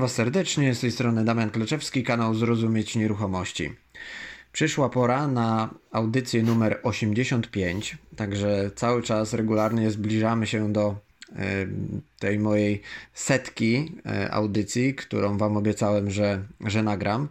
Witam 0.00 0.08
Was 0.08 0.16
serdecznie, 0.16 0.74
z 0.74 0.80
tej 0.80 0.90
strony 0.92 1.24
Damian 1.24 1.50
Kleczewski, 1.50 2.02
kanał 2.02 2.34
Zrozumieć 2.34 2.96
Nieruchomości. 2.96 3.72
Przyszła 4.52 4.88
pora 4.88 5.26
na 5.28 5.74
audycję 5.92 6.42
numer 6.42 6.80
85, 6.82 7.98
także 8.16 8.70
cały 8.76 9.02
czas 9.02 9.34
regularnie 9.34 9.90
zbliżamy 9.90 10.46
się 10.46 10.72
do 10.72 10.96
e, 11.36 11.66
tej 12.18 12.38
mojej 12.38 12.82
setki 13.14 13.92
e, 14.06 14.30
audycji, 14.30 14.94
którą 14.94 15.38
Wam 15.38 15.56
obiecałem, 15.56 16.10
że, 16.10 16.42
że 16.66 16.82
nagram. 16.82 17.28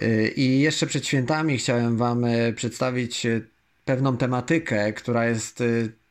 E, 0.00 0.28
I 0.28 0.60
jeszcze 0.60 0.86
przed 0.86 1.06
świętami 1.06 1.58
chciałem 1.58 1.96
Wam 1.96 2.24
przedstawić 2.56 3.26
pewną 3.84 4.16
tematykę, 4.16 4.92
która 4.92 5.26
jest 5.26 5.62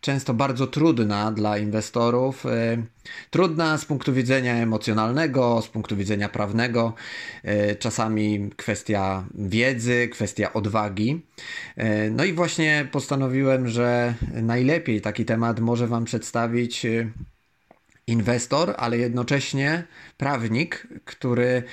często 0.02 0.34
bardzo 0.34 0.68
trudna 0.68 1.32
dla 1.32 1.58
inwestorów. 1.58 2.46
E, 2.46 2.78
trudna 3.30 3.78
z 3.78 3.86
punktu 3.86 4.14
widzenia 4.14 4.56
emocjonalnego, 4.56 5.62
z 5.62 5.68
punktu 5.68 5.98
widzenia 5.98 6.30
prawnego, 6.30 6.94
e, 7.44 7.76
czasami 7.76 8.50
kwestia 8.58 9.26
wiedzy, 9.36 10.08
kwestia 10.08 10.54
odwagi. 10.54 11.26
E, 11.76 12.10
no 12.10 12.24
i 12.24 12.34
właśnie 12.34 12.88
postanowiłem, 12.92 13.68
że 13.68 14.14
najlepiej 14.34 15.02
taki 15.02 15.26
temat 15.26 15.60
może 15.60 15.88
Wam 15.88 16.06
przedstawić 16.06 16.86
inwestor, 18.08 18.74
ale 18.78 18.98
jednocześnie 18.98 19.84
prawnik, 20.18 20.88
który 21.06 21.64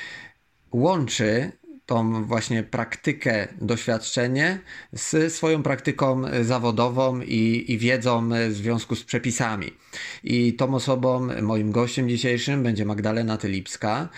łączy 0.72 1.52
tą 1.88 2.24
właśnie 2.24 2.62
praktykę, 2.62 3.48
doświadczenie 3.60 4.58
z 4.92 5.32
swoją 5.32 5.62
praktyką 5.62 6.22
zawodową 6.42 7.20
i, 7.20 7.64
i 7.68 7.78
wiedzą 7.78 8.28
w 8.48 8.52
związku 8.52 8.96
z 8.96 9.04
przepisami. 9.04 9.72
I 10.24 10.54
tą 10.54 10.74
osobą, 10.74 11.28
moim 11.42 11.72
gościem 11.72 12.08
dzisiejszym 12.08 12.62
będzie 12.62 12.84
Magdalena 12.84 13.36
Tylipska. 13.36 14.08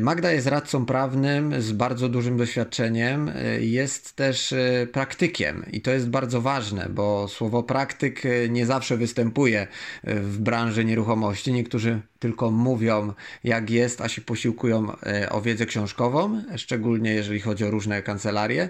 Magda 0.00 0.32
jest 0.32 0.46
radcą 0.46 0.86
prawnym 0.86 1.62
z 1.62 1.72
bardzo 1.72 2.08
dużym 2.08 2.36
doświadczeniem, 2.36 3.30
jest 3.60 4.16
też 4.16 4.54
praktykiem 4.92 5.66
i 5.72 5.80
to 5.80 5.90
jest 5.90 6.08
bardzo 6.08 6.40
ważne, 6.40 6.88
bo 6.90 7.28
słowo 7.28 7.62
praktyk 7.62 8.22
nie 8.48 8.66
zawsze 8.66 8.96
występuje 8.96 9.66
w 10.04 10.38
branży 10.38 10.84
nieruchomości. 10.84 11.52
Niektórzy 11.52 12.00
tylko 12.18 12.50
mówią 12.50 13.12
jak 13.44 13.70
jest, 13.70 14.00
a 14.00 14.08
się 14.08 14.22
posiłkują 14.22 14.92
e, 15.02 15.30
o 15.30 15.40
wiedzę 15.40 15.66
książkową, 15.66 16.42
szczególnie 16.56 17.14
jeżeli 17.14 17.40
chodzi 17.40 17.64
o 17.64 17.70
różne 17.70 18.02
kancelarie, 18.02 18.68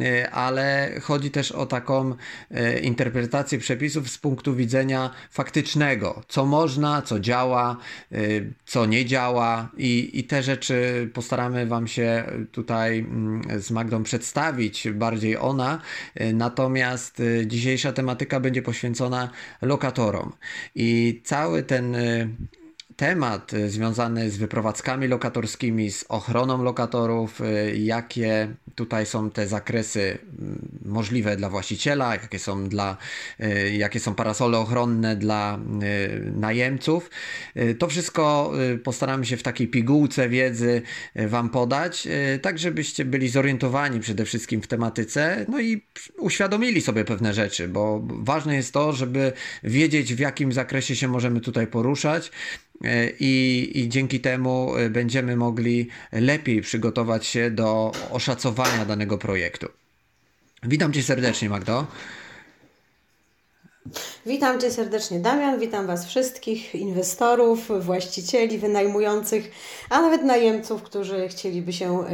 e, 0.00 0.30
ale 0.30 0.92
chodzi 1.02 1.30
też 1.30 1.52
o 1.52 1.66
taką 1.66 2.14
e, 2.50 2.78
interpretację 2.78 3.58
przepisów 3.58 4.10
z 4.10 4.18
punktu 4.18 4.54
widzenia 4.54 5.10
faktycznego, 5.30 6.22
co 6.28 6.46
można, 6.46 7.02
co 7.02 7.20
działa, 7.20 7.76
co 8.66 8.86
nie 8.86 9.06
działa 9.06 9.70
i, 9.76 10.10
i 10.18 10.24
te 10.24 10.42
rzeczy 10.42 11.10
postaramy 11.14 11.66
Wam 11.66 11.88
się 11.88 12.24
tutaj 12.52 12.98
mm, 12.98 13.42
z 13.60 13.70
Magdą 13.70 14.02
przedstawić, 14.02 14.88
bardziej 14.90 15.36
ona, 15.36 15.80
natomiast 16.34 17.22
dzisiejsza 17.46 17.92
tematyka 17.92 18.40
będzie 18.40 18.62
poświęcona 18.62 19.30
lokatorom. 19.62 20.32
I 20.74 21.20
cały 21.24 21.62
ten 21.62 21.96
temat 23.02 23.52
y, 23.52 23.70
związany 23.70 24.30
z 24.30 24.36
wyprowadzkami 24.36 25.08
lokatorskimi, 25.08 25.90
z 25.90 26.04
ochroną 26.08 26.62
lokatorów, 26.62 27.40
y, 27.40 27.76
jakie 27.76 28.54
tutaj 28.74 29.06
są 29.06 29.30
te 29.30 29.46
zakresy 29.46 30.18
mm, 30.38 30.68
możliwe 30.84 31.36
dla 31.36 31.50
właściciela, 31.50 32.12
jakie 32.12 32.38
są, 32.38 32.68
dla, 32.68 32.96
y, 33.40 33.72
jakie 33.72 34.00
są 34.00 34.14
parasole 34.14 34.58
ochronne 34.58 35.16
dla 35.16 35.58
najemców. 36.36 37.10
To 37.78 37.88
wszystko 37.88 38.52
postaramy 38.84 39.26
się 39.26 39.36
w 39.36 39.42
takiej 39.42 39.68
pigułce 39.68 40.28
wiedzy 40.28 40.82
Wam 41.16 41.50
podać, 41.50 42.08
tak 42.42 42.58
żebyście 42.58 43.04
byli 43.04 43.28
zorientowani 43.28 44.00
przede 44.00 44.24
wszystkim 44.24 44.62
w 44.62 44.66
tematyce, 44.66 45.46
no 45.48 45.60
i 45.60 45.82
uświadomili 46.18 46.80
sobie 46.80 47.04
pewne 47.04 47.34
rzeczy, 47.34 47.68
bo 47.68 48.02
ważne 48.04 48.56
jest 48.56 48.72
to, 48.72 48.92
żeby 48.92 49.32
wiedzieć 49.62 50.14
w 50.14 50.18
jakim 50.18 50.52
zakresie 50.52 50.96
się 50.96 51.08
możemy 51.08 51.40
tutaj 51.40 51.66
poruszać, 51.66 52.30
i, 53.20 53.70
i 53.74 53.88
dzięki 53.88 54.20
temu 54.20 54.76
e, 54.76 54.90
będziemy 54.90 55.36
mogli 55.36 55.88
lepiej 56.12 56.62
przygotować 56.62 57.26
się 57.26 57.50
do 57.50 57.92
oszacowania 58.10 58.84
danego 58.84 59.18
projektu. 59.18 59.68
Witam 60.62 60.92
Cię 60.92 61.02
serdecznie, 61.02 61.48
Magdo. 61.48 61.86
Witam 64.26 64.60
Cię 64.60 64.70
serdecznie, 64.70 65.20
Damian. 65.20 65.60
Witam 65.60 65.86
Was 65.86 66.06
wszystkich, 66.06 66.74
inwestorów, 66.74 67.84
właścicieli, 67.84 68.58
wynajmujących, 68.58 69.50
a 69.90 70.00
nawet 70.00 70.24
najemców, 70.24 70.82
którzy 70.82 71.28
chcieliby 71.28 71.72
się 71.72 72.04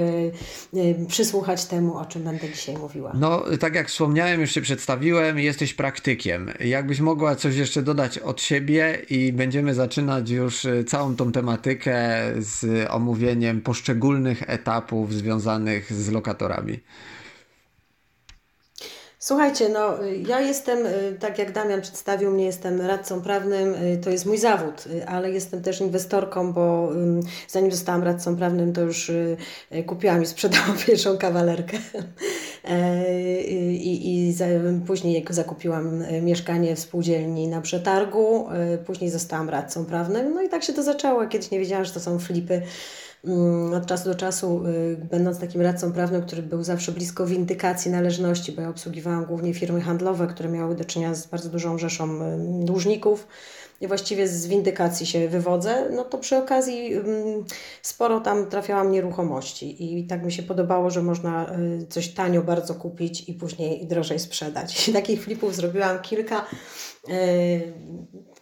y, 0.74 0.78
y, 0.78 1.06
przysłuchać 1.08 1.64
temu, 1.64 1.98
o 1.98 2.04
czym 2.04 2.22
będę 2.22 2.50
dzisiaj 2.50 2.76
mówiła. 2.76 3.12
No, 3.14 3.44
tak 3.60 3.74
jak 3.74 3.88
wspomniałem, 3.88 4.40
już 4.40 4.50
się 4.50 4.60
przedstawiłem, 4.60 5.38
jesteś 5.38 5.74
praktykiem. 5.74 6.50
Jakbyś 6.60 7.00
mogła 7.00 7.36
coś 7.36 7.56
jeszcze 7.56 7.82
dodać 7.82 8.18
od 8.18 8.42
siebie 8.42 9.02
i 9.10 9.32
będziemy 9.32 9.74
zaczynać 9.74 10.30
już 10.30 10.64
y, 10.64 10.84
całą 10.84 11.16
tą 11.16 11.32
tematykę 11.32 12.06
z 12.38 12.86
omówieniem 12.90 13.60
poszczególnych 13.60 14.50
etapów 14.50 15.14
związanych 15.14 15.92
z 15.92 16.10
lokatorami. 16.10 16.80
Słuchajcie, 19.20 19.68
no 19.68 20.02
ja 20.26 20.40
jestem, 20.40 20.86
y, 20.86 21.16
tak 21.20 21.38
jak 21.38 21.52
Damian 21.52 21.80
przedstawił 21.80 22.30
mnie, 22.30 22.44
jestem 22.44 22.80
radcą 22.80 23.22
prawnym, 23.22 23.74
y, 23.74 23.98
to 24.04 24.10
jest 24.10 24.26
mój 24.26 24.38
zawód, 24.38 24.84
y, 24.86 25.06
ale 25.06 25.30
jestem 25.30 25.62
też 25.62 25.80
inwestorką, 25.80 26.52
bo 26.52 26.92
zanim 27.48 27.72
zostałam 27.72 28.02
radcą 28.02 28.36
prawnym, 28.36 28.72
to 28.72 28.80
już 28.80 29.12
kupiłam 29.86 30.22
i 30.22 30.26
sprzedałam 30.26 30.76
pierwszą 30.86 31.18
kawalerkę. 31.18 31.78
E, 32.64 33.32
I, 33.72 34.28
i 34.28 34.32
za, 34.32 34.44
później 34.86 35.24
zakupiłam 35.30 36.04
mieszkanie 36.22 36.76
w 36.76 36.78
spółdzielni 36.78 37.48
na 37.48 37.60
przetargu, 37.60 38.48
później 38.86 39.10
zostałam 39.10 39.50
radcą 39.50 39.84
prawnym. 39.84 40.34
No 40.34 40.42
i 40.42 40.48
tak 40.48 40.64
się 40.64 40.72
to 40.72 40.82
zaczęło. 40.82 41.26
Kiedyś 41.26 41.50
nie 41.50 41.58
wiedziałam, 41.58 41.84
że 41.84 41.92
to 41.92 42.00
są 42.00 42.18
flipy 42.18 42.62
od 43.76 43.86
czasu 43.86 44.08
do 44.08 44.14
czasu, 44.14 44.66
y, 44.66 44.96
będąc 45.10 45.38
takim 45.38 45.60
radcą 45.60 45.92
prawnym, 45.92 46.22
który 46.22 46.42
był 46.42 46.62
zawsze 46.62 46.92
blisko 46.92 47.26
windykacji 47.26 47.90
należności, 47.90 48.52
bo 48.52 48.62
ja 48.62 48.68
obsługiwałam 48.68 49.24
głównie 49.24 49.54
firmy 49.54 49.80
handlowe, 49.80 50.26
które 50.26 50.48
miały 50.48 50.74
do 50.74 50.84
czynienia 50.84 51.14
z 51.14 51.26
bardzo 51.26 51.48
dużą 51.48 51.78
rzeszą 51.78 52.22
y, 52.22 52.64
dłużników. 52.64 53.26
I 53.80 53.88
właściwie 53.88 54.28
z 54.28 54.46
windykacji 54.46 55.06
się 55.06 55.28
wywodzę, 55.28 55.90
no 55.90 56.04
to 56.04 56.18
przy 56.18 56.36
okazji 56.36 56.94
mm, 56.94 57.44
sporo 57.82 58.20
tam 58.20 58.46
trafiałam 58.46 58.92
nieruchomości. 58.92 59.98
I 60.00 60.06
tak 60.06 60.24
mi 60.24 60.32
się 60.32 60.42
podobało, 60.42 60.90
że 60.90 61.02
można 61.02 61.56
y, 61.82 61.86
coś 61.86 62.08
tanio 62.08 62.42
bardzo 62.42 62.74
kupić 62.74 63.28
i 63.28 63.34
później 63.34 63.86
drożej 63.86 64.18
sprzedać. 64.18 64.84
Takich 64.92 65.22
flipów 65.22 65.56
zrobiłam 65.56 66.02
kilka 66.02 66.46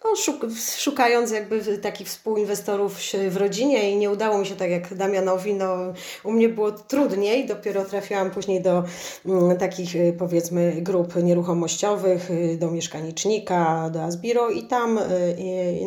no, 0.06 0.16
szuk 0.16 0.46
szukając 0.76 1.30
jakby 1.30 1.78
takich 1.78 2.06
współinwestorów 2.06 2.98
w 3.30 3.36
rodzinie 3.36 3.90
i 3.90 3.96
nie 3.96 4.10
udało 4.10 4.38
mi 4.38 4.46
się 4.46 4.56
tak 4.56 4.70
jak 4.70 4.94
Damianowi, 4.94 5.54
no 5.54 5.76
u 6.24 6.32
mnie 6.32 6.48
było 6.48 6.72
trudniej, 6.72 7.46
dopiero 7.46 7.84
trafiłam 7.84 8.30
później 8.30 8.62
do 8.62 8.84
mm, 9.26 9.56
takich 9.56 9.96
y, 9.96 10.14
powiedzmy 10.18 10.72
grup 10.72 11.16
nieruchomościowych, 11.22 12.30
y, 12.30 12.56
do 12.60 12.70
mieszkanicznika, 12.70 13.90
do 13.90 14.02
Asbiro 14.02 14.50
i 14.50 14.62
tam, 14.62 14.98
y, 14.98 15.02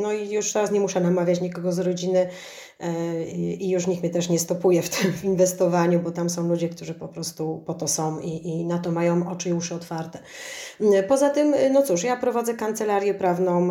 no 0.02 0.14
i 0.14 0.30
już 0.30 0.54
teraz 0.54 0.72
nie 0.72 0.80
muszę 0.80 1.00
namawiać 1.00 1.42
nikogo 1.42 1.72
z 1.72 1.80
rodziny, 1.80 2.30
i 3.60 3.70
już 3.70 3.88
nikt 3.88 4.04
mnie 4.04 4.12
też 4.12 4.30
nie 4.30 4.40
stopuje 4.40 4.82
w 4.82 4.90
tym 4.90 5.14
inwestowaniu, 5.24 6.00
bo 6.00 6.12
tam 6.12 6.30
są 6.30 6.48
ludzie, 6.48 6.70
którzy 6.70 6.94
po 6.94 7.08
prostu 7.08 7.64
po 7.66 7.74
to 7.74 7.88
są 7.88 8.20
i, 8.20 8.48
i 8.48 8.66
na 8.66 8.80
to 8.80 8.92
mają 8.92 9.30
oczy 9.30 9.50
i 9.50 9.54
uszy 9.54 9.76
otwarte. 9.76 10.20
Poza 11.08 11.30
tym, 11.30 11.56
no 11.72 11.82
cóż, 11.82 12.04
ja 12.04 12.18
prowadzę 12.18 12.54
kancelarię 12.54 13.14
prawną, 13.14 13.70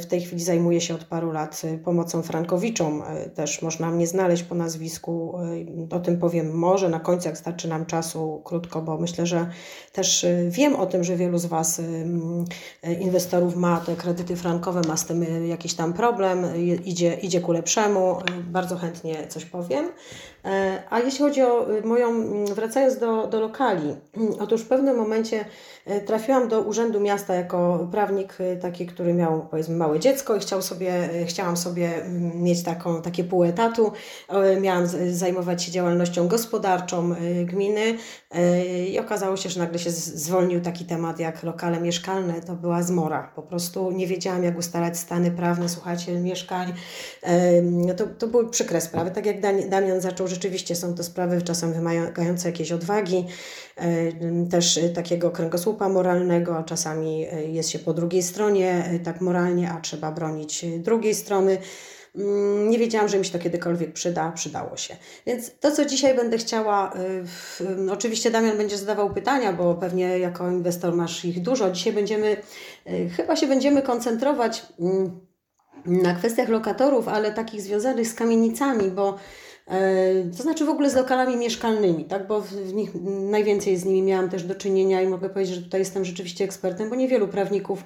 w 0.00 0.06
tej 0.06 0.20
chwili 0.20 0.44
zajmuję 0.44 0.80
się 0.80 0.94
od 0.94 1.04
paru 1.04 1.32
lat 1.32 1.62
pomocą 1.84 2.22
frankowiczom, 2.22 3.02
też 3.34 3.62
można 3.62 3.90
mnie 3.90 4.06
znaleźć 4.06 4.42
po 4.42 4.54
nazwisku, 4.54 5.34
o 5.90 6.00
tym 6.00 6.18
powiem 6.18 6.52
może 6.52 6.88
na 6.88 7.00
końcu, 7.00 7.28
jak 7.28 7.38
starczy 7.38 7.68
nam 7.68 7.86
czasu, 7.86 8.42
krótko, 8.44 8.82
bo 8.82 8.98
myślę, 8.98 9.26
że 9.26 9.46
też 9.92 10.26
wiem 10.48 10.76
o 10.76 10.86
tym, 10.86 11.04
że 11.04 11.16
wielu 11.16 11.38
z 11.38 11.46
Was 11.46 11.80
inwestorów 13.00 13.56
ma 13.56 13.80
te 13.80 13.96
kredyty 13.96 14.36
frankowe, 14.36 14.80
ma 14.88 14.96
z 14.96 15.06
tym 15.06 15.46
jakiś 15.48 15.74
tam 15.74 15.92
problem, 15.92 16.56
idzie, 16.84 17.14
idzie 17.14 17.40
ku 17.40 17.52
lepszemu 17.52 18.20
y, 18.20 18.22
bardzo 18.42 18.76
chętnie 18.76 19.26
coś 19.28 19.44
powiem. 19.44 19.88
E, 20.44 20.82
a 20.90 21.00
jeśli 21.00 21.18
chodzi 21.18 21.42
o 21.42 21.72
y, 21.72 21.82
moją, 21.82 22.08
mm, 22.08 22.46
wracając 22.46 22.98
do, 22.98 23.26
do 23.26 23.40
lokali, 23.40 23.96
otóż 24.40 24.62
w 24.62 24.68
pewnym 24.68 24.96
momencie 24.96 25.44
e, 25.86 26.00
trafiłam 26.00 26.48
do 26.48 26.60
Urzędu 26.60 27.00
Miasta 27.00 27.34
jako 27.34 27.88
prawnik 27.90 28.40
y, 28.40 28.58
taki, 28.62 28.86
który 28.86 29.14
miał 29.14 29.46
powiedzmy 29.50 29.76
małe 29.76 30.00
dziecko 30.00 30.36
i 30.36 30.40
chciał 30.40 30.62
sobie, 30.62 31.08
chciałam 31.26 31.56
sobie 31.56 32.04
mm, 32.04 32.42
mieć 32.42 32.62
taką, 32.62 33.02
takie 33.02 33.24
pół 33.24 33.44
etatu. 33.44 33.92
Miałam 34.60 34.86
zajmować 35.10 35.64
się 35.64 35.72
działalnością 35.72 36.28
gospodarczą 36.28 37.14
gminy 37.44 37.96
i 38.88 38.98
okazało 38.98 39.36
się, 39.36 39.48
że 39.48 39.60
nagle 39.60 39.78
się 39.78 39.90
zwolnił 39.90 40.60
taki 40.60 40.84
temat 40.84 41.18
jak 41.18 41.42
lokale 41.42 41.80
mieszkalne. 41.80 42.40
To 42.40 42.54
była 42.54 42.82
zmora. 42.82 43.32
Po 43.36 43.42
prostu 43.42 43.90
nie 43.90 44.06
wiedziałam 44.06 44.44
jak 44.44 44.58
ustalać 44.58 44.98
stany 44.98 45.30
prawne, 45.30 45.68
słuchajcie, 45.68 46.20
mieszkań 46.20 46.72
to, 47.96 48.04
to 48.18 48.26
były 48.26 48.50
przykre 48.50 48.80
sprawy. 48.80 49.10
Tak 49.10 49.26
jak 49.26 49.40
Damian 49.68 50.00
zaczął, 50.00 50.28
rzeczywiście 50.32 50.76
są 50.76 50.94
to 50.94 51.04
sprawy 51.04 51.42
czasem 51.42 51.72
wymagające 51.72 52.48
jakiejś 52.48 52.72
odwagi, 52.72 53.26
też 54.50 54.80
takiego 54.94 55.30
kręgosłupa 55.30 55.88
moralnego, 55.88 56.56
a 56.56 56.62
czasami 56.62 57.26
jest 57.46 57.70
się 57.70 57.78
po 57.78 57.94
drugiej 57.94 58.22
stronie 58.22 59.00
tak 59.04 59.20
moralnie, 59.20 59.70
a 59.70 59.80
trzeba 59.80 60.12
bronić 60.12 60.64
drugiej 60.78 61.14
strony. 61.14 61.58
Mm, 62.14 62.70
nie 62.70 62.78
wiedziałam, 62.78 63.08
że 63.08 63.18
mi 63.18 63.24
się 63.24 63.32
to 63.32 63.38
kiedykolwiek 63.38 63.92
przyda, 63.92 64.32
przydało 64.32 64.76
się. 64.76 64.96
Więc 65.26 65.58
to, 65.60 65.70
co 65.70 65.84
dzisiaj 65.84 66.16
będę 66.16 66.38
chciała, 66.38 66.92
oczywiście 67.90 68.30
Damian 68.30 68.56
będzie 68.56 68.78
zadawał 68.78 69.14
pytania, 69.14 69.52
bo 69.52 69.74
pewnie 69.74 70.18
jako 70.18 70.50
inwestor 70.50 70.94
masz 70.94 71.24
ich 71.24 71.42
dużo. 71.42 71.70
Dzisiaj 71.70 71.92
będziemy, 71.92 72.36
chyba 73.16 73.36
się 73.36 73.46
będziemy 73.46 73.82
koncentrować 73.82 74.66
mm, 74.80 75.20
na 75.86 76.14
kwestiach 76.14 76.48
lokatorów, 76.48 77.08
ale 77.08 77.32
takich 77.32 77.62
związanych 77.62 78.08
z 78.08 78.14
kamienicami, 78.14 78.90
bo 78.90 79.18
to 80.36 80.42
znaczy 80.42 80.64
w 80.64 80.68
ogóle 80.68 80.90
z 80.90 80.94
lokalami 80.94 81.36
mieszkalnymi, 81.36 82.04
tak? 82.04 82.26
bo 82.26 82.40
w 82.40 82.74
nich 82.74 82.90
najwięcej 83.30 83.76
z 83.76 83.84
nimi 83.84 84.02
miałam 84.02 84.30
też 84.30 84.44
do 84.44 84.54
czynienia 84.54 85.02
i 85.02 85.06
mogę 85.06 85.28
powiedzieć, 85.28 85.54
że 85.54 85.62
tutaj 85.62 85.80
jestem 85.80 86.04
rzeczywiście 86.04 86.44
ekspertem, 86.44 86.90
bo 86.90 86.96
niewielu 86.96 87.28
prawników 87.28 87.84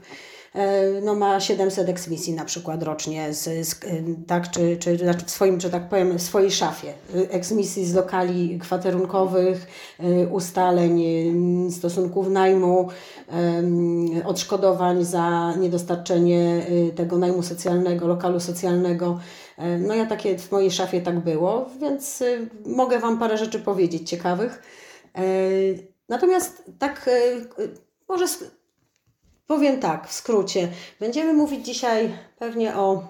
E, 0.56 1.00
no 1.00 1.14
ma 1.14 1.40
700 1.40 1.88
eksmisji 1.88 2.32
na 2.32 2.44
przykład 2.44 2.82
rocznie, 2.82 3.34
z, 3.34 3.69
z, 3.69 3.81
tak, 4.26 4.50
czy, 4.50 4.76
czy 4.76 4.99
znaczy 4.99 5.25
w 5.25 5.31
swoim, 5.31 5.61
że 5.61 5.70
tak 5.70 5.88
powiem, 5.88 6.19
w 6.19 6.23
swojej 6.23 6.50
szafie. 6.50 6.93
Eksmisji 7.31 7.87
z 7.87 7.94
lokali 7.94 8.58
kwaterunkowych, 8.58 9.67
e, 10.00 10.26
ustaleń 10.26 11.02
stosunków 11.70 12.28
najmu, 12.28 12.88
odszkodowań 14.25 15.05
za 15.05 15.55
niedostarczenie 15.61 16.67
e, 16.88 16.93
tego 16.93 17.19
najmu 17.19 17.43
socjalnego, 17.43 18.06
lokalu 18.06 18.40
socjalnego. 18.40 19.19
No 19.79 19.94
ja 19.94 20.06
takie 20.06 20.38
w 20.38 20.53
mojej 20.53 20.70
szafie 20.70 21.00
tak 21.00 21.20
było, 21.20 21.67
więc 21.81 22.23
mogę 22.67 22.99
Wam 22.99 23.19
parę 23.19 23.38
rzeczy 23.38 23.58
powiedzieć 23.58 24.11
ciekawych. 24.11 24.62
Natomiast 26.08 26.62
tak 26.79 27.11
może 28.08 28.26
Powiem 29.47 29.81
tak, 29.81 30.08
w 30.08 30.12
skrócie. 30.12 30.69
Będziemy 31.00 31.32
mówić 31.32 31.67
dzisiaj 31.67 32.14
pewnie 32.38 32.76
o, 32.76 33.05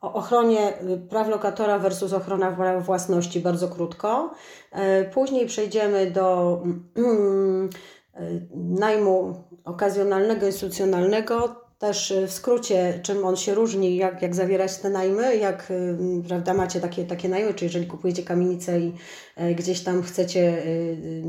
o 0.00 0.12
ochronie 0.12 0.72
praw 1.10 1.28
lokatora 1.28 1.78
versus 1.78 2.12
ochrona 2.12 2.80
własności 2.80 3.40
bardzo 3.40 3.68
krótko. 3.68 4.34
E, 4.72 5.04
później 5.04 5.46
przejdziemy 5.46 6.10
do 6.10 6.58
mm, 6.96 7.70
e, 8.14 8.20
najmu 8.54 9.44
okazjonalnego, 9.64 10.46
instytucjonalnego 10.46 11.61
też 11.82 12.10
y, 12.10 12.26
w 12.26 12.32
skrócie, 12.32 13.00
czym 13.02 13.24
on 13.24 13.36
się 13.36 13.54
różni, 13.54 13.96
jak, 13.96 14.22
jak 14.22 14.34
zawierać 14.34 14.78
te 14.78 14.90
najmy, 14.90 15.36
jak 15.36 15.70
y, 15.70 15.96
prawda, 16.28 16.54
macie 16.54 16.80
takie, 16.80 17.04
takie 17.04 17.28
najmy, 17.28 17.54
czy 17.54 17.64
jeżeli 17.64 17.86
kupujecie 17.86 18.22
kamienicę 18.22 18.80
i 18.80 18.92
e, 19.36 19.54
gdzieś 19.54 19.80
tam 19.80 20.02
chcecie 20.02 20.66
y, 20.66 21.22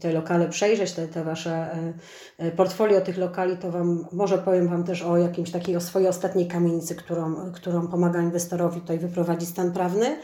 te 0.00 0.12
lokale 0.12 0.48
przejrzeć, 0.48 0.92
te, 0.92 1.08
te 1.08 1.24
Wasze 1.24 1.50
e, 1.50 1.92
e, 2.38 2.50
portfolio 2.50 3.00
tych 3.00 3.18
lokali, 3.18 3.56
to 3.56 3.70
Wam 3.70 4.06
może 4.12 4.38
powiem 4.38 4.68
Wam 4.68 4.84
też 4.84 5.02
o 5.02 5.16
jakimś 5.16 5.50
takiej, 5.50 5.76
o 5.76 5.80
swojej 5.80 6.08
ostatniej 6.08 6.46
kamienicy, 6.46 6.94
którą, 6.94 7.52
którą 7.52 7.88
pomaga 7.88 8.22
inwestorowi 8.22 8.80
tutaj 8.80 8.98
wyprowadzić 8.98 9.48
stan 9.48 9.72
prawny 9.72 10.16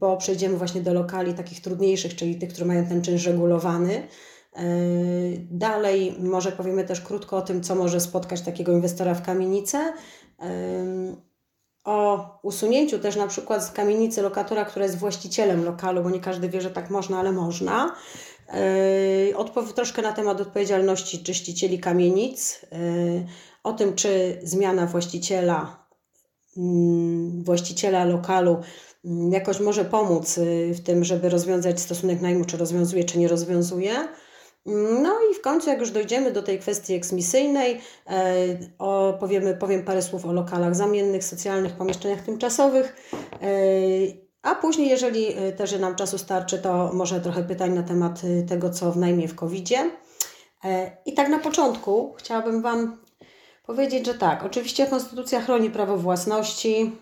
bo 0.00 0.16
przejdziemy 0.16 0.56
właśnie 0.56 0.80
do 0.80 0.94
lokali 0.94 1.34
takich 1.34 1.60
trudniejszych, 1.60 2.14
czyli 2.16 2.36
tych, 2.36 2.48
które 2.52 2.66
mają 2.66 2.86
ten 2.86 3.02
czynsz 3.02 3.26
regulowany. 3.26 4.02
Yy, 4.56 5.46
dalej 5.50 6.16
może 6.18 6.52
powiemy 6.52 6.84
też 6.84 7.00
krótko 7.00 7.36
o 7.36 7.42
tym, 7.42 7.62
co 7.62 7.74
może 7.74 8.00
spotkać 8.00 8.40
takiego 8.40 8.72
inwestora 8.72 9.14
w 9.14 9.22
kamienicę. 9.22 9.92
Yy, 10.38 10.46
o 11.84 12.28
usunięciu 12.42 12.98
też 12.98 13.16
na 13.16 13.26
przykład 13.26 13.64
z 13.64 13.70
kamienicy 13.70 14.22
lokatora, 14.22 14.64
który 14.64 14.84
jest 14.84 14.98
właścicielem 14.98 15.64
lokalu, 15.64 16.02
bo 16.02 16.10
nie 16.10 16.20
każdy 16.20 16.48
wie, 16.48 16.60
że 16.60 16.70
tak 16.70 16.90
można, 16.90 17.18
ale 17.18 17.32
można. 17.32 17.94
Yy, 19.28 19.36
odpow- 19.36 19.72
troszkę 19.72 20.02
na 20.02 20.12
temat 20.12 20.40
odpowiedzialności 20.40 21.22
czyścicieli 21.22 21.78
kamienic, 21.78 22.66
o 23.64 23.72
tym, 23.72 23.94
czy 23.94 24.40
zmiana 24.42 24.86
właściciela, 24.86 25.86
mm, 26.56 27.44
właściciela 27.44 28.04
lokalu 28.04 28.56
mm, 29.04 29.32
jakoś 29.32 29.60
może 29.60 29.84
pomóc 29.84 30.40
w 30.74 30.80
tym, 30.80 31.04
żeby 31.04 31.28
rozwiązać 31.28 31.80
stosunek 31.80 32.20
najmu, 32.20 32.44
czy 32.44 32.56
rozwiązuje, 32.56 33.04
czy 33.04 33.18
nie 33.18 33.28
rozwiązuje. 33.28 34.08
No 35.02 35.14
i 35.32 35.34
w 35.34 35.40
końcu, 35.40 35.70
jak 35.70 35.80
już 35.80 35.90
dojdziemy 35.90 36.32
do 36.32 36.42
tej 36.42 36.58
kwestii 36.58 36.94
eksmisyjnej, 36.94 37.80
e, 38.06 38.34
o, 38.78 39.16
powiemy, 39.20 39.54
powiem 39.54 39.84
parę 39.84 40.02
słów 40.02 40.26
o 40.26 40.32
lokalach 40.32 40.74
zamiennych, 40.74 41.24
socjalnych, 41.24 41.72
pomieszczeniach 41.72 42.20
tymczasowych. 42.20 42.96
E, 43.42 43.48
a 44.42 44.54
później, 44.54 44.88
jeżeli 44.88 45.26
e, 45.32 45.52
też 45.52 45.78
nam 45.78 45.94
czasu 45.94 46.18
starczy, 46.18 46.58
to 46.58 46.90
może 46.92 47.20
trochę 47.20 47.44
pytań 47.44 47.72
na 47.72 47.82
temat 47.82 48.22
tego, 48.48 48.70
co 48.70 48.92
w 48.92 48.96
najmie 48.96 49.28
w 49.28 49.34
COVID-zie. 49.34 49.90
I 51.06 51.14
tak 51.14 51.28
na 51.28 51.38
początku 51.38 52.14
chciałabym 52.18 52.62
Wam 52.62 52.96
powiedzieć, 53.66 54.06
że 54.06 54.14
tak, 54.14 54.44
oczywiście 54.44 54.86
Konstytucja 54.86 55.40
chroni 55.40 55.70
prawo 55.70 55.96
własności, 55.96 56.92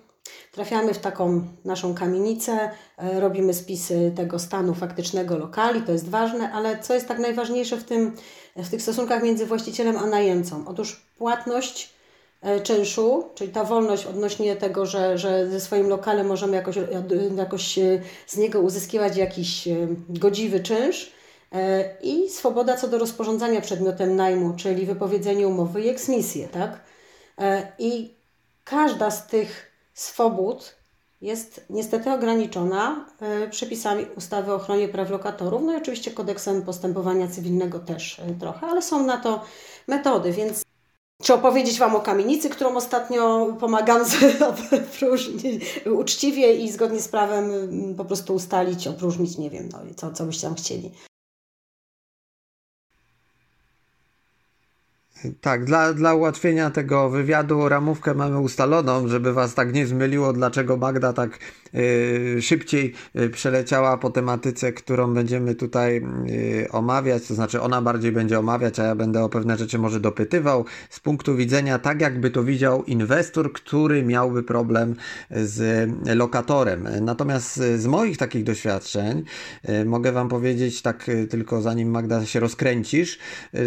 Trafiamy 0.54 0.94
w 0.94 0.98
taką 0.98 1.46
naszą 1.64 1.94
kamienicę, 1.94 2.70
e, 2.98 3.20
robimy 3.20 3.54
spisy 3.54 4.12
tego 4.16 4.38
stanu 4.38 4.74
faktycznego 4.74 5.38
lokali, 5.38 5.82
to 5.82 5.92
jest 5.92 6.08
ważne, 6.08 6.52
ale 6.52 6.78
co 6.78 6.94
jest 6.94 7.08
tak 7.08 7.18
najważniejsze 7.18 7.76
w, 7.76 7.84
tym, 7.84 8.16
w 8.56 8.68
tych 8.68 8.82
stosunkach 8.82 9.22
między 9.22 9.46
właścicielem 9.46 9.96
a 9.96 10.06
najemcą? 10.06 10.64
Otóż 10.68 11.06
płatność 11.18 11.94
e, 12.42 12.60
czynszu, 12.60 13.24
czyli 13.34 13.52
ta 13.52 13.64
wolność 13.64 14.06
odnośnie 14.06 14.56
tego, 14.56 14.86
że, 14.86 15.18
że 15.18 15.50
ze 15.50 15.60
swoim 15.60 15.88
lokalem 15.88 16.26
możemy 16.26 16.56
jakoś, 16.56 16.76
jakoś 17.36 17.78
e, 17.78 18.00
z 18.26 18.36
niego 18.36 18.60
uzyskiwać 18.60 19.16
jakiś 19.16 19.68
godziwy 20.08 20.60
czynsz 20.60 21.12
i 22.02 22.30
swoboda 22.30 22.76
co 22.76 22.88
do 22.88 22.98
rozporządzania 22.98 23.60
przedmiotem 23.60 24.16
najmu, 24.16 24.54
czyli 24.56 24.86
wypowiedzenie 24.86 25.48
umowy 25.48 25.82
i 25.82 25.88
eksmisję, 25.88 26.48
tak? 26.48 26.80
I 27.78 28.14
każda 28.64 29.10
z 29.10 29.26
tych 29.26 29.73
swobód 29.94 30.74
jest 31.20 31.64
niestety 31.70 32.12
ograniczona 32.12 33.06
e, 33.20 33.48
przepisami 33.48 34.06
ustawy 34.16 34.52
o 34.52 34.54
ochronie 34.54 34.88
praw 34.88 35.10
lokatorów, 35.10 35.62
no 35.62 35.72
i 35.72 35.76
oczywiście 35.76 36.10
kodeksem 36.10 36.62
postępowania 36.62 37.28
cywilnego 37.28 37.78
też 37.78 38.18
e, 38.18 38.34
trochę, 38.40 38.66
ale 38.66 38.82
są 38.82 39.06
na 39.06 39.16
to 39.16 39.44
metody, 39.88 40.32
więc 40.32 40.64
czy 41.22 41.34
opowiedzieć 41.34 41.78
Wam 41.78 41.96
o 41.96 42.00
kamienicy, 42.00 42.50
którą 42.50 42.76
ostatnio 42.76 43.46
pomagam 43.60 44.04
opróżnić 44.50 45.80
uczciwie 45.86 46.54
i 46.54 46.72
zgodnie 46.72 47.00
z 47.00 47.08
prawem 47.08 47.50
po 47.96 48.04
prostu 48.04 48.34
ustalić, 48.34 48.86
opróżnić, 48.86 49.38
nie 49.38 49.50
wiem, 49.50 49.68
no, 49.72 49.78
co, 49.96 50.12
co 50.12 50.24
byście 50.24 50.46
tam 50.46 50.54
chcieli. 50.54 50.90
Tak, 55.40 55.64
dla, 55.64 55.92
dla 55.92 56.14
ułatwienia 56.14 56.70
tego 56.70 57.10
wywiadu 57.10 57.68
ramówkę 57.68 58.14
mamy 58.14 58.38
ustaloną, 58.38 59.08
żeby 59.08 59.32
was 59.32 59.54
tak 59.54 59.74
nie 59.74 59.86
zmyliło, 59.86 60.32
dlaczego 60.32 60.76
Magda 60.76 61.12
tak 61.12 61.38
y, 61.74 62.42
szybciej 62.42 62.92
y, 63.20 63.30
przeleciała 63.30 63.98
po 63.98 64.10
tematyce, 64.10 64.72
którą 64.72 65.14
będziemy 65.14 65.54
tutaj 65.54 66.02
y, 66.28 66.68
omawiać, 66.70 67.26
to 67.26 67.34
znaczy 67.34 67.60
ona 67.60 67.82
bardziej 67.82 68.12
będzie 68.12 68.38
omawiać, 68.38 68.78
a 68.78 68.84
ja 68.84 68.94
będę 68.94 69.24
o 69.24 69.28
pewne 69.28 69.56
rzeczy 69.56 69.78
może 69.78 70.00
dopytywał 70.00 70.64
z 70.90 71.00
punktu 71.00 71.36
widzenia 71.36 71.78
tak, 71.78 72.00
jakby 72.00 72.30
to 72.30 72.44
widział 72.44 72.84
inwestor, 72.84 73.52
który 73.52 74.02
miałby 74.02 74.42
problem 74.42 74.94
z 75.30 75.90
lokatorem. 76.06 76.88
Natomiast 77.00 77.56
z 77.56 77.86
moich 77.86 78.18
takich 78.18 78.44
doświadczeń 78.44 79.24
mogę 79.84 80.12
wam 80.12 80.28
powiedzieć 80.28 80.82
tak 80.82 81.10
tylko 81.30 81.62
zanim 81.62 81.90
Magda 81.90 82.26
się 82.26 82.40
rozkręcisz, 82.40 83.18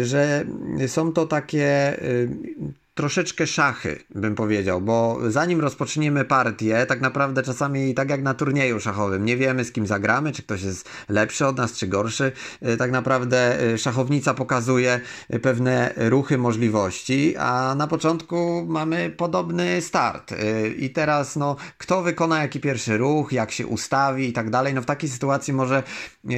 że 0.02 0.44
są 0.86 1.12
to 1.12 1.26
tak 1.26 1.47
takie 1.48 1.96
y, 2.02 2.74
troszeczkę 2.98 3.46
szachy, 3.46 3.98
bym 4.14 4.34
powiedział, 4.34 4.80
bo 4.80 5.18
zanim 5.28 5.60
rozpoczniemy 5.60 6.24
partię, 6.24 6.86
tak 6.86 7.00
naprawdę 7.00 7.42
czasami 7.42 7.94
tak 7.94 8.10
jak 8.10 8.22
na 8.22 8.34
turnieju 8.34 8.80
szachowym, 8.80 9.24
nie 9.24 9.36
wiemy 9.36 9.64
z 9.64 9.72
kim 9.72 9.86
zagramy, 9.86 10.32
czy 10.32 10.42
ktoś 10.42 10.62
jest 10.62 10.88
lepszy 11.08 11.46
od 11.46 11.56
nas, 11.56 11.72
czy 11.72 11.86
gorszy. 11.86 12.32
Y, 12.66 12.76
tak 12.76 12.90
naprawdę 12.90 13.62
y, 13.62 13.78
szachownica 13.78 14.34
pokazuje 14.34 15.00
pewne 15.42 15.92
ruchy, 15.96 16.38
możliwości, 16.38 17.36
a 17.36 17.74
na 17.74 17.86
początku 17.86 18.66
mamy 18.68 19.10
podobny 19.10 19.82
start. 19.82 20.34
I 20.78 20.90
teraz, 20.90 21.36
no, 21.36 21.56
kto 21.78 22.02
wykona 22.02 22.42
jaki 22.42 22.60
pierwszy 22.60 22.96
ruch, 22.96 23.32
jak 23.32 23.52
się 23.52 23.66
ustawi 23.66 24.28
i 24.28 24.32
tak 24.32 24.50
dalej, 24.50 24.74
no 24.74 24.82
w 24.82 24.86
takiej 24.86 25.10
sytuacji 25.10 25.52
może 25.52 25.82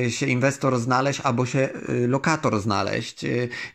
się 0.08 0.26
inwestor 0.26 0.78
znaleźć 0.78 1.20
albo 1.20 1.46
się 1.46 1.68
lokator 2.08 2.60
znaleźć 2.60 3.24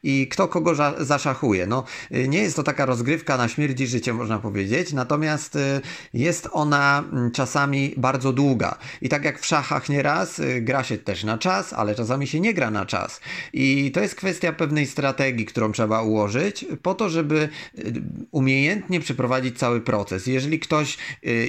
i 0.04 0.28
kto 0.28 0.48
kogo 0.48 0.76
zaszachuje. 1.00 1.68
No, 1.68 1.84
nie 2.12 2.40
jest 2.40 2.56
to 2.56 2.64
tak 2.64 2.75
taka 2.76 2.86
rozgrywka 2.86 3.38
na 3.38 3.48
śmierć 3.48 3.82
i 3.82 3.88
życie, 3.88 4.14
można 4.14 4.40
powiedzieć, 4.40 4.94
natomiast 4.94 5.56
y, 5.56 5.82
jest 6.14 6.50
ona 6.52 7.04
mm, 7.12 7.32
czasami 7.32 7.94
bardzo 7.98 8.34
długa. 8.34 8.78
I 9.02 9.10
tak 9.10 9.26
jak 9.26 9.40
w 9.40 9.46
szachach 9.46 9.90
nieraz, 9.90 10.40
y, 10.40 10.62
gra 10.62 10.84
się 10.84 10.98
też 10.98 11.24
na 11.24 11.38
czas, 11.38 11.74
ale 11.74 11.96
czasami 11.96 12.28
się 12.28 12.40
nie 12.40 12.54
gra 12.54 12.72
na 12.72 12.86
czas. 12.86 13.22
I 13.54 13.92
to 13.92 14.00
jest 14.00 14.16
kwestia 14.16 14.54
pewnej 14.54 14.88
strategii, 14.88 15.46
którą 15.46 15.72
trzeba 15.72 16.02
ułożyć, 16.02 16.66
po 16.82 16.96
to, 16.96 17.10
żeby 17.10 17.50
y, 17.80 17.94
umiejętnie 18.32 19.00
przeprowadzić 19.00 19.58
cały 19.58 19.82
proces. 19.82 20.28
Jeżeli 20.28 20.60
ktoś 20.60 20.98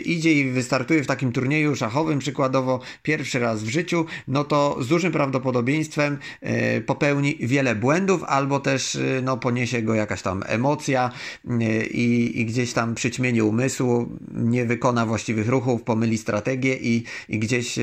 idzie 0.05 0.33
i 0.33 0.51
wystartuje 0.51 1.03
w 1.03 1.07
takim 1.07 1.33
turnieju 1.33 1.77
szachowym, 1.77 2.19
przykładowo 2.19 2.81
pierwszy 3.03 3.39
raz 3.39 3.63
w 3.63 3.69
życiu, 3.69 4.07
no 4.29 4.45
to 4.45 4.79
z 4.81 4.89
dużym 4.89 5.13
prawdopodobieństwem 5.13 6.19
popełni 6.87 7.37
wiele 7.41 7.75
błędów, 7.75 8.25
albo 8.25 8.61
też 8.61 8.99
no, 9.23 9.37
poniesie 9.37 9.83
go 9.83 9.95
jakaś 9.95 10.23
tam 10.23 10.43
emocja 10.47 11.11
i, 11.91 12.33
i 12.35 12.47
gdzieś 12.47 12.73
tam 12.73 12.95
przyćmienie 12.95 13.45
umysłu, 13.45 14.19
nie 14.35 14.65
wykona 14.65 15.07
właściwych 15.07 15.49
ruchów, 15.49 15.83
pomyli 15.83 16.19
strategię 16.19 16.77
i, 16.77 17.05
i 17.29 17.39
gdzieś 17.39 17.79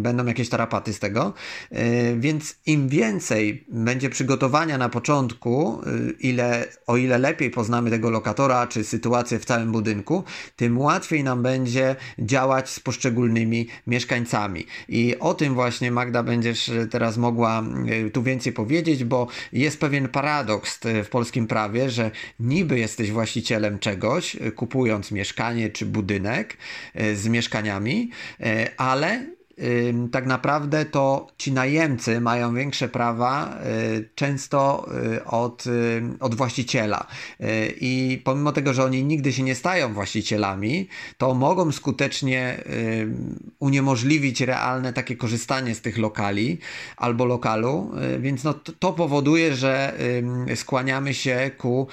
będą 0.00 0.26
jakieś 0.26 0.48
tarapaty 0.48 0.92
z 0.92 0.98
tego. 0.98 1.34
E, 1.70 2.16
więc 2.16 2.56
im 2.66 2.88
więcej 2.88 3.64
będzie 3.68 4.10
przygotowania 4.10 4.78
na 4.78 4.88
początku, 4.88 5.80
e, 5.86 6.10
ile, 6.20 6.66
o 6.86 6.96
ile 6.96 7.18
lepiej 7.18 7.50
poznamy 7.50 7.90
tego 7.90 8.10
lokatora 8.10 8.66
czy 8.66 8.84
sytuację 8.84 9.38
w 9.38 9.44
całym 9.44 9.72
budynku, 9.72 10.24
tym 10.56 10.78
łatwiej 10.78 11.24
nam 11.24 11.42
będzie 11.42 11.96
działać 12.18 12.70
z 12.70 12.80
poszczególnymi 12.80 13.66
mieszkańcami. 13.86 14.66
I 14.88 15.18
o 15.20 15.34
tym 15.34 15.54
właśnie 15.54 15.90
Magda 15.90 16.22
będziesz 16.22 16.70
teraz 16.90 17.16
mogła 17.16 17.62
e, 18.06 18.10
tu 18.10 18.22
więcej 18.22 18.52
powiedzieć, 18.52 19.04
bo 19.04 19.26
jest 19.52 19.80
pewien 19.80 20.08
paradoks 20.08 20.80
w 21.04 21.08
polskim 21.08 21.46
prawie, 21.46 21.90
że 21.90 22.10
niby 22.58 22.78
jesteś 22.78 23.10
właścicielem 23.10 23.78
czegoś, 23.78 24.36
kupując 24.56 25.12
mieszkanie 25.12 25.70
czy 25.70 25.86
budynek 25.86 26.56
z 27.14 27.28
mieszkaniami, 27.28 28.10
ale 28.76 29.37
tak 30.12 30.26
naprawdę 30.26 30.84
to 30.84 31.26
ci 31.38 31.52
najemcy 31.52 32.20
mają 32.20 32.54
większe 32.54 32.88
prawa 32.88 33.58
y, 33.96 34.08
często 34.14 34.88
y, 35.16 35.24
od, 35.24 35.66
y, 35.66 36.02
od 36.20 36.34
właściciela. 36.34 37.06
I 37.80 38.22
pomimo 38.24 38.52
tego, 38.52 38.74
że 38.74 38.84
oni 38.84 39.04
nigdy 39.04 39.32
się 39.32 39.42
nie 39.42 39.54
stają 39.54 39.94
właścicielami, 39.94 40.88
to 41.18 41.34
mogą 41.34 41.72
skutecznie 41.72 42.64
uniemożliwić 43.58 44.40
realne 44.40 44.92
takie 44.92 45.16
korzystanie 45.16 45.74
z 45.74 45.80
tych 45.80 45.98
lokali 45.98 46.58
albo 46.96 47.24
lokalu, 47.24 47.90
więc 48.20 48.44
no 48.44 48.54
to 48.54 48.92
powoduje, 48.92 49.54
że 49.56 49.92
skłaniamy 50.54 51.14
się 51.14 51.50
ku 51.58 51.88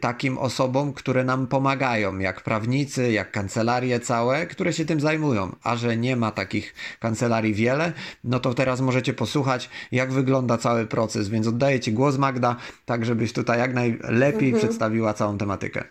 takim 0.00 0.38
osobom, 0.38 0.92
które 0.92 1.24
nam 1.24 1.46
pomagają, 1.46 2.18
jak 2.18 2.40
prawnicy, 2.42 3.12
jak 3.12 3.32
kancelarie 3.32 4.00
całe, 4.00 4.46
które 4.46 4.72
się 4.72 4.84
tym 4.84 5.00
zajmują, 5.00 5.56
a 5.62 5.76
że 5.76 5.96
nie 5.96 6.16
ma 6.16 6.30
takich 6.30 6.74
kancelarii 7.00 7.07
wiele, 7.54 7.92
no 8.24 8.40
to 8.40 8.54
teraz 8.54 8.80
możecie 8.80 9.14
posłuchać, 9.14 9.70
jak 9.92 10.12
wygląda 10.12 10.58
cały 10.58 10.86
proces, 10.86 11.28
więc 11.28 11.46
oddaję 11.46 11.80
Ci 11.80 11.92
głos 11.92 12.18
Magda, 12.18 12.56
tak 12.86 13.04
żebyś 13.04 13.32
tutaj 13.32 13.58
jak 13.58 13.74
najlepiej 13.74 14.48
mhm. 14.48 14.54
przedstawiła 14.54 15.14
całą 15.14 15.38
tematykę. 15.38 15.84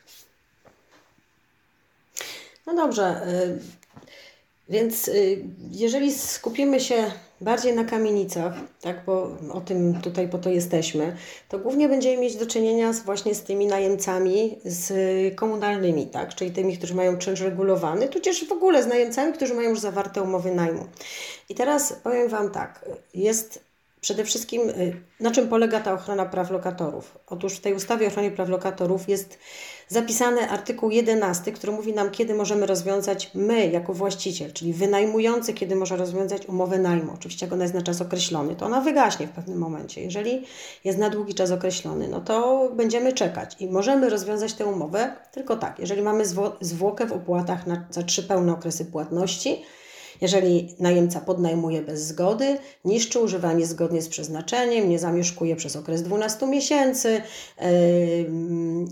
No 2.66 2.76
dobrze, 2.76 3.28
y, 3.28 3.60
więc 4.70 5.08
y, 5.08 5.44
jeżeli 5.72 6.14
skupimy 6.14 6.80
się 6.80 7.12
bardziej 7.42 7.74
na 7.74 7.84
kamienicach, 7.84 8.54
tak, 8.82 9.06
bo 9.06 9.38
o 9.54 9.62
tym 9.62 10.02
tutaj 10.02 10.28
po 10.28 10.38
to 10.38 10.50
jesteśmy, 10.50 11.16
to 11.50 11.60
głównie 11.60 11.90
będziemy 11.90 12.22
mieć 12.22 12.36
do 12.36 12.46
czynienia 12.46 12.94
z, 12.94 13.04
właśnie 13.04 13.36
z 13.36 13.44
tymi 13.44 13.66
najemcami 13.66 14.60
z 14.66 15.36
komunalnymi, 15.36 16.08
tak, 16.08 16.36
czyli 16.36 16.52
tymi, 16.52 16.78
którzy 16.78 16.96
mają 16.96 17.18
czynsz 17.18 17.42
regulowany, 17.42 18.08
tudzież 18.08 18.48
w 18.48 18.52
ogóle 18.52 18.84
z 18.84 18.88
najemcami, 18.88 19.34
którzy 19.34 19.54
mają 19.54 19.70
już 19.70 19.80
zawarte 19.80 20.22
umowy 20.22 20.56
najmu. 20.56 20.86
I 21.50 21.56
teraz 21.56 21.94
powiem 22.04 22.30
Wam 22.30 22.52
tak, 22.52 22.86
jest 23.14 23.68
Przede 24.02 24.24
wszystkim, 24.24 24.70
y, 24.70 25.02
na 25.20 25.32
czym 25.32 25.48
polega 25.48 25.80
ta 25.80 25.94
ochrona 25.94 26.26
praw 26.26 26.52
lokatorów? 26.52 27.18
Otóż 27.28 27.54
w 27.54 27.60
tej 27.60 27.74
ustawie 27.74 28.06
o 28.06 28.10
ochronie 28.10 28.32
praw 28.32 28.50
lokatorów 28.50 29.10
jest 29.10 29.40
zapisany 29.88 30.50
artykuł 30.50 30.90
11, 30.90 31.52
który 31.52 31.74
mówi 31.74 31.94
nam, 31.94 32.12
kiedy 32.12 32.34
możemy 32.34 32.66
rozwiązać 32.66 33.32
my, 33.34 33.68
jako 33.68 33.94
właściciel, 33.94 34.54
czyli 34.54 34.74
wynajmujący, 34.74 35.54
kiedy 35.54 35.76
może 35.76 35.98
rozwiązać 35.98 36.46
umowę 36.46 36.80
najmu. 36.80 37.12
Oczywiście, 37.14 37.46
jak 37.46 37.54
ona 37.54 37.64
jest 37.64 37.74
na 37.74 37.82
czas 37.82 38.02
określony, 38.02 38.56
to 38.56 38.66
ona 38.66 38.82
wygaśnie 38.82 39.28
w 39.28 39.32
pewnym 39.32 39.58
momencie. 39.58 40.02
Jeżeli 40.02 40.46
jest 40.84 41.00
na 41.00 41.10
długi 41.10 41.34
czas 41.34 41.52
określony, 41.52 42.08
no 42.08 42.22
to 42.22 42.70
będziemy 42.76 43.14
czekać 43.14 43.56
i 43.60 43.68
możemy 43.68 44.10
rozwiązać 44.10 44.54
tę 44.54 44.66
umowę 44.66 45.16
tylko 45.32 45.56
tak, 45.56 45.80
jeżeli 45.80 46.02
mamy 46.02 46.24
zwłokę 46.62 47.06
w 47.06 47.14
opłatach 47.14 47.68
na, 47.68 47.86
za 47.90 48.04
trzy 48.04 48.24
pełne 48.24 48.54
okresy 48.54 48.86
płatności, 48.86 49.64
jeżeli 50.22 50.76
najemca 50.80 51.22
podnajmuje 51.22 51.82
bez 51.82 52.02
zgody, 52.02 52.58
niszczy 52.86 53.20
używanie 53.20 53.66
zgodnie 53.66 54.02
z 54.02 54.10
przeznaczeniem, 54.10 54.90
nie 54.90 55.00
zamieszkuje 55.00 55.56
przez 55.56 55.76
okres 55.76 56.04
12 56.04 56.48
miesięcy. 56.48 57.22
Yy, 57.62 57.68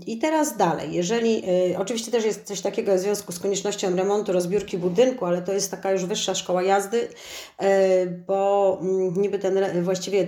I 0.06 0.18
teraz 0.18 0.56
dalej, 0.56 0.92
jeżeli 0.92 1.46
yy, 1.46 1.78
oczywiście 1.78 2.10
też 2.10 2.24
jest 2.24 2.44
coś 2.44 2.60
takiego 2.60 2.94
w 2.94 2.98
związku 2.98 3.32
z 3.32 3.38
koniecznością 3.38 3.96
remontu, 3.96 4.32
rozbiórki 4.32 4.78
budynku, 4.78 5.26
ale 5.26 5.42
to 5.42 5.52
jest 5.52 5.70
taka 5.70 5.92
już 5.92 6.04
wyższa 6.04 6.34
szkoła 6.34 6.62
jazdy, 6.62 7.08
yy, 7.60 7.66
bo 8.26 8.78
mm, 8.82 9.22
niby 9.22 9.38
ten 9.38 9.82
właściwie 9.82 10.26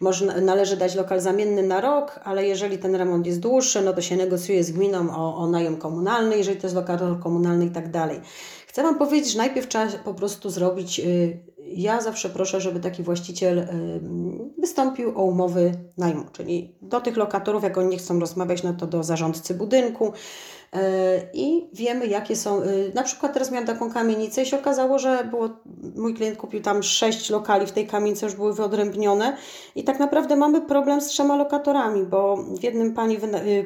można, 0.00 0.40
należy 0.40 0.76
dać 0.76 0.94
lokal 0.94 1.20
zamienny 1.20 1.62
na 1.62 1.80
rok, 1.80 2.20
ale 2.24 2.46
jeżeli 2.46 2.78
ten 2.78 2.94
remont 2.94 3.26
jest 3.26 3.40
dłuższy, 3.40 3.82
no 3.82 3.92
to 3.92 4.00
się 4.00 4.16
negocjuje 4.16 4.64
z 4.64 4.70
gminą 4.70 5.16
o, 5.16 5.36
o 5.36 5.46
najem 5.46 5.76
komunalny, 5.76 6.36
jeżeli 6.36 6.60
to 6.60 6.66
jest 6.66 6.76
lokator 6.76 7.20
komunalny 7.20 7.66
i 7.66 7.70
tak 7.70 7.90
dalej. 7.90 8.20
Chcę 8.70 8.82
Wam 8.82 8.98
powiedzieć, 8.98 9.32
że 9.32 9.38
najpierw 9.38 9.68
trzeba 9.68 9.86
po 10.04 10.14
prostu 10.14 10.50
zrobić. 10.50 11.00
Y, 11.00 11.38
ja 11.58 12.00
zawsze 12.00 12.28
proszę, 12.28 12.60
żeby 12.60 12.80
taki 12.80 13.02
właściciel 13.02 13.58
y, 13.58 13.66
wystąpił 14.58 15.18
o 15.18 15.24
umowy 15.24 15.72
najmu, 15.98 16.24
czyli 16.32 16.74
do 16.82 17.00
tych 17.00 17.16
lokatorów, 17.16 17.62
jak 17.62 17.78
oni 17.78 17.88
nie 17.88 17.96
chcą 17.96 18.20
rozmawiać, 18.20 18.62
no 18.62 18.72
to 18.72 18.86
do 18.86 19.02
zarządcy 19.02 19.54
budynku. 19.54 20.06
Y, 20.08 20.78
I 21.32 21.68
wiemy, 21.72 22.06
jakie 22.06 22.36
są. 22.36 22.62
Na 22.94 23.02
przykład 23.02 23.32
teraz 23.32 23.50
miałam 23.50 23.66
taką 23.66 23.92
kamienicę 23.92 24.42
i 24.42 24.46
się 24.46 24.58
okazało, 24.58 24.98
że 24.98 25.24
było, 25.30 25.48
mój 25.96 26.14
klient 26.14 26.38
kupił 26.38 26.60
tam 26.60 26.82
sześć 26.82 27.30
lokali 27.30 27.66
w 27.66 27.72
tej 27.72 27.86
kamienicy, 27.86 28.26
już 28.26 28.34
były 28.34 28.54
wyodrębnione. 28.54 29.36
I 29.74 29.84
tak 29.84 29.98
naprawdę 29.98 30.36
mamy 30.36 30.60
problem 30.60 31.00
z 31.00 31.06
trzema 31.06 31.36
lokatorami, 31.36 32.02
bo 32.02 32.36
w 32.36 32.62
jednym 32.62 32.94
pani 32.94 33.18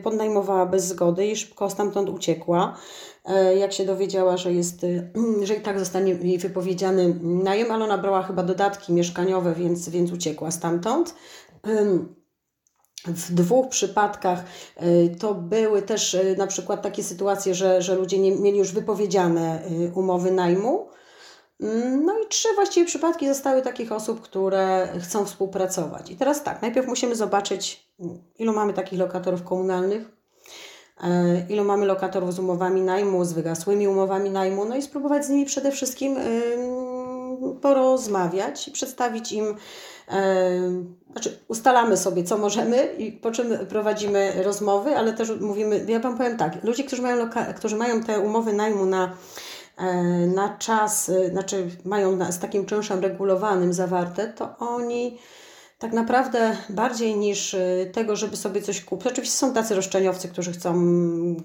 podnajmowała 0.03 0.67
bez 0.67 0.85
zgody 0.85 1.27
i 1.27 1.37
szybko 1.37 1.71
stamtąd 1.71 2.09
uciekła. 2.11 2.77
E, 3.25 3.57
jak 3.57 3.73
się 3.73 3.85
dowiedziała, 3.85 4.37
że 4.37 4.53
jest, 4.53 4.85
y, 4.85 5.13
że 5.47 5.55
i 5.55 5.61
tak 5.61 5.79
zostanie 5.79 6.13
jej 6.13 6.39
wypowiedziany 6.39 7.15
najem, 7.23 7.73
ale 7.73 7.85
ona 7.85 7.99
brała 7.99 8.23
chyba 8.23 8.43
dodatki 8.43 8.93
mieszkaniowe, 8.93 9.55
więc, 9.55 9.89
więc 9.89 10.13
uciekła 10.13 10.51
stamtąd. 10.51 11.15
W 13.07 13.35
dwóch 13.35 13.69
przypadkach 13.69 14.45
y, 14.83 15.17
to 15.19 15.35
były 15.35 15.83
też 15.83 16.17
na 16.37 16.47
przykład 16.47 16.83
takie 16.83 17.03
sytuacje, 17.03 17.55
że, 17.55 17.83
że 17.83 17.95
ludzie 17.95 18.19
nie 18.19 18.33
mieli 18.33 18.59
już 18.59 18.73
wypowiedziane 18.73 19.63
umowy 19.95 20.33
najmu. 20.33 20.89
Mm, 21.61 22.05
no 22.05 22.19
i 22.19 22.29
trzy 22.29 22.49
właściwie 22.55 22.87
przypadki 22.87 23.29
zostały 23.29 23.63
takich 23.63 23.93
osób, 23.93 24.21
które 24.21 24.89
chcą 25.03 25.25
współpracować. 25.25 26.11
I 26.11 26.17
teraz 26.17 26.43
tak, 26.43 26.63
najpierw 26.63 26.87
musimy 26.87 27.17
zobaczyć, 27.17 27.91
ilu 28.39 28.53
mamy 28.53 28.73
takich 28.73 28.99
lokatorów 28.99 29.43
komunalnych, 29.43 30.15
E, 30.24 30.24
ilu 31.49 31.65
mamy 31.65 31.87
lokatorów 31.87 32.35
z 32.35 32.39
umowami 32.39 32.83
najmu, 32.83 33.25
z 33.25 33.33
wygasłymi 33.33 33.89
umowami 33.89 34.31
najmu, 34.31 34.65
no 34.65 34.77
i 34.77 34.83
spróbować 34.83 35.25
z 35.25 35.29
nimi 35.29 35.45
przede 35.45 35.73
wszystkim 35.73 36.17
porozmawiać 37.61 38.69
i 38.69 38.71
przedstawić 38.71 39.33
im, 39.33 39.55
znaczy 41.13 41.39
ustalamy 41.49 41.97
sobie, 41.97 42.25
co 42.25 42.39
możemy 42.39 42.85
i 42.99 43.13
po 43.13 43.31
czym 43.31 43.67
prowadzimy 43.67 44.43
rozmowy, 44.43 44.97
ale 44.97 45.13
też 45.13 45.29
mówimy, 45.41 45.85
ja 45.89 46.01
Wam 46.01 46.17
powiem 46.17 46.37
tak, 46.37 46.65
ludzie, 46.65 46.85
którzy 46.85 47.03
mają, 47.03 47.31
którzy 47.57 47.77
mają 47.77 48.03
te 48.03 48.21
umowy 48.21 48.53
najmu 48.53 48.87
na 48.87 49.17
e, 49.79 49.95
na 50.27 50.57
czas, 50.59 51.09
e, 51.09 51.29
znaczy 51.29 51.71
mają 51.85 52.33
z 52.33 52.39
takim 52.39 52.67
czynszem 52.67 53.01
regulowanym 53.01 53.73
zawarte, 53.73 54.27
to 54.27 54.59
oni 54.59 55.19
tak 55.85 55.93
naprawdę 55.93 56.57
bardziej 56.69 57.17
niż 57.17 57.55
y, 57.55 57.91
tego, 57.93 58.17
żeby 58.17 58.37
sobie 58.37 58.63
coś 58.63 58.85
kupić. 58.85 59.07
Oczywiście 59.07 59.37
są 59.37 59.55
tacy 59.55 59.75
roszczeniowcy, 59.75 60.29
którzy 60.29 60.53
chcą, 60.53 60.75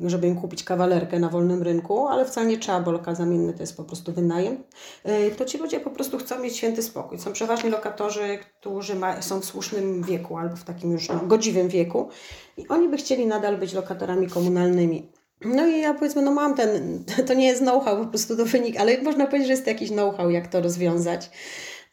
żeby 0.05 0.27
im 0.27 0.35
kupić 0.35 0.63
kawalerkę 0.63 1.19
na 1.19 1.29
wolnym 1.29 1.63
rynku, 1.63 2.07
ale 2.07 2.25
wcale 2.25 2.47
nie 2.47 2.57
trzeba, 2.57 2.79
bo 2.79 2.91
lokal 2.91 3.15
zamienny 3.15 3.53
to 3.53 3.63
jest 3.63 3.77
po 3.77 3.83
prostu 3.83 4.13
wynajem. 4.13 4.63
Y, 5.07 5.35
to 5.37 5.45
ci 5.45 5.57
ludzie 5.57 5.79
po 5.79 5.89
prostu 5.89 6.17
chcą 6.17 6.39
mieć 6.39 6.57
święty 6.57 6.83
spokój. 6.83 7.19
Są 7.19 7.33
przeważnie 7.33 7.69
lokatorzy, 7.69 8.39
którzy 8.59 8.95
ma, 8.95 9.21
są 9.21 9.39
w 9.39 9.45
słusznym 9.45 10.03
wieku 10.03 10.37
albo 10.37 10.55
w 10.55 10.63
takim 10.63 10.91
już 10.91 11.09
no, 11.09 11.19
godziwym 11.27 11.67
wieku 11.67 12.09
i 12.57 12.67
oni 12.67 12.89
by 12.89 12.97
chcieli 12.97 13.27
nadal 13.27 13.57
być 13.57 13.73
lokatorami 13.73 14.27
komunalnymi. 14.27 15.11
No 15.45 15.67
i 15.67 15.81
ja 15.81 15.93
powiedzmy, 15.93 16.21
no 16.21 16.31
mam 16.31 16.55
ten, 16.55 17.03
to 17.27 17.33
nie 17.33 17.47
jest 17.47 17.61
know-how, 17.61 17.97
po 17.97 18.05
prostu 18.05 18.37
to 18.37 18.45
wynik, 18.45 18.79
ale 18.79 19.01
można 19.01 19.25
powiedzieć, 19.25 19.47
że 19.47 19.53
jest 19.53 19.67
jakiś 19.67 19.89
know-how, 19.89 20.29
jak 20.29 20.47
to 20.47 20.61
rozwiązać. 20.61 21.29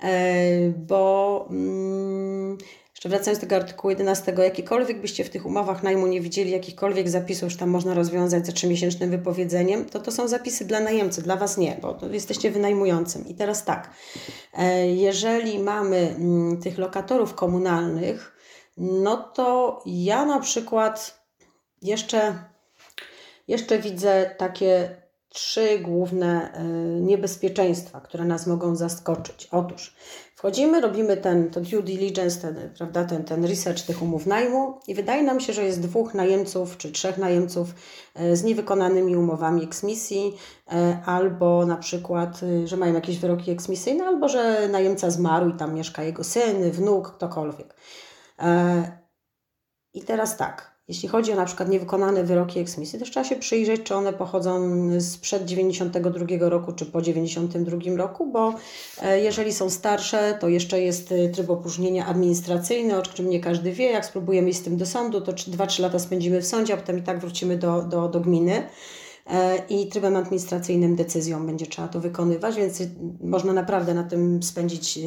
E, 0.02 0.70
bo 0.70 1.46
mm, 1.50 2.58
że 3.02 3.08
wracając 3.08 3.38
do 3.38 3.40
tego 3.40 3.56
artykułu 3.56 3.90
11, 3.90 4.34
jakikolwiek 4.38 5.00
byście 5.00 5.24
w 5.24 5.30
tych 5.30 5.46
umowach 5.46 5.82
najmu 5.82 6.06
nie 6.06 6.20
widzieli, 6.20 6.50
jakichkolwiek 6.50 7.08
zapisów, 7.08 7.52
że 7.52 7.58
tam 7.58 7.70
można 7.70 7.94
rozwiązać 7.94 8.46
za 8.46 8.52
trzymiesięcznym 8.52 9.10
wypowiedzeniem, 9.10 9.84
to 9.84 10.00
to 10.00 10.12
są 10.12 10.28
zapisy 10.28 10.64
dla 10.64 10.80
najemcy, 10.80 11.22
dla 11.22 11.36
Was 11.36 11.58
nie, 11.58 11.78
bo 11.82 11.98
jesteście 12.12 12.50
wynajmującym. 12.50 13.28
I 13.28 13.34
teraz 13.34 13.64
tak, 13.64 13.90
e, 14.58 14.86
jeżeli 14.86 15.58
mamy 15.58 15.96
mm, 15.96 16.62
tych 16.62 16.78
lokatorów 16.78 17.34
komunalnych, 17.34 18.36
no 18.76 19.16
to 19.16 19.82
ja 19.86 20.24
na 20.24 20.40
przykład 20.40 21.24
jeszcze, 21.82 22.44
jeszcze 23.48 23.78
widzę 23.78 24.34
takie 24.38 24.96
trzy 25.36 25.78
główne 25.78 26.52
e, 26.52 26.64
niebezpieczeństwa, 27.00 28.00
które 28.00 28.24
nas 28.24 28.46
mogą 28.46 28.76
zaskoczyć. 28.76 29.48
Otóż 29.50 29.96
wchodzimy, 30.34 30.80
robimy 30.80 31.16
ten 31.16 31.50
to 31.50 31.60
due 31.60 31.82
diligence, 31.82 32.40
ten, 32.40 32.70
prawda, 32.78 33.04
ten, 33.04 33.24
ten 33.24 33.44
research 33.44 33.82
tych 33.82 34.02
umów 34.02 34.26
najmu 34.26 34.80
i 34.86 34.94
wydaje 34.94 35.22
nam 35.22 35.40
się, 35.40 35.52
że 35.52 35.64
jest 35.64 35.80
dwóch 35.80 36.14
najemców 36.14 36.76
czy 36.76 36.92
trzech 36.92 37.18
najemców 37.18 37.74
e, 38.14 38.36
z 38.36 38.44
niewykonanymi 38.44 39.16
umowami 39.16 39.64
eksmisji, 39.64 40.36
e, 40.72 40.98
albo 41.06 41.66
na 41.66 41.76
przykład, 41.76 42.40
że 42.64 42.76
mają 42.76 42.94
jakieś 42.94 43.18
wyroki 43.18 43.50
eksmisyjne, 43.50 44.04
albo 44.04 44.28
że 44.28 44.68
najemca 44.68 45.10
zmarł 45.10 45.48
i 45.48 45.52
tam 45.56 45.74
mieszka 45.74 46.02
jego 46.02 46.24
syn, 46.24 46.70
wnuk, 46.70 47.12
ktokolwiek. 47.16 47.74
I 49.94 50.02
teraz 50.02 50.36
tak, 50.36 50.75
jeśli 50.88 51.08
chodzi 51.08 51.32
o 51.32 51.36
na 51.36 51.44
przykład 51.44 51.68
niewykonane 51.68 52.24
wyroki 52.24 52.60
eksmisji, 52.60 52.98
też 52.98 53.10
trzeba 53.10 53.24
się 53.24 53.36
przyjrzeć, 53.36 53.82
czy 53.82 53.94
one 53.94 54.12
pochodzą 54.12 54.60
sprzed 55.00 55.44
92 55.44 56.26
roku, 56.40 56.72
czy 56.72 56.86
po 56.86 57.02
92 57.02 57.78
roku, 57.96 58.26
bo 58.26 58.54
e, 59.02 59.20
jeżeli 59.20 59.52
są 59.52 59.70
starsze, 59.70 60.38
to 60.40 60.48
jeszcze 60.48 60.80
jest 60.80 61.12
e, 61.12 61.28
tryb 61.28 61.50
opróżnienia 61.50 62.06
administracyjny, 62.06 62.98
o 62.98 63.02
czym 63.02 63.30
nie 63.30 63.40
każdy 63.40 63.72
wie. 63.72 63.84
Jak 63.84 64.06
spróbujemy 64.06 64.50
iść 64.50 64.58
z 64.58 64.62
tym 64.62 64.76
do 64.76 64.86
sądu, 64.86 65.20
to 65.20 65.32
2-3 65.32 65.82
lata 65.82 65.98
spędzimy 65.98 66.40
w 66.40 66.46
sądzie, 66.46 66.74
a 66.74 66.76
potem 66.76 66.98
i 66.98 67.02
tak 67.02 67.18
wrócimy 67.18 67.56
do, 67.56 67.82
do, 67.82 68.08
do 68.08 68.20
gminy. 68.20 68.66
E, 69.30 69.58
i 69.68 69.88
trybem 69.88 70.16
administracyjnym 70.16 70.96
decyzją 70.96 71.46
będzie 71.46 71.66
trzeba 71.66 71.88
to 71.88 72.00
wykonywać, 72.00 72.56
więc 72.56 72.82
można 73.20 73.52
naprawdę 73.52 73.94
na 73.94 74.04
tym 74.04 74.42
spędzić 74.42 74.98
e, 74.98 75.02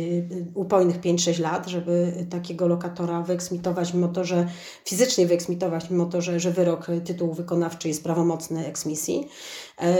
upojnych 0.54 1.00
5-6 1.00 1.40
lat, 1.40 1.68
żeby 1.68 2.14
takiego 2.30 2.68
lokatora 2.68 3.22
wyeksmitować, 3.22 3.94
mimo 3.94 4.08
to, 4.08 4.24
że 4.26 4.48
fizycznie 4.86 5.28
wyeksmitować, 5.28 5.90
mimo 5.90 6.06
to, 6.06 6.22
że, 6.22 6.40
że 6.40 6.52
wyrok 6.52 6.88
tytułu 7.06 7.34
wykonawczy 7.34 7.88
jest 7.88 8.04
prawomocny 8.04 8.66
eksmisji. 8.66 9.28
E, 9.78 9.98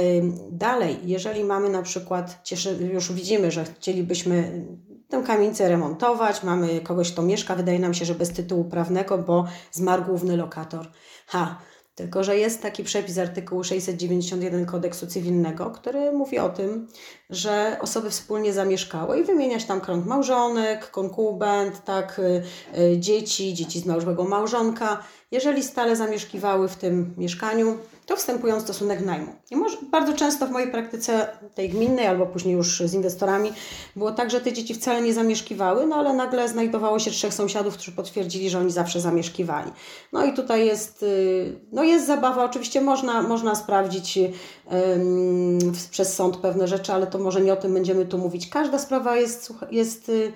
dalej, 0.52 0.98
jeżeli 1.06 1.44
mamy 1.44 1.70
na 1.70 1.82
przykład, 1.82 2.40
cieszy, 2.44 2.90
już 2.94 3.14
widzimy, 3.14 3.52
że 3.52 3.66
chcielibyśmy 3.66 4.66
tę 5.10 5.24
kamienicę 5.24 5.70
remontować, 5.70 6.44
mamy 6.44 6.82
kogoś, 6.82 7.12
kto 7.12 7.22
mieszka, 7.22 7.56
wydaje 7.56 7.80
nam 7.80 7.94
się, 7.94 8.06
że 8.06 8.16
bez 8.16 8.30
tytułu 8.30 8.64
prawnego, 8.64 9.18
bo 9.18 9.46
zmarł 9.72 10.04
główny 10.04 10.38
lokator. 10.38 10.88
Ha, 11.28 11.60
tylko, 12.00 12.24
że 12.24 12.38
jest 12.38 12.62
taki 12.62 12.84
przepis 12.84 13.18
artykułu 13.18 13.64
691 13.64 14.66
kodeksu 14.66 15.08
cywilnego, 15.08 15.72
który 15.72 16.12
mówi 16.12 16.40
o 16.40 16.50
tym, 16.50 16.88
że 17.30 17.78
osoby 17.82 18.10
wspólnie 18.10 18.54
zamieszkały 18.54 19.20
i 19.20 19.24
wymieniać 19.24 19.66
tam 19.66 19.82
krąg 19.82 20.06
małżonek, 20.06 20.92
konkubent, 20.92 21.84
tak, 21.86 22.20
y, 22.20 22.44
y, 22.80 23.00
dzieci, 23.00 23.54
dzieci 23.54 23.80
z 23.80 23.86
małżowego 23.86 24.24
małżonka. 24.24 25.04
Jeżeli 25.32 25.64
stale 25.64 25.96
zamieszkiwały 25.96 26.68
w 26.68 26.76
tym 26.76 27.14
mieszkaniu, 27.18 27.78
to 28.10 28.16
wstępują 28.16 28.60
stosunek 28.60 29.06
najmu. 29.06 29.36
I 29.52 29.56
może, 29.56 29.78
bardzo 29.92 30.14
często 30.14 30.48
w 30.48 30.52
mojej 30.52 30.72
praktyce 30.72 31.28
tej 31.56 31.70
gminnej, 31.70 32.08
albo 32.08 32.26
później 32.26 32.56
już 32.56 32.82
z 32.86 32.94
inwestorami, 32.94 33.52
było 33.96 34.12
tak, 34.12 34.32
że 34.32 34.42
te 34.42 34.54
dzieci 34.54 34.74
wcale 34.74 35.02
nie 35.02 35.14
zamieszkiwały, 35.14 35.88
no 35.88 35.96
ale 35.96 36.14
nagle 36.14 36.50
znajdowało 36.50 37.00
się 37.00 37.12
trzech 37.12 37.34
sąsiadów, 37.34 37.74
którzy 37.74 37.92
potwierdzili, 37.92 38.50
że 38.50 38.60
oni 38.60 38.72
zawsze 38.72 39.02
zamieszkiwali. 39.02 39.72
No 40.14 40.26
i 40.26 40.34
tutaj 40.34 40.66
jest, 40.66 41.04
y, 41.04 41.60
no 41.72 41.84
jest 41.84 42.08
zabawa, 42.08 42.44
oczywiście 42.44 42.82
można, 42.82 43.22
można 43.22 43.56
sprawdzić 43.56 44.20
um, 44.20 45.60
przez 45.92 46.14
sąd 46.14 46.38
pewne 46.38 46.68
rzeczy, 46.68 46.94
ale 46.94 47.08
to 47.08 47.18
może 47.18 47.42
nie 47.42 47.54
o 47.54 47.58
tym 47.58 47.74
będziemy 47.74 48.06
tu 48.06 48.18
mówić. 48.18 48.50
Każda 48.50 48.80
sprawa 48.80 49.18
jest, 49.18 49.54
jest 49.72 50.10
y, 50.10 50.34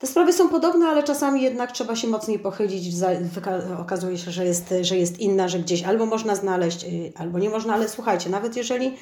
te 0.00 0.06
sprawy 0.06 0.32
są 0.32 0.48
podobne, 0.48 0.86
ale 0.86 1.02
czasami 1.02 1.42
jednak 1.42 1.72
trzeba 1.72 1.96
się 1.96 2.08
mocniej 2.08 2.38
pochylić. 2.38 2.94
Okazuje 3.80 4.18
się, 4.18 4.30
że 4.30 4.44
jest, 4.44 4.74
że 4.80 4.96
jest 4.96 5.20
inna, 5.20 5.48
że 5.48 5.58
gdzieś 5.58 5.82
albo 5.82 6.06
można 6.06 6.34
znaleźć, 6.34 6.84
y, 6.84 7.12
albo 7.16 7.38
nie 7.38 7.50
można, 7.50 7.74
ale 7.74 7.88
słuchajcie, 7.88 8.30
nawet 8.30 8.56
jeżeli, 8.56 8.96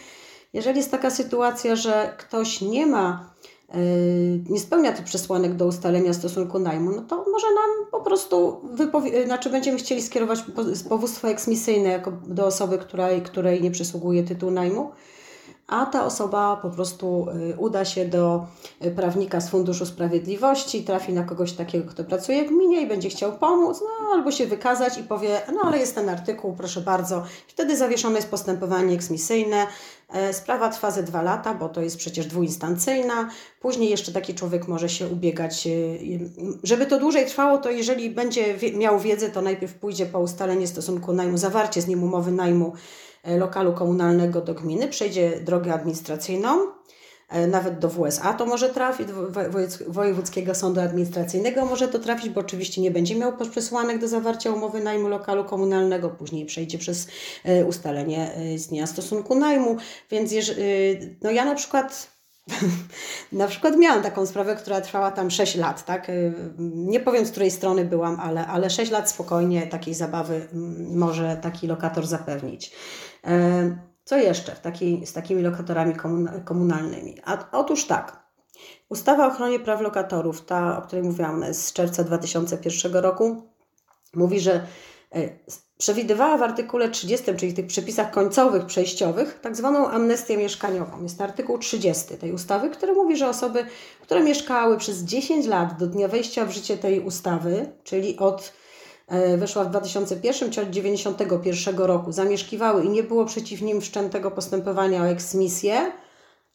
jeżeli 0.53 0.77
jest 0.77 0.91
taka 0.91 1.11
sytuacja, 1.11 1.77
że 1.77 2.15
ktoś 2.19 2.61
nie 2.61 2.87
ma, 2.87 3.35
y, 3.75 4.45
nie 4.51 4.61
spełnia 4.61 4.93
tych 4.93 5.05
przesłanek 5.05 5.55
do 5.55 5.67
ustalenia 5.67 6.13
stosunku 6.13 6.59
najmu, 6.59 6.91
no 6.91 7.03
to 7.03 7.17
może 7.17 7.47
nam 7.47 7.91
po 7.91 8.01
prostu 8.01 8.61
wypowie- 8.75 9.25
znaczy 9.27 9.51
będziemy 9.51 9.79
chcieli 9.79 10.03
skierować 10.03 10.45
powództwo 10.89 11.29
eksmisyjne 11.29 11.89
jako 11.89 12.13
do 12.27 12.47
osoby, 12.47 12.79
której, 12.79 13.23
której 13.23 13.63
nie 13.63 13.71
przysługuje 13.71 14.23
tytuł 14.25 14.51
najmu 14.51 14.91
a 15.69 15.87
ta 15.87 16.05
osoba 16.05 16.57
po 16.63 16.71
prostu 16.71 17.27
y, 17.51 17.57
uda 17.59 17.85
się 17.85 18.05
do 18.05 18.47
y, 18.85 18.91
prawnika 18.91 19.41
z 19.41 19.51
Funduszu 19.51 19.87
Sprawiedliwości, 19.87 20.85
trafi 20.85 21.13
na 21.13 21.23
kogoś 21.23 21.53
takiego, 21.53 21.91
kto 21.91 22.05
pracuje 22.05 22.45
w 22.45 22.49
gminie 22.49 22.83
i 22.83 22.87
będzie 22.87 23.09
chciał 23.09 23.33
pomóc, 23.33 23.81
no 23.81 24.15
albo 24.15 24.31
się 24.31 24.47
wykazać 24.47 24.99
i 24.99 25.03
powie, 25.03 25.41
no 25.53 25.61
ale 25.65 25.79
jest 25.79 25.95
ten 25.95 26.09
artykuł, 26.09 26.55
proszę 26.57 26.81
bardzo. 26.81 27.23
Wtedy 27.49 27.77
zawieszone 27.77 28.17
jest 28.17 28.31
postępowanie 28.31 28.95
eksmisyjne. 28.95 29.67
E, 30.13 30.33
sprawa 30.35 30.69
trwa 30.69 30.91
ze 30.91 31.03
dwa 31.03 31.23
lata, 31.23 31.55
bo 31.55 31.69
to 31.69 31.81
jest 31.81 31.97
przecież 31.97 32.27
dwuinstancyjna. 32.27 33.31
Później 33.61 33.91
jeszcze 33.91 34.13
taki 34.13 34.35
człowiek 34.35 34.69
może 34.69 34.89
się 34.89 35.09
ubiegać. 35.09 35.67
Y, 35.67 36.31
żeby 36.63 36.87
to 36.87 37.01
dłużej 37.01 37.27
trwało, 37.27 37.59
to 37.59 37.71
jeżeli 37.71 38.11
będzie 38.11 38.59
miał 38.75 39.01
wiedzę, 39.01 39.29
to 39.29 39.43
najpierw 39.43 39.75
pójdzie 39.75 40.07
po 40.07 40.21
ustalenie 40.21 40.67
stosunku 40.67 41.13
najmu, 41.13 41.39
zawarcie 41.39 41.83
z 41.83 41.87
nim 41.87 42.03
umowy 42.03 42.33
najmu 42.33 42.73
lokalu 43.25 43.73
komunalnego 43.73 44.41
do 44.41 44.55
gminy, 44.55 44.89
przejdzie 44.89 45.41
drogę 45.41 45.75
administracyjną, 45.75 46.67
e, 47.29 47.47
nawet 47.47 47.79
do 47.79 47.89
WSA 47.89 48.35
to 48.35 48.47
może 48.47 48.69
trafić, 48.69 49.09
do 49.09 49.15
Wojewódzkiego 49.89 50.55
Sądu 50.55 50.81
Administracyjnego 50.81 51.65
może 51.65 51.89
to 51.89 51.99
trafić, 51.99 52.31
bo 52.31 52.41
oczywiście 52.41 52.81
nie 52.81 52.91
będzie 52.91 53.17
miał 53.17 53.33
przesłanek 53.51 53.99
do 53.99 54.09
zawarcia 54.09 54.53
umowy 54.53 54.81
najmu 54.81 55.09
lokalu 55.09 55.45
komunalnego, 55.45 56.11
później 56.11 56.47
przejdzie 56.47 56.79
przez 56.79 57.07
e, 57.45 57.65
ustalenie 57.65 58.31
z 58.57 58.67
dnia 58.67 58.87
stosunku 58.87 59.35
najmu, 59.35 59.77
więc 60.11 60.33
no 61.23 61.31
ja 61.31 61.45
na 61.45 61.55
przykład 61.55 62.19
na 63.33 63.47
przykład 63.47 63.77
miałam 63.77 64.03
taką 64.03 64.27
sprawę, 64.27 64.57
która 64.57 64.81
trwała 64.81 65.11
tam 65.11 65.31
6 65.31 65.57
lat, 65.57 65.85
tak? 65.85 66.11
Nie 66.75 67.01
powiem 67.01 67.27
z 67.27 67.31
której 67.31 67.51
strony 67.51 67.85
byłam, 67.85 68.21
ale, 68.21 68.47
ale 68.47 68.71
6 68.71 68.91
lat 68.91 69.11
spokojnie 69.11 69.67
takiej 69.67 69.95
zabawy 69.95 70.49
może 70.91 71.39
taki 71.43 71.67
lokator 71.67 72.07
zapewnić. 72.07 72.73
E, 73.29 73.79
co 74.05 74.17
jeszcze 74.17 74.53
taki, 74.53 75.07
z 75.07 75.12
takimi 75.12 75.43
lokatorami 75.43 75.95
komunalnymi? 76.45 77.17
A, 77.25 77.51
otóż 77.53 77.85
tak. 77.85 78.29
Ustawa 78.88 79.27
o 79.27 79.33
ochronie 79.33 79.61
praw 79.61 79.81
lokatorów, 79.81 80.45
ta, 80.45 80.79
o 80.79 80.83
której 80.83 81.05
mówiłam, 81.05 81.45
z 81.55 81.73
czerwca 81.73 82.05
2001 82.05 82.93
roku, 82.93 83.43
mówi, 84.14 84.41
że 84.41 84.67
e, 85.14 85.29
przewidywała 85.79 86.38
w 86.38 86.43
artykule 86.43 86.88
30, 86.88 87.27
czyli 87.37 87.55
tych 87.55 87.67
przepisach 87.67 88.11
końcowych, 88.11 88.67
przejściowych, 88.67 89.41
tak 89.41 89.57
zwaną 89.57 89.88
amnestię 89.88 90.37
mieszkaniową. 90.37 91.03
Jest 91.03 91.19
to 91.19 91.25
artykuł 91.25 91.59
30 91.59 92.05
tej 92.17 92.33
ustawy, 92.33 92.71
który 92.71 92.95
mówi, 92.95 93.17
że 93.17 93.29
osoby, 93.29 93.67
które 94.03 94.23
mieszkały 94.23 94.79
przez 94.79 94.99
10 94.99 95.47
lat 95.47 95.79
do 95.79 95.87
dnia 95.87 96.09
wejścia 96.09 96.45
w 96.45 96.51
życie 96.51 96.77
tej 96.77 97.01
ustawy, 97.01 97.73
czyli 97.85 98.19
od 98.19 98.53
weszła 99.37 99.64
w 99.64 99.71
2001 99.71 100.51
czy 100.51 100.61
od 100.61 100.68
1991 100.68 101.87
roku, 101.87 102.12
zamieszkiwały 102.12 102.85
i 102.85 102.88
nie 102.88 103.03
było 103.03 103.25
przeciw 103.25 103.62
nim 103.62 103.81
wszczętego 103.81 104.31
postępowania 104.31 105.03
o 105.03 105.07
eksmisję, 105.07 105.92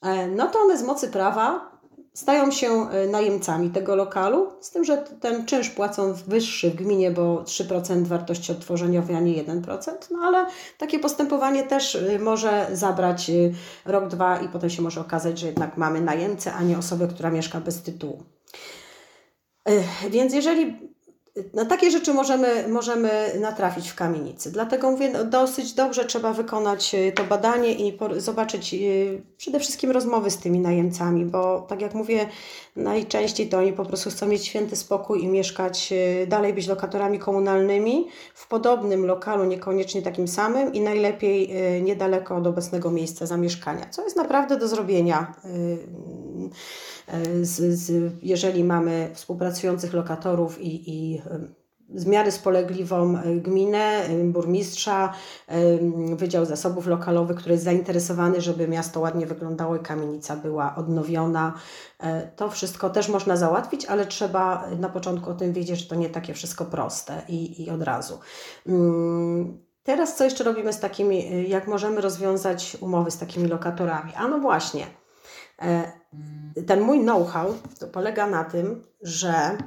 e, 0.01 0.27
no 0.27 0.47
to 0.47 0.59
one 0.59 0.77
z 0.77 0.83
mocy 0.83 1.07
prawa 1.07 1.73
stają 2.13 2.51
się 2.51 2.89
e, 2.89 3.07
najemcami 3.07 3.69
tego 3.69 3.95
lokalu, 3.95 4.49
z 4.61 4.71
tym, 4.71 4.83
że 4.83 4.97
ten 4.97 5.45
czynsz 5.45 5.69
płacą 5.69 6.13
wyższy 6.13 6.71
w 6.71 6.75
gminie, 6.75 7.11
bo 7.11 7.43
3% 7.43 8.07
wartości 8.07 8.51
odtworzeniowej, 8.51 9.15
a 9.15 9.19
nie 9.19 9.43
1%, 9.43 9.91
no 10.11 10.19
ale 10.19 10.45
takie 10.77 10.99
postępowanie 10.99 11.63
też 11.63 11.95
e, 11.95 12.19
może 12.19 12.67
zabrać 12.71 13.29
e, 13.29 13.33
rok, 13.85 14.07
dwa 14.07 14.39
i 14.39 14.49
potem 14.49 14.69
się 14.69 14.81
może 14.81 15.01
okazać, 15.01 15.39
że 15.39 15.47
jednak 15.47 15.77
mamy 15.77 16.01
najemcę, 16.01 16.53
a 16.53 16.63
nie 16.63 16.77
osobę, 16.77 17.07
która 17.07 17.29
mieszka 17.29 17.59
bez 17.59 17.81
tytułu. 17.81 18.23
Więc 20.09 20.33
jeżeli 20.33 20.92
na 21.53 21.65
takie 21.65 21.91
rzeczy 21.91 22.13
możemy, 22.13 22.67
możemy 22.67 23.31
natrafić 23.39 23.89
w 23.89 23.95
kamienicy. 23.95 24.51
Dlatego 24.51 24.91
mówię, 24.91 25.09
no, 25.09 25.23
dosyć 25.23 25.73
dobrze 25.73 26.05
trzeba 26.05 26.33
wykonać 26.33 26.95
e, 26.95 27.11
to 27.11 27.23
badanie 27.23 27.73
i 27.73 27.97
zobaczyć 28.17 28.73
e, 28.73 28.77
przede 29.37 29.59
wszystkim 29.59 29.91
rozmowy 29.91 30.31
z 30.31 30.37
tymi 30.37 30.59
najemcami, 30.59 31.25
bo 31.25 31.61
tak 31.61 31.81
jak 31.81 31.93
mówię, 31.93 32.29
najczęściej 32.75 33.49
to 33.49 33.57
oni 33.57 33.73
po 33.73 33.85
prostu 33.85 34.09
chcą 34.09 34.27
mieć 34.27 34.45
święty 34.45 34.75
spokój 34.75 35.23
i 35.23 35.27
mieszkać, 35.27 35.93
e, 35.93 36.27
dalej 36.27 36.53
być 36.53 36.67
lokatorami 36.67 37.19
komunalnymi 37.19 38.07
w 38.33 38.47
podobnym 38.47 39.05
lokalu, 39.05 39.45
niekoniecznie 39.45 40.01
takim 40.01 40.27
samym 40.27 40.73
i 40.73 40.81
najlepiej 40.81 41.53
niedaleko 41.81 42.35
od 42.35 42.47
obecnego 42.47 42.91
miejsca 42.91 43.25
zamieszkania, 43.25 43.89
co 43.89 44.03
jest 44.03 44.15
naprawdę 44.15 44.57
do 44.57 44.67
zrobienia 44.67 45.33
z, 47.41 47.79
z, 47.79 48.13
jeżeli 48.21 48.63
mamy 48.63 49.09
współpracujących 49.13 49.93
lokatorów 49.93 50.61
i, 50.61 50.91
i 50.91 51.21
w 51.89 52.07
miarę 52.07 52.31
spolegliwą 52.31 53.17
gminę, 53.35 54.01
burmistrza, 54.23 55.13
Wydział 56.15 56.45
Zasobów 56.45 56.87
Lokalowych, 56.87 57.37
który 57.37 57.51
jest 57.51 57.63
zainteresowany, 57.63 58.41
żeby 58.41 58.67
miasto 58.67 58.99
ładnie 58.99 59.25
wyglądało 59.25 59.75
i 59.75 59.79
kamienica 59.79 60.35
była 60.35 60.75
odnowiona. 60.75 61.53
E, 61.99 62.27
to 62.27 62.49
wszystko 62.49 62.89
też 62.89 63.09
można 63.09 63.37
załatwić, 63.37 63.85
ale 63.85 64.05
trzeba 64.05 64.69
na 64.79 64.89
początku 64.89 65.29
o 65.29 65.33
tym 65.33 65.53
wiedzieć, 65.53 65.79
że 65.79 65.85
to 65.85 65.95
nie 65.95 66.09
takie 66.09 66.33
wszystko 66.33 66.65
proste 66.65 67.21
i, 67.27 67.63
i 67.63 67.69
od 67.69 67.81
razu. 67.81 68.19
Mm, 68.67 69.57
teraz 69.83 70.15
co 70.15 70.23
jeszcze 70.23 70.43
robimy 70.43 70.73
z 70.73 70.79
takimi, 70.79 71.49
jak 71.49 71.67
możemy 71.67 72.01
rozwiązać 72.01 72.77
umowy 72.81 73.11
z 73.11 73.17
takimi 73.17 73.47
lokatorami? 73.47 74.11
A 74.15 74.27
no 74.27 74.39
właśnie, 74.39 74.85
e, 75.61 76.02
ten 76.67 76.81
mój 76.81 76.99
know-how 76.99 77.53
to 77.79 77.87
polega 77.87 78.27
na 78.27 78.43
tym, 78.43 78.83
że 79.01 79.57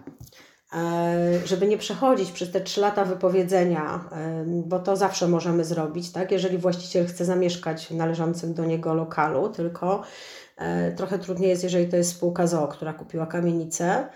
E, 0.75 1.47
żeby 1.47 1.67
nie 1.67 1.79
przechodzić 1.79 2.33
przez 2.33 2.51
te 2.51 2.61
trzy 2.61 2.81
lata 2.81 3.05
wypowiedzenia, 3.05 4.09
e, 4.13 4.45
bo 4.47 4.79
to 4.79 4.97
zawsze 4.97 5.29
możemy 5.29 5.65
zrobić, 5.65 6.13
tak? 6.13 6.33
jeżeli 6.33 6.59
właściciel 6.59 7.07
chce 7.07 7.25
zamieszkać 7.25 7.87
w 7.87 7.91
należącym 7.91 8.55
do 8.55 8.65
niego 8.65 8.95
lokalu, 8.95 9.49
tylko 9.49 10.03
e, 10.57 10.93
trochę 10.93 11.19
trudniej 11.19 11.51
jest, 11.51 11.63
jeżeli 11.63 11.89
to 11.89 11.97
jest 11.97 12.11
spółka 12.11 12.47
ZOO, 12.47 12.69
która 12.69 12.93
kupiła 12.93 13.27
kamienicę 13.27 14.09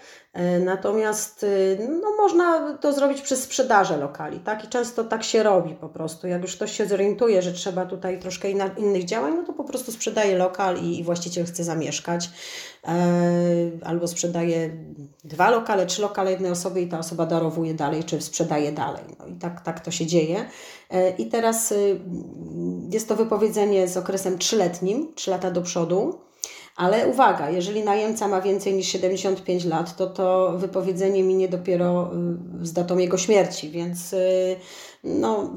natomiast 0.65 1.43
y, 1.43 1.89
no, 2.03 2.17
można 2.17 2.77
to 2.77 2.93
zrobić 2.93 3.23
przez 3.23 3.43
sprzedaże 3.43 3.97
lokali, 3.97 4.41
tak? 4.41 4.65
I 4.65 4.69
często 4.69 5.05
tak 5.05 5.25
się 5.25 5.43
robi 5.43 5.75
po 5.75 5.89
prostu. 5.89 6.27
Jak 6.27 6.43
już 6.43 6.57
ktoś 6.57 6.73
się 6.77 6.87
zorientuje, 6.87 7.43
że 7.43 7.53
trzeba 7.53 7.87
tutaj 7.87 8.21
troszkę 8.21 8.51
inna, 8.51 8.67
innych 8.67 9.05
działań, 9.05 9.35
no 9.37 9.43
to 9.43 9.53
po 9.53 9.65
prostu 9.65 9.93
sprzedaje 9.93 10.39
lokal 10.39 10.79
i, 10.79 10.99
i 10.99 11.05
właściciel 11.05 11.47
chce 11.47 11.65
zamieszkać. 11.65 12.31
E, 12.85 12.91
albo 13.85 14.09
sprzedaje 14.09 14.71
dwa 15.25 15.51
lokale, 15.51 15.87
trzy 15.87 16.03
lokale 16.03 16.31
jednej 16.31 16.51
osoby 16.51 16.81
i 16.81 16.89
ta 16.89 16.99
osoba 16.99 17.27
darowuje 17.27 17.75
dalej, 17.75 18.05
czy 18.05 18.21
sprzedaje 18.21 18.73
dalej. 18.73 19.05
No 19.19 19.27
i 19.27 19.35
tak, 19.35 19.61
tak 19.61 19.81
to 19.81 19.91
się 19.91 20.07
dzieje. 20.07 20.45
E, 20.91 21.11
I 21.11 21.29
teraz 21.29 21.73
y, 21.73 22.01
jest 22.91 23.09
to 23.09 23.17
wypowiedzenie 23.17 23.89
z 23.89 23.97
okresem 23.97 24.39
trzyletnim, 24.39 25.15
trzy 25.15 25.31
lata 25.31 25.51
do 25.51 25.63
przodu. 25.63 26.30
Ale 26.81 27.09
uwaga, 27.09 27.51
jeżeli 27.51 27.85
najemca 27.85 28.29
ma 28.29 28.41
więcej 28.41 28.75
niż 28.75 28.87
75 28.87 29.65
lat, 29.65 29.97
to 29.97 30.07
to 30.07 30.53
wypowiedzenie 30.57 31.23
minie 31.23 31.49
dopiero 31.49 32.11
y, 32.63 32.67
z 32.67 32.73
datą 32.73 32.99
jego 32.99 33.19
śmierci, 33.19 33.71
więc 33.71 34.13
y, 34.13 34.57
no, 35.05 35.51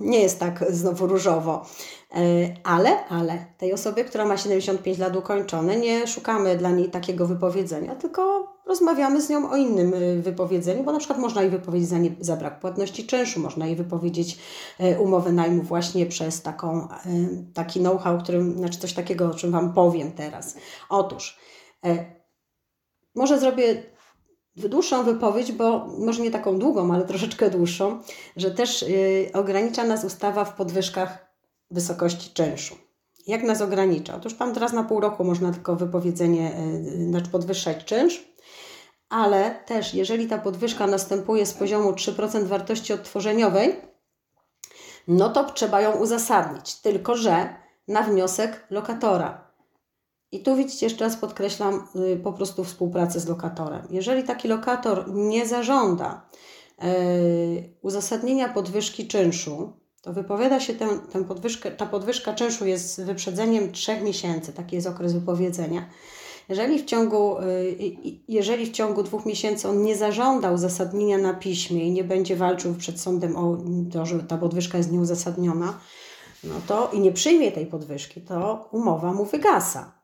nie 0.00 0.20
jest 0.20 0.40
tak 0.40 0.64
znowu 0.68 1.06
różowo. 1.06 1.66
E, 2.14 2.18
ale, 2.64 3.06
ale 3.08 3.46
tej 3.58 3.72
osoby, 3.72 4.04
która 4.04 4.24
ma 4.24 4.36
75 4.36 4.98
lat 4.98 5.16
ukończone, 5.16 5.76
nie 5.76 6.06
szukamy 6.06 6.56
dla 6.56 6.70
niej 6.70 6.90
takiego 6.90 7.26
wypowiedzenia, 7.26 7.94
tylko 7.94 8.51
rozmawiamy 8.66 9.22
z 9.22 9.28
nią 9.28 9.50
o 9.50 9.56
innym 9.56 9.94
y, 9.94 10.22
wypowiedzeniu, 10.22 10.84
bo 10.84 10.92
na 10.92 10.98
przykład 10.98 11.18
można 11.18 11.42
jej 11.42 11.50
wypowiedzieć 11.50 11.88
za, 11.88 11.98
nie, 11.98 12.10
za 12.20 12.36
brak 12.36 12.60
płatności 12.60 13.06
czynszu, 13.06 13.40
można 13.40 13.66
jej 13.66 13.76
wypowiedzieć 13.76 14.38
e, 14.78 15.00
umowę 15.00 15.32
najmu 15.32 15.62
właśnie 15.62 16.06
przez 16.06 16.42
taką, 16.42 16.88
e, 16.90 16.96
taki 17.54 17.80
know-how, 17.80 18.18
którym, 18.18 18.58
znaczy 18.58 18.78
coś 18.78 18.92
takiego, 18.92 19.26
o 19.26 19.34
czym 19.34 19.50
Wam 19.50 19.72
powiem 19.72 20.12
teraz. 20.12 20.56
Otóż, 20.88 21.38
może 23.14 23.38
zrobię 23.38 23.82
dłuższą 24.56 25.04
wypowiedź, 25.04 25.52
bo 25.52 25.86
może 25.98 26.22
nie 26.22 26.30
taką 26.30 26.58
długą, 26.58 26.94
ale 26.94 27.04
troszeczkę 27.04 27.50
dłuższą, 27.50 28.00
że 28.36 28.50
też 28.50 28.82
y, 28.82 29.30
ogranicza 29.34 29.84
nas 29.84 30.04
ustawa 30.04 30.44
w 30.44 30.54
podwyżkach 30.54 31.34
wysokości 31.70 32.30
czynszu. 32.34 32.76
Jak 33.26 33.42
nas 33.42 33.60
ogranicza? 33.60 34.16
Otóż 34.16 34.34
tam 34.34 34.54
teraz 34.54 34.72
na 34.72 34.84
pół 34.84 35.00
roku 35.00 35.24
można 35.24 35.52
tylko 35.52 35.76
wypowiedzenie, 35.76 36.52
znaczy 37.08 37.30
podwyższać 37.30 37.84
czynsz, 37.84 38.31
ale 39.12 39.54
też 39.66 39.94
jeżeli 39.94 40.26
ta 40.26 40.38
podwyżka 40.38 40.86
następuje 40.86 41.46
z 41.46 41.52
poziomu 41.52 41.92
3% 41.92 42.44
wartości 42.44 42.92
odtworzeniowej, 42.92 43.76
no 45.08 45.28
to 45.30 45.50
trzeba 45.50 45.80
ją 45.80 45.92
uzasadnić, 45.92 46.74
tylko 46.74 47.16
że 47.16 47.54
na 47.88 48.02
wniosek 48.02 48.66
lokatora. 48.70 49.50
I 50.32 50.42
tu 50.42 50.56
widzicie, 50.56 50.86
jeszcze 50.86 51.04
raz 51.04 51.16
podkreślam 51.16 51.88
y, 51.96 52.20
po 52.24 52.32
prostu 52.32 52.64
współpracę 52.64 53.20
z 53.20 53.28
lokatorem. 53.28 53.82
Jeżeli 53.90 54.24
taki 54.24 54.48
lokator 54.48 55.14
nie 55.14 55.46
zażąda 55.46 56.26
y, 56.84 57.74
uzasadnienia 57.82 58.48
podwyżki 58.48 59.08
czynszu, 59.08 59.72
to 60.02 60.12
wypowiada 60.12 60.60
się 60.60 60.74
tę, 60.74 60.88
tę 61.12 61.24
podwyżkę, 61.24 61.70
ta 61.70 61.86
podwyżka 61.86 62.34
czynszu 62.34 62.66
jest 62.66 62.94
z 62.94 63.00
wyprzedzeniem 63.00 63.72
trzech 63.72 64.02
miesięcy, 64.02 64.52
taki 64.52 64.76
jest 64.76 64.88
okres 64.88 65.12
wypowiedzenia. 65.12 65.88
Jeżeli 66.48 66.78
w, 66.78 66.84
ciągu, 66.84 67.38
y, 67.38 67.96
jeżeli 68.28 68.66
w 68.66 68.72
ciągu 68.72 69.02
dwóch 69.02 69.26
miesięcy 69.26 69.68
on 69.68 69.82
nie 69.82 69.96
zażąda 69.96 70.52
uzasadnienia 70.52 71.18
na 71.18 71.34
piśmie 71.34 71.86
i 71.86 71.90
nie 71.90 72.04
będzie 72.04 72.36
walczył 72.36 72.74
przed 72.74 73.00
sądem 73.00 73.36
o 73.36 73.58
to, 73.92 74.06
że 74.06 74.18
ta 74.18 74.38
podwyżka 74.38 74.78
jest 74.78 74.92
nieuzasadniona, 74.92 75.80
no 76.44 76.54
to 76.66 76.90
i 76.92 77.00
nie 77.00 77.12
przyjmie 77.12 77.52
tej 77.52 77.66
podwyżki, 77.66 78.20
to 78.20 78.68
umowa 78.72 79.12
mu 79.12 79.24
wygasa. 79.24 80.02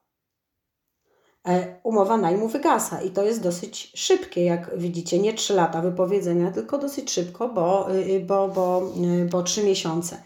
E, 1.49 1.81
umowa 1.83 2.17
najmu 2.17 2.49
wygasa 2.49 3.03
i 3.03 3.11
to 3.11 3.23
jest 3.23 3.43
dosyć 3.43 3.93
szybkie, 3.95 4.45
jak 4.45 4.79
widzicie, 4.79 5.19
nie 5.19 5.35
3 5.35 5.55
lata 5.55 5.81
wypowiedzenia, 5.81 6.51
tylko 6.51 6.79
dosyć 6.79 7.11
szybko, 7.11 7.49
bo, 7.49 7.95
y, 7.95 8.11
y, 8.11 8.21
bo, 8.21 8.49
bo, 8.49 8.93
bo 9.31 9.43
3 9.43 9.65
miesiące. 9.65 10.23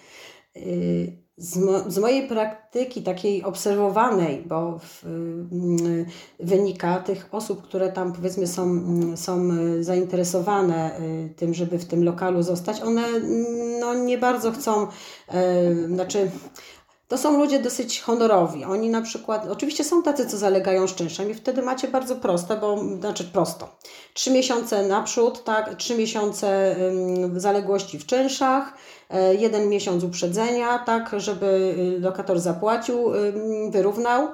Z, 1.43 1.57
mo 1.57 1.91
z 1.91 1.99
mojej 1.99 2.29
praktyki 2.29 3.03
takiej 3.03 3.43
obserwowanej, 3.43 4.45
bo 4.47 4.79
w, 4.79 5.05
wynika 6.41 6.99
tych 6.99 7.29
osób, 7.33 7.63
które 7.63 7.93
tam 7.93 8.13
powiedzmy 8.13 8.47
są, 8.47 8.67
są 9.17 9.49
zainteresowane 9.81 11.01
tym, 11.37 11.55
żeby 11.55 11.79
w 11.79 11.85
tym 11.85 12.05
lokalu 12.05 12.43
zostać, 12.43 12.81
one 12.81 13.03
no, 13.81 13.95
nie 13.95 14.19
bardzo 14.19 14.53
chcą, 14.53 14.87
znaczy 15.87 16.31
to 17.13 17.19
są 17.19 17.39
ludzie 17.39 17.59
dosyć 17.59 18.01
honorowi. 18.01 18.65
Oni 18.65 18.91
na 18.91 19.03
przykład, 19.03 19.49
oczywiście 19.49 19.85
są 19.85 20.03
tacy, 20.03 20.27
co 20.27 20.39
zalegają 20.39 20.87
szczęściem 20.87 21.31
i 21.31 21.35
wtedy 21.35 21.63
macie 21.63 21.89
bardzo 21.89 22.17
proste, 22.17 22.57
bo 22.57 22.85
znaczy 23.01 23.25
prosto. 23.25 23.77
Trzy 24.15 24.31
miesiące 24.31 24.87
naprzód, 24.89 25.45
tak, 25.45 25.75
trzy 25.75 25.95
miesiące 25.95 26.77
zaległości 27.37 27.99
w 27.99 28.07
czynszach, 28.07 28.75
e, 29.11 29.35
jeden 29.35 29.69
miesiąc 29.69 30.05
uprzedzenia, 30.05 30.79
tak, 30.79 31.11
żeby 31.17 31.47
y, 31.97 32.01
lokator 32.01 32.41
zapłacił, 32.41 33.11
wyrównał 33.71 34.29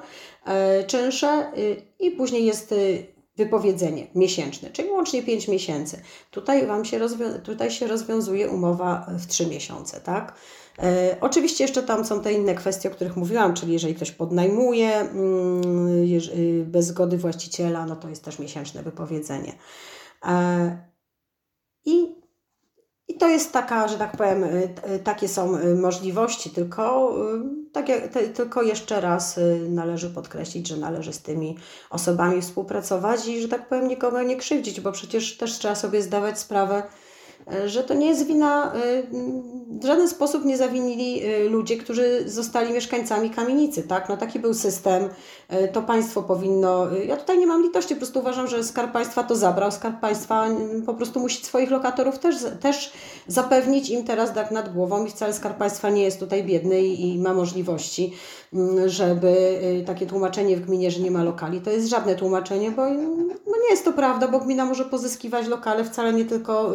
e, 0.44 0.84
czynsze 0.84 1.52
y, 1.58 1.82
i 1.98 2.10
później 2.10 2.44
jest 2.44 2.72
y, 2.72 3.06
wypowiedzenie 3.36 4.06
miesięczne, 4.14 4.70
czyli 4.70 4.90
łącznie 4.90 5.22
5 5.22 5.48
miesięcy. 5.48 6.02
Tutaj, 6.30 6.66
wam 6.66 6.84
się, 6.84 7.00
tutaj 7.44 7.70
się 7.70 7.86
rozwiązuje 7.86 8.48
umowa 8.48 9.06
w 9.08 9.26
3 9.26 9.46
miesiące, 9.46 10.00
tak? 10.00 10.34
E, 10.82 11.16
oczywiście 11.20 11.64
jeszcze 11.64 11.82
tam 11.82 12.04
są 12.04 12.20
te 12.20 12.32
inne 12.32 12.54
kwestie, 12.54 12.88
o 12.88 12.92
których 12.92 13.16
mówiłam, 13.16 13.54
czyli 13.54 13.72
jeżeli 13.72 13.94
ktoś 13.94 14.10
podnajmuje 14.10 14.94
mm, 14.94 15.62
y, 16.36 16.64
bez 16.66 16.86
zgody 16.86 17.18
właściciela, 17.18 17.86
no 17.86 17.96
to 17.96 18.08
jest 18.08 18.24
też 18.24 18.38
miesięczne 18.38 18.82
wypowiedzenie. 18.82 19.52
E, 20.24 20.78
I, 21.84 22.14
i 23.08 23.14
to 23.18 23.28
jest 23.28 23.52
taka, 23.52 23.88
że 23.88 23.98
tak 23.98 24.16
powiem, 24.16 24.44
y, 24.44 24.74
y, 24.94 24.98
takie 24.98 25.28
są 25.28 25.58
możliwości, 25.76 26.50
tylko, 26.50 27.14
tak 27.72 27.88
jak, 27.88 28.12
tylko 28.34 28.62
jeszcze 28.62 29.00
raz 29.00 29.40
należy 29.68 30.10
podkreślić, 30.10 30.68
że 30.68 30.76
należy 30.76 31.12
z 31.12 31.22
tymi 31.22 31.58
osobami 31.90 32.42
współpracować 32.42 33.26
i, 33.26 33.42
że 33.42 33.48
tak 33.48 33.68
powiem, 33.68 33.88
nikogo 33.88 34.22
nie 34.22 34.36
krzywdzić, 34.36 34.80
bo 34.80 34.92
przecież 34.92 35.36
też 35.36 35.52
trzeba 35.58 35.74
sobie 35.74 36.02
zdawać 36.02 36.38
sprawę, 36.38 36.82
że 37.66 37.84
to 37.84 37.94
nie 37.94 38.06
jest 38.06 38.26
wina, 38.26 38.72
e, 38.72 39.02
w 39.80 39.86
żaden 39.86 40.08
sposób 40.08 40.44
nie 40.44 40.56
zawinili 40.56 41.22
e, 41.24 41.44
ludzie, 41.44 41.76
którzy 41.76 42.30
zostali 42.30 42.72
mieszkańcami 42.72 43.30
kamienicy, 43.30 43.82
tak? 43.82 44.08
No 44.08 44.16
taki 44.16 44.38
był 44.38 44.54
system, 44.54 45.08
to 45.72 45.82
państwo 45.82 46.22
powinno, 46.22 46.86
ja 47.06 47.16
tutaj 47.16 47.38
nie 47.38 47.46
mam 47.46 47.62
litości, 47.62 47.94
po 47.94 47.98
prostu 47.98 48.18
uważam, 48.18 48.48
że 48.48 48.64
Skarb 48.64 48.92
Państwa 48.92 49.22
to 49.22 49.36
zabrał, 49.36 49.72
Skarb 49.72 50.00
Państwa 50.00 50.48
po 50.86 50.94
prostu 50.94 51.20
musi 51.20 51.44
swoich 51.44 51.70
lokatorów 51.70 52.18
też, 52.18 52.36
też 52.60 52.92
zapewnić 53.26 53.90
im 53.90 54.04
teraz 54.04 54.32
dach 54.32 54.50
nad 54.50 54.74
głową 54.74 55.04
i 55.04 55.10
wcale 55.10 55.32
Skarb 55.32 55.58
Państwa 55.58 55.90
nie 55.90 56.02
jest 56.02 56.20
tutaj 56.20 56.44
biedny 56.44 56.82
i, 56.82 57.14
i 57.14 57.18
ma 57.18 57.34
możliwości, 57.34 58.12
żeby 58.86 59.60
takie 59.86 60.06
tłumaczenie 60.06 60.56
w 60.56 60.66
gminie, 60.66 60.90
że 60.90 61.00
nie 61.00 61.10
ma 61.10 61.24
lokali, 61.24 61.60
to 61.60 61.70
jest 61.70 61.88
żadne 61.88 62.14
tłumaczenie, 62.14 62.70
bo 62.70 62.90
no 63.46 63.56
nie 63.62 63.70
jest 63.70 63.84
to 63.84 63.92
prawda, 63.92 64.28
bo 64.28 64.40
gmina 64.40 64.64
może 64.64 64.84
pozyskiwać 64.84 65.46
lokale 65.46 65.84
wcale 65.84 66.12
nie 66.12 66.24
tylko 66.24 66.70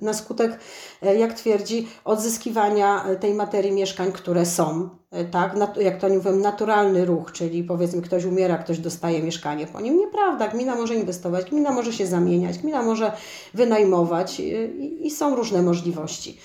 na 0.00 0.14
skutek, 0.14 0.58
e, 1.02 1.16
jak 1.16 1.34
twierdzi, 1.34 1.88
odzyskiwania 2.04 3.04
tej 3.20 3.34
materii 3.34 3.72
mieszkań, 3.72 4.12
które 4.12 4.46
są. 4.46 4.88
Tak, 5.30 5.54
jak 5.80 6.00
to 6.00 6.08
nie 6.08 6.16
mówią, 6.16 6.36
naturalny 6.36 7.04
ruch, 7.04 7.32
czyli 7.32 7.64
powiedzmy 7.64 8.02
ktoś 8.02 8.24
umiera, 8.24 8.58
ktoś 8.58 8.78
dostaje 8.78 9.22
mieszkanie 9.22 9.66
po 9.66 9.80
nim. 9.80 9.96
Nieprawda, 9.98 10.48
gmina 10.48 10.74
może 10.76 10.94
inwestować, 10.94 11.50
gmina 11.50 11.72
może 11.72 11.92
się 11.92 12.06
zamieniać, 12.06 12.58
gmina 12.58 12.82
może 12.82 13.12
wynajmować 13.54 14.40
i, 14.40 15.06
i 15.06 15.10
są 15.10 15.36
różne 15.36 15.62
możliwości. 15.62 16.38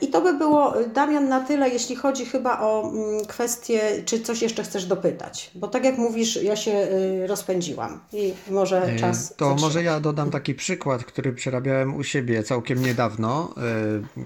I 0.00 0.08
to 0.08 0.20
by 0.20 0.34
było, 0.34 0.74
Damian, 0.94 1.28
na 1.28 1.40
tyle, 1.40 1.68
jeśli 1.68 1.96
chodzi 1.96 2.26
chyba 2.26 2.60
o 2.60 2.90
mm, 2.90 3.24
kwestię, 3.24 3.80
czy 4.04 4.20
coś 4.20 4.42
jeszcze 4.42 4.62
chcesz 4.62 4.86
dopytać. 4.86 5.50
Bo 5.54 5.68
tak 5.68 5.84
jak 5.84 5.98
mówisz, 5.98 6.42
ja 6.42 6.56
się 6.56 6.88
rozpędziłam 7.26 8.00
i 8.12 8.34
może 8.50 8.96
czas. 8.96 9.34
To 9.36 9.54
może 9.54 9.82
ja 9.82 10.00
dodam 10.00 10.30
taki 10.30 10.54
przykład, 10.54 11.04
który 11.04 11.32
przerabiałem 11.32 11.94
u 11.94 12.04
siebie 12.04 12.42
całkiem 12.42 12.82
niedawno, 12.82 13.54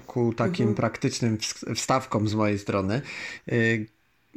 ku 0.07 0.33
takim 0.33 0.67
mhm. 0.67 0.75
praktycznym 0.75 1.37
wstawkom 1.75 2.27
z 2.27 2.33
mojej 2.33 2.59
strony 2.59 3.01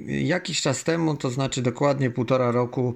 Jakiś 0.08 0.62
czas 0.62 0.84
temu, 0.84 1.16
to 1.16 1.30
znaczy 1.30 1.62
dokładnie 1.62 2.10
półtora 2.10 2.50
roku, 2.50 2.94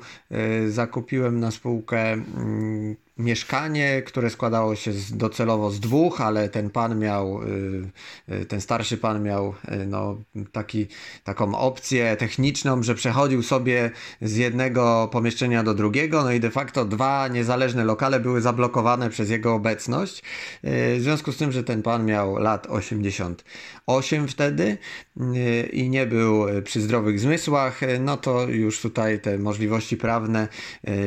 zakupiłem 0.68 1.40
na 1.40 1.50
spółkę 1.50 2.12
mm, 2.12 2.96
mieszkanie, 3.18 4.02
które 4.02 4.30
składało 4.30 4.76
się 4.76 4.92
z, 4.92 5.16
docelowo 5.16 5.70
z 5.70 5.80
dwóch, 5.80 6.20
ale 6.20 6.48
ten 6.48 6.70
pan 6.70 6.98
miał, 6.98 7.42
y, 7.42 7.90
y, 8.32 8.46
ten 8.46 8.60
starszy 8.60 8.98
pan 8.98 9.22
miał 9.22 9.54
y, 9.72 9.86
no, 9.86 10.16
taki, 10.52 10.86
taką 11.24 11.58
opcję 11.58 12.16
techniczną, 12.16 12.82
że 12.82 12.94
przechodził 12.94 13.42
sobie 13.42 13.90
z 14.22 14.36
jednego 14.36 15.08
pomieszczenia 15.12 15.62
do 15.62 15.74
drugiego, 15.74 16.22
no 16.22 16.32
i 16.32 16.40
de 16.40 16.50
facto 16.50 16.84
dwa 16.84 17.28
niezależne 17.28 17.84
lokale 17.84 18.20
były 18.20 18.40
zablokowane 18.40 19.10
przez 19.10 19.30
jego 19.30 19.54
obecność. 19.54 20.22
W 20.62 20.98
związku 21.00 21.32
z 21.32 21.36
tym, 21.36 21.52
że 21.52 21.64
ten 21.64 21.82
pan 21.82 22.06
miał 22.06 22.36
lat 22.36 22.66
88 23.88 24.28
wtedy 24.28 24.78
i 25.72 25.90
nie 25.90 26.06
był 26.06 26.46
przy 26.64 26.80
zdrowych 26.80 27.20
zmysłach, 27.20 27.80
no 28.00 28.16
to 28.16 28.48
już 28.48 28.80
tutaj 28.80 29.20
te 29.20 29.38
możliwości 29.38 29.96
prawne 29.96 30.48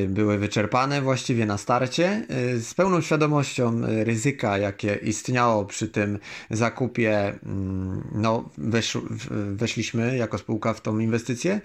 były 0.07 0.37
wyczerpane 0.37 1.01
właściwie 1.01 1.45
na 1.45 1.57
starcie 1.57 2.11
Y, 2.31 2.61
z 2.61 2.73
pełną 2.73 3.01
świadomością 3.01 3.83
y, 3.83 4.03
ryzyka, 4.03 4.57
jakie 4.57 4.95
istniało 4.95 5.65
przy 5.65 5.87
tym 5.87 6.19
zakupie, 6.49 7.39
mm, 7.45 8.03
no, 8.11 8.49
wesz, 8.57 8.97
weszliśmy 9.51 10.17
jako 10.17 10.37
spółka 10.37 10.73
w 10.73 10.81
tą 10.81 10.99
inwestycję, 10.99 11.61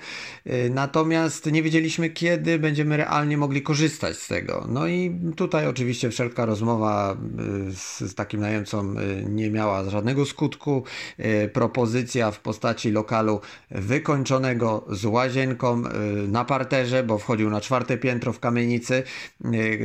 y, 0.46 0.70
natomiast 0.74 1.46
nie 1.46 1.62
wiedzieliśmy, 1.62 2.10
kiedy 2.10 2.58
będziemy 2.58 2.96
realnie 2.96 3.36
mogli 3.36 3.62
korzystać 3.62 4.16
z 4.16 4.28
tego. 4.28 4.66
No 4.68 4.86
i 4.86 5.20
tutaj 5.36 5.66
oczywiście 5.66 6.10
wszelka 6.10 6.46
rozmowa 6.46 7.16
z 7.70 8.14
takim 8.14 8.40
najemcą 8.40 8.94
nie 9.28 9.50
miała 9.50 9.90
żadnego 9.90 10.26
skutku. 10.26 10.84
Propozycja 11.52 12.30
w 12.30 12.40
postaci 12.40 12.90
lokalu 12.90 13.40
wykończonego 13.70 14.84
z 14.90 15.04
łazienką 15.04 15.82
na 16.28 16.44
parterze, 16.44 17.02
bo 17.02 17.18
wchodził 17.18 17.50
na 17.50 17.60
czwarte 17.60 17.98
piętro 17.98 18.32
w 18.32 18.40
kamienicy, 18.40 19.02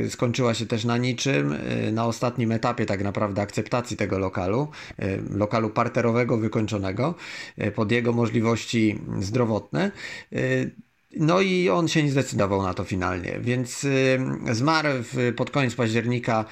skończyła 0.08 0.32
skończyła 0.32 0.54
się 0.54 0.66
też 0.66 0.84
na 0.84 0.96
niczym, 0.96 1.54
na 1.92 2.06
ostatnim 2.06 2.52
etapie 2.52 2.86
tak 2.86 3.04
naprawdę 3.04 3.42
akceptacji 3.42 3.96
tego 3.96 4.18
lokalu, 4.18 4.68
lokalu 5.30 5.70
parterowego 5.70 6.36
wykończonego, 6.36 7.14
pod 7.74 7.92
jego 7.92 8.12
możliwości 8.12 8.98
zdrowotne. 9.20 9.90
No 11.16 11.40
i 11.40 11.68
on 11.68 11.88
się 11.88 12.02
nie 12.02 12.10
zdecydował 12.10 12.62
na 12.62 12.74
to 12.74 12.84
finalnie, 12.84 13.38
więc 13.40 13.86
zmarł 14.52 14.88
pod 15.36 15.50
koniec 15.50 15.74
października 15.74 16.44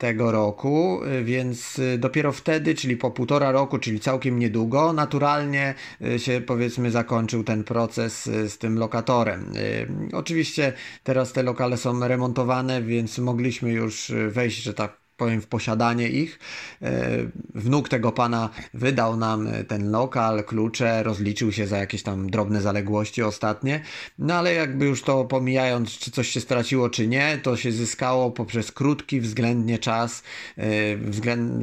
tego 0.00 0.32
roku, 0.32 1.00
y, 1.04 1.24
więc 1.24 1.78
y, 1.78 1.98
dopiero 1.98 2.32
wtedy, 2.32 2.74
czyli 2.74 2.96
po 2.96 3.10
półtora 3.10 3.52
roku, 3.52 3.78
czyli 3.78 4.00
całkiem 4.00 4.38
niedługo, 4.38 4.92
naturalnie 4.92 5.74
y, 6.02 6.18
się 6.18 6.40
powiedzmy 6.40 6.90
zakończył 6.90 7.44
ten 7.44 7.64
proces 7.64 8.24
z 8.24 8.58
tym 8.58 8.78
lokatorem. 8.78 9.52
Oczywiście 10.12 10.72
teraz 11.04 11.32
te 11.32 11.42
lokale 11.42 11.76
są 11.76 12.08
remontowane, 12.08 12.82
więc 12.82 13.18
mogliśmy 13.18 13.72
już 13.72 14.12
wejść, 14.28 14.62
że 14.62 14.74
tak 14.74 14.99
powiem, 15.20 15.40
w 15.40 15.46
posiadanie 15.46 16.08
ich. 16.08 16.38
E, 16.82 17.08
wnuk 17.54 17.88
tego 17.88 18.12
pana 18.12 18.50
wydał 18.74 19.16
nam 19.16 19.48
ten 19.68 19.90
lokal, 19.90 20.44
klucze, 20.44 21.02
rozliczył 21.02 21.52
się 21.52 21.66
za 21.66 21.78
jakieś 21.78 22.02
tam 22.02 22.30
drobne 22.30 22.60
zaległości 22.60 23.22
ostatnie. 23.22 23.80
No 24.18 24.34
ale 24.34 24.54
jakby 24.54 24.84
już 24.84 25.02
to 25.02 25.24
pomijając, 25.24 25.98
czy 25.98 26.10
coś 26.10 26.28
się 26.28 26.40
straciło, 26.40 26.90
czy 26.90 27.06
nie, 27.06 27.38
to 27.42 27.56
się 27.56 27.72
zyskało 27.72 28.30
poprzez 28.30 28.72
krótki 28.72 29.20
względnie 29.20 29.78
czas 29.78 30.22
e, 30.56 30.62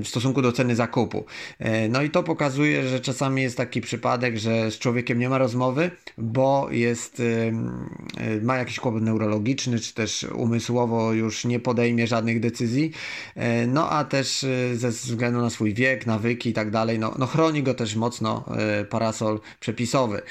w 0.04 0.08
stosunku 0.08 0.41
do 0.41 0.52
ceny 0.52 0.76
zakupu. 0.76 1.26
E, 1.60 1.89
no 1.89 2.02
i 2.02 2.10
to 2.10 2.24
pokazuje, 2.24 2.88
że 2.88 3.00
czasami 3.00 3.41
jest 3.41 3.58
taki 3.58 3.82
przypadek, 3.82 4.38
że 4.38 4.72
z 4.72 4.80
człowiekiem 4.80 5.20
nie 5.20 5.30
ma 5.30 5.38
rozmowy, 5.38 5.91
bo 6.17 6.67
jest, 6.72 7.22
ma 8.41 8.58
jakiś 8.58 8.80
kłopot 8.80 9.04
neurologiczny, 9.04 9.80
czy 9.80 9.93
też 9.93 10.24
umysłowo 10.24 11.13
już 11.13 11.46
nie 11.46 11.60
podejmie 11.60 12.08
żadnych 12.08 12.39
decyzji 12.39 12.91
E, 13.38 13.47
no 13.68 13.90
a 13.90 14.04
też 14.04 14.44
e, 14.44 14.76
ze 14.76 14.90
względu 14.90 15.42
na 15.42 15.50
swój 15.50 15.74
wiek, 15.74 16.06
nawyki 16.06 16.50
i 16.50 16.54
tak 16.54 16.72
dalej, 16.72 17.00
no, 17.00 17.16
no 17.20 17.26
chroni 17.28 17.64
go 17.64 17.74
też 17.74 17.96
mocno 17.96 18.46
e, 18.58 18.86
parasol 18.86 19.40
przepisowy. 19.60 20.22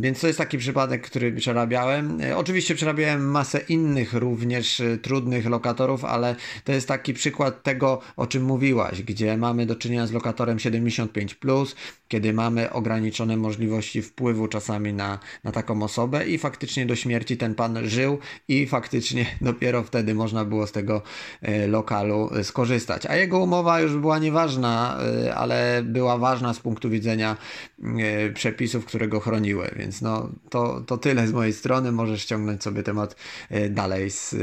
Więc 0.00 0.20
to 0.20 0.26
jest 0.26 0.38
taki 0.38 0.58
przypadek, 0.58 1.02
który 1.02 1.32
przerabiałem. 1.32 2.18
Oczywiście 2.36 2.74
przerabiałem 2.74 3.30
masę 3.30 3.60
innych 3.68 4.12
również 4.12 4.82
trudnych 5.02 5.46
lokatorów, 5.46 6.04
ale 6.04 6.36
to 6.64 6.72
jest 6.72 6.88
taki 6.88 7.14
przykład 7.14 7.62
tego, 7.62 8.00
o 8.16 8.26
czym 8.26 8.44
mówiłaś, 8.44 9.02
gdzie 9.02 9.36
mamy 9.36 9.66
do 9.66 9.76
czynienia 9.76 10.06
z 10.06 10.12
lokatorem 10.12 10.58
75+, 10.58 11.74
kiedy 12.08 12.32
mamy 12.32 12.72
ograniczone 12.72 13.36
możliwości 13.36 14.02
wpływu 14.02 14.48
czasami 14.48 14.92
na, 14.92 15.18
na 15.44 15.52
taką 15.52 15.82
osobę 15.82 16.26
i 16.26 16.38
faktycznie 16.38 16.86
do 16.86 16.96
śmierci 16.96 17.36
ten 17.36 17.54
pan 17.54 17.88
żył 17.88 18.18
i 18.48 18.66
faktycznie 18.66 19.26
dopiero 19.40 19.82
wtedy 19.82 20.14
można 20.14 20.44
było 20.44 20.66
z 20.66 20.72
tego 20.72 21.02
lokalu 21.68 22.21
skorzystać. 22.42 23.06
A 23.06 23.16
jego 23.16 23.38
umowa 23.38 23.80
już 23.80 23.96
była 23.96 24.18
nieważna, 24.18 24.98
y, 25.26 25.34
ale 25.34 25.82
była 25.84 26.18
ważna 26.18 26.54
z 26.54 26.60
punktu 26.60 26.90
widzenia 26.90 27.36
y, 27.78 28.32
przepisów, 28.32 28.84
które 28.84 29.08
go 29.08 29.20
chroniły. 29.20 29.70
Więc 29.76 30.02
no, 30.02 30.28
to, 30.50 30.80
to 30.86 30.98
tyle 30.98 31.26
z 31.26 31.32
mojej 31.32 31.52
strony. 31.52 31.92
Możesz 31.92 32.22
ściągnąć 32.22 32.62
sobie 32.62 32.82
temat 32.82 33.16
dalej 33.70 34.10
z, 34.10 34.34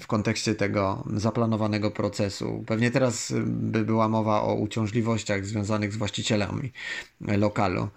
w 0.00 0.06
kontekście 0.06 0.54
tego 0.54 1.04
zaplanowanego 1.16 1.90
procesu. 1.90 2.64
Pewnie 2.66 2.90
teraz 2.90 3.32
by 3.46 3.84
była 3.84 4.08
mowa 4.08 4.42
o 4.42 4.54
uciążliwościach 4.54 5.46
związanych 5.46 5.92
z 5.92 5.96
właścicielami 5.96 6.72
lokalu. 7.20 7.88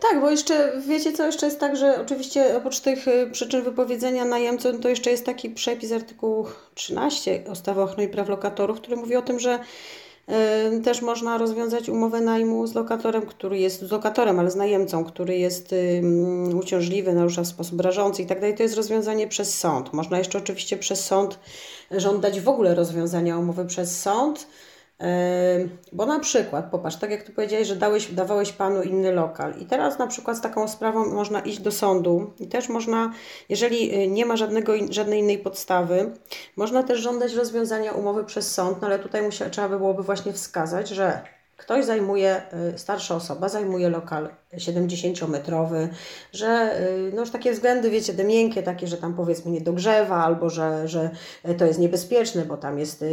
Tak, 0.00 0.20
bo 0.20 0.30
jeszcze 0.30 0.72
wiecie 0.88 1.12
co, 1.12 1.26
jeszcze 1.26 1.46
jest 1.46 1.60
tak, 1.60 1.76
że 1.76 2.00
oczywiście 2.00 2.56
oprócz 2.56 2.80
tych 2.80 3.08
y, 3.08 3.30
przyczyn 3.32 3.62
wypowiedzenia 3.62 4.24
najemcy, 4.24 4.78
to 4.78 4.88
jeszcze 4.88 5.10
jest 5.10 5.26
taki 5.26 5.50
przepis 5.50 5.92
artykułu 5.92 6.46
13 6.74 7.44
ustawy 7.52 7.80
o 7.80 7.84
ochronie 7.84 8.08
praw 8.08 8.28
lokatorów, 8.28 8.80
który 8.80 8.96
mówi 8.96 9.16
o 9.16 9.22
tym, 9.22 9.40
że 9.40 9.58
y, 10.74 10.80
też 10.80 11.02
można 11.02 11.38
rozwiązać 11.38 11.88
umowę 11.88 12.20
najmu 12.20 12.66
z 12.66 12.74
lokatorem, 12.74 13.26
który 13.26 13.58
jest 13.58 13.80
z 13.80 13.90
lokatorem, 13.90 14.40
ale 14.40 14.50
z 14.50 14.56
najemcą, 14.56 15.04
który 15.04 15.38
jest 15.38 15.72
y, 15.72 16.02
uciążliwy, 16.60 17.12
narusza 17.12 17.42
w 17.42 17.46
sposób 17.46 17.80
rażący 17.80 18.22
i 18.22 18.26
tak 18.26 18.40
dalej. 18.40 18.56
To 18.56 18.62
jest 18.62 18.76
rozwiązanie 18.76 19.28
przez 19.28 19.58
sąd. 19.58 19.92
Można 19.92 20.18
jeszcze 20.18 20.38
oczywiście 20.38 20.76
przez 20.76 21.04
sąd 21.04 21.38
żądać 21.90 22.40
w 22.40 22.48
ogóle 22.48 22.74
rozwiązania 22.74 23.38
umowy 23.38 23.64
przez 23.64 24.00
sąd. 24.00 24.46
Bo 25.92 26.06
na 26.06 26.20
przykład, 26.20 26.70
popatrz, 26.70 26.96
tak 26.96 27.10
jak 27.10 27.22
tu 27.22 27.32
powiedziałeś, 27.32 27.68
że 27.68 27.76
dałeś, 27.76 28.12
dawałeś 28.12 28.52
panu 28.52 28.82
inny 28.82 29.12
lokal. 29.12 29.54
I 29.58 29.66
teraz 29.66 29.98
na 29.98 30.06
przykład 30.06 30.36
z 30.36 30.40
taką 30.40 30.68
sprawą 30.68 31.14
można 31.14 31.40
iść 31.40 31.58
do 31.58 31.72
sądu 31.72 32.32
i 32.40 32.46
też 32.46 32.68
można, 32.68 33.12
jeżeli 33.48 34.02
y, 34.02 34.08
nie 34.08 34.26
ma 34.26 34.36
żadnego, 34.36 34.72
żadnej 34.90 35.20
innej 35.20 35.38
podstawy, 35.38 36.12
można 36.56 36.82
też 36.82 37.00
żądać 37.00 37.34
rozwiązania 37.34 37.92
umowy 37.92 38.24
przez 38.24 38.54
sąd, 38.54 38.80
no 38.80 38.86
ale 38.86 38.98
tutaj 38.98 39.22
musia, 39.22 39.50
trzeba 39.50 39.68
by 39.68 39.78
byłoby 39.78 40.02
właśnie 40.02 40.32
wskazać, 40.32 40.88
że 40.88 41.35
Ktoś 41.56 41.84
zajmuje, 41.84 42.42
y, 42.74 42.78
starsza 42.78 43.14
osoba 43.14 43.48
zajmuje 43.48 43.88
lokal 43.88 44.28
70-metrowy, 44.54 45.88
że 46.32 46.80
y, 46.80 47.12
no 47.14 47.20
już 47.20 47.30
takie 47.30 47.52
względy, 47.52 47.90
wiecie, 47.90 48.14
te 48.14 48.24
miękkie, 48.24 48.62
takie, 48.62 48.86
że 48.86 48.96
tam 48.96 49.14
powiedzmy 49.14 49.50
nie 49.50 49.60
dogrzewa, 49.60 50.24
albo 50.24 50.50
że, 50.50 50.88
że 50.88 51.10
to 51.58 51.64
jest 51.64 51.78
niebezpieczne, 51.78 52.44
bo 52.44 52.56
tam 52.56 52.78
jest 52.78 53.04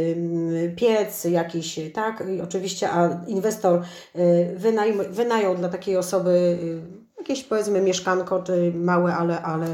piec 0.76 1.24
jakiś, 1.24 1.80
tak, 1.94 2.24
I 2.36 2.40
oczywiście, 2.40 2.90
a 2.90 3.24
inwestor 3.26 3.82
y, 4.16 4.54
wynajm, 4.56 5.02
wynajął 5.10 5.54
dla 5.54 5.68
takiej 5.68 5.96
osoby 5.96 6.58
jakieś 7.28 7.44
powiedzmy 7.44 7.80
mieszkanko, 7.80 8.42
czy 8.42 8.72
małe, 8.74 9.14
ale, 9.14 9.42
ale 9.42 9.66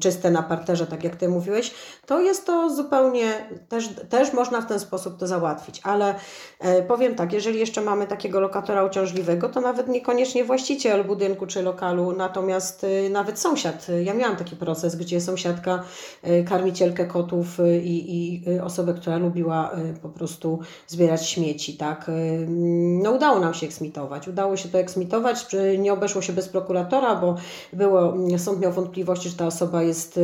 czyste 0.00 0.30
na 0.30 0.42
parterze, 0.42 0.86
tak 0.86 1.04
jak 1.04 1.16
Ty 1.16 1.28
mówiłeś, 1.28 1.74
to 2.06 2.20
jest 2.20 2.46
to 2.46 2.70
zupełnie, 2.70 3.48
też, 3.68 3.88
też 4.08 4.32
można 4.32 4.60
w 4.60 4.66
ten 4.66 4.80
sposób 4.80 5.18
to 5.18 5.26
załatwić, 5.26 5.80
ale 5.84 6.14
e, 6.60 6.82
powiem 6.82 7.14
tak, 7.14 7.32
jeżeli 7.32 7.58
jeszcze 7.58 7.80
mamy 7.80 8.06
takiego 8.06 8.40
lokatora 8.40 8.84
uciążliwego, 8.84 9.48
to 9.48 9.60
nawet 9.60 9.88
niekoniecznie 9.88 10.44
właściciel 10.44 11.04
budynku 11.04 11.46
czy 11.46 11.62
lokalu, 11.62 12.12
natomiast 12.12 12.84
e, 12.84 13.10
nawet 13.10 13.38
sąsiad. 13.38 13.86
Ja 14.04 14.14
miałam 14.14 14.36
taki 14.36 14.56
proces, 14.56 14.96
gdzie 14.96 15.20
sąsiadka, 15.20 15.82
e, 16.22 16.42
karmicielkę 16.42 17.06
kotów 17.06 17.58
i, 17.82 18.14
i 18.16 18.60
osobę, 18.60 18.94
która 18.94 19.16
lubiła 19.16 19.70
po 20.02 20.08
prostu 20.08 20.58
zbierać 20.86 21.28
śmieci, 21.28 21.76
tak, 21.76 22.10
no 23.02 23.10
udało 23.10 23.40
nam 23.40 23.54
się 23.54 23.66
eksmitować, 23.66 24.28
udało 24.28 24.56
się 24.56 24.68
to 24.68 24.78
eksmitować, 24.78 25.46
nie 25.78 25.92
obeszło 25.92 26.22
się 26.22 26.25
się 26.26 26.32
bez 26.32 26.48
prokuratora, 26.48 27.16
bo 27.16 27.36
było, 27.72 28.14
sąd 28.38 28.60
miał 28.60 28.72
wątpliwości, 28.72 29.28
że 29.28 29.36
ta 29.36 29.46
osoba 29.46 29.82
jest, 29.82 30.20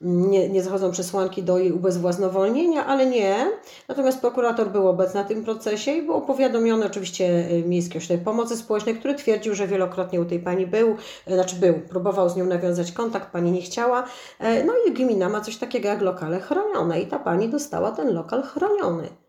nie, 0.00 0.48
nie 0.48 0.62
zachodzą 0.62 0.90
przesłanki 0.90 1.42
do 1.42 1.58
jej 1.58 1.72
ubezwłasnowolnienia, 1.72 2.86
ale 2.86 3.06
nie. 3.06 3.50
Natomiast 3.88 4.20
prokurator 4.20 4.70
był 4.70 4.88
obecny 4.88 5.20
na 5.20 5.26
tym 5.28 5.44
procesie 5.44 5.92
i 5.92 6.02
był 6.02 6.20
powiadomiony 6.20 6.86
oczywiście 6.86 7.48
Miejski 7.66 7.98
Ośrodek 7.98 8.24
Pomocy 8.24 8.56
Społecznej, 8.56 8.96
który 8.96 9.14
twierdził, 9.14 9.54
że 9.54 9.66
wielokrotnie 9.66 10.20
u 10.20 10.24
tej 10.24 10.38
pani 10.38 10.66
był, 10.66 10.96
znaczy 11.26 11.56
był, 11.56 11.74
próbował 11.74 12.28
z 12.28 12.36
nią 12.36 12.46
nawiązać 12.46 12.92
kontakt, 12.92 13.30
pani 13.30 13.52
nie 13.52 13.62
chciała. 13.62 14.04
No 14.40 14.72
i 14.86 14.92
gmina 14.92 15.28
ma 15.28 15.40
coś 15.40 15.56
takiego 15.56 15.88
jak 15.88 16.02
lokale 16.02 16.40
chronione 16.40 17.00
i 17.00 17.06
ta 17.06 17.18
pani 17.18 17.48
dostała 17.48 17.92
ten 17.92 18.14
lokal 18.14 18.42
chroniony. 18.42 19.23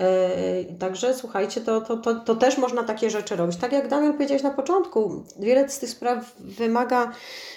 E, 0.00 0.64
także 0.78 1.14
słuchajcie, 1.14 1.60
to, 1.60 1.80
to, 1.80 1.96
to, 1.96 2.14
to 2.14 2.34
też 2.34 2.58
można 2.58 2.82
takie 2.82 3.10
rzeczy 3.10 3.36
robić. 3.36 3.56
Tak 3.56 3.72
jak 3.72 3.88
Damian 3.88 4.12
powiedziałeś 4.12 4.42
na 4.42 4.50
początku, 4.50 5.24
wiele 5.38 5.68
z 5.68 5.78
tych 5.78 5.90
spraw 5.90 6.34
wymaga, 6.38 7.12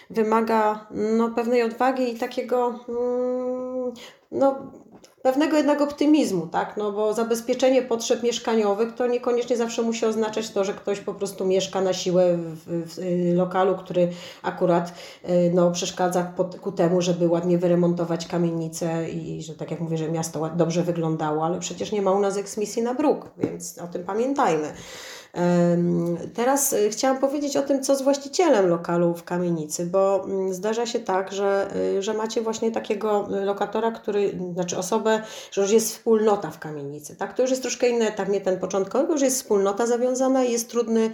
wymaga 0.09 0.87
no, 0.91 1.29
pewnej 1.29 1.63
odwagi 1.63 2.15
i 2.15 2.19
takiego 2.19 2.79
mm, 2.89 3.93
no, 4.31 4.71
pewnego 5.23 5.57
jednak 5.57 5.81
optymizmu, 5.81 6.47
tak? 6.47 6.77
No 6.77 6.91
bo 6.91 7.13
zabezpieczenie 7.13 7.81
potrzeb 7.81 8.23
mieszkaniowych 8.23 8.95
to 8.95 9.07
niekoniecznie 9.07 9.57
zawsze 9.57 9.81
musi 9.81 10.05
oznaczać 10.05 10.49
to, 10.49 10.63
że 10.63 10.73
ktoś 10.73 10.99
po 10.99 11.13
prostu 11.13 11.45
mieszka 11.45 11.81
na 11.81 11.93
siłę 11.93 12.37
w, 12.37 12.63
w 12.67 13.35
lokalu, 13.35 13.75
który 13.75 14.09
akurat 14.41 14.93
y, 15.29 15.51
no, 15.53 15.71
przeszkadza 15.71 16.23
pod, 16.23 16.59
ku 16.59 16.71
temu, 16.71 17.01
żeby 17.01 17.27
ładnie 17.27 17.57
wyremontować 17.57 18.27
kamienicę 18.27 19.09
i 19.09 19.43
że 19.43 19.55
tak 19.55 19.71
jak 19.71 19.79
mówię, 19.79 19.97
że 19.97 20.11
miasto 20.11 20.49
dobrze 20.55 20.83
wyglądało, 20.83 21.45
ale 21.45 21.59
przecież 21.59 21.91
nie 21.91 22.01
ma 22.01 22.11
u 22.11 22.19
nas 22.19 22.37
eksmisji 22.37 22.81
na 22.81 22.93
bruk, 22.93 23.31
więc 23.37 23.77
o 23.77 23.87
tym 23.87 24.03
pamiętajmy. 24.03 24.73
Teraz 26.33 26.73
y, 26.73 26.89
chciałam 26.89 27.17
powiedzieć 27.17 27.57
o 27.57 27.61
tym, 27.61 27.83
co 27.83 27.95
z 27.95 28.01
właścicielem 28.01 28.67
lokalu 28.67 29.13
w 29.13 29.23
kamienicy, 29.23 29.85
bo 29.85 30.23
mm, 30.25 30.53
zdarza 30.53 30.85
się 30.85 30.99
tak, 30.99 31.31
że, 31.31 31.67
y, 31.97 32.01
że 32.01 32.13
macie 32.13 32.41
właśnie 32.41 32.71
takiego 32.71 33.27
lokatora, 33.29 33.91
który, 33.91 34.37
znaczy 34.53 34.77
osobę, 34.77 35.21
że 35.51 35.61
już 35.61 35.71
jest 35.71 35.93
wspólnota 35.93 36.51
w 36.51 36.59
kamienicy. 36.59 37.15
Tak? 37.15 37.33
To 37.33 37.41
już 37.41 37.51
jest 37.51 37.61
troszkę 37.61 37.89
inny 37.89 38.07
etap, 38.07 38.29
nie 38.29 38.41
ten 38.41 38.59
początkowy, 38.59 39.13
już 39.13 39.21
jest 39.21 39.37
wspólnota 39.37 39.85
zawiązana 39.87 40.43
i 40.43 40.51
jest 40.51 40.69
trudny 40.69 41.11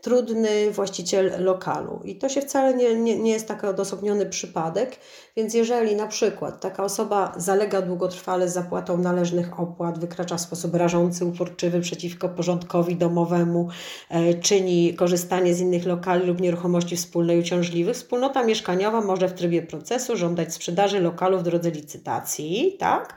trudny 0.00 0.70
właściciel 0.70 1.32
lokalu. 1.38 2.00
I 2.04 2.16
to 2.16 2.28
się 2.28 2.40
wcale 2.40 2.74
nie, 2.74 2.94
nie, 2.94 3.18
nie 3.18 3.32
jest 3.32 3.48
taki 3.48 3.66
odosobniony 3.66 4.26
przypadek, 4.26 4.96
więc 5.36 5.54
jeżeli 5.54 5.96
na 5.96 6.06
przykład 6.06 6.60
taka 6.60 6.84
osoba 6.84 7.32
zalega 7.36 7.82
długotrwale 7.82 8.48
z 8.48 8.52
zapłatą 8.52 8.98
należnych 8.98 9.60
opłat, 9.60 9.98
wykracza 9.98 10.36
w 10.36 10.40
sposób 10.40 10.74
rażący, 10.74 11.24
uporczywy 11.24 11.80
przeciwko 11.80 12.28
porządkowi 12.28 12.96
domowemu, 12.96 13.68
e, 14.08 14.34
czyni 14.34 14.94
korzystanie 14.94 15.54
z 15.54 15.60
innych 15.60 15.86
lokali 15.86 16.26
lub 16.26 16.40
nieruchomości 16.40 16.96
wspólnej 16.96 17.40
uciążliwych, 17.40 17.96
wspólnota 17.96 18.44
mieszkaniowa 18.44 19.00
może 19.00 19.28
w 19.28 19.34
trybie 19.34 19.62
procesu 19.62 20.16
żądać 20.16 20.54
sprzedaży 20.54 21.00
lokalu 21.00 21.38
w 21.38 21.42
drodze 21.42 21.70
licytacji, 21.70 22.76
tak? 22.78 23.14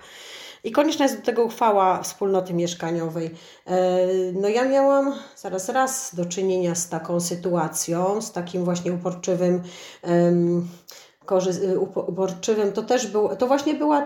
I 0.64 0.72
konieczna 0.72 1.06
jest 1.06 1.18
do 1.18 1.26
tego 1.26 1.44
uchwała 1.44 2.02
wspólnoty 2.02 2.54
mieszkaniowej. 2.54 3.32
E, 3.68 4.08
no 4.34 4.48
ja 4.48 4.66
miałam 4.66 5.14
zaraz 5.38 5.70
raz 5.70 6.16
do 6.16 6.26
czynienia 6.26 6.76
z 6.76 6.90
taką 6.90 7.20
sytuacją, 7.20 8.22
z 8.22 8.32
takim 8.32 8.66
właśnie 8.66 8.94
uporczywym 8.94 9.62
uporczywym, 12.08 12.72
to 12.74 12.84
też 12.84 13.08
było, 13.08 13.36
to 13.36 13.48
właśnie 13.48 13.74
była, 13.74 14.02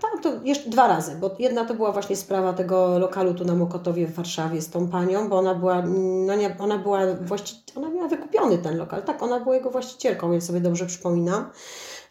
tam 0.00 0.20
to 0.22 0.32
jeszcze 0.44 0.70
dwa 0.70 0.88
razy, 0.88 1.16
bo 1.20 1.30
jedna 1.38 1.64
to 1.64 1.74
była 1.74 1.92
właśnie 1.92 2.16
sprawa 2.16 2.52
tego 2.52 2.98
lokalu 2.98 3.34
tu 3.34 3.44
na 3.44 3.54
Mokotowie 3.54 4.06
w 4.06 4.14
Warszawie 4.14 4.62
z 4.62 4.70
tą 4.70 4.88
panią, 4.88 5.28
bo 5.28 5.38
ona 5.38 5.54
była, 5.54 5.82
no 6.26 6.34
nie, 6.34 6.56
ona 6.58 6.78
była 6.78 7.00
właści, 7.20 7.62
ona 7.76 7.90
miała 7.90 8.08
wykupiony 8.08 8.58
ten 8.58 8.76
lokal, 8.76 9.02
tak, 9.02 9.22
ona 9.22 9.40
była 9.40 9.54
jego 9.54 9.70
właścicielką, 9.70 10.32
ja 10.32 10.40
sobie 10.40 10.60
dobrze 10.60 10.86
przypominam. 10.86 11.50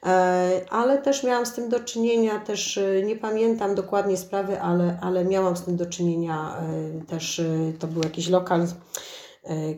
E, 0.06 0.62
ale 0.70 0.98
też 0.98 1.24
miałam 1.24 1.46
z 1.46 1.54
tym 1.54 1.70
do 1.70 1.80
czynienia, 1.80 2.40
też 2.40 2.78
e, 2.78 3.04
nie 3.04 3.16
pamiętam 3.16 3.76
dokładnie 3.76 4.18
sprawy, 4.18 4.62
ale, 4.62 4.98
ale 5.02 5.26
miałam 5.26 5.58
z 5.58 5.62
tym 5.62 5.76
do 5.78 5.86
czynienia 5.86 6.58
e, 6.58 7.06
też, 7.06 7.42
to 7.80 7.88
był 7.88 8.04
jakiś 8.04 8.30
lokal, 8.30 8.68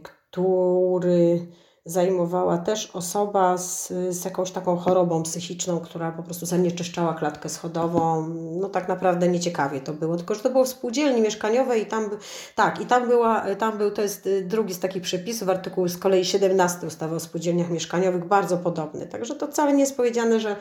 który 0.02 1.48
zajmowała 1.86 2.58
też 2.58 2.92
osoba 2.94 3.58
z, 3.58 3.94
z 4.10 4.26
jakąś 4.26 4.52
taką 4.52 4.78
chorobą 4.78 5.24
psychiczną, 5.24 5.80
która 5.80 6.12
po 6.12 6.24
prostu 6.24 6.46
zanieczyszczała 6.46 7.14
klatkę 7.14 7.50
schodową. 7.50 8.30
No 8.62 8.70
tak 8.70 8.88
naprawdę 8.88 9.28
nieciekawie 9.28 9.82
to 9.82 9.94
było, 9.94 10.18
tylko 10.18 10.36
że 10.36 10.42
to 10.42 10.50
było 10.50 10.66
w 10.66 10.68
spółdzielni 10.68 11.22
mieszkaniowej 11.22 11.82
i 11.82 11.86
tam, 11.86 12.10
tak, 12.56 12.82
i 12.82 12.86
tam 12.86 13.08
była, 13.08 13.56
tam 13.56 13.78
był, 13.78 13.92
to 13.92 14.02
jest 14.02 14.28
y, 14.28 14.42
drugi 14.42 14.74
z 14.74 14.80
takich 14.80 15.04
przepisów, 15.04 15.50
artykuł 15.50 15.88
z 15.88 15.98
kolei 15.98 16.26
17 16.26 16.88
ustawy 16.88 17.16
o 17.16 17.20
spółdzielniach 17.20 17.70
mieszkaniowych, 17.70 18.26
bardzo 18.26 18.58
podobny. 18.58 19.08
Także 19.08 19.36
to 19.36 19.48
wcale 19.48 19.74
nie 19.74 19.82
jest 19.82 19.98
powiedziane, 19.98 20.40
że 20.40 20.56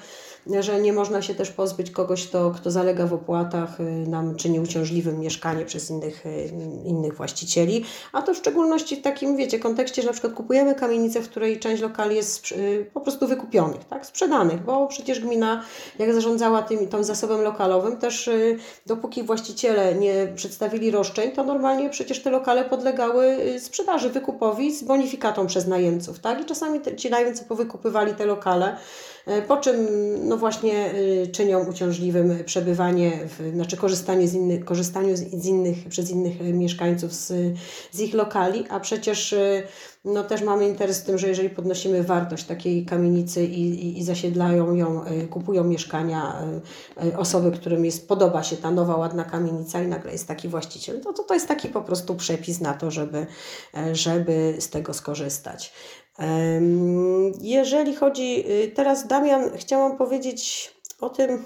że 0.61 0.81
nie 0.81 0.93
można 0.93 1.23
się 1.23 1.35
też 1.35 1.51
pozbyć 1.51 1.91
kogoś, 1.91 2.29
kto, 2.29 2.51
kto 2.51 2.71
zalega 2.71 3.07
w 3.07 3.13
opłatach, 3.13 3.81
y, 3.81 3.85
nam 4.09 4.37
czyni 4.37 4.61
uciążliwym 4.61 5.21
mieszkanie 5.21 5.65
przez 5.65 5.91
innych, 5.91 6.27
y, 6.27 6.51
innych 6.85 7.17
właścicieli, 7.17 7.85
a 8.13 8.23
to 8.23 8.35
w 8.35 8.37
szczególności 8.37 8.97
w 8.97 9.03
takim, 9.03 9.37
wiecie, 9.37 9.59
kontekście, 9.59 10.03
że 10.03 10.07
na 10.07 10.13
przykład 10.13 10.33
kupujemy 10.33 10.75
kamienicę, 10.75 11.12
w 11.21 11.29
której 11.29 11.61
część 11.61 11.83
lokali 11.83 12.17
jest 12.17 12.53
y, 12.53 12.91
po 12.95 13.01
prostu 13.01 13.27
wykupionych, 13.27 13.85
tak, 13.85 14.07
sprzedanych, 14.07 14.63
bo 14.63 14.87
przecież 14.87 15.21
gmina, 15.21 15.65
jak 15.99 16.15
zarządzała 16.15 16.63
tym, 16.63 16.89
tym 16.89 17.05
zasobem 17.05 17.41
lokalowym, 17.41 17.97
też 17.97 18.31
dopóki 18.87 19.23
właściciele 19.23 19.95
nie 19.95 20.33
przedstawili 20.37 20.91
roszczeń, 20.91 21.33
to 21.33 21.45
normalnie 21.45 21.91
przecież 21.91 22.23
te 22.23 22.31
lokale 22.31 22.65
podlegały 22.65 23.39
sprzedaży, 23.59 24.11
wykupowi 24.11 24.75
z 24.75 24.83
bonifikatą 24.83 25.47
przez 25.47 25.67
najemców, 25.67 26.19
tak, 26.19 26.41
i 26.41 26.45
czasami 26.45 26.81
te, 26.81 26.97
ci 26.97 27.11
najemcy 27.11 27.45
powykupywali 27.45 28.15
te 28.15 28.27
lokale, 28.27 28.77
po 29.49 29.57
czym 29.57 29.77
no 30.29 30.37
właśnie 30.37 30.95
e, 31.23 31.27
czynią 31.27 31.65
uciążliwym 31.65 32.45
przebywanie, 32.45 33.13
w, 33.27 33.51
znaczy 33.55 33.77
korzystanie 33.77 34.29
z 34.29 34.35
innych, 34.35 34.65
korzystaniu 34.65 35.17
z 35.17 35.47
innych, 35.47 35.89
przez 35.89 36.11
innych 36.11 36.41
mieszkańców 36.41 37.13
z, 37.13 37.33
z 37.93 38.01
ich 38.01 38.15
lokali, 38.15 38.65
a 38.69 38.81
przecież 38.81 39.33
e, 39.33 39.63
no 40.05 40.25
też 40.25 40.43
mamy 40.43 40.69
interes 40.69 41.01
w 41.01 41.05
tym, 41.05 41.19
że 41.19 41.29
jeżeli 41.29 41.51
podnosimy 41.51 42.03
wartość 42.03 42.45
takiej 42.45 42.87
kamienicy 42.87 43.45
i, 43.45 43.69
i, 43.69 43.99
i 43.99 44.05
zasiedlają 44.05 44.75
ją, 44.75 45.05
kupują 45.31 45.65
mieszkania 45.65 46.43
osoby, 47.17 47.51
którym 47.51 47.85
jest, 47.85 48.09
podoba 48.09 48.43
się 48.43 48.57
ta 48.57 48.71
nowa, 48.71 48.97
ładna 48.97 49.25
kamienica 49.25 49.83
i 49.83 49.87
nagle 49.87 50.13
jest 50.13 50.29
taki 50.29 50.49
właściciel, 50.49 51.01
to, 51.01 51.13
to, 51.13 51.23
to 51.23 51.35
jest 51.35 51.49
taki 51.49 51.69
po 51.69 51.83
prostu 51.83 52.15
przepis 52.15 52.61
na 52.61 52.75
to, 52.75 52.91
żeby, 52.91 53.27
żeby 53.93 54.57
z 54.59 54.71
tego 54.71 54.95
skorzystać. 54.95 55.73
Jeżeli 57.41 57.95
chodzi, 57.95 58.45
y, 58.51 58.73
teraz 58.75 59.07
Damian, 59.07 59.51
chciałam 59.57 59.97
powiedzieć 59.97 60.73
o 61.01 61.11
tym, 61.11 61.45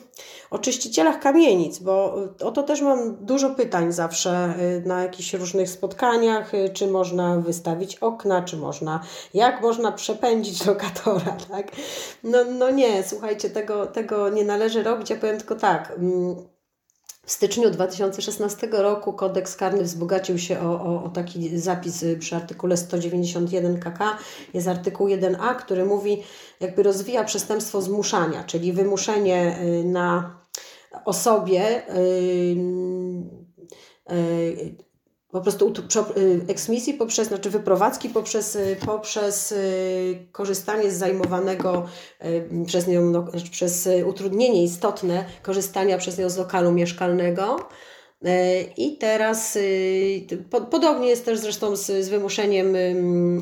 o 0.51 0.59
czyścicielach 0.59 1.21
kamienic, 1.21 1.79
bo 1.79 2.15
o 2.45 2.51
to 2.51 2.63
też 2.63 2.83
mam 2.83 3.17
dużo 3.17 3.51
pytań 3.51 3.93
zawsze 3.93 4.55
y, 4.85 4.89
na 4.89 5.03
jakichś 5.03 5.35
różnych 5.35 5.71
spotkaniach, 5.71 6.55
y, 6.55 6.69
czy 6.69 6.87
można 6.87 7.37
wystawić 7.37 7.97
okna, 7.97 8.43
czy 8.43 8.57
można, 8.57 9.01
jak 9.35 9.63
można 9.63 9.93
przepędzić 9.93 10.67
lokatora, 10.67 11.37
tak? 11.51 11.67
No, 12.25 12.39
no 12.45 12.71
nie, 12.71 13.03
słuchajcie, 13.03 13.51
tego, 13.51 13.87
tego 13.87 14.29
nie 14.29 14.45
należy 14.45 14.83
robić, 14.83 15.11
ja 15.11 15.17
powiem 15.17 15.39
tylko 15.39 15.55
tak, 15.55 15.93
mm, 15.99 16.37
w 17.27 17.33
styczniu 17.33 17.71
2016 17.71 18.69
roku 18.73 19.13
kodeks 19.13 19.57
karny 19.57 19.83
wzbogacił 19.83 20.39
się 20.39 20.61
o, 20.61 20.81
o, 20.81 21.05
o, 21.05 21.09
taki 21.09 21.59
zapis 21.59 22.05
przy 22.19 22.37
artykule 22.37 22.77
191 22.77 23.81
KK. 23.81 23.99
Jest 24.55 24.69
artykuł 24.69 25.09
1a, 25.09 25.57
który 25.57 25.85
mówi, 25.85 26.23
jakby 26.61 26.83
rozwija 26.83 27.25
przestępstwo 27.25 27.83
zmuszania, 27.83 28.45
czyli 28.45 28.73
wymuszenie 28.73 29.59
y, 29.63 29.85
na 29.85 30.41
osobie 31.05 31.83
yy, 34.09 34.86
po 35.37 35.43
prostu 35.43 35.73
y, 36.17 36.41
eksmisji 36.49 36.95
poprzez, 36.95 37.29
znaczy 37.29 37.51
wyprowadzki 37.51 38.09
poprzez, 38.09 38.57
y, 38.57 38.77
poprzez 38.87 39.53
y, 39.53 40.29
korzystanie 40.33 40.91
z 40.91 40.95
zajmowanego 40.95 41.87
przez 42.67 42.87
nią, 42.87 43.03
no, 43.03 43.27
przez 43.51 43.89
utrudnienie 44.07 44.65
istotne 44.65 45.25
korzystania 45.43 45.99
przez 45.99 46.19
nią 46.19 46.31
z 46.31 46.37
lokalu 46.37 46.73
mieszkalnego. 46.73 47.69
I 48.77 48.99
teraz 48.99 49.59
podobnie 50.51 51.09
jest 51.09 51.25
też 51.25 51.39
zresztą 51.39 51.77
z, 51.77 51.87
z 51.87 52.09
wymuszeniem 52.09 52.77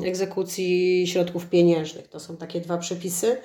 egzekucji 0.05 1.07
środków 1.07 1.45
pieniężnych. 1.45 2.07
To 2.07 2.19
są 2.19 2.37
takie 2.37 2.61
dwa 2.61 2.77
przepisy. 2.77 3.37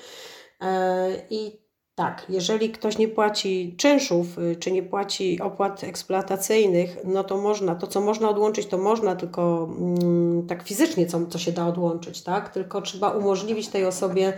I 1.31 1.61
tak, 2.01 2.27
jeżeli 2.29 2.71
ktoś 2.71 2.99
nie 2.99 3.09
płaci 3.09 3.75
czynszów, 3.77 4.39
y, 4.39 4.57
czy 4.57 4.73
nie 4.73 4.83
płaci 4.83 5.41
opłat 5.41 5.85
eksploatacyjnych, 5.85 6.97
no 7.05 7.25
to 7.25 7.37
można, 7.37 7.75
to 7.75 7.87
co 7.87 8.01
można 8.01 8.29
odłączyć, 8.29 8.67
to 8.67 8.79
można, 8.79 9.17
tylko 9.17 9.69
mm, 9.79 10.47
tak 10.47 10.63
fizycznie 10.63 11.07
co, 11.07 11.27
co 11.27 11.39
się 11.39 11.53
da 11.53 11.67
odłączyć, 11.67 12.23
tak? 12.23 12.49
Tylko 12.49 12.83
trzeba 12.83 13.11
umożliwić 13.11 13.69
tej 13.69 13.85
osobie 13.85 14.33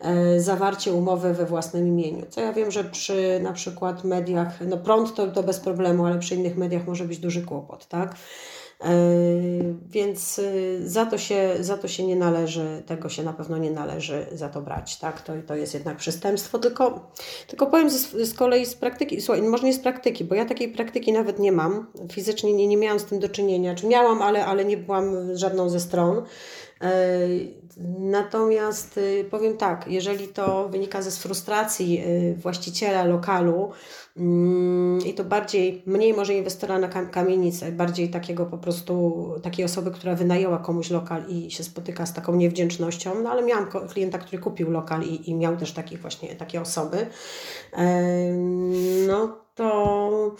e, 0.00 0.40
zawarcie 0.40 0.92
umowy 0.92 1.34
we 1.34 1.46
własnym 1.46 1.88
imieniu. 1.88 2.26
Co 2.28 2.40
ja 2.40 2.52
wiem, 2.52 2.70
że 2.70 2.84
przy 2.84 3.40
na 3.42 3.52
przykład 3.52 4.04
mediach, 4.04 4.58
no 4.60 4.76
prąd 4.76 5.14
to, 5.14 5.26
to 5.26 5.42
bez 5.42 5.60
problemu, 5.60 6.06
ale 6.06 6.18
przy 6.18 6.34
innych 6.34 6.56
mediach 6.56 6.86
może 6.86 7.04
być 7.04 7.18
duży 7.18 7.42
kłopot, 7.42 7.86
tak? 7.86 8.14
Więc 9.88 10.40
za 10.84 11.06
to, 11.06 11.18
się, 11.18 11.56
za 11.60 11.78
to 11.78 11.88
się 11.88 12.06
nie 12.06 12.16
należy, 12.16 12.82
tego 12.86 13.08
się 13.08 13.22
na 13.22 13.32
pewno 13.32 13.58
nie 13.58 13.70
należy 13.70 14.26
za 14.32 14.48
to 14.48 14.60
brać, 14.60 14.98
tak? 14.98 15.22
To, 15.22 15.32
to 15.46 15.54
jest 15.54 15.74
jednak 15.74 15.96
przestępstwo, 15.96 16.58
tylko, 16.58 17.12
tylko 17.46 17.66
powiem 17.66 17.90
z, 17.90 18.12
z 18.12 18.34
kolei 18.34 18.66
z 18.66 18.74
praktyki, 18.74 19.20
słuchaj, 19.20 19.42
może 19.42 19.64
nie 19.64 19.74
z 19.74 19.78
praktyki, 19.78 20.24
bo 20.24 20.34
ja 20.34 20.44
takiej 20.44 20.68
praktyki 20.68 21.12
nawet 21.12 21.38
nie 21.38 21.52
mam, 21.52 21.86
fizycznie 22.12 22.52
nie, 22.52 22.66
nie 22.66 22.76
miałam 22.76 23.00
z 23.00 23.04
tym 23.04 23.18
do 23.18 23.28
czynienia, 23.28 23.74
czy 23.74 23.86
miałam, 23.86 24.22
ale, 24.22 24.46
ale 24.46 24.64
nie 24.64 24.76
byłam 24.76 25.36
żadną 25.36 25.68
ze 25.68 25.80
stron. 25.80 26.22
Natomiast 27.98 29.00
powiem 29.30 29.56
tak, 29.56 29.84
jeżeli 29.88 30.28
to 30.28 30.68
wynika 30.68 31.02
ze 31.02 31.10
frustracji 31.10 32.02
właściciela 32.36 33.04
lokalu, 33.04 33.72
Mm, 34.16 34.98
I 35.06 35.14
to 35.14 35.24
bardziej, 35.24 35.82
mniej 35.86 36.14
może 36.14 36.34
inwestora 36.34 36.78
na 36.78 36.88
kamienicę, 36.88 37.72
bardziej 37.72 38.10
takiego 38.10 38.46
po 38.46 38.58
prostu, 38.58 39.24
takiej 39.42 39.64
osoby, 39.64 39.90
która 39.90 40.14
wynajęła 40.14 40.58
komuś 40.58 40.90
lokal 40.90 41.24
i 41.28 41.50
się 41.50 41.64
spotyka 41.64 42.06
z 42.06 42.12
taką 42.14 42.36
niewdzięcznością. 42.36 43.22
No 43.22 43.30
ale 43.30 43.42
miałam 43.42 43.66
klienta, 43.88 44.18
który 44.18 44.42
kupił 44.42 44.70
lokal 44.70 45.02
i, 45.02 45.30
i 45.30 45.34
miał 45.34 45.56
też 45.56 45.72
takich 45.72 46.00
właśnie 46.00 46.36
takie 46.36 46.60
osoby. 46.60 47.06
No 49.06 49.38
to 49.54 50.36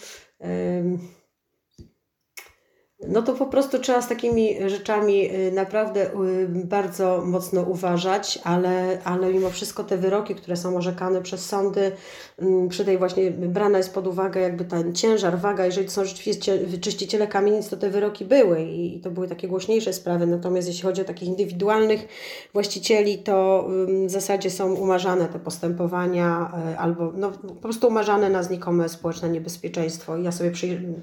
no 3.09 3.23
to 3.23 3.33
po 3.33 3.47
prostu 3.47 3.79
trzeba 3.79 4.03
z 4.03 4.09
takimi 4.09 4.57
rzeczami 4.67 5.35
y, 5.35 5.53
naprawdę 5.53 6.07
y, 6.07 6.49
bardzo 6.49 7.23
mocno 7.27 7.63
uważać, 7.63 8.39
ale, 8.45 8.99
ale 9.05 9.33
mimo 9.33 9.51
wszystko 9.51 9.85
te 9.85 9.97
wyroki, 9.97 10.35
które 10.35 10.57
są 10.57 10.77
orzekane 10.77 11.23
przez 11.23 11.47
sądy, 11.47 11.93
mm, 12.39 12.69
przy 12.69 12.85
tej 12.85 12.99
właśnie 12.99 13.31
brana 13.31 13.79
jest 13.79 13.95
pod 13.95 14.07
uwagę 14.07 14.41
jakby 14.41 14.65
ten 14.65 14.95
ciężar, 14.95 15.39
waga, 15.39 15.67
jeżeli 15.67 15.87
to 15.87 15.93
są 15.93 16.05
rzeczywiście 16.05 16.59
czyściciele 16.81 17.27
kamienic, 17.27 17.69
to 17.69 17.77
te 17.77 17.91
wyroki 17.91 18.25
były 18.25 18.63
i 18.63 19.01
to 19.01 19.11
były 19.11 19.29
takie 19.29 19.49
głośniejsze 19.49 19.93
sprawy, 19.93 20.27
natomiast 20.27 20.69
jeśli 20.69 20.83
chodzi 20.83 21.03
o 21.03 21.05
takich 21.05 21.29
indywidualnych 21.29 22.09
właścicieli, 22.53 23.19
to 23.19 23.69
w 24.07 24.11
zasadzie 24.11 24.51
są 24.51 24.75
umarzane 24.75 25.29
te 25.29 25.39
postępowania 25.39 26.53
y, 26.73 26.79
albo 26.79 27.13
no, 27.17 27.31
po 27.31 27.55
prostu 27.55 27.89
umarzane 27.89 28.31
na 28.31 28.43
znikome 28.43 28.89
społeczne 28.89 29.29
niebezpieczeństwo. 29.31 30.17
I 30.17 30.25
ja 30.25 30.33
sobie 30.33 30.51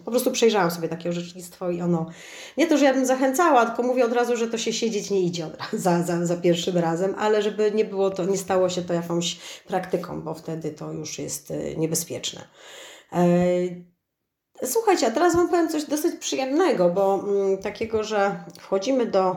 po 0.05 0.11
prostu 0.11 0.31
przejrzałam 0.31 0.71
sobie 0.71 0.87
takie 0.87 1.09
orzecznictwo 1.09 1.69
i 1.69 1.81
ono 1.91 2.05
nie 2.57 2.67
to, 2.67 2.77
że 2.77 2.85
ja 2.85 2.93
bym 2.93 3.05
zachęcała, 3.05 3.65
tylko 3.65 3.83
mówię 3.83 4.05
od 4.05 4.13
razu, 4.13 4.37
że 4.37 4.47
to 4.47 4.57
się 4.57 4.73
siedzieć 4.73 5.09
nie 5.09 5.21
idzie 5.21 5.47
za, 5.73 6.03
za, 6.03 6.25
za 6.25 6.37
pierwszym 6.37 6.77
razem, 6.77 7.15
ale 7.17 7.41
żeby 7.41 7.71
nie 7.71 7.85
było 7.85 8.09
to, 8.09 8.25
nie 8.25 8.37
stało 8.37 8.69
się 8.69 8.81
to 8.81 8.93
jakąś 8.93 9.39
praktyką, 9.67 10.21
bo 10.21 10.33
wtedy 10.33 10.71
to 10.71 10.91
już 10.91 11.19
jest 11.19 11.51
y, 11.51 11.75
niebezpieczne. 11.77 12.41
E, 13.13 13.25
słuchajcie, 14.63 15.07
a 15.07 15.11
teraz 15.11 15.35
Wam 15.35 15.49
powiem 15.49 15.69
coś 15.69 15.85
dosyć 15.85 16.15
przyjemnego, 16.19 16.89
bo 16.89 17.23
mm, 17.23 17.57
takiego, 17.57 18.03
że 18.03 18.43
wchodzimy 18.59 19.05
do, 19.05 19.35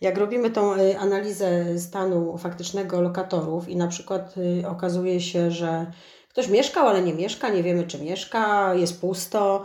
jak 0.00 0.18
robimy 0.18 0.50
tą 0.50 0.74
y, 0.74 0.98
analizę 0.98 1.78
stanu 1.78 2.38
faktycznego 2.38 3.00
lokatorów 3.00 3.68
i 3.68 3.76
na 3.76 3.88
przykład 3.88 4.34
y, 4.36 4.68
okazuje 4.68 5.20
się, 5.20 5.50
że 5.50 5.92
ktoś 6.28 6.48
mieszkał, 6.48 6.88
ale 6.88 7.02
nie 7.02 7.14
mieszka, 7.14 7.48
nie 7.48 7.62
wiemy 7.62 7.86
czy 7.86 7.98
mieszka, 7.98 8.74
jest 8.74 9.00
pusto, 9.00 9.64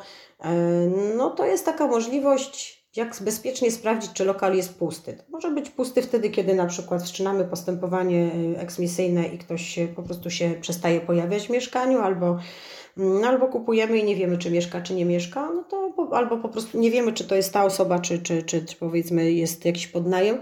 no 1.17 1.29
to 1.29 1.45
jest 1.45 1.65
taka 1.65 1.87
możliwość, 1.87 2.85
jak 2.95 3.15
bezpiecznie 3.21 3.71
sprawdzić, 3.71 4.13
czy 4.13 4.25
lokal 4.25 4.55
jest 4.55 4.79
pusty. 4.79 5.13
To 5.13 5.23
może 5.29 5.51
być 5.51 5.69
pusty 5.69 6.01
wtedy, 6.01 6.29
kiedy 6.29 6.55
na 6.55 6.65
przykład 6.65 7.03
wszczynamy 7.03 7.45
postępowanie 7.45 8.31
e, 8.55 8.59
eksmisyjne 8.59 9.27
i 9.27 9.37
ktoś 9.37 9.79
po 9.95 10.03
prostu 10.03 10.29
się 10.29 10.55
przestaje 10.61 11.01
pojawiać 11.01 11.47
w 11.47 11.49
mieszkaniu, 11.49 11.99
albo, 11.99 12.39
mm, 12.97 13.23
albo 13.23 13.47
kupujemy 13.47 13.97
i 13.97 14.03
nie 14.03 14.15
wiemy, 14.15 14.37
czy 14.37 14.51
mieszka, 14.51 14.81
czy 14.81 14.93
nie 14.93 15.05
mieszka, 15.05 15.49
no 15.53 15.63
to 15.63 15.93
albo 16.11 16.37
po 16.37 16.49
prostu 16.49 16.79
nie 16.79 16.91
wiemy, 16.91 17.13
czy 17.13 17.27
to 17.27 17.35
jest 17.35 17.53
ta 17.53 17.65
osoba, 17.65 17.99
czy, 17.99 18.19
czy, 18.19 18.43
czy, 18.43 18.65
czy 18.65 18.75
powiedzmy 18.75 19.31
jest 19.31 19.65
jakiś 19.65 19.87
podnajem 19.87 20.37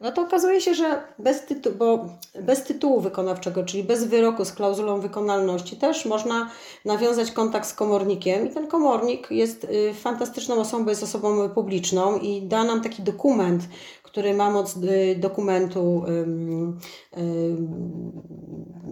no 0.00 0.12
to 0.12 0.22
okazuje 0.22 0.60
się, 0.60 0.74
że 0.74 1.02
bez, 1.18 1.42
tytu 1.42 1.70
bo 1.78 2.06
bez 2.42 2.64
tytułu 2.64 3.00
wykonawczego, 3.00 3.64
czyli 3.64 3.84
bez 3.84 4.04
wyroku 4.04 4.44
z 4.44 4.52
klauzulą 4.52 5.00
wykonalności, 5.00 5.76
też 5.76 6.04
można 6.04 6.50
nawiązać 6.84 7.30
kontakt 7.30 7.68
z 7.68 7.74
komornikiem. 7.74 8.46
I 8.46 8.50
ten 8.50 8.66
komornik 8.66 9.30
jest 9.30 9.64
y, 9.64 9.94
fantastyczną 9.94 10.54
osobą, 10.54 10.88
jest 10.88 11.02
osobą 11.02 11.48
publiczną 11.48 12.18
i 12.18 12.42
da 12.42 12.64
nam 12.64 12.80
taki 12.82 13.02
dokument, 13.02 13.62
który 14.02 14.34
ma 14.34 14.50
moc 14.50 14.76
y, 14.76 15.16
dokumentu 15.20 16.04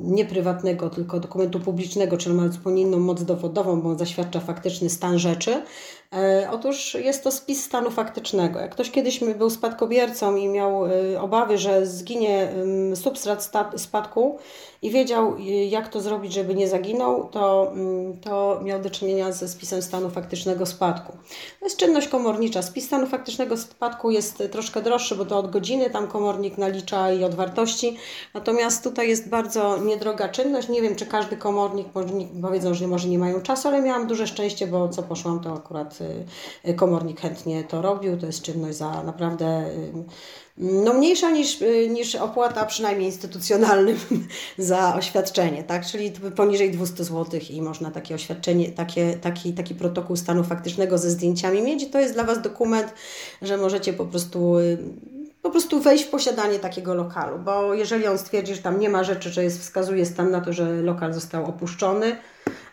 nie 0.03 0.25
prywatnego, 0.25 0.91
tylko 0.91 1.21
dokumentu 1.21 1.61
publicznego, 1.61 2.17
czyli 2.17 2.35
ma 2.35 2.49
zupełnie 2.49 2.83
inną 2.83 2.99
moc 2.99 3.23
dowodową, 3.23 3.81
bo 3.81 3.89
on 3.89 3.99
zaświadcza 3.99 4.41
faktyczny 4.41 4.91
stan 4.91 5.19
rzeczy. 5.19 5.63
E, 6.13 6.49
otóż 6.51 6.95
jest 6.95 7.25
to 7.25 7.33
spis 7.33 7.65
stanu 7.65 7.91
faktycznego. 7.91 8.59
Jak 8.59 8.71
ktoś 8.71 8.91
kiedyś 8.91 9.21
był 9.39 9.51
spadkobiercą 9.51 10.37
i 10.37 10.49
miał 10.49 10.87
y, 10.87 11.21
obawy, 11.21 11.59
że 11.59 11.87
zginie 11.87 12.53
substrat 12.95 13.51
spadku 13.77 14.39
i 14.83 14.91
wiedział, 14.91 15.37
y, 15.37 15.43
jak 15.65 15.89
to 15.89 16.01
zrobić, 16.01 16.33
żeby 16.33 16.55
nie 16.55 16.69
zaginął, 16.69 17.29
to, 17.29 17.73
to 18.25 18.61
miał 18.65 18.83
do 18.83 18.91
czynienia 18.91 19.33
ze 19.33 19.49
spisem 19.49 19.83
stanu 19.83 20.11
faktycznego 20.11 20.67
spadku. 20.67 21.13
To 21.61 21.67
jest 21.67 21.77
czynność 21.77 22.09
komornicza. 22.09 22.63
Spis 22.63 22.87
stanu 22.87 23.07
faktycznego 23.07 23.57
spadku 23.57 24.11
jest 24.11 24.43
troszkę 24.53 24.83
droższy, 24.83 25.15
bo 25.15 25.25
to 25.25 25.39
od 25.39 25.51
godziny 25.51 25.91
tam 25.91 26.09
komornik 26.09 26.59
nalicza 26.59 27.13
i 27.13 27.25
od 27.25 27.35
wartości. 27.35 27.97
Natomiast 28.35 28.85
tutaj 28.85 29.09
jest 29.09 29.29
bardzo 29.29 29.79
niedroga 29.79 30.29
czynność. 30.29 30.69
Nie 30.69 30.83
wiem, 30.83 30.97
czy 30.97 31.07
każdy 31.07 31.37
komornik, 31.37 31.87
powiedzą, 32.43 32.75
że 32.75 32.87
może 32.87 33.09
nie 33.09 33.19
mają 33.19 33.41
czasu, 33.41 33.69
ale 33.69 33.83
miałam 33.83 34.07
duże 34.07 34.27
szczęście, 34.27 34.67
bo 34.67 34.89
co 34.89 35.03
poszłam, 35.03 35.41
to 35.41 35.53
akurat 35.53 35.99
y, 36.01 36.71
y, 36.71 36.75
komornik 36.75 37.21
chętnie 37.21 37.65
to 37.65 37.83
robił. 37.83 38.17
To 38.17 38.27
jest 38.27 38.43
czynność 38.43 38.77
za 38.77 39.03
naprawdę 39.03 39.71
no 40.57 40.95
mniejsza 40.95 41.31
niż, 41.31 41.59
niż 41.91 42.15
opłata 42.15 42.67
przynajmniej 42.67 43.07
instytucjonalnym 43.07 43.99
za 44.59 44.95
oświadczenie, 44.95 45.65
tak? 45.65 45.87
czyli 45.87 46.13
poniżej 46.37 46.71
200 46.71 47.05
zł 47.05 47.41
i 47.51 47.63
można 47.63 47.91
takie 47.91 48.15
oświadczenie, 48.15 48.73
takie, 48.73 49.15
taki, 49.15 49.53
taki 49.53 49.75
protokół 49.75 50.17
stanu 50.17 50.45
faktycznego 50.45 50.99
ze 50.99 51.11
zdjęciami 51.11 51.63
mieć 51.63 51.91
to 51.91 52.01
jest 52.01 52.15
dla 52.15 52.25
Was 52.25 52.43
dokument, 52.43 52.95
że 53.43 53.57
możecie 53.57 53.93
po 53.93 54.05
prostu 54.05 54.57
po 55.43 55.51
prostu 55.51 55.81
wejść 55.81 56.05
w 56.05 56.11
posiadanie 56.11 56.59
takiego 56.59 56.95
lokalu, 56.95 57.39
bo 57.39 57.75
jeżeli 57.75 58.07
on 58.07 58.19
stwierdzi, 58.19 58.55
że 58.55 58.63
tam 58.63 58.81
nie 58.81 58.89
ma 58.89 59.05
rzeczy, 59.05 59.31
że 59.31 59.45
jest, 59.45 59.61
wskazuje 59.61 60.07
stan 60.07 60.31
na 60.31 60.41
to, 60.41 60.53
że 60.53 60.83
lokal 60.83 61.15
został 61.15 61.45
opuszczony, 61.45 62.17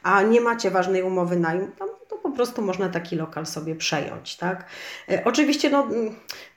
a 0.03 0.21
nie 0.21 0.41
macie 0.41 0.71
ważnej 0.71 1.03
umowy 1.03 1.39
najmu, 1.39 1.67
tam 1.79 1.88
po 2.29 2.35
prostu 2.35 2.61
można 2.61 2.89
taki 2.89 3.15
lokal 3.15 3.45
sobie 3.45 3.75
przejąć, 3.75 4.35
tak? 4.35 4.65
E, 5.09 5.23
oczywiście, 5.25 5.69
no, 5.69 5.87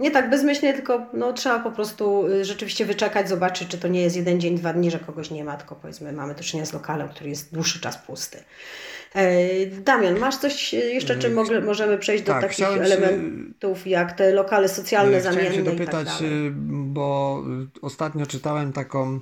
nie 0.00 0.10
tak 0.10 0.30
bezmyślnie, 0.30 0.74
tylko 0.74 1.06
no, 1.12 1.32
trzeba 1.32 1.58
po 1.58 1.70
prostu 1.70 2.26
y, 2.26 2.44
rzeczywiście 2.44 2.84
wyczekać, 2.84 3.28
zobaczyć, 3.28 3.68
czy 3.68 3.78
to 3.78 3.88
nie 3.88 4.02
jest 4.02 4.16
jeden 4.16 4.40
dzień, 4.40 4.58
dwa 4.58 4.72
dni, 4.72 4.90
że 4.90 4.98
kogoś 4.98 5.30
nie 5.30 5.44
ma, 5.44 5.56
tylko 5.56 5.74
powiedzmy 5.74 6.12
mamy 6.12 6.34
do 6.34 6.42
czynienia 6.42 6.66
z 6.66 6.72
lokalem, 6.72 7.08
który 7.08 7.30
jest 7.30 7.54
dłuższy 7.54 7.80
czas 7.80 7.98
pusty. 7.98 8.44
E, 9.14 9.66
Damian, 9.66 10.18
masz 10.18 10.36
coś 10.36 10.72
jeszcze, 10.72 11.18
czy 11.18 11.26
mm, 11.26 11.64
możemy 11.64 11.98
przejść 11.98 12.24
do 12.24 12.32
tak, 12.32 12.42
takich 12.42 12.66
elementów, 12.66 13.86
jak 13.86 14.12
te 14.12 14.32
lokale 14.32 14.68
socjalne, 14.68 15.20
chciałem 15.20 15.36
zamienne 15.36 15.56
się 15.56 15.62
dopytać, 15.62 16.08
i 16.08 16.20
tak 16.20 16.52
bo 16.92 17.44
ostatnio 17.82 18.26
czytałem 18.26 18.72
taką 18.72 19.20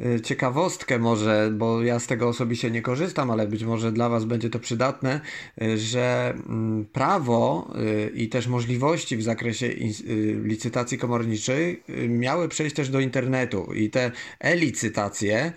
y, 0.00 0.20
ciekawostkę 0.20 0.98
może, 0.98 1.50
bo 1.52 1.82
ja 1.82 1.98
z 1.98 2.06
tego 2.06 2.28
osobiście 2.28 2.70
nie 2.70 2.82
korzystam, 2.82 3.30
ale 3.30 3.46
być 3.46 3.64
może 3.64 3.92
dla 3.92 4.08
Was 4.08 4.24
będzie 4.24 4.50
to 4.50 4.58
przydatne, 4.58 5.20
y, 5.62 5.78
że 5.78 6.34
mm, 6.48 6.86
prawo 6.92 7.70
y, 7.80 8.10
i 8.14 8.28
też 8.28 8.46
możliwości 8.46 9.16
w 9.16 9.22
zakresie 9.22 9.68
licytacji 10.42 10.98
komorniczej 10.98 11.82
miały 12.08 12.48
przejść 12.48 12.76
też 12.76 12.88
do 12.88 13.00
internetu. 13.00 13.72
I 13.74 13.90
te 13.90 14.10
e-licytacje, 14.40 15.52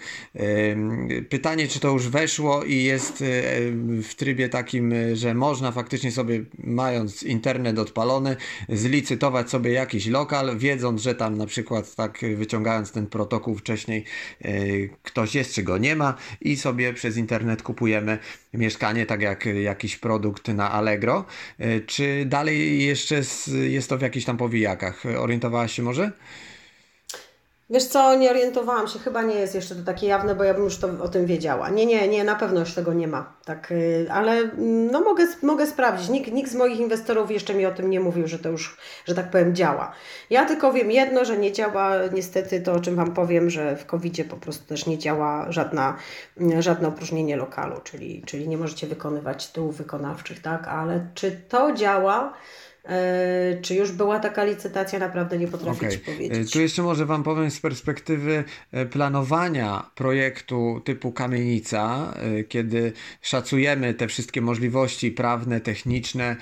pytanie 1.30 1.68
czy 1.68 1.80
to 1.80 1.92
już 1.92 2.10
weszło 2.10 2.64
i 2.64 2.84
jest 2.84 3.24
w 4.04 4.16
trybie 4.16 4.50
takim, 4.50 4.94
że 5.14 5.34
można 5.34 5.72
faktycznie 5.72 6.12
sobie, 6.12 6.44
mając 6.64 7.24
internet 7.24 7.80
odpalony, 7.80 8.36
zlicytować 8.70 9.50
sobie 9.50 9.72
jakiś 9.72 10.08
lokal, 10.08 10.58
wiedząc, 10.58 11.02
że 11.02 11.16
tam 11.16 11.38
na 11.38 11.46
przykład 11.46 11.96
tak 11.96 12.20
wyciągając 12.36 12.92
ten 12.92 13.08
protokół 13.08 13.56
wcześniej 13.56 14.04
e, 14.42 14.52
ktoś 15.04 15.36
jest, 15.36 15.54
czy 15.54 15.64
go 15.64 15.78
nie 15.78 15.96
ma 15.96 16.14
i 16.42 16.58
sobie 16.58 16.94
przez 16.94 17.18
internet 17.18 17.62
kupujemy 17.62 18.20
mieszkanie, 18.54 19.06
tak 19.06 19.22
jak 19.22 19.46
jakiś 19.46 19.98
produkt 19.98 20.48
na 20.48 20.72
Allegro. 20.72 21.26
E, 21.60 21.80
czy 21.80 22.26
dalej 22.26 22.84
jeszcze 22.86 23.22
jest 23.70 23.90
to 23.90 23.98
w 23.98 24.02
jakichś 24.02 24.26
tam 24.26 24.38
powijakach? 24.38 25.04
Orientowałaś 25.18 25.74
się 25.74 25.84
może? 25.84 26.12
Wiesz 27.72 27.86
co, 27.86 28.16
nie 28.16 28.30
orientowałam 28.30 28.88
się, 28.88 29.00
chyba 29.00 29.22
nie 29.22 29.36
jest 29.36 29.56
jeszcze 29.56 29.76
to 29.76 29.84
takie 29.84 30.08
jawne, 30.08 30.36
bo 30.36 30.44
ja 30.44 30.54
bym 30.54 30.64
już 30.64 30.78
to 30.78 30.88
o 31.02 31.08
tym 31.08 31.26
wiedziała. 31.26 31.70
Nie, 31.70 31.86
nie, 31.86 32.08
nie, 32.08 32.24
na 32.24 32.36
pewno 32.36 32.60
już 32.60 32.74
tego 32.74 32.94
nie 32.94 33.08
ma. 33.08 33.34
Tak, 33.46 33.72
y, 33.72 34.08
ale 34.12 34.32
mm, 34.32 34.92
no 34.92 35.02
mogę, 35.02 35.28
mogę 35.44 35.68
sprawdzić. 35.68 36.10
Nikt, 36.10 36.32
nikt 36.32 36.52
z 36.52 36.56
moich 36.56 36.80
inwestorów 36.80 37.32
jeszcze 37.32 37.54
mi 37.54 37.66
o 37.66 37.72
tym 37.72 37.90
nie 37.90 38.00
mówił, 38.00 38.28
że 38.28 38.40
to 38.40 38.50
już, 38.50 38.78
że 39.06 39.16
tak 39.16 39.32
powiem, 39.32 39.56
działa. 39.56 39.92
Ja 40.30 40.46
tylko 40.46 40.74
wiem 40.74 40.92
jedno, 40.92 41.26
że 41.26 41.38
nie 41.38 41.52
działa 41.52 41.92
niestety 42.14 42.62
to, 42.62 42.74
o 42.74 42.80
czym 42.80 42.96
Wam 42.96 43.14
powiem, 43.14 43.50
że 43.50 43.76
w 43.76 43.86
covid 43.86 44.30
po 44.30 44.38
prostu 44.38 44.66
też 44.66 44.86
nie 44.86 44.98
działa 44.98 45.52
żadna, 45.52 45.98
mm, 46.38 46.62
żadne 46.62 46.88
opróżnienie 46.88 47.38
lokalu, 47.38 47.76
czyli, 47.84 48.24
czyli 48.26 48.48
nie 48.48 48.58
możecie 48.58 48.88
wykonywać 48.88 49.48
tyłów 49.48 49.78
wykonawczych, 49.78 50.42
tak? 50.42 50.68
Ale 50.68 51.08
czy 51.14 51.32
to 51.50 51.74
działa? 51.74 52.34
E, 52.90 53.62
czy 53.62 53.76
już 53.76 53.92
była 53.92 54.20
taka 54.20 54.44
licytacja, 54.44 55.00
naprawdę 55.00 55.38
nie 55.38 55.48
potrafię 55.48 55.88
okay. 55.88 55.92
Ci 55.92 56.00
powiedzieć. 56.00 56.52
Tu 56.52 56.62
jeszcze 56.62 56.82
może 56.82 57.06
Wam 57.06 57.24
powiem 57.24 57.52
z 57.52 57.60
perspektywy 57.60 58.44
planowania 58.92 59.90
projektu 59.96 60.82
typu 60.86 61.12
kamienica, 61.12 62.14
kiedy 62.50 62.94
szacujemy 63.22 63.94
te 63.94 64.08
wszystkie 64.08 64.42
możliwości 64.42 65.12
prawne, 65.12 65.62
techniczne 65.62 66.36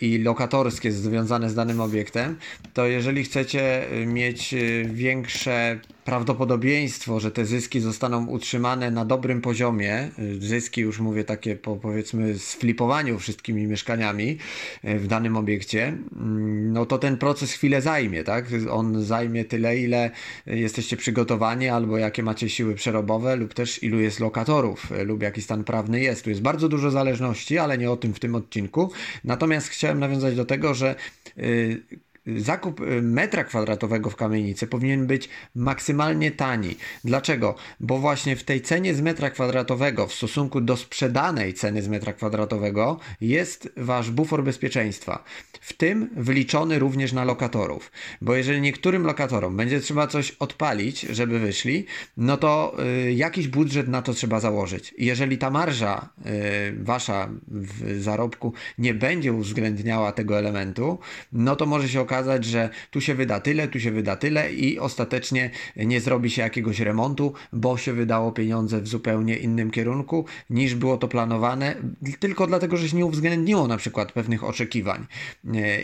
i 0.00 0.18
lokatorskie 0.18 0.92
związane 0.92 1.50
z 1.50 1.54
danym 1.54 1.80
obiektem, 1.80 2.36
to 2.74 2.86
jeżeli 2.86 3.24
chcecie 3.24 3.86
mieć 4.06 4.54
większe 4.84 5.80
prawdopodobieństwo, 6.04 7.20
że 7.20 7.30
te 7.30 7.44
zyski 7.44 7.80
zostaną 7.80 8.26
utrzymane 8.26 8.90
na 8.90 9.04
dobrym 9.04 9.40
poziomie, 9.40 10.10
zyski 10.38 10.80
już 10.80 11.00
mówię 11.00 11.24
takie 11.24 11.56
po 11.56 11.76
powiedzmy 11.76 12.38
sflipowaniu 12.38 13.18
wszystkimi 13.18 13.66
mieszkaniami 13.66 14.38
e, 14.84 14.98
w 14.98 15.06
danym 15.06 15.36
obiekcie, 15.36 15.86
mm, 15.86 16.72
no 16.72 16.86
to 16.86 16.98
ten 16.98 17.16
proces 17.16 17.52
chwilę 17.52 17.82
zajmie, 17.82 18.24
tak? 18.24 18.46
On 18.70 19.02
zajmie 19.02 19.44
tyle, 19.44 19.78
ile 19.78 20.10
jesteście 20.46 20.96
przygotowani, 20.96 21.68
albo 21.68 21.98
jakie 21.98 22.22
macie 22.22 22.48
siły 22.48 22.74
przerobowe, 22.74 23.36
lub 23.36 23.54
też 23.54 23.82
ilu 23.82 24.00
jest 24.00 24.20
lokatorów, 24.20 24.92
e, 24.92 25.04
lub 25.04 25.22
jaki 25.22 25.42
stan 25.42 25.64
prawny 25.64 26.00
jest. 26.00 26.24
Tu 26.24 26.30
jest 26.30 26.42
bardzo 26.42 26.68
dużo 26.68 26.90
zależności, 26.90 27.58
ale 27.58 27.78
nie 27.78 27.90
o 27.90 27.96
tym 27.96 28.14
w 28.14 28.20
tym 28.20 28.34
odcinku. 28.34 28.92
Natomiast 29.24 29.68
chciałem 29.68 29.98
nawiązać 29.98 30.36
do 30.36 30.44
tego, 30.44 30.74
że 30.74 30.94
yy, 31.36 31.82
zakup 32.26 32.80
y, 32.80 33.02
metra 33.02 33.44
kwadratowego 33.44 34.10
w 34.10 34.16
kamienicy 34.16 34.66
powinien 34.66 35.06
być 35.06 35.28
maksymalnie 35.54 36.30
tani. 36.30 36.76
Dlaczego? 37.04 37.54
Bo 37.80 37.98
właśnie 37.98 38.36
w 38.36 38.44
tej 38.44 38.60
cenie 38.60 38.94
z 38.94 39.00
metra 39.00 39.30
kwadratowego 39.30 40.06
w 40.06 40.14
stosunku 40.14 40.60
do 40.60 40.76
sprzedanej 40.76 41.54
ceny 41.54 41.82
z 41.82 41.88
metra 41.88 42.12
kwadratowego 42.12 43.00
jest 43.20 43.68
wasz 43.76 44.10
bufor 44.10 44.44
bezpieczeństwa. 44.44 45.24
W 45.60 45.72
tym 45.72 46.10
wliczony 46.16 46.78
również 46.78 47.12
na 47.12 47.24
lokatorów. 47.24 47.92
Bo 48.20 48.34
jeżeli 48.34 48.60
niektórym 48.60 49.06
lokatorom 49.06 49.56
będzie 49.56 49.80
trzeba 49.80 50.06
coś 50.06 50.30
odpalić, 50.30 51.00
żeby 51.00 51.38
wyszli, 51.38 51.86
no 52.16 52.36
to 52.36 52.76
y, 53.06 53.12
jakiś 53.12 53.48
budżet 53.48 53.88
na 53.88 54.02
to 54.02 54.14
trzeba 54.14 54.40
założyć. 54.40 54.94
Jeżeli 54.98 55.38
ta 55.38 55.50
marża 55.50 56.08
y, 56.26 56.84
wasza 56.84 57.28
w 57.48 58.00
zarobku 58.02 58.52
nie 58.78 58.94
będzie 58.94 59.32
uwzględniała 59.32 60.12
tego 60.12 60.38
elementu, 60.38 60.98
no 61.32 61.56
to 61.56 61.66
może 61.66 61.88
się 61.88 62.00
okazać, 62.00 62.11
okazać, 62.12 62.44
że 62.44 62.70
tu 62.90 63.00
się 63.00 63.14
wyda 63.14 63.40
tyle, 63.40 63.68
tu 63.68 63.80
się 63.80 63.90
wyda 63.90 64.16
tyle 64.16 64.52
i 64.52 64.78
ostatecznie 64.78 65.50
nie 65.76 66.00
zrobi 66.00 66.30
się 66.30 66.42
jakiegoś 66.42 66.80
remontu, 66.80 67.32
bo 67.52 67.76
się 67.76 67.92
wydało 67.92 68.32
pieniądze 68.32 68.80
w 68.80 68.88
zupełnie 68.88 69.36
innym 69.36 69.70
kierunku 69.70 70.24
niż 70.50 70.74
było 70.74 70.96
to 70.96 71.08
planowane, 71.08 71.74
tylko 72.18 72.46
dlatego, 72.46 72.76
że 72.76 72.88
się 72.88 72.96
nie 72.96 73.06
uwzględniło 73.06 73.68
na 73.68 73.76
przykład 73.76 74.12
pewnych 74.12 74.44
oczekiwań. 74.44 75.06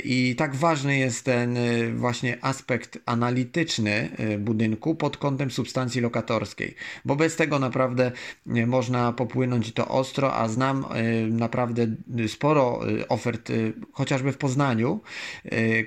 I 0.05 0.35
tak 0.39 0.57
ważny 0.57 0.99
jest 0.99 1.25
ten 1.25 1.57
e, 1.57 1.61
właśnie 1.93 2.39
aspekt 2.41 2.99
analityczny 3.07 4.11
e, 4.19 4.39
budynku 4.39 4.95
pod 4.95 5.17
kątem 5.17 5.51
substancji 5.51 6.01
lokatorskiej, 6.01 6.75
bo 7.05 7.17
bez 7.17 7.37
tego 7.37 7.59
naprawdę 7.59 8.13
e, 8.57 8.67
można 8.67 9.13
popłynąć 9.13 9.73
to 9.73 9.89
ostro, 9.89 10.35
a 10.35 10.49
znam 10.49 10.85
naprawdę 11.31 11.87
sporo 12.29 12.81
ofert, 13.09 13.53
chociażby 13.93 14.33
w 14.33 14.39
Poznaniu, 14.39 15.01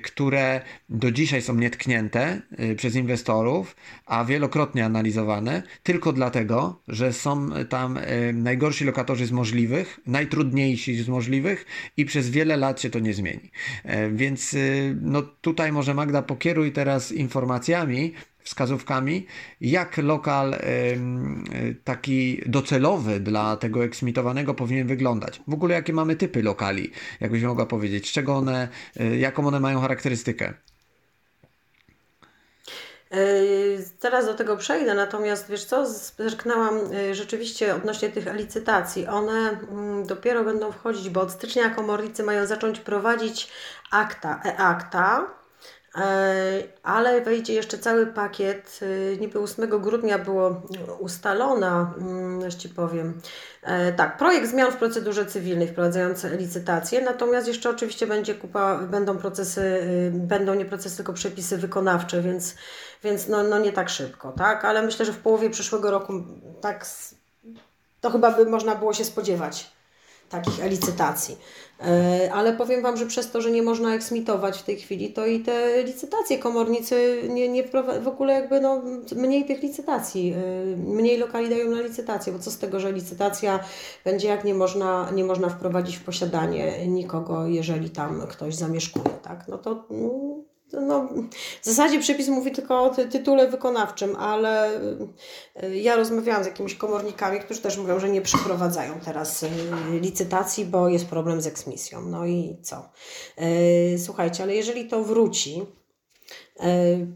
które 0.02 0.31
które 0.32 0.60
do 0.88 1.10
dzisiaj 1.10 1.42
są 1.42 1.54
nietknięte 1.54 2.42
y, 2.60 2.76
przez 2.76 2.94
inwestorów, 2.94 3.76
a 4.06 4.24
wielokrotnie 4.24 4.84
analizowane, 4.84 5.62
tylko 5.82 6.12
dlatego, 6.12 6.82
że 6.88 7.12
są 7.12 7.50
tam 7.68 7.96
y, 7.96 8.32
najgorsi 8.32 8.84
lokatorzy 8.84 9.26
z 9.26 9.32
możliwych, 9.32 10.00
najtrudniejsi 10.06 11.02
z 11.02 11.08
możliwych 11.08 11.66
i 11.96 12.04
przez 12.04 12.30
wiele 12.30 12.56
lat 12.56 12.80
się 12.80 12.90
to 12.90 12.98
nie 12.98 13.14
zmieni. 13.14 13.50
E, 13.84 14.10
więc 14.10 14.54
y, 14.54 14.96
no 15.00 15.22
tutaj 15.22 15.72
może 15.72 15.94
Magda 15.94 16.22
pokieruj 16.22 16.72
teraz 16.72 17.12
informacjami, 17.12 18.12
wskazówkami, 18.44 19.26
jak 19.60 19.96
lokal 19.96 20.54
taki 21.84 22.42
docelowy 22.46 23.20
dla 23.20 23.56
tego 23.56 23.84
eksmitowanego 23.84 24.54
powinien 24.54 24.86
wyglądać. 24.86 25.40
W 25.48 25.54
ogóle 25.54 25.74
jakie 25.74 25.92
mamy 25.92 26.16
typy 26.16 26.42
lokali, 26.42 26.90
jakbyś 27.20 27.42
mogła 27.42 27.66
powiedzieć, 27.66 28.08
z 28.08 28.12
czego 28.12 28.36
one, 28.36 28.68
y, 29.00 29.16
jaką 29.16 29.46
one 29.46 29.60
mają 29.60 29.80
charakterystykę? 29.80 30.54
Teraz 34.00 34.26
do 34.26 34.34
tego 34.34 34.56
przejdę, 34.56 34.94
natomiast 34.94 35.50
wiesz 35.50 35.64
co, 35.64 35.86
zerknęłam 36.18 36.74
rzeczywiście 37.12 37.74
odnośnie 37.74 38.10
tych 38.10 38.34
licytacji. 38.34 39.06
One 39.06 39.58
mm, 39.70 40.06
dopiero 40.06 40.44
będą 40.44 40.72
wchodzić, 40.72 41.10
bo 41.10 41.20
od 41.20 41.30
stycznia 41.30 41.70
komornicy 41.70 42.22
mają 42.22 42.46
zacząć 42.46 42.80
prowadzić 42.80 43.48
akta, 43.90 44.40
e-akta, 44.44 45.26
E, 45.26 45.41
ale 46.82 47.20
wejdzie 47.20 47.52
jeszcze 47.52 47.78
cały 47.78 48.06
pakiet. 48.06 48.80
E, 48.82 49.16
niby 49.16 49.38
8 49.38 49.80
grudnia 49.80 50.18
było 50.18 50.62
ustalona, 50.98 51.94
mm, 51.98 52.40
już 52.40 52.54
Ci 52.54 52.68
powiem. 52.68 53.20
E, 53.62 53.92
tak, 53.92 54.16
projekt 54.16 54.50
zmian 54.50 54.72
w 54.72 54.76
procedurze 54.76 55.26
cywilnej 55.26 55.68
wprowadzający 55.68 56.36
licytację, 56.36 57.00
natomiast 57.00 57.48
jeszcze 57.48 57.70
oczywiście 57.70 58.06
będzie 58.06 58.34
kupa, 58.34 58.78
będą 58.78 59.18
procesy, 59.18 59.60
y, 59.60 60.10
będą 60.14 60.54
nie 60.54 60.64
procesy, 60.64 60.96
tylko 60.96 61.12
przepisy 61.12 61.58
wykonawcze, 61.58 62.22
więc, 62.22 62.54
więc 63.04 63.28
no, 63.28 63.42
no 63.42 63.58
nie 63.58 63.72
tak 63.72 63.88
szybko, 63.88 64.32
tak? 64.32 64.64
Ale 64.64 64.82
myślę, 64.82 65.06
że 65.06 65.12
w 65.12 65.18
połowie 65.18 65.50
przyszłego 65.50 65.90
roku 65.90 66.12
tak 66.60 66.86
to 68.00 68.10
chyba 68.10 68.30
by 68.30 68.46
można 68.46 68.74
było 68.74 68.92
się 68.92 69.04
spodziewać 69.04 69.72
takich 70.28 70.64
licytacji. 70.64 71.38
E, 71.84 72.32
ale 72.32 72.52
powiem 72.52 72.82
Wam, 72.82 72.96
że 72.96 73.06
przez 73.06 73.30
to, 73.30 73.40
że 73.40 73.50
nie 73.50 73.62
można 73.62 73.94
eksmitować 73.94 74.58
w 74.58 74.62
tej 74.62 74.76
chwili, 74.76 75.12
to 75.12 75.26
i 75.26 75.40
te 75.40 75.82
licytacje 75.82 76.38
komornicy 76.38 77.22
nie, 77.28 77.48
nie 77.48 77.64
w 78.02 78.08
ogóle 78.08 78.34
jakby 78.34 78.60
no, 78.60 78.82
mniej 79.16 79.44
tych 79.44 79.62
licytacji, 79.62 80.34
e, 80.36 80.76
mniej 80.76 81.18
lokali 81.18 81.50
dają 81.50 81.70
na 81.70 81.80
licytację, 81.80 82.32
bo 82.32 82.38
co 82.38 82.50
z 82.50 82.58
tego, 82.58 82.80
że 82.80 82.92
licytacja 82.92 83.60
będzie 84.04 84.28
jak 84.28 84.44
nie 84.44 84.54
można, 84.54 85.10
nie 85.14 85.24
można 85.24 85.48
wprowadzić 85.48 85.96
w 85.96 86.04
posiadanie 86.04 86.86
nikogo, 86.86 87.46
jeżeli 87.46 87.90
tam 87.90 88.26
ktoś 88.28 88.54
zamieszkuje, 88.54 89.14
tak? 89.22 89.48
No 89.48 89.58
to 89.58 89.84
mm, 89.90 90.51
no, 90.72 91.08
w 91.62 91.64
zasadzie 91.64 92.00
przepis 92.00 92.28
mówi 92.28 92.52
tylko 92.52 92.82
o 92.82 92.90
ty 92.90 93.08
tytule 93.08 93.48
wykonawczym, 93.48 94.16
ale 94.16 94.80
y, 95.62 95.76
ja 95.76 95.96
rozmawiałam 95.96 96.44
z 96.44 96.46
jakimiś 96.46 96.74
komornikami, 96.74 97.40
którzy 97.40 97.60
też 97.60 97.78
mówią, 97.78 98.00
że 98.00 98.08
nie 98.08 98.22
przeprowadzają 98.22 99.00
teraz 99.04 99.42
y, 99.42 99.48
licytacji, 100.00 100.64
bo 100.64 100.88
jest 100.88 101.06
problem 101.06 101.40
z 101.40 101.46
eksmisją. 101.46 102.02
No 102.02 102.26
i 102.26 102.56
co? 102.62 102.88
Y, 103.94 103.98
słuchajcie, 103.98 104.42
ale 104.42 104.54
jeżeli 104.54 104.88
to 104.88 105.04
wróci, 105.04 105.66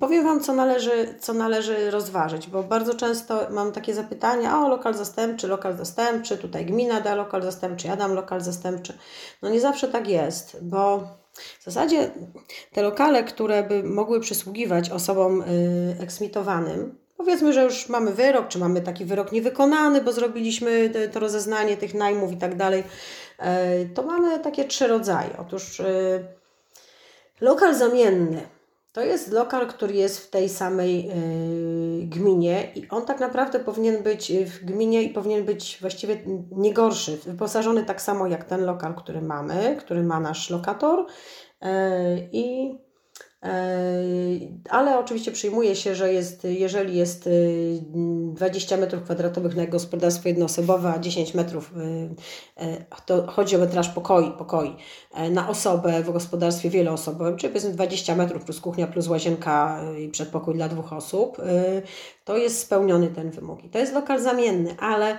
Powiem 0.00 0.24
Wam, 0.24 0.40
co 0.40 0.54
należy, 0.54 1.14
co 1.20 1.32
należy 1.32 1.90
rozważyć, 1.90 2.46
bo 2.48 2.62
bardzo 2.62 2.94
często 2.94 3.46
mam 3.50 3.72
takie 3.72 3.94
zapytania, 3.94 4.58
o 4.58 4.68
lokal 4.68 4.94
zastępczy, 4.94 5.48
lokal 5.48 5.76
zastępczy, 5.76 6.38
tutaj 6.38 6.66
gmina 6.66 7.00
da 7.00 7.14
lokal 7.14 7.42
zastępczy, 7.42 7.86
ja 7.86 7.96
dam 7.96 8.14
lokal 8.14 8.40
zastępczy. 8.40 8.98
No 9.42 9.48
nie 9.48 9.60
zawsze 9.60 9.88
tak 9.88 10.08
jest, 10.08 10.56
bo 10.62 11.08
w 11.60 11.64
zasadzie 11.64 12.10
te 12.72 12.82
lokale, 12.82 13.24
które 13.24 13.62
by 13.62 13.82
mogły 13.82 14.20
przysługiwać 14.20 14.90
osobom 14.90 15.42
y, 15.42 15.96
eksmitowanym, 16.00 16.98
powiedzmy, 17.16 17.52
że 17.52 17.64
już 17.64 17.88
mamy 17.88 18.12
wyrok, 18.12 18.48
czy 18.48 18.58
mamy 18.58 18.80
taki 18.80 19.04
wyrok 19.04 19.32
niewykonany, 19.32 20.00
bo 20.00 20.12
zrobiliśmy 20.12 20.90
to 21.12 21.20
rozeznanie 21.20 21.76
tych 21.76 21.94
najmów 21.94 22.32
i 22.32 22.36
tak 22.36 22.56
dalej, 22.56 22.80
y, 22.82 23.44
to 23.94 24.02
mamy 24.02 24.38
takie 24.38 24.64
trzy 24.64 24.86
rodzaje. 24.86 25.30
Otóż 25.38 25.80
y, 25.80 26.24
lokal 27.40 27.74
zamienny 27.74 28.55
to 28.96 29.04
jest 29.04 29.32
lokal, 29.32 29.66
który 29.66 29.94
jest 29.94 30.18
w 30.18 30.30
tej 30.30 30.48
samej 30.48 31.10
gminie 32.02 32.72
i 32.74 32.88
on 32.88 33.06
tak 33.06 33.20
naprawdę 33.20 33.60
powinien 33.60 34.02
być 34.02 34.32
w 34.32 34.64
gminie 34.64 35.02
i 35.02 35.10
powinien 35.10 35.44
być 35.44 35.78
właściwie 35.80 36.18
nie 36.50 36.72
gorszy, 36.72 37.16
wyposażony 37.16 37.84
tak 37.84 38.02
samo 38.02 38.26
jak 38.26 38.44
ten 38.44 38.64
lokal, 38.64 38.94
który 38.94 39.22
mamy, 39.22 39.76
który 39.78 40.02
ma 40.02 40.20
nasz 40.20 40.50
lokator 40.50 41.06
e, 41.60 42.18
i 42.32 42.74
ale 44.70 44.98
oczywiście 44.98 45.32
przyjmuje 45.32 45.76
się, 45.76 45.94
że 45.94 46.12
jest, 46.12 46.44
jeżeli 46.44 46.96
jest 46.96 47.28
20 48.32 48.76
metrów 48.76 49.02
kwadratowych 49.02 49.56
na 49.56 49.66
gospodarstwo 49.66 50.28
jednoosobowe, 50.28 50.92
a 50.92 50.98
10 50.98 51.34
metrów 51.34 51.72
e, 52.56 52.84
to 53.06 53.26
chodzi 53.26 53.56
o 53.56 53.58
metraż 53.58 53.88
pokoi, 53.88 54.30
pokoi 54.30 54.76
na 55.30 55.48
osobę 55.48 56.02
w 56.02 56.12
gospodarstwie 56.12 56.70
wieloosobowym, 56.70 57.36
czyli 57.36 57.52
powiedzmy 57.52 57.70
20 57.70 58.14
metrów 58.14 58.44
plus 58.44 58.60
kuchnia, 58.60 58.86
plus 58.86 59.08
łazienka 59.08 59.80
i 59.98 60.08
przedpokój 60.08 60.54
dla 60.54 60.68
dwóch 60.68 60.92
osób, 60.92 61.36
to 62.24 62.36
jest 62.36 62.60
spełniony 62.60 63.08
ten 63.08 63.30
wymóg. 63.30 63.64
I 63.64 63.70
to 63.70 63.78
jest 63.78 63.94
lokal 63.94 64.20
zamienny, 64.20 64.76
ale 64.80 65.18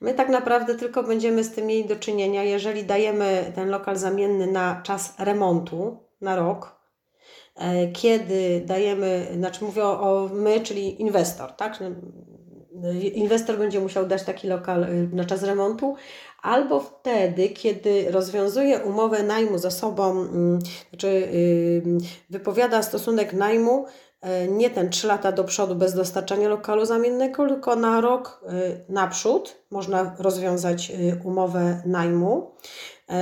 my 0.00 0.14
tak 0.14 0.28
naprawdę 0.28 0.74
tylko 0.74 1.02
będziemy 1.02 1.44
z 1.44 1.50
tym 1.50 1.66
mieli 1.66 1.84
do 1.84 1.96
czynienia, 1.96 2.42
jeżeli 2.42 2.84
dajemy 2.84 3.52
ten 3.54 3.68
lokal 3.68 3.96
zamienny 3.96 4.46
na 4.46 4.80
czas 4.82 5.14
remontu, 5.18 5.96
na 6.20 6.36
rok, 6.36 6.66
e, 6.66 6.83
kiedy 7.92 8.62
dajemy, 8.66 9.26
znaczy 9.36 9.64
mówię 9.64 9.84
o, 9.84 10.30
my, 10.32 10.60
czyli 10.60 11.02
inwestor, 11.02 11.52
tak? 11.52 11.78
Inwestor 13.14 13.58
będzie 13.58 13.80
musiał 13.80 14.06
dać 14.06 14.22
taki 14.22 14.48
lokal 14.48 14.84
y, 14.84 15.08
na 15.12 15.24
czas 15.24 15.42
remontu, 15.42 15.96
albo 16.42 16.80
wtedy, 16.80 17.48
kiedy 17.48 18.10
rozwiązuje 18.10 18.78
umowę 18.78 19.22
najmu 19.22 19.58
z 19.58 19.64
osobą, 19.64 20.10
mm, 20.10 20.58
znaczy 20.90 21.28
yy, 21.84 21.98
wypowiada 22.30 22.82
stosunek 22.82 23.32
najmu 23.32 23.86
yy, 24.22 24.48
nie 24.48 24.70
ten 24.70 24.90
3 24.90 25.06
lata 25.06 25.32
do 25.32 25.44
przodu 25.44 25.74
bez 25.74 25.94
dostarczania 25.94 26.48
lokalu 26.48 26.84
zamiennego, 26.84 27.48
tylko 27.48 27.76
na 27.76 28.00
rok 28.00 28.44
naprzód 28.88 29.56
można 29.70 30.16
rozwiązać 30.18 30.92
umowę 31.24 31.82
najmu, 31.86 32.54
yy, 33.08 33.16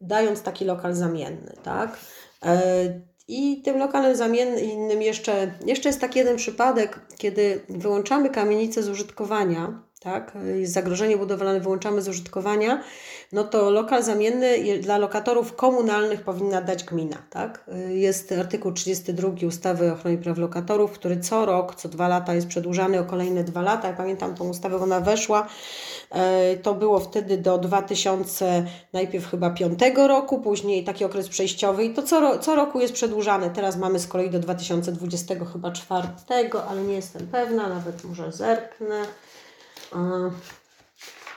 dając 0.00 0.42
taki 0.42 0.64
lokal 0.64 0.94
zamienny, 0.94 1.52
tak? 1.62 1.98
I 3.28 3.62
tym 3.62 3.78
lokalem 3.78 4.16
zamiennym 4.16 5.02
jeszcze, 5.02 5.52
jeszcze 5.66 5.88
jest 5.88 6.00
taki 6.00 6.18
jeden 6.18 6.36
przypadek, 6.36 7.00
kiedy 7.18 7.60
wyłączamy 7.68 8.30
kamienicę 8.30 8.82
z 8.82 8.88
użytkowania, 8.88 9.82
tak, 10.00 10.32
jest 10.56 10.72
zagrożenie 10.72 11.16
budowlane, 11.16 11.60
wyłączamy 11.60 12.02
z 12.02 12.08
użytkowania, 12.08 12.82
no 13.32 13.44
to 13.44 13.70
lokal 13.70 14.02
zamienny 14.02 14.78
dla 14.80 14.98
lokatorów 14.98 15.56
komunalnych 15.56 16.20
powinna 16.20 16.62
dać 16.62 16.84
gmina. 16.84 17.16
Tak? 17.30 17.64
Jest 17.88 18.32
artykuł 18.32 18.72
32 18.72 19.28
ustawy 19.46 19.90
o 19.90 19.92
ochronie 19.92 20.18
praw 20.18 20.38
lokatorów, 20.38 20.92
który 20.92 21.20
co 21.20 21.46
rok, 21.46 21.74
co 21.74 21.88
dwa 21.88 22.08
lata 22.08 22.34
jest 22.34 22.46
przedłużany 22.46 23.00
o 23.00 23.04
kolejne 23.04 23.44
dwa 23.44 23.62
lata. 23.62 23.88
Ja 23.88 23.94
pamiętam 23.94 24.34
tą 24.34 24.48
ustawę, 24.48 24.76
ona 24.76 25.00
weszła. 25.00 25.48
E, 26.10 26.56
to 26.56 26.74
było 26.74 27.00
wtedy 27.00 27.38
do 27.38 27.58
2000, 27.58 28.66
najpierw 28.92 29.30
chyba 29.30 29.50
5 29.50 29.80
roku, 30.08 30.40
później 30.40 30.84
taki 30.84 31.04
okres 31.04 31.28
przejściowy 31.28 31.84
i 31.84 31.94
to 31.94 32.02
co, 32.02 32.38
co 32.38 32.54
roku 32.54 32.80
jest 32.80 32.94
przedłużane. 32.94 33.50
Teraz 33.50 33.76
mamy 33.76 33.98
z 33.98 34.06
kolei 34.06 34.30
do 34.30 34.38
2020 34.38 35.34
chyba 35.52 35.72
4, 35.72 36.08
ale 36.68 36.82
nie 36.82 36.94
jestem 36.94 37.26
pewna, 37.26 37.68
nawet 37.68 38.04
może 38.04 38.32
zerknę. 38.32 39.02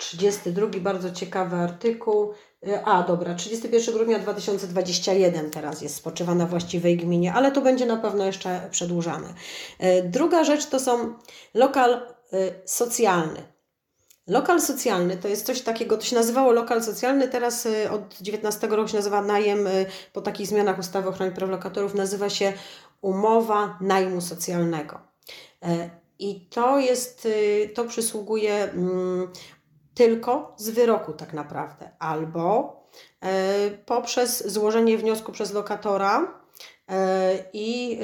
32, 0.01 0.67
bardzo 0.79 1.11
ciekawy 1.11 1.55
artykuł. 1.55 2.33
E, 2.67 2.85
a, 2.85 3.03
dobra, 3.03 3.35
31 3.35 3.95
grudnia 3.95 4.19
2021 4.19 5.49
teraz 5.49 5.81
jest 5.81 5.95
spoczywa 5.95 6.35
na 6.35 6.45
właściwej 6.45 6.97
gminie, 6.97 7.33
ale 7.33 7.51
to 7.51 7.61
będzie 7.61 7.85
na 7.85 7.97
pewno 7.97 8.25
jeszcze 8.25 8.67
przedłużane. 8.71 9.33
E, 9.79 10.03
druga 10.03 10.43
rzecz 10.43 10.65
to 10.65 10.79
są 10.79 11.13
lokal 11.53 11.93
e, 11.93 12.01
socjalny. 12.65 13.43
Lokal 14.27 14.61
socjalny 14.61 15.17
to 15.17 15.27
jest 15.27 15.45
coś 15.45 15.61
takiego, 15.61 15.97
to 15.97 16.03
się 16.03 16.15
nazywało 16.15 16.51
lokal 16.51 16.83
socjalny, 16.83 17.27
teraz 17.27 17.67
od 17.91 18.21
19 18.21 18.67
roku 18.67 18.87
się 18.87 18.97
nazywa 18.97 19.21
najem, 19.21 19.67
po 20.13 20.21
takich 20.21 20.47
zmianach 20.47 20.79
ustawy 20.79 21.07
o 21.07 21.11
ochronie 21.11 21.31
praw 21.31 21.49
lokatorów 21.49 21.93
nazywa 21.93 22.29
się 22.29 22.53
umowa 23.01 23.77
najmu 23.81 24.21
socjalnego. 24.21 24.99
I 26.19 26.45
to 26.49 26.79
jest, 26.79 27.27
to 27.73 27.85
przysługuje 27.85 28.63
mm, 28.63 29.31
tylko 29.93 30.53
z 30.57 30.69
wyroku 30.69 31.13
tak 31.13 31.33
naprawdę, 31.33 31.89
albo 31.99 32.75
e, 33.21 33.69
poprzez 33.85 34.47
złożenie 34.47 34.97
wniosku 34.97 35.31
przez 35.31 35.53
lokatora 35.53 36.41
e, 36.89 37.37
i 37.53 37.99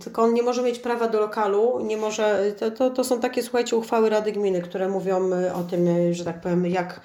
tylko 0.00 0.22
on 0.22 0.34
nie 0.34 0.42
może 0.42 0.62
mieć 0.62 0.78
prawa 0.78 1.08
do 1.08 1.20
lokalu, 1.20 1.80
nie 1.80 1.96
może, 1.96 2.52
to, 2.58 2.70
to, 2.70 2.90
to 2.90 3.04
są 3.04 3.20
takie, 3.20 3.42
słuchajcie, 3.42 3.76
uchwały 3.76 4.10
Rady 4.10 4.32
Gminy, 4.32 4.62
które 4.62 4.88
mówią 4.88 5.32
e, 5.32 5.54
o 5.54 5.62
tym, 5.62 5.88
że 6.14 6.24
tak 6.24 6.40
powiem, 6.40 6.66
jak, 6.66 7.00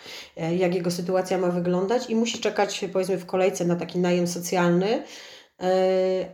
jak 0.57 0.75
jego 0.75 0.91
sytuacja 0.91 1.37
ma 1.37 1.47
wyglądać 1.47 2.09
i 2.09 2.15
musi 2.15 2.39
czekać, 2.39 2.85
powiedzmy, 2.93 3.17
w 3.17 3.25
kolejce 3.25 3.65
na 3.65 3.75
taki 3.75 3.99
najem 3.99 4.27
socjalny, 4.27 5.03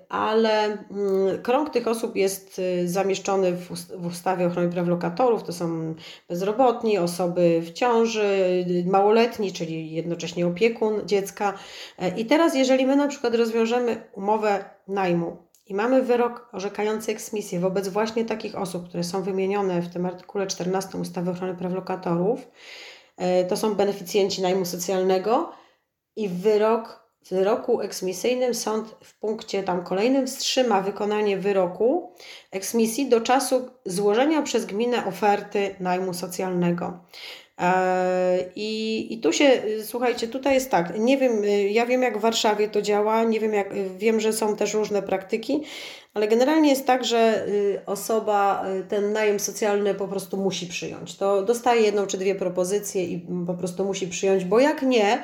ale 0.10 0.64
mm, 0.66 1.42
krąg 1.42 1.70
tych 1.70 1.88
osób 1.88 2.16
jest 2.16 2.60
y, 2.60 2.90
zamieszczony 2.90 3.52
w 3.98 4.06
ustawie 4.06 4.46
o 4.46 4.48
ochronie 4.48 4.70
praw 4.70 4.88
lokatorów. 4.88 5.44
To 5.44 5.54
są 5.54 5.96
bezrobotni, 6.30 6.98
osoby 6.98 7.62
w 7.62 7.72
ciąży, 7.72 8.24
y, 8.70 8.86
małoletni, 8.88 9.54
czyli 9.54 9.92
jednocześnie 9.92 10.48
opiekun 10.48 11.02
dziecka. 11.06 11.54
E, 12.00 12.20
I 12.20 12.26
teraz, 12.26 12.56
jeżeli 12.56 12.86
my 12.86 12.96
na 12.96 13.08
przykład 13.08 13.36
rozwiążemy 13.36 14.10
umowę 14.14 14.66
najmu 14.88 15.38
i 15.68 15.74
mamy 15.74 16.02
wyrok 16.02 16.50
orzekający 16.52 17.12
eksmisję 17.12 17.60
wobec 17.60 17.88
właśnie 17.88 18.26
takich 18.26 18.56
osób, 18.56 18.88
które 18.90 19.04
są 19.04 19.22
wymienione 19.22 19.82
w 19.82 19.94
tym 19.94 20.06
artykule 20.06 20.48
14 20.48 20.98
ustawy 20.98 21.30
o 21.30 21.34
ochronie 21.34 21.54
praw 21.54 21.74
lokatorów, 21.74 22.48
e, 23.18 23.46
to 23.46 23.58
są 23.58 23.76
beneficjenci 23.76 24.42
najmu 24.42 24.66
socjalnego 24.66 25.52
i 26.16 26.30
wyrok 26.30 27.03
wyroku 27.30 27.82
eksmisyjnym 27.82 28.54
sąd 28.54 28.96
w 29.04 29.20
punkcie 29.20 29.64
tam 29.64 29.84
kolejnym 29.84 30.28
wstrzyma 30.28 30.82
wykonanie 30.82 31.38
wyroku 31.38 32.12
eksmisji 32.52 33.10
do 33.10 33.22
czasu 33.22 33.70
złożenia 33.86 34.42
przez 34.42 34.66
gminę 34.66 35.06
oferty 35.06 35.76
najmu 35.80 36.14
socjalnego. 36.14 37.00
E, 37.60 38.46
I, 38.56 39.08
I 39.14 39.20
tu 39.20 39.34
się, 39.34 39.62
słuchajcie, 39.84 40.28
tutaj 40.28 40.54
jest 40.54 40.72
tak, 40.72 41.00
nie 41.00 41.18
wiem, 41.18 41.32
ja 41.70 41.86
wiem 41.86 42.02
jak 42.02 42.18
w 42.18 42.22
Warszawie 42.22 42.68
to 42.68 42.82
działa, 42.82 43.24
nie 43.24 43.40
wiem 43.40 43.54
jak, 43.54 43.98
wiem, 43.98 44.20
że 44.20 44.34
są 44.34 44.56
też 44.56 44.74
różne 44.74 45.02
praktyki, 45.02 45.64
ale 46.14 46.28
generalnie 46.28 46.70
jest 46.70 46.88
tak, 46.88 47.06
że 47.06 47.48
y, 47.48 47.82
osoba 47.86 48.66
y, 48.80 48.84
ten 48.84 49.14
najem 49.14 49.40
socjalny 49.40 49.96
po 49.96 50.08
prostu 50.08 50.38
musi 50.38 50.68
przyjąć. 50.68 51.16
To 51.16 51.42
dostaje 51.42 51.82
jedną 51.82 52.08
czy 52.08 52.18
dwie 52.18 52.36
propozycje 52.36 53.04
i 53.04 53.28
po 53.48 53.54
prostu 53.54 53.86
musi 53.86 54.08
przyjąć, 54.08 54.46
bo 54.46 54.60
jak 54.60 54.82
nie, 54.82 55.24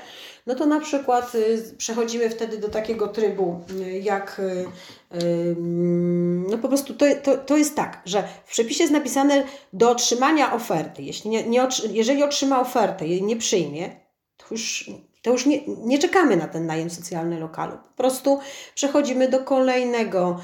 no 0.50 0.56
to 0.56 0.66
na 0.66 0.80
przykład 0.80 1.36
y, 1.36 1.76
przechodzimy 1.78 2.30
wtedy 2.30 2.58
do 2.58 2.70
takiego 2.70 3.08
trybu, 3.08 3.62
jak 4.02 4.42
no 6.48 6.58
po 6.58 6.68
prostu 6.68 6.94
to, 6.94 7.06
to, 7.24 7.38
to 7.38 7.58
jest 7.58 7.76
tak, 7.76 8.02
że 8.06 8.24
w 8.46 8.52
przepisie 8.52 8.84
jest 8.84 8.94
napisane 8.94 9.44
do 9.74 9.92
otrzymania 9.92 10.54
oferty. 10.54 11.02
Jeśli 11.02 11.30
nie, 11.30 11.44
nie, 11.44 11.68
jeżeli 11.92 12.24
otrzyma 12.24 12.62
ofertę 12.62 13.08
i 13.08 13.24
nie 13.24 13.38
przyjmie, 13.38 13.90
to 14.38 14.46
już 14.52 14.90
to 15.22 15.32
już 15.32 15.46
nie, 15.46 15.62
nie 15.68 16.00
czekamy 16.00 16.38
na 16.38 16.48
ten 16.48 16.66
najem 16.66 16.90
socjalny 16.90 17.40
lokalu. 17.40 17.72
Po 17.72 17.98
prostu 17.98 18.40
przechodzimy 18.76 19.30
do 19.30 19.40
kolejnego, 19.40 20.40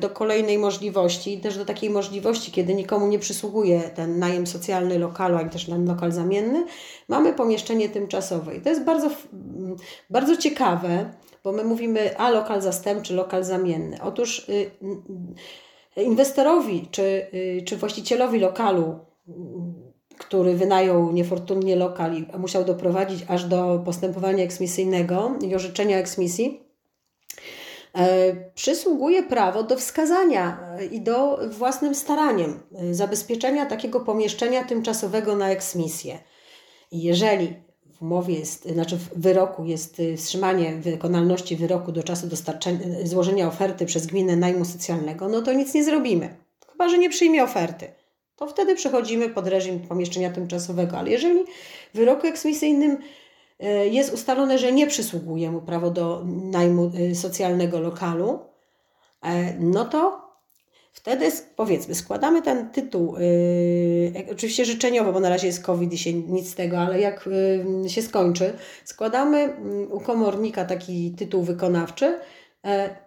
do 0.00 0.10
kolejnej 0.10 0.58
możliwości, 0.58 1.38
też 1.38 1.58
do 1.58 1.64
takiej 1.64 1.90
możliwości, 1.90 2.52
kiedy 2.52 2.74
nikomu 2.74 3.06
nie 3.06 3.18
przysługuje 3.18 3.80
ten 3.80 4.18
najem 4.18 4.46
socjalny 4.46 4.98
lokalu, 4.98 5.36
ani 5.36 5.50
też 5.50 5.64
ten 5.66 5.88
lokal 5.88 6.12
zamienny, 6.12 6.66
mamy 7.08 7.32
pomieszczenie 7.32 7.88
tymczasowe. 7.88 8.56
I 8.56 8.60
to 8.60 8.68
jest 8.68 8.84
bardzo, 8.84 9.10
bardzo 10.10 10.36
ciekawe, 10.36 11.12
bo 11.44 11.52
my 11.52 11.64
mówimy, 11.64 12.18
a 12.18 12.30
lokal 12.30 12.62
zastępczy, 12.62 13.14
lokal 13.14 13.44
zamienny. 13.44 13.98
Otóż 14.02 14.48
y, 14.48 14.70
inwestorowi 15.96 16.88
czy, 16.90 17.26
y, 17.34 17.62
czy 17.66 17.76
właścicielowi 17.76 18.38
lokalu 18.38 18.98
który 20.18 20.54
wynajął 20.54 21.12
niefortunnie 21.12 21.76
lokal 21.76 22.14
i 22.14 22.26
musiał 22.38 22.64
doprowadzić 22.64 23.24
aż 23.28 23.44
do 23.44 23.82
postępowania 23.84 24.44
eksmisyjnego 24.44 25.32
i 25.40 25.54
orzeczenia 25.54 25.98
eksmisji, 25.98 26.67
przysługuje 28.54 29.22
prawo 29.22 29.62
do 29.62 29.76
wskazania 29.76 30.58
e, 30.78 30.84
i 30.84 31.00
do 31.00 31.38
własnym 31.50 31.94
staraniem 31.94 32.60
e, 32.74 32.94
zabezpieczenia 32.94 33.66
takiego 33.66 34.00
pomieszczenia 34.00 34.64
tymczasowego 34.64 35.36
na 35.36 35.50
eksmisję. 35.50 36.18
Jeżeli 36.92 37.54
w 37.98 38.02
umowie 38.02 38.34
jest, 38.38 38.64
znaczy 38.68 38.96
w 38.96 39.20
wyroku 39.20 39.64
jest 39.64 40.02
wstrzymanie 40.16 40.76
wykonalności 40.76 41.56
wyroku 41.56 41.92
do 41.92 42.02
czasu 42.02 42.26
dostarczenia, 42.26 42.78
złożenia 43.04 43.48
oferty 43.48 43.86
przez 43.86 44.06
gminę 44.06 44.36
najmu 44.36 44.64
socjalnego, 44.64 45.28
no 45.28 45.42
to 45.42 45.52
nic 45.52 45.74
nie 45.74 45.84
zrobimy. 45.84 46.36
Chyba, 46.72 46.88
że 46.88 46.98
nie 46.98 47.10
przyjmie 47.10 47.44
oferty 47.44 47.98
to 48.38 48.46
wtedy 48.46 48.74
przechodzimy 48.74 49.28
pod 49.28 49.46
reżim 49.46 49.80
pomieszczenia 49.80 50.30
tymczasowego. 50.30 50.98
Ale 50.98 51.10
jeżeli 51.10 51.44
w 51.94 51.96
wyroku 51.96 52.26
eksmisyjnym 52.26 52.90
e, 52.92 52.98
jest 53.90 54.14
ustalone, 54.14 54.58
że 54.58 54.72
nie 54.72 54.86
przysługuje 54.86 55.50
mu 55.50 55.60
prawo 55.60 55.90
do 55.90 56.24
najmu 56.26 56.92
e, 57.10 57.14
socjalnego 57.14 57.80
lokalu, 57.80 58.38
e, 59.22 59.54
no 59.60 59.84
to 59.84 60.28
wtedy 60.92 61.30
powiedzmy, 61.56 61.94
składamy 61.94 62.42
ten 62.42 62.70
tytuł, 62.70 63.16
yy, 63.18 64.26
oczywiście 64.32 64.64
życzeniowo, 64.64 65.12
bo 65.12 65.20
na 65.20 65.28
razie 65.28 65.46
jest 65.46 65.62
COVID 65.62 65.92
i 65.92 65.98
się 65.98 66.12
nic 66.12 66.50
z 66.50 66.54
tego, 66.54 66.78
ale 66.78 67.00
jak 67.00 67.28
się 67.86 68.02
skończy, 68.02 68.52
składamy 68.84 69.40
yy, 69.40 69.88
u 69.88 70.00
komornika 70.00 70.64
taki 70.64 71.10
tytuł 71.10 71.42
wykonawczy, 71.42 72.14
E, 72.14 72.37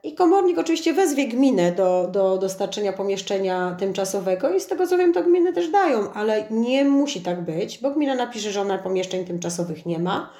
I 0.04 0.16
komornik 0.16 0.58
oczywiście 0.58 0.94
wezwie 0.94 1.28
gminę 1.28 1.72
do, 1.72 2.10
do 2.12 2.38
dostarczenia 2.38 2.94
pomieszczenia 2.94 3.76
tymczasowego 3.80 4.54
i 4.54 4.60
z 4.60 4.68
tego 4.68 4.88
co 4.88 4.98
wiem, 4.98 5.14
to 5.14 5.24
gminy 5.24 5.54
też 5.54 5.70
dają, 5.70 6.14
ale 6.14 6.44
nie 6.52 6.86
musi 6.86 7.22
tak 7.22 7.42
być, 7.42 7.80
bo 7.82 7.92
gmina 7.92 8.16
napisze, 8.16 8.52
że 8.52 8.62
ona 8.62 8.78
pomieszczeń 8.78 9.26
tymczasowych 9.26 9.86
nie 9.86 10.00
ma, 10.00 10.34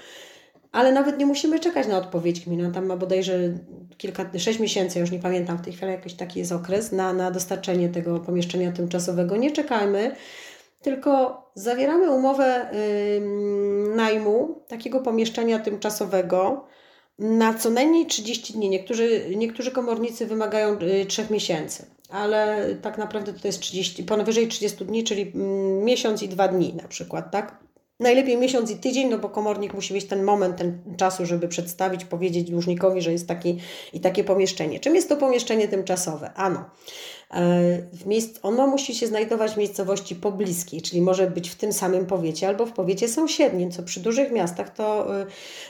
ale 0.72 0.92
nawet 0.92 1.18
nie 1.18 1.26
musimy 1.26 1.60
czekać 1.60 1.88
na 1.88 1.98
odpowiedź 1.98 2.46
gminy. 2.46 2.72
Tam 2.72 2.86
ma 2.86 2.98
bodajże 2.98 3.34
kilka, 3.98 4.26
sześć 4.38 4.60
miesięcy, 4.60 5.00
już 5.00 5.12
nie 5.12 5.20
pamiętam 5.20 5.58
w 5.58 5.62
tej 5.62 5.74
chwili, 5.74 5.92
jakiś 5.92 6.14
taki 6.14 6.40
jest 6.40 6.52
okres 6.52 6.92
na, 6.92 7.14
na 7.14 7.32
dostarczenie 7.32 7.90
tego 7.90 8.20
pomieszczenia 8.20 8.72
tymczasowego. 8.72 9.38
Nie 9.38 9.52
czekajmy, 9.52 10.16
tylko 10.82 11.42
zawieramy 11.56 12.12
umowę 12.12 12.70
yy, 12.74 13.96
najmu 13.96 14.64
takiego 14.68 15.00
pomieszczenia 15.00 15.60
tymczasowego 15.60 16.68
na 17.20 17.54
co 17.54 17.70
najmniej 17.70 18.06
30 18.06 18.54
dni. 18.54 18.70
Niektórzy, 18.70 19.26
niektórzy 19.36 19.72
komornicy 19.72 20.26
wymagają 20.26 20.78
3 21.08 21.22
y, 21.22 21.26
miesięcy, 21.30 21.86
ale 22.10 22.68
tak 22.82 22.98
naprawdę 22.98 23.34
to 23.34 23.48
jest 23.48 23.60
30, 23.60 24.04
powyżej 24.04 24.48
30 24.48 24.86
dni, 24.86 25.04
czyli 25.04 25.22
mm, 25.22 25.84
miesiąc 25.84 26.24
i 26.24 26.30
dwa 26.30 26.48
dni 26.48 26.74
na 26.74 26.88
przykład, 26.88 27.32
tak? 27.32 27.62
Najlepiej 28.00 28.38
miesiąc 28.38 28.72
i 28.72 28.76
tydzień, 28.76 29.10
no 29.10 29.18
bo 29.18 29.30
komornik 29.30 29.74
musi 29.74 29.94
mieć 29.94 30.06
ten 30.06 30.24
moment, 30.24 30.58
ten 30.58 30.96
czasu, 30.98 31.26
żeby 31.26 31.48
przedstawić, 31.48 32.06
powiedzieć 32.06 32.52
dłużnikowi, 32.52 33.02
że 33.02 33.12
jest 33.12 33.28
taki 33.28 33.58
i 33.94 34.00
takie 34.00 34.24
pomieszczenie. 34.24 34.80
Czym 34.80 34.96
jest 34.96 35.10
to 35.10 35.18
pomieszczenie 35.18 35.68
tymczasowe? 35.68 36.34
Ano, 36.34 36.70
w 37.94 38.06
miejsc, 38.06 38.40
ono 38.44 38.68
musi 38.68 38.96
się 38.96 39.08
znajdować 39.08 39.52
w 39.52 39.58
miejscowości 39.58 40.16
pobliskiej, 40.16 40.82
czyli 40.82 41.02
może 41.02 41.30
być 41.30 41.50
w 41.50 41.56
tym 41.56 41.74
samym 41.74 42.06
powiecie 42.06 42.48
albo 42.48 42.66
w 42.66 42.72
powiecie 42.72 43.08
sąsiednim, 43.08 43.72
co 43.72 43.84
przy 43.84 44.00
dużych 44.00 44.32
miastach 44.32 44.74
to 44.74 45.20
y, 45.22 45.26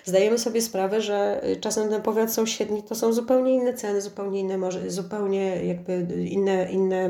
zdajemy 0.06 0.38
sobie 0.38 0.62
sprawę, 0.62 1.02
że 1.02 1.42
y, 1.50 1.56
czasem 1.56 1.90
ten 1.90 2.02
powiat 2.02 2.34
sąsiedni 2.34 2.84
to 2.84 2.96
są 2.96 3.14
zupełnie 3.14 3.54
inne 3.54 3.74
ceny, 3.74 4.02
zupełnie 4.02 4.40
inne, 4.40 4.58
może, 4.58 4.92
zupełnie 4.92 5.66
jakby 5.66 6.08
inne, 6.26 6.72
inne, 6.72 7.10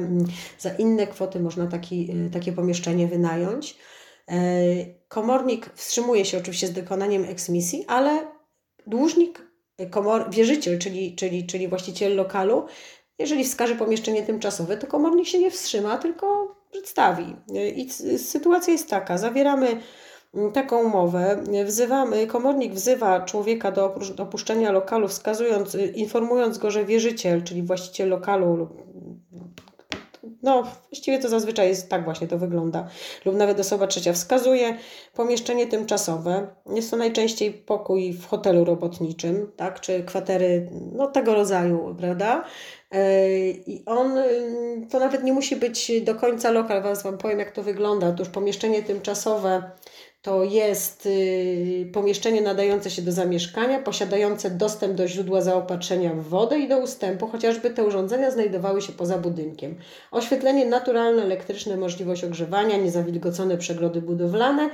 za 0.60 0.70
inne 0.70 1.08
kwoty 1.08 1.40
można 1.40 1.68
taki, 1.68 2.14
takie 2.34 2.52
pomieszczenie 2.52 3.08
wynająć. 3.08 3.78
E, 4.28 4.36
komornik 5.08 5.70
wstrzymuje 5.76 6.26
się 6.26 6.38
oczywiście 6.38 6.68
z 6.68 6.72
wykonaniem 6.72 7.26
eksmisji, 7.26 7.86
ale 7.88 8.28
dłużnik, 8.88 9.52
komor, 9.90 10.32
wierzyciel, 10.32 10.80
czyli, 10.80 11.16
czyli, 11.16 11.46
czyli 11.46 11.68
właściciel 11.68 12.16
lokalu, 12.16 12.66
jeżeli 13.22 13.44
wskaże 13.44 13.76
pomieszczenie 13.76 14.24
tymczasowe, 14.24 14.78
to 14.78 14.88
komornik 14.88 15.28
się 15.28 15.40
nie 15.40 15.52
wstrzyma, 15.52 15.98
tylko 15.98 16.56
przedstawi. 16.72 17.36
I 17.76 17.90
sytuacja 18.18 18.74
jest 18.74 18.90
taka: 18.90 19.18
zawieramy 19.18 19.68
mm, 20.34 20.52
taką 20.52 20.84
umowę, 20.84 21.44
wzywamy, 21.66 22.28
komornik 22.28 22.74
wzywa 22.74 23.26
człowieka 23.26 23.72
do 23.72 23.96
opuszczenia 24.18 24.72
lokalu, 24.72 25.08
wskazując, 25.08 25.78
informując 25.96 26.58
go, 26.58 26.72
że 26.72 26.86
wierzyciel, 26.86 27.44
czyli 27.44 27.64
właściciel 27.64 28.10
lokalu 28.10 28.56
lub 28.56 28.91
no, 30.44 30.64
właściwie 30.90 31.20
to 31.20 31.30
zazwyczaj 31.30 31.68
jest 31.68 31.90
tak 31.90 32.04
właśnie 32.04 32.28
to 32.28 32.38
wygląda. 32.38 32.88
Lub 33.26 33.36
nawet 33.36 33.60
osoba 33.60 33.88
trzecia 33.88 34.14
wskazuje 34.14 34.78
pomieszczenie 35.14 35.68
tymczasowe. 35.68 36.48
Jest 36.76 36.92
to 36.92 36.98
najczęściej 36.98 37.54
pokój 37.54 38.14
w 38.14 38.26
hotelu 38.28 38.66
robotniczym, 38.66 39.52
tak, 39.56 39.80
czy 39.80 40.04
kwatery 40.04 40.70
no, 40.94 41.08
tego 41.08 41.34
rodzaju, 41.34 41.96
prawda? 42.00 42.44
E, 42.92 43.50
I 43.50 43.84
on, 43.86 44.20
to 44.90 45.00
nawet 45.00 45.24
nie 45.24 45.34
musi 45.34 45.56
być 45.56 45.92
do 46.02 46.16
końca 46.16 46.52
lokal, 46.52 46.82
was 46.82 47.04
Wam 47.04 47.18
powiem, 47.18 47.40
jak 47.40 47.52
to 47.52 47.64
wygląda. 47.64 48.08
Otóż 48.08 48.30
pomieszczenie 48.30 48.84
tymczasowe 48.84 49.72
to 50.22 50.44
jest 50.44 51.06
y, 51.06 51.90
pomieszczenie 51.94 52.42
nadające 52.42 52.90
się 52.92 53.02
do 53.02 53.12
zamieszkania, 53.12 53.80
posiadające 53.80 54.50
dostęp 54.50 54.94
do 54.94 55.08
źródła 55.08 55.42
zaopatrzenia 55.42 56.14
w 56.14 56.24
wodę 56.24 56.60
i 56.60 56.68
do 56.68 56.78
ustępu, 56.78 57.28
chociażby 57.28 57.70
te 57.70 57.84
urządzenia 57.84 58.32
znajdowały 58.32 58.82
się 58.82 58.94
poza 58.94 59.18
budynkiem. 59.18 59.76
Oświetlenie 60.12 60.66
naturalne, 60.66 61.24
elektryczne, 61.24 61.78
możliwość 61.78 62.24
ogrzewania, 62.24 62.78
niezawilgocone 62.78 63.58
przegrody 63.58 64.02
budowlane, 64.02 64.70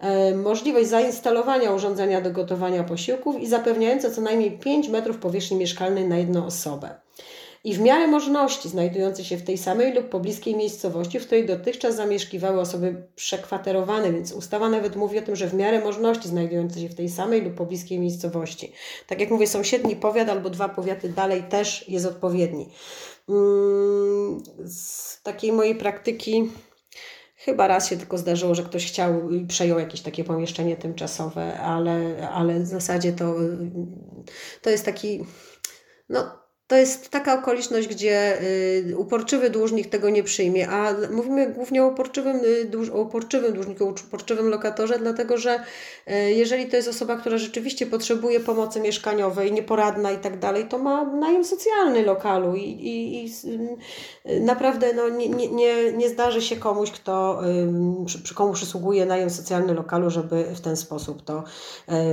e, 0.00 0.34
możliwość 0.34 0.88
zainstalowania 0.88 1.72
urządzenia 1.72 2.20
do 2.20 2.30
gotowania 2.30 2.84
posiłków 2.84 3.40
i 3.40 3.46
zapewniające 3.46 4.10
co 4.10 4.20
najmniej 4.20 4.58
5 4.58 4.88
metrów 4.88 5.18
powierzchni 5.18 5.56
mieszkalnej 5.56 6.08
na 6.08 6.18
jedną 6.18 6.46
osobę 6.46 7.05
i 7.66 7.74
w 7.74 7.80
miarę 7.80 8.06
możliwości 8.06 8.68
znajdujące 8.68 9.24
się 9.24 9.36
w 9.36 9.42
tej 9.42 9.58
samej 9.58 9.94
lub 9.94 10.08
pobliskiej 10.08 10.56
miejscowości, 10.56 11.20
w 11.20 11.26
której 11.26 11.46
dotychczas 11.46 11.96
zamieszkiwały 11.96 12.60
osoby 12.60 13.02
przekwaterowane, 13.16 14.12
więc 14.12 14.32
ustawa 14.32 14.68
nawet 14.68 14.96
mówi 14.96 15.18
o 15.18 15.22
tym, 15.22 15.36
że 15.36 15.48
w 15.48 15.54
miarę 15.54 15.80
możliwości 15.80 16.28
znajdujące 16.28 16.80
się 16.80 16.88
w 16.88 16.94
tej 16.94 17.08
samej 17.08 17.42
lub 17.42 17.54
pobliskiej 17.54 17.98
miejscowości. 17.98 18.72
Tak 19.06 19.20
jak 19.20 19.30
mówię, 19.30 19.46
sąsiedni 19.46 19.96
powiat 19.96 20.28
albo 20.28 20.50
dwa 20.50 20.68
powiaty 20.68 21.08
dalej 21.08 21.42
też 21.42 21.88
jest 21.88 22.06
odpowiedni. 22.06 22.68
Mm, 23.28 24.42
z 24.64 25.22
takiej 25.22 25.52
mojej 25.52 25.74
praktyki 25.74 26.50
Chyba 27.36 27.66
raz 27.66 27.88
się 27.88 27.96
tylko 27.96 28.18
zdarzyło, 28.18 28.54
że 28.54 28.62
ktoś 28.62 28.86
chciał 28.86 29.30
i 29.30 29.46
przejął 29.46 29.78
jakieś 29.78 30.00
takie 30.00 30.24
pomieszczenie 30.24 30.76
tymczasowe, 30.76 31.60
ale, 31.60 32.28
ale 32.32 32.60
w 32.60 32.66
zasadzie 32.66 33.12
to, 33.12 33.34
to 34.62 34.70
jest 34.70 34.84
taki, 34.84 35.24
no 36.08 36.45
to 36.68 36.76
jest 36.76 37.08
taka 37.08 37.34
okoliczność, 37.34 37.88
gdzie 37.88 38.42
y, 38.42 38.96
uporczywy 38.96 39.50
dłużnik 39.50 39.88
tego 39.88 40.10
nie 40.10 40.22
przyjmie, 40.22 40.68
a 40.68 40.94
mówimy 41.10 41.46
głównie 41.46 41.84
o 41.84 41.86
uporczywym, 41.86 42.36
y, 42.86 42.92
o 42.92 43.00
uporczywym 43.00 43.52
dłużniku, 43.52 43.84
o 43.84 43.94
uporczywym 44.06 44.48
lokatorze, 44.48 44.98
dlatego 44.98 45.38
że 45.38 45.60
y, 46.08 46.32
jeżeli 46.32 46.66
to 46.66 46.76
jest 46.76 46.88
osoba, 46.88 47.16
która 47.16 47.38
rzeczywiście 47.38 47.86
potrzebuje 47.86 48.40
pomocy 48.40 48.80
mieszkaniowej, 48.80 49.52
nieporadna 49.52 50.12
i 50.12 50.18
tak 50.18 50.38
dalej, 50.38 50.64
to 50.64 50.78
ma 50.78 51.04
najem 51.04 51.44
socjalny 51.44 52.02
lokalu 52.02 52.56
i, 52.56 52.62
i, 52.62 53.24
i 53.24 53.30
naprawdę 54.40 54.92
no, 54.92 55.08
nie, 55.08 55.28
nie, 55.28 55.92
nie 55.92 56.08
zdarzy 56.08 56.42
się 56.42 56.56
komuś, 56.56 56.90
kto, 56.90 57.40
przy 58.22 58.34
komu 58.34 58.52
przysługuje 58.52 59.06
najem 59.06 59.30
socjalny 59.30 59.74
lokalu, 59.74 60.10
żeby 60.10 60.44
w 60.44 60.60
ten 60.60 60.76
sposób 60.76 61.22
to 61.22 61.44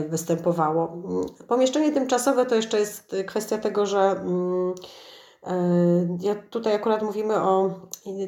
występowało. 0.10 1.04
Pomieszczenie 1.48 1.92
tymczasowe 1.92 2.46
to 2.46 2.56
jeszcze 2.56 2.80
jest 2.80 3.16
kwestia 3.28 3.58
tego, 3.58 3.86
że 3.86 4.16
ja 6.20 6.36
tutaj 6.50 6.76
akurat 6.76 7.02
mówimy 7.02 7.36
o 7.36 7.72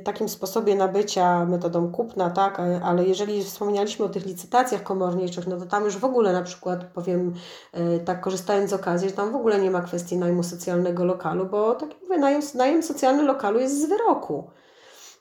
takim 0.03 0.29
sposobie 0.29 0.75
nabycia 0.75 1.45
metodą 1.45 1.91
kupna, 1.91 2.29
tak, 2.29 2.59
ale 2.83 3.05
jeżeli 3.05 3.43
wspomnieliśmy 3.43 4.05
o 4.05 4.09
tych 4.09 4.25
licytacjach 4.25 4.83
komorniczych, 4.83 5.47
no 5.47 5.57
to 5.57 5.65
tam 5.65 5.83
już 5.83 5.97
w 5.97 6.05
ogóle 6.05 6.33
na 6.33 6.43
przykład 6.43 6.83
powiem 6.83 7.33
e, 7.73 7.99
tak 7.99 8.21
korzystając 8.21 8.69
z 8.69 8.73
okazji, 8.73 9.09
że 9.09 9.15
tam 9.15 9.31
w 9.31 9.35
ogóle 9.35 9.59
nie 9.59 9.71
ma 9.71 9.81
kwestii 9.81 10.17
najmu 10.17 10.43
socjalnego 10.43 11.05
lokalu, 11.05 11.45
bo 11.45 11.75
tak 11.75 11.89
jak 11.89 12.01
mówię, 12.01 12.17
najem, 12.17 12.41
najem 12.55 12.83
socjalny 12.83 13.23
lokalu 13.23 13.59
jest 13.59 13.81
z 13.81 13.85
wyroku. 13.85 14.49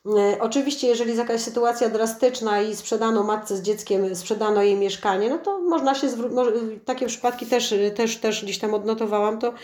E, 0.07 0.41
oczywiście, 0.41 0.87
jeżeli 0.87 1.11
jest 1.11 1.19
jakaś 1.19 1.41
sytuacja 1.41 1.89
drastyczna 1.89 2.63
i 2.63 2.77
sprzedano 2.77 3.23
matce 3.23 3.57
z 3.57 3.63
dzieckiem, 3.63 4.17
sprzedano 4.17 4.63
jej 4.63 4.77
mieszkanie, 4.77 5.31
no 5.31 5.39
to 5.39 5.61
można 5.61 5.95
się 5.95 6.09
zwrócić, 6.09 6.39
takie 6.85 7.07
przypadki 7.07 7.47
też, 7.47 7.75
też, 7.97 8.17
też 8.17 8.45
gdzieś 8.45 8.59
tam 8.59 8.75
odnotowałam, 8.75 9.39
to 9.39 9.55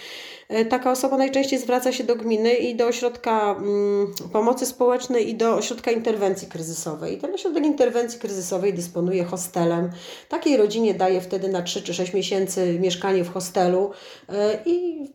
e, 0.48 0.64
taka 0.64 0.90
osoba 0.90 1.16
najczęściej 1.16 1.58
zwraca 1.58 1.92
się 1.92 2.04
do 2.04 2.16
gminy 2.16 2.54
i 2.54 2.74
do 2.74 2.86
ośrodka 2.86 3.56
mm, 3.58 4.14
pomocy 4.32 4.66
społecznej 4.66 5.30
i 5.30 5.34
do 5.34 5.54
ośrodka 5.54 5.90
interwencji 5.90 6.48
kryzysowej. 6.48 7.14
I 7.14 7.18
ten 7.18 7.34
ośrodek 7.34 7.64
interwencji 7.64 8.20
kryzysowej 8.20 8.74
dysponuje 8.74 9.24
hostelem. 9.24 9.90
Takiej 10.28 10.56
rodzinie 10.56 10.94
daje 10.94 11.20
wtedy 11.20 11.48
na 11.48 11.62
3 11.62 11.82
czy 11.82 11.94
6 11.94 12.12
miesięcy 12.12 12.78
mieszkanie 12.80 13.24
w 13.24 13.32
hostelu 13.32 13.90
e, 14.28 14.58
i 14.66 15.06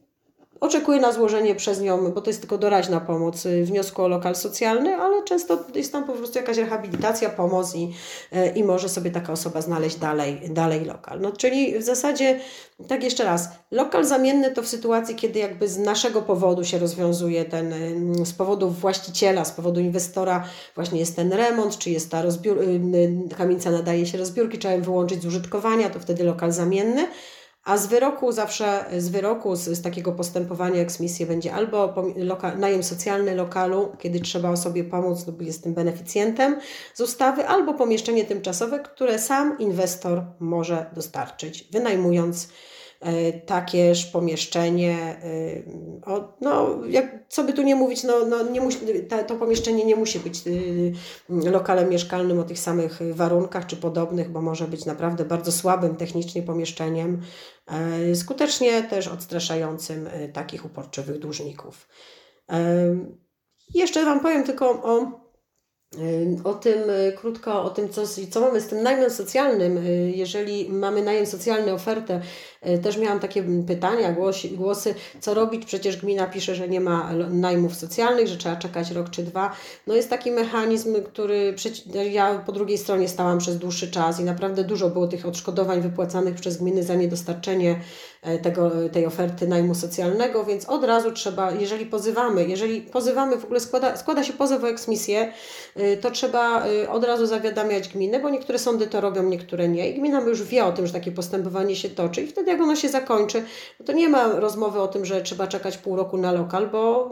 Oczekuje 0.60 1.00
na 1.00 1.12
złożenie 1.12 1.56
przez 1.56 1.82
nią, 1.82 2.12
bo 2.12 2.22
to 2.22 2.30
jest 2.30 2.40
tylko 2.40 2.58
doraźna 2.58 3.00
pomoc, 3.00 3.46
y, 3.46 3.64
wniosku 3.64 4.04
o 4.04 4.08
lokal 4.08 4.36
socjalny, 4.36 4.96
ale 4.96 5.24
często 5.24 5.66
jest 5.76 5.92
tam 5.92 6.04
po 6.04 6.14
prostu 6.14 6.40
jakaś 6.40 6.58
rehabilitacja, 6.58 7.30
pomoc 7.30 7.76
i, 7.76 7.94
y, 8.34 8.48
i 8.56 8.64
może 8.64 8.90
sobie 8.90 9.12
taka 9.12 9.34
osoba 9.34 9.62
znaleźć 9.62 9.96
dalej, 9.96 10.42
dalej 10.50 10.86
lokal. 10.86 11.22
No, 11.22 11.32
czyli 11.32 11.80
w 11.80 11.84
zasadzie, 11.84 12.40
tak 12.88 13.04
jeszcze 13.04 13.24
raz, 13.24 13.50
lokal 13.72 14.06
zamienny 14.06 14.52
to 14.52 14.62
w 14.62 14.68
sytuacji, 14.68 15.16
kiedy 15.16 15.40
jakby 15.40 15.68
z 15.68 15.78
naszego 15.78 16.22
powodu 16.22 16.64
się 16.64 16.80
rozwiązuje 16.80 17.46
ten, 17.46 17.74
y, 17.74 18.26
z 18.26 18.34
powodu 18.34 18.70
właściciela, 18.70 19.46
z 19.46 19.52
powodu 19.52 19.80
inwestora 19.80 20.44
właśnie 20.76 21.00
jest 21.00 21.16
ten 21.16 21.34
remont, 21.34 21.78
czy 21.78 21.90
jest 21.90 22.12
ta 22.12 22.22
rozbiór, 22.22 22.58
kamienica 23.38 23.72
nadaje 23.72 24.06
się 24.06 24.18
rozbiórki, 24.18 24.58
trzeba 24.58 24.74
ją 24.74 24.82
wyłączyć 24.82 25.22
z 25.22 25.26
użytkowania, 25.26 25.90
to 25.90 26.00
wtedy 26.00 26.24
lokal 26.24 26.52
zamienny. 26.52 27.08
A 27.66 27.78
z 27.78 27.88
wyroku 27.88 28.32
zawsze, 28.32 28.86
z 28.98 29.10
wyroku, 29.10 29.56
z, 29.56 29.64
z 29.64 29.82
takiego 29.82 30.12
postępowania 30.12 30.82
eksmisji 30.82 31.26
będzie 31.26 31.54
albo 31.54 31.94
loka, 32.16 32.56
najem 32.56 32.84
socjalny 32.84 33.36
lokalu, 33.36 33.92
kiedy 34.00 34.20
trzeba 34.20 34.50
osobie 34.50 34.84
pomóc 34.84 35.28
lub 35.28 35.42
jest 35.42 35.64
tym 35.64 35.74
beneficjentem 35.74 36.60
z 36.94 37.02
ustawy, 37.02 37.48
albo 37.48 37.74
pomieszczenie 37.74 38.26
tymczasowe, 38.26 38.80
które 38.80 39.20
sam 39.20 39.60
inwestor 39.60 40.24
może 40.40 40.86
dostarczyć, 40.94 41.68
wynajmując 41.72 42.48
E, 43.06 43.34
takież 43.34 44.06
pomieszczenie, 44.06 44.98
e, 46.08 46.28
no 46.42 46.80
jak, 46.90 47.24
co 47.30 47.44
by 47.44 47.54
tu 47.54 47.62
nie 47.62 47.76
mówić, 47.76 48.04
no, 48.04 48.26
no 48.26 48.44
nie 48.44 48.62
musi, 48.62 48.80
to 49.28 49.36
pomieszczenie 49.36 49.86
nie 49.86 49.96
musi 49.96 50.20
być 50.20 50.44
e, 51.30 51.52
lokalem 51.52 51.90
mieszkalnym 51.90 52.40
o 52.40 52.44
tych 52.44 52.60
samych 52.60 53.00
warunkach 53.14 53.66
czy 53.66 53.76
podobnych, 53.76 54.32
bo 54.32 54.42
może 54.42 54.68
być 54.68 54.86
naprawdę 54.86 55.26
bardzo 55.26 55.52
słabym 55.52 55.96
technicznie 55.96 56.42
pomieszczeniem, 56.42 57.22
skutecznie 58.16 58.84
też 58.84 59.08
odstraszającym 59.08 60.10
takich 60.34 60.66
uporczywych 60.66 61.20
dłużników. 61.20 61.88
Jeszcze 63.74 64.06
Wam 64.06 64.20
powiem 64.20 64.44
tylko 64.44 64.70
o 64.70 65.25
o 66.44 66.54
tym 66.54 66.90
y, 66.90 67.14
krótko, 67.18 67.64
o 67.64 67.70
tym, 67.70 67.90
co, 67.90 68.02
co 68.32 68.42
mamy 68.42 68.62
z 68.62 68.68
tym 68.68 68.84
najmem 68.84 69.10
socjalnym. 69.10 69.78
Y, 69.78 70.12
jeżeli 70.16 70.70
mamy 70.70 71.02
najem 71.02 71.26
socjalny, 71.26 71.74
ofertę, 71.74 72.22
y, 72.68 72.78
też 72.78 72.98
miałam 72.98 73.20
takie 73.20 73.44
pytania, 73.68 74.12
głosy, 74.12 74.50
głosy, 74.50 74.96
co 75.20 75.34
robić? 75.34 75.66
Przecież 75.66 75.98
gmina 75.98 76.28
pisze, 76.28 76.56
że 76.56 76.68
nie 76.68 76.82
ma 76.82 77.12
najmów 77.30 77.76
socjalnych, 77.76 78.28
że 78.28 78.38
trzeba 78.38 78.56
czekać 78.56 78.92
rok 78.92 79.10
czy 79.10 79.24
dwa. 79.24 79.52
No 79.88 79.96
jest 79.96 80.10
taki 80.10 80.32
mechanizm, 80.32 81.04
który 81.04 81.56
ja 82.12 82.44
po 82.46 82.52
drugiej 82.52 82.78
stronie 82.78 83.08
stałam 83.08 83.38
przez 83.38 83.58
dłuższy 83.58 83.92
czas 83.92 84.20
i 84.20 84.24
naprawdę 84.24 84.64
dużo 84.64 84.90
było 84.90 85.08
tych 85.08 85.26
odszkodowań 85.26 85.82
wypłacanych 85.82 86.36
przez 86.36 86.58
gminy 86.58 86.84
za 86.84 86.96
niedostarczenie 86.96 87.80
tego, 88.42 88.72
tej 88.92 89.06
oferty 89.06 89.48
najmu 89.48 89.76
socjalnego, 89.76 90.46
więc 90.46 90.70
od 90.70 90.84
razu 90.84 91.12
trzeba, 91.12 91.52
jeżeli 91.52 91.86
pozywamy, 91.86 92.48
jeżeli 92.48 92.82
pozywamy, 92.82 93.38
w 93.38 93.46
ogóle 93.46 93.60
składa, 93.60 93.98
składa 93.98 94.24
się 94.24 94.34
pozew 94.34 94.64
o 94.64 94.70
eksmisję, 94.70 95.34
to 96.02 96.12
trzeba 96.12 96.64
od 96.90 97.04
razu 97.04 97.26
zawiadamiać 97.26 97.90
gminę, 97.90 98.20
bo 98.20 98.30
niektóre 98.30 98.60
sądy 98.60 98.88
to 98.88 99.02
robią, 99.02 99.24
niektóre 99.24 99.68
nie. 99.68 99.90
I 99.90 100.00
gmina 100.00 100.22
już 100.22 100.44
wie 100.44 100.66
o 100.66 100.72
tym, 100.72 100.88
że 100.88 100.94
takie 100.94 101.12
postępowanie 101.12 101.76
się 101.76 101.90
toczy 101.90 102.22
i 102.22 102.28
wtedy 102.28 102.52
jak 102.52 102.62
ono 102.62 102.76
się 102.76 102.90
zakończy, 102.90 103.44
no 103.80 103.86
to 103.86 103.94
nie 103.94 104.10
ma 104.10 104.28
rozmowy 104.28 104.80
o 104.80 104.88
tym, 104.88 105.06
że 105.06 105.22
trzeba 105.22 105.48
czekać 105.48 105.78
pół 105.78 105.96
roku 105.96 106.18
na 106.18 106.32
lokal, 106.32 106.68
bo 106.68 107.12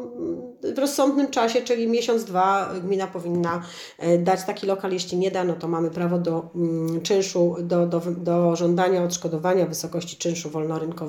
w 0.76 0.80
rozsądnym 0.80 1.28
czasie, 1.28 1.61
czyli 1.61 1.88
miesiąc, 1.88 2.24
dwa, 2.24 2.70
gmina 2.84 3.07
powinna 3.07 3.61
e, 3.99 4.18
dać 4.18 4.43
taki 4.43 4.68
lokal. 4.68 4.91
Jeśli 4.91 5.18
nie 5.18 5.32
da, 5.32 5.43
no 5.43 5.53
to 5.53 5.68
mamy 5.68 5.91
prawo 5.91 6.18
do 6.18 6.49
mm, 6.55 7.01
czynszu, 7.01 7.55
do, 7.61 7.88
do, 7.88 8.01
do 8.18 8.55
żądania 8.55 9.03
odszkodowania 9.03 9.66
wysokości 9.66 10.18
czynszu 10.18 10.49
wolnorynkowego 10.49 11.03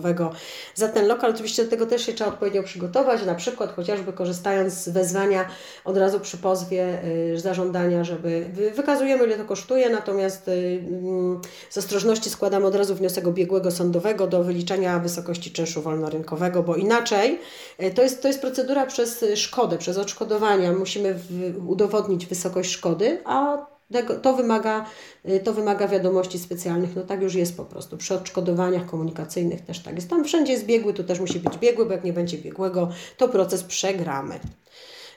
za 0.75 0.89
ten 0.89 1.07
lokal. 1.07 1.31
Oczywiście 1.31 1.65
do 1.65 1.71
tego 1.71 1.87
też 1.87 2.07
się 2.07 2.13
trzeba 2.13 2.31
odpowiednio 2.31 2.63
przygotować, 2.63 3.27
na 3.27 3.35
przykład 3.35 3.77
chociażby 3.77 4.13
korzystając 4.13 4.75
z 4.75 4.89
wezwania 4.89 5.49
od 5.85 5.97
razu 5.97 6.21
przy 6.21 6.39
pozwie 6.39 7.05
y, 7.35 7.39
zażądania, 7.39 8.05
żeby 8.05 8.47
wykazujemy 8.75 9.25
ile 9.25 9.37
to 9.37 9.45
kosztuje, 9.45 9.91
natomiast 9.91 10.49
y, 10.49 10.85
mm, 10.89 11.41
z 11.71 11.79
ostrożności 11.79 12.31
składamy 12.31 12.67
od 12.67 12.75
razu 12.75 12.95
wniosek 12.95 13.29
biegłego 13.29 13.71
sądowego 13.71 14.27
do 14.27 14.45
wyliczenia 14.45 14.99
wysokości 14.99 15.51
czynszu 15.51 15.83
wolnorynkowego, 15.83 16.63
bo 16.63 16.77
inaczej 16.77 17.41
y, 17.83 17.91
to 17.91 18.03
jest, 18.03 18.23
to 18.23 18.29
jest 18.29 18.41
procedura 18.41 18.87
przez 18.87 19.25
szkodę, 19.35 19.79
przez 19.79 19.99
odszkodowania. 19.99 20.73
Musimy 20.73 21.19
udowodnić 21.67 22.27
wysokość 22.27 22.71
szkody, 22.71 23.19
a 23.25 23.67
to 24.03 24.37
wymaga, 24.37 24.85
to 25.45 25.53
wymaga 25.53 25.89
wiadomości 25.89 26.39
specjalnych. 26.39 26.97
No 26.97 27.03
tak 27.03 27.23
już 27.23 27.35
jest 27.35 27.57
po 27.57 27.65
prostu. 27.65 27.97
Przy 27.97 28.15
odszkodowaniach 28.15 28.87
komunikacyjnych 28.87 29.61
też 29.61 29.83
tak 29.83 29.95
jest. 29.95 30.11
Tam 30.11 30.25
wszędzie 30.25 30.53
jest 30.53 30.67
biegły, 30.67 30.95
tu 30.95 31.05
też 31.05 31.21
musi 31.21 31.41
być 31.41 31.59
biegły, 31.59 31.87
bo 31.87 31.93
jak 31.93 32.05
nie 32.05 32.13
będzie 32.13 32.39
biegłego, 32.39 32.89
to 33.17 33.29
proces 33.29 33.63
przegramy. 33.63 34.41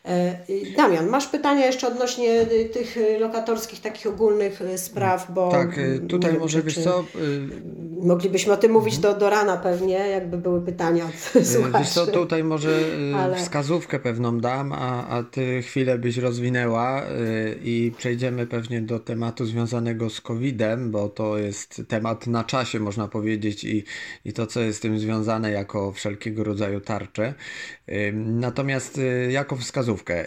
E, 0.06 0.38
Damian, 0.78 1.08
masz 1.08 1.28
pytania 1.28 1.66
jeszcze 1.66 1.88
odnośnie 1.88 2.42
y, 2.42 2.70
tych 2.70 2.98
y, 2.98 3.20
lokatorskich, 3.20 3.82
takich 3.82 4.08
ogólnych 4.08 4.60
spraw, 4.76 5.32
bo... 5.32 5.52
Tak, 5.52 5.80
tutaj 6.10 6.32
wiem, 6.32 6.40
może 6.40 6.62
wiesz 6.62 6.84
co... 6.84 7.06
Moglibyśmy 8.02 8.54
o 8.54 8.58
tym 8.58 8.72
mówić 8.72 8.96
mhm. 8.96 9.14
do, 9.14 9.20
do 9.20 9.30
rana 9.30 9.58
pewnie, 9.58 9.94
jakby 9.94 10.38
były 10.38 10.62
pytania 10.62 11.06
od 11.06 11.46
słuchaczy. 11.46 11.80
Wiesz 11.80 11.90
co, 11.90 12.08
tutaj 12.08 12.44
może 12.44 12.80
Ale... 13.16 13.36
wskazówkę 13.36 14.00
pewną 14.00 14.40
dam, 14.40 14.74
a, 14.74 15.08
a 15.08 15.24
Ty 15.24 15.62
chwilę 15.62 15.98
byś 15.98 16.18
rozwinęła 16.18 17.04
i 17.64 17.92
przejdziemy 17.98 18.48
pewnie 18.48 18.82
do 18.82 19.00
tematu 19.00 19.46
związanego 19.46 20.10
z 20.10 20.22
COVID-em, 20.22 20.92
bo 20.92 21.10
to 21.10 21.38
jest 21.38 21.82
temat 21.88 22.28
na 22.28 22.44
czasie, 22.44 22.80
można 22.80 23.08
powiedzieć, 23.08 23.64
i, 23.64 23.84
i 24.26 24.34
to, 24.34 24.48
co 24.48 24.62
jest 24.62 24.78
z 24.78 24.82
tym 24.82 25.00
związane 25.00 25.52
jako 25.52 25.92
wszelkiego 25.92 26.44
rodzaju 26.44 26.82
tarcze. 26.82 27.34
Natomiast 28.14 29.00
jako 29.30 29.56
wskazówkę 29.56 29.97
wskazówkę. 29.98 30.26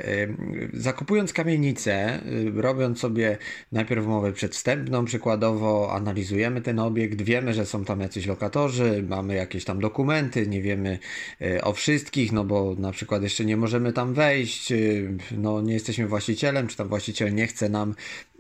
Zakupując 0.73 1.33
kamienicę, 1.33 2.21
robiąc 2.55 2.99
sobie 2.99 3.39
najpierw 3.73 4.07
umowę 4.07 4.33
przedstępną, 4.33 5.05
przykładowo 5.05 5.93
analizujemy 5.93 6.61
ten 6.61 6.79
obiekt, 6.79 7.23
wiemy, 7.23 7.55
że 7.55 7.67
są 7.67 7.85
tam 7.85 8.01
jacyś 8.01 8.27
lokatorzy, 8.27 9.05
mamy 9.09 9.35
jakieś 9.35 9.65
tam 9.65 9.81
dokumenty, 9.81 10.47
nie 10.47 10.63
wiemy 10.63 10.99
y, 11.43 11.65
o 11.65 11.73
wszystkich, 11.73 12.33
no 12.33 12.45
bo 12.45 12.75
na 12.79 12.93
przykład 12.93 13.23
jeszcze 13.23 13.45
nie 13.45 13.57
możemy 13.57 13.93
tam 13.93 14.15
wejść, 14.15 14.73
y, 14.73 15.17
no 15.37 15.61
nie 15.61 15.73
jesteśmy 15.73 16.07
właścicielem, 16.07 16.67
czy 16.67 16.77
tam 16.77 16.89
właściciel 16.89 17.35
nie 17.35 17.47
chce 17.47 17.69
nam 17.69 17.95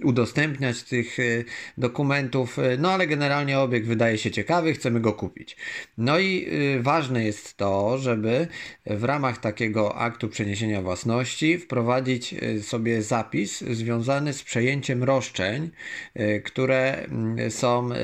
udostępniać 0.04 0.82
tych 0.82 1.18
y, 1.18 1.44
dokumentów, 1.78 2.56
no 2.78 2.90
ale 2.90 3.06
generalnie 3.06 3.58
obiekt 3.58 3.86
wydaje 3.86 4.18
się 4.18 4.30
ciekawy, 4.30 4.74
chcemy 4.74 5.00
go 5.00 5.12
kupić. 5.12 5.56
No 5.98 6.18
i 6.18 6.48
ważne 6.80 7.24
jest 7.24 7.56
to, 7.56 7.98
żeby 7.98 8.48
w 8.86 9.04
ramach 9.04 9.38
takiego 9.38 9.96
aktu 9.96 10.28
przeniesienia 10.28 10.82
własności 10.82 11.58
wprowadzić 11.58 12.34
e, 12.34 12.62
sobie 12.62 13.02
zapis 13.02 13.60
związany 13.60 14.32
z 14.32 14.42
przejęciem 14.42 15.04
roszczeń, 15.04 15.70
e, 16.14 16.40
które 16.40 17.04
mm, 17.04 17.50
są 17.50 17.92
e, 17.92 17.96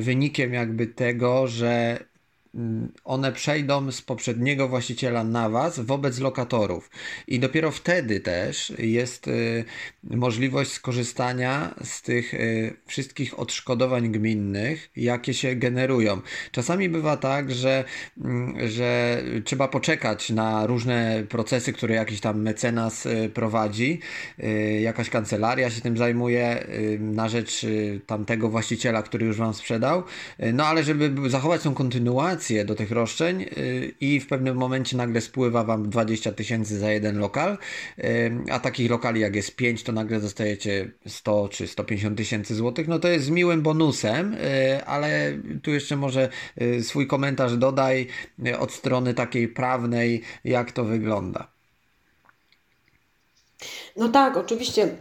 wynikiem 0.00 0.52
jakby 0.52 0.86
tego, 0.86 1.46
że 1.46 1.98
one 3.04 3.32
przejdą 3.32 3.92
z 3.92 4.02
poprzedniego 4.02 4.68
właściciela 4.68 5.24
na 5.24 5.48
Was 5.48 5.80
wobec 5.80 6.18
lokatorów. 6.18 6.90
I 7.26 7.40
dopiero 7.40 7.70
wtedy 7.70 8.20
też 8.20 8.72
jest 8.78 9.28
y, 9.28 9.64
możliwość 10.04 10.72
skorzystania 10.72 11.74
z 11.84 12.02
tych 12.02 12.34
y, 12.34 12.76
wszystkich 12.86 13.38
odszkodowań 13.38 14.12
gminnych, 14.12 14.90
jakie 14.96 15.34
się 15.34 15.56
generują. 15.56 16.20
Czasami 16.50 16.88
bywa 16.88 17.16
tak, 17.16 17.54
że, 17.54 17.84
y, 18.60 18.68
że 18.68 19.22
trzeba 19.44 19.68
poczekać 19.68 20.30
na 20.30 20.66
różne 20.66 21.24
procesy, 21.28 21.72
które 21.72 21.94
jakiś 21.94 22.20
tam 22.20 22.42
mecenas 22.42 23.06
y, 23.06 23.30
prowadzi, 23.34 24.00
jakaś 24.80 25.10
kancelaria 25.10 25.70
się 25.70 25.80
tym 25.80 25.96
zajmuje 25.96 26.66
na 26.98 27.28
rzecz 27.28 27.66
tamtego 28.06 28.48
właściciela, 28.48 29.02
który 29.02 29.26
już 29.26 29.36
Wam 29.36 29.54
sprzedał. 29.54 30.02
No 30.52 30.66
ale 30.66 30.84
żeby 30.84 31.30
zachować 31.30 31.62
tą 31.62 31.74
kontynuację, 31.74 32.41
do 32.64 32.74
tych 32.74 32.90
roszczeń 32.90 33.42
y, 33.42 33.94
i 34.00 34.20
w 34.20 34.26
pewnym 34.26 34.56
momencie 34.56 34.96
nagle 34.96 35.20
spływa 35.20 35.64
Wam 35.64 35.90
20 35.90 36.32
tysięcy 36.32 36.78
za 36.78 36.92
jeden 36.92 37.18
lokal, 37.18 37.58
y, 37.98 38.32
a 38.50 38.60
takich 38.60 38.90
lokali 38.90 39.20
jak 39.20 39.34
jest 39.34 39.56
5, 39.56 39.82
to 39.82 39.92
nagle 39.92 40.20
dostajecie 40.20 40.90
100 41.06 41.48
czy 41.48 41.66
150 41.66 42.16
tysięcy 42.16 42.54
złotych, 42.54 42.88
no 42.88 42.98
to 42.98 43.08
jest 43.08 43.30
miłym 43.30 43.62
bonusem, 43.62 44.34
y, 44.34 44.84
ale 44.84 45.38
tu 45.62 45.70
jeszcze 45.70 45.96
może 45.96 46.28
swój 46.82 47.06
komentarz 47.06 47.56
dodaj 47.56 48.06
od 48.58 48.72
strony 48.72 49.14
takiej 49.14 49.48
prawnej, 49.48 50.22
jak 50.44 50.72
to 50.72 50.84
wygląda. 50.84 51.52
No 53.96 54.08
tak, 54.08 54.36
oczywiście 54.36 54.96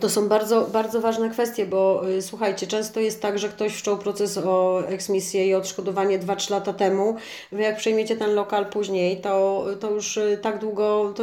to 0.00 0.08
są 0.08 0.28
bardzo, 0.28 0.66
bardzo 0.72 1.00
ważne 1.00 1.30
kwestie, 1.30 1.66
bo 1.66 2.08
y, 2.08 2.22
słuchajcie, 2.22 2.66
często 2.66 3.00
jest 3.00 3.22
tak, 3.22 3.38
że 3.38 3.48
ktoś 3.48 3.74
wszczął 3.74 3.98
proces 3.98 4.38
o 4.38 4.82
eksmisję 4.86 5.46
i 5.46 5.54
odszkodowanie 5.54 6.18
2-3 6.18 6.50
lata 6.50 6.72
temu. 6.72 7.16
Wy 7.52 7.62
jak 7.62 7.76
przejmiecie 7.76 8.16
ten 8.16 8.34
lokal 8.34 8.66
później, 8.66 9.20
to, 9.20 9.66
to 9.80 9.90
już 9.90 10.16
y, 10.16 10.38
tak 10.42 10.58
długo 10.58 11.12
to 11.16 11.22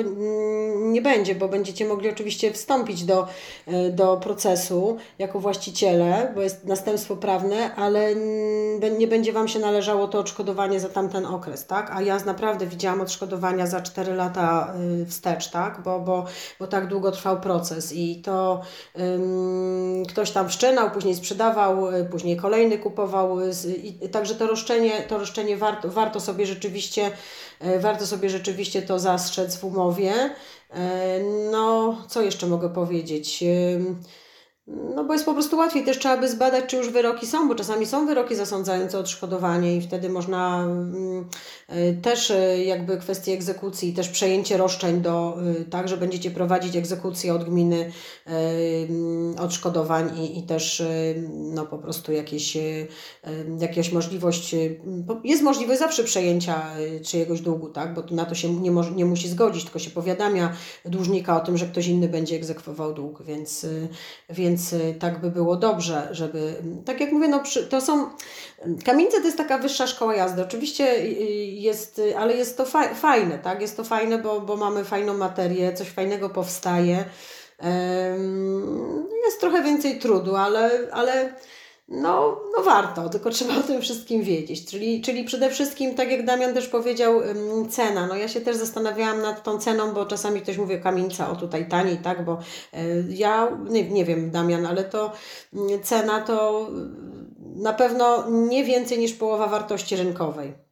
nie 0.76 1.02
będzie, 1.02 1.36
bo 1.36 1.48
będziecie 1.48 1.86
mogli 1.86 2.10
oczywiście 2.10 2.54
wstąpić 2.54 3.04
do, 3.04 3.28
y, 3.68 3.92
do 3.92 4.18
procesu 4.18 4.98
jako 5.20 5.40
właściciele, 5.40 6.32
bo 6.36 6.42
jest 6.42 6.66
następstwo 6.66 7.16
prawne, 7.16 7.76
ale 7.76 8.16
nie 8.98 9.08
będzie 9.08 9.34
Wam 9.34 9.48
się 9.48 9.60
należało 9.60 10.08
to 10.08 10.20
odszkodowanie 10.20 10.80
za 10.80 10.90
tamten 10.90 11.26
okres, 11.26 11.66
tak? 11.66 11.92
A 11.94 12.02
ja 12.02 12.18
naprawdę 12.26 12.66
widziałam 12.66 13.02
odszkodowania 13.02 13.68
za 13.68 13.82
4 13.82 14.14
lata 14.14 14.74
wstecz, 15.08 15.52
tak? 15.52 15.82
Bo, 15.84 16.00
bo, 16.00 16.26
bo 16.60 16.68
tak 16.68 16.88
długo 16.88 17.12
trwał 17.12 17.42
proces 17.42 17.94
i 17.94 18.22
to 18.22 18.57
ktoś 20.10 20.32
tam 20.32 20.50
wszczynał, 20.50 20.92
później 20.92 21.16
sprzedawał, 21.16 21.96
y, 21.96 22.06
później 22.06 22.38
kolejny 22.38 22.78
kupował. 22.78 23.38
I, 23.84 24.10
także 24.10 24.36
to 24.36 24.48
roszczenie, 24.48 25.02
to 25.02 25.18
roszczenie 25.18 25.58
warto, 25.58 25.90
warto 25.90 26.20
sobie 26.20 26.46
rzeczywiście 26.46 27.12
y, 27.66 27.80
warto 27.80 28.08
sobie 28.08 28.30
rzeczywiście 28.30 28.82
to 28.82 29.00
zastrzec 29.00 29.58
w 29.58 29.64
umowie. 29.64 30.14
No, 31.52 31.98
co 32.08 32.22
jeszcze 32.22 32.48
mogę 32.48 32.70
powiedzieć? 32.70 33.44
No 34.68 35.04
bo 35.04 35.14
jest 35.14 35.26
po 35.26 35.34
prostu 35.34 35.58
łatwiej. 35.58 35.86
Też 35.86 36.00
trzeba 36.00 36.18
by 36.18 36.30
zbadać, 36.30 36.66
czy 36.68 36.78
już 36.78 36.90
wyroki 36.90 37.28
są, 37.28 37.48
bo 37.48 37.56
czasami 37.56 37.86
są 37.86 38.06
wyroki 38.06 38.36
zasądzające 38.36 39.00
odszkodowanie 39.00 39.78
i 39.78 39.82
wtedy 39.82 40.10
można 40.10 40.64
mm, 40.64 41.26
y, 41.70 41.98
też 42.02 42.30
y, 42.30 42.64
jakby 42.66 42.98
kwestie 42.98 43.34
egzekucji, 43.34 43.94
też 43.94 44.10
przejęcie 44.10 44.58
roszczeń 44.58 45.02
do, 45.02 45.38
y, 45.62 45.66
tak, 45.66 45.88
że 45.88 45.98
będziecie 45.98 46.32
prowadzić 46.32 46.76
egzekucję 46.76 47.34
od 47.34 47.44
gminy 47.44 47.92
odszkodowań 49.40 50.20
i, 50.20 50.40
i 50.40 50.44
też 50.44 50.84
no 51.28 51.66
po 51.66 51.78
prostu 51.78 52.12
jakieś, 52.12 52.58
jakaś 53.60 53.92
możliwość, 53.92 54.56
jest 55.24 55.44
możliwość 55.44 55.80
zawsze 55.80 56.04
przejęcia 56.04 56.62
czyjegoś 57.06 57.42
długu, 57.42 57.70
tak, 57.70 57.94
bo 57.94 58.04
na 58.12 58.26
to 58.26 58.36
się 58.36 58.54
nie, 58.54 58.72
może, 58.72 58.92
nie 58.92 59.06
musi 59.06 59.30
zgodzić, 59.30 59.64
tylko 59.64 59.80
się 59.80 59.90
powiadamia 59.90 60.54
dłużnika 60.86 61.42
o 61.42 61.46
tym, 61.46 61.58
że 61.58 61.66
ktoś 61.66 61.88
inny 61.88 62.08
będzie 62.08 62.36
egzekwował 62.36 62.94
dług, 62.94 63.24
więc, 63.24 63.66
więc 64.30 64.57
więc 64.58 64.74
y, 64.74 64.96
tak 65.00 65.22
by 65.22 65.32
było 65.32 65.56
dobrze, 65.56 66.08
żeby, 66.12 66.54
tak 66.86 67.02
jak 67.02 67.12
mówię, 67.12 67.28
no, 67.28 67.44
to 67.70 67.82
są, 67.82 68.10
kamienice 68.86 69.18
to 69.18 69.26
jest 69.26 69.38
taka 69.38 69.58
wyższa 69.58 69.88
szkoła 69.88 70.16
jazdy. 70.16 70.42
Oczywiście 70.42 70.84
y, 70.84 71.02
y, 71.02 71.06
jest, 71.46 72.02
ale 72.18 72.34
jest 72.34 72.58
to 72.58 72.66
fajne, 72.96 73.40
tak? 73.40 73.62
Jest 73.62 73.78
to 73.78 73.84
fajne, 73.84 74.18
bo, 74.18 74.42
bo 74.42 74.56
mamy 74.58 74.84
fajną 74.84 75.18
materię, 75.18 75.74
coś 75.74 75.88
fajnego 75.88 76.30
powstaje. 76.30 77.06
Jest 79.26 79.40
trochę 79.40 79.64
więcej 79.64 80.00
trudu, 80.00 80.36
ale, 80.36 80.72
ale 80.92 81.34
no, 81.88 82.42
no 82.58 82.64
warto, 82.64 83.10
tylko 83.10 83.30
trzeba 83.30 83.58
o 83.58 83.64
tym 83.64 83.82
wszystkim 83.82 84.24
wiedzieć. 84.24 84.66
Czyli, 84.66 85.02
czyli 85.02 85.24
przede 85.24 85.50
wszystkim, 85.50 85.96
tak 85.96 86.12
jak 86.12 86.26
Damian 86.26 86.54
też 86.54 86.68
powiedział, 86.68 87.22
cena. 87.70 88.08
No 88.08 88.16
ja 88.16 88.28
się 88.28 88.42
też 88.42 88.58
zastanawiałam 88.58 89.22
nad 89.22 89.44
tą 89.44 89.60
ceną, 89.60 89.94
bo 89.94 90.06
czasami 90.06 90.42
ktoś 90.42 90.58
mówi 90.58 90.82
kamienica, 90.82 91.30
o 91.30 91.36
tutaj 91.36 91.70
taniej, 91.70 91.98
tak, 91.98 92.26
bo 92.26 92.40
e, 92.74 92.86
ja 93.10 93.58
nie, 93.70 93.90
nie 93.90 94.06
wiem, 94.06 94.32
Damian, 94.32 94.66
ale 94.66 94.84
to 94.84 95.12
cena 95.84 96.22
to 96.22 96.68
na 97.56 97.74
pewno 97.74 98.30
nie 98.30 98.64
więcej 98.64 99.00
niż 99.00 99.14
połowa 99.14 99.48
wartości 99.48 99.96
rynkowej. 99.96 100.67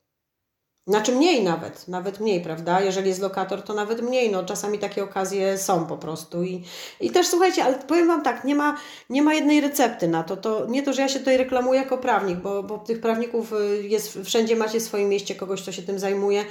Znaczy 0.87 1.11
mniej 1.11 1.43
nawet, 1.43 1.87
nawet 1.87 2.19
mniej, 2.19 2.41
prawda? 2.41 2.81
Jeżeli 2.81 3.07
jest 3.07 3.21
lokator, 3.21 3.61
to 3.61 3.73
nawet 3.73 4.01
mniej. 4.01 4.31
No, 4.31 4.43
czasami 4.45 4.79
takie 4.79 5.03
okazje 5.03 5.57
są 5.57 5.85
po 5.85 5.97
prostu. 5.97 6.43
I, 6.43 6.63
i 6.99 7.11
też 7.11 7.27
słuchajcie, 7.27 7.63
ale 7.63 7.75
powiem 7.75 8.07
Wam 8.07 8.23
tak, 8.23 8.43
nie 8.43 8.55
ma, 8.55 8.77
nie 9.09 9.21
ma 9.21 9.33
jednej 9.33 9.61
recepty 9.61 10.07
na 10.07 10.23
to. 10.23 10.37
to. 10.37 10.65
Nie 10.65 10.83
to, 10.83 10.93
że 10.93 11.01
ja 11.01 11.09
się 11.09 11.19
tutaj 11.19 11.37
reklamuję 11.37 11.79
jako 11.79 11.97
prawnik, 11.97 12.37
bo, 12.37 12.63
bo 12.63 12.77
tych 12.77 13.01
prawników 13.01 13.53
y, 13.53 13.87
jest, 13.87 14.19
wszędzie 14.23 14.55
macie 14.55 14.79
w 14.79 14.83
swoim 14.83 15.09
mieście 15.09 15.35
kogoś, 15.35 15.61
kto 15.61 15.71
się 15.71 15.81
tym 15.81 15.99
zajmuje, 15.99 16.45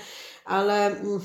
ale. 0.45 0.87
Mm, 0.87 1.21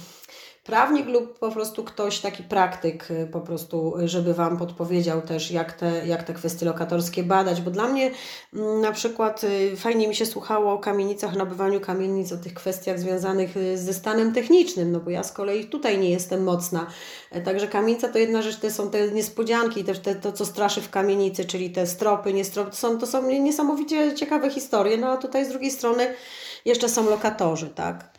prawnik 0.70 1.08
lub 1.08 1.40
po 1.40 1.52
prostu 1.52 1.84
ktoś, 1.84 2.20
taki 2.20 2.44
praktyk 2.44 3.12
y, 3.12 3.28
po 3.32 3.42
prostu, 3.42 3.98
y, 3.98 4.08
żeby 4.08 4.34
Wam 4.34 4.58
podpowiedział 4.58 5.22
też, 5.22 5.52
jak 5.52 5.74
te, 5.74 6.08
jak 6.08 6.24
te 6.24 6.34
kwestie 6.34 6.66
lokatorskie 6.66 7.24
badać, 7.24 7.62
bo 7.62 7.72
dla 7.72 7.88
mnie 7.88 8.12
mm, 8.54 8.82
na 8.82 8.92
przykład 8.92 9.44
y, 9.44 9.78
fajnie 9.78 10.08
mi 10.08 10.16
się 10.16 10.26
słuchało 10.26 10.74
o 10.74 10.78
kamienicach, 10.78 11.36
nabywaniu 11.36 11.80
kamienic, 11.80 12.32
o 12.32 12.38
tych 12.38 12.54
kwestiach 12.54 13.00
związanych 13.00 13.50
ze 13.76 13.94
stanem 13.94 14.34
technicznym, 14.34 14.92
no 14.92 15.00
bo 15.00 15.10
ja 15.10 15.24
z 15.24 15.32
kolei 15.32 15.66
tutaj 15.66 16.00
nie 16.00 16.10
jestem 16.10 16.44
mocna. 16.44 16.88
E, 17.32 17.42
także 17.42 17.68
kamienica 17.68 18.10
to 18.10 18.20
jedna 18.20 18.42
rzecz, 18.42 18.60
to 18.60 18.72
są 18.72 18.90
te 18.90 19.12
niespodzianki, 19.12 19.84
też 19.84 20.00
te, 20.00 20.16
to, 20.16 20.32
co 20.32 20.46
straszy 20.46 20.82
w 20.82 20.90
kamienicy, 20.90 21.46
czyli 21.46 21.70
te 21.70 21.88
stropy, 21.88 22.34
nie 22.34 22.46
stropy, 22.46 22.72
to 22.72 22.78
są, 22.78 22.98
to 22.98 23.08
są 23.08 23.30
niesamowicie 23.30 24.16
ciekawe 24.16 24.50
historie, 24.50 24.98
no 24.98 25.08
a 25.08 25.18
tutaj 25.18 25.46
z 25.46 25.50
drugiej 25.50 25.72
strony 25.72 26.14
jeszcze 26.66 26.90
są 26.90 27.10
lokatorzy, 27.10 27.70
tak? 27.70 28.19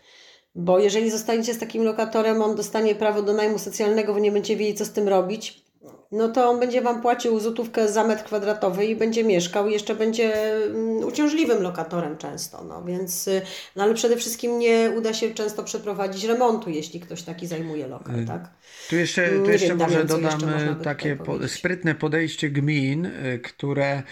Bo 0.55 0.79
jeżeli 0.79 1.11
zostaniecie 1.11 1.55
z 1.55 1.59
takim 1.59 1.85
lokatorem, 1.85 2.43
on 2.43 2.57
dostanie 2.57 2.95
prawo 2.95 3.23
do 3.23 3.33
najmu 3.33 3.59
socjalnego, 3.59 4.15
wy 4.15 4.21
nie 4.21 4.33
będziecie 4.33 4.57
wiedzieli, 4.57 4.79
co 4.79 4.85
z 4.85 4.93
tym 4.93 5.09
robić, 5.09 5.65
no 6.13 6.29
to 6.29 6.51
on 6.51 6.61
będzie 6.61 6.83
Wam 6.83 7.03
płacił 7.03 7.41
złotówkę 7.41 7.89
za 7.89 8.05
metr 8.05 8.25
kwadratowy 8.25 8.87
i 8.87 8.97
będzie 8.97 9.25
mieszkał 9.25 9.69
i 9.69 9.73
jeszcze 9.73 9.95
będzie 9.95 10.55
mm, 10.55 10.97
uciążliwym 10.97 11.63
lokatorem 11.63 12.17
często, 12.17 12.65
no 12.65 12.85
więc, 12.85 13.29
y, 13.29 13.43
no 13.77 13.85
ale 13.85 13.95
przede 13.95 14.17
wszystkim 14.17 14.59
nie 14.59 14.93
uda 14.97 15.15
się 15.15 15.35
często 15.35 15.65
przeprowadzić 15.65 16.25
remontu, 16.25 16.71
jeśli 16.71 17.01
ktoś 17.01 17.23
taki 17.23 17.47
zajmuje 17.47 17.87
lokal, 17.87 18.21
y, 18.21 18.27
tak? 18.27 18.51
Tu 18.91 18.97
jeszcze, 18.97 19.29
tu 19.29 19.51
jeszcze 19.51 19.69
wiem, 19.69 19.79
może 19.79 20.05
dodam 20.05 20.41
jeszcze 20.41 20.77
y, 20.81 20.85
takie 20.85 21.17
po, 21.17 21.49
sprytne 21.49 21.95
podejście 21.95 22.51
gmin, 22.51 23.11
które 23.43 24.03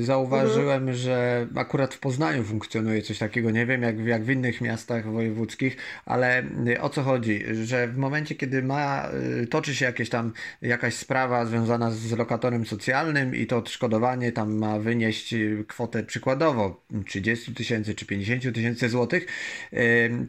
zauważyłem, 0.00 0.78
mhm. 0.78 0.96
że 0.96 1.46
akurat 1.54 1.94
w 1.94 1.98
Poznaniu 1.98 2.44
funkcjonuje 2.44 3.02
coś 3.02 3.18
takiego. 3.18 3.50
Nie 3.50 3.66
wiem 3.66 3.82
jak, 3.82 3.98
jak 3.98 4.24
w 4.24 4.30
innych 4.30 4.60
miastach 4.60 5.12
wojewódzkich, 5.12 5.76
ale 6.06 6.42
y, 6.68 6.80
o 6.80 6.88
co 6.88 7.02
chodzi? 7.02 7.44
Że 7.64 7.88
w 7.88 7.96
momencie, 7.96 8.34
kiedy 8.34 8.62
ma, 8.62 9.08
y, 9.42 9.46
toczy 9.46 9.74
się 9.74 9.84
jakieś 9.84 10.08
tam 10.08 10.32
jakaś 10.62 10.94
sprawa 10.94 11.46
związana 11.46 11.90
z 11.90 12.12
lokatorem 12.12 12.66
socjalnym 12.66 13.34
i 13.34 13.46
to 13.46 13.56
odszkodowanie 13.56 14.32
tam 14.32 14.58
ma 14.58 14.78
wynieść 14.78 15.34
kwotę 15.68 16.02
przykładowo 16.02 16.80
30 17.06 17.54
tysięcy 17.54 17.94
czy 17.94 18.06
50 18.06 18.54
tysięcy 18.54 18.88
złotych, 18.88 19.26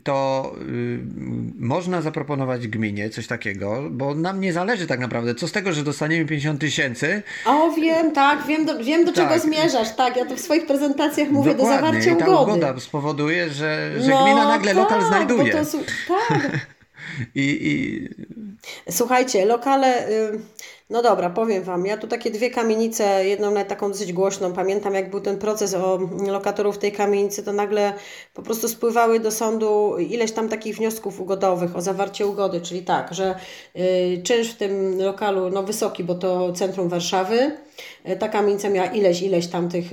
to 0.04 0.56
można 1.60 2.02
zaproponować 2.02 2.68
gminie 2.68 3.10
coś 3.10 3.28
takiego, 3.28 3.84
bo 3.92 4.16
nam 4.16 4.42
nie 4.42 4.54
zależy 4.54 4.88
tak 4.88 5.00
naprawdę. 5.00 5.36
Co 5.36 5.48
z 5.48 5.52
tego, 5.52 5.74
że 5.74 5.84
dostaniemy 5.84 6.26
50 6.26 6.62
tysięcy? 6.62 7.24
O, 7.46 7.72
wiem, 7.72 8.12
tak, 8.12 8.48
wiem, 8.48 8.66
do, 8.66 8.84
wiem 8.84 9.06
do 9.06 9.12
czego 9.16 9.30
tak. 9.30 9.42
zmierzasz. 9.42 9.96
Tak, 9.96 10.18
ja 10.18 10.26
to 10.26 10.36
w 10.36 10.40
swoich 10.40 10.66
prezentacjach 10.66 11.30
mówię 11.30 11.56
Dokładnie. 11.56 11.78
do 11.78 11.86
zawarcia 11.86 12.14
ugody. 12.14 12.32
I 12.32 12.34
ta 12.34 12.42
ugoda 12.42 12.80
spowoduje, 12.80 13.50
że, 13.50 13.92
że 14.02 14.10
no, 14.10 14.24
gmina 14.24 14.48
nagle 14.48 14.76
tak, 14.76 14.84
lokal 14.84 15.08
znajduje. 15.08 15.54
To, 15.54 15.78
tak. 16.08 16.50
I, 17.36 17.42
I... 17.42 18.10
Słuchajcie, 18.90 19.46
lokale... 19.46 20.10
Y 20.10 20.40
no 20.90 21.02
dobra, 21.02 21.30
powiem 21.30 21.64
Wam, 21.64 21.86
ja 21.86 21.98
tu 21.98 22.08
takie 22.08 22.32
dwie 22.32 22.50
kamienice, 22.50 23.26
jedną 23.26 23.52
nawet 23.52 23.68
taką 23.68 23.92
dosyć 23.92 24.14
głośną, 24.14 24.54
pamiętam 24.54 24.94
jak 24.94 25.10
był 25.10 25.22
ten 25.22 25.38
proces 25.38 25.74
o 25.74 26.00
lokatorów 26.28 26.78
tej 26.78 26.92
kamienicy, 26.92 27.44
to 27.44 27.54
nagle 27.54 27.94
po 28.34 28.42
prostu 28.42 28.70
spływały 28.70 29.20
do 29.20 29.32
sądu 29.32 29.98
ileś 29.98 30.32
tam 30.32 30.50
takich 30.50 30.76
wniosków 30.76 31.22
ugodowych 31.22 31.76
o 31.76 31.82
zawarcie 31.82 32.28
ugody, 32.28 32.62
czyli 32.62 32.82
tak, 32.82 33.14
że 33.14 33.36
y, 33.76 34.22
czynsz 34.24 34.52
w 34.52 34.58
tym 34.58 35.02
lokalu, 35.02 35.50
no 35.50 35.64
wysoki, 35.64 36.04
bo 36.04 36.16
to 36.16 36.54
centrum 36.54 36.90
Warszawy, 36.90 37.52
y, 38.10 38.16
ta 38.16 38.30
kamienica 38.30 38.70
miała 38.70 38.88
ileś, 38.88 39.22
ileś 39.22 39.48
tam 39.48 39.70
tych 39.70 39.86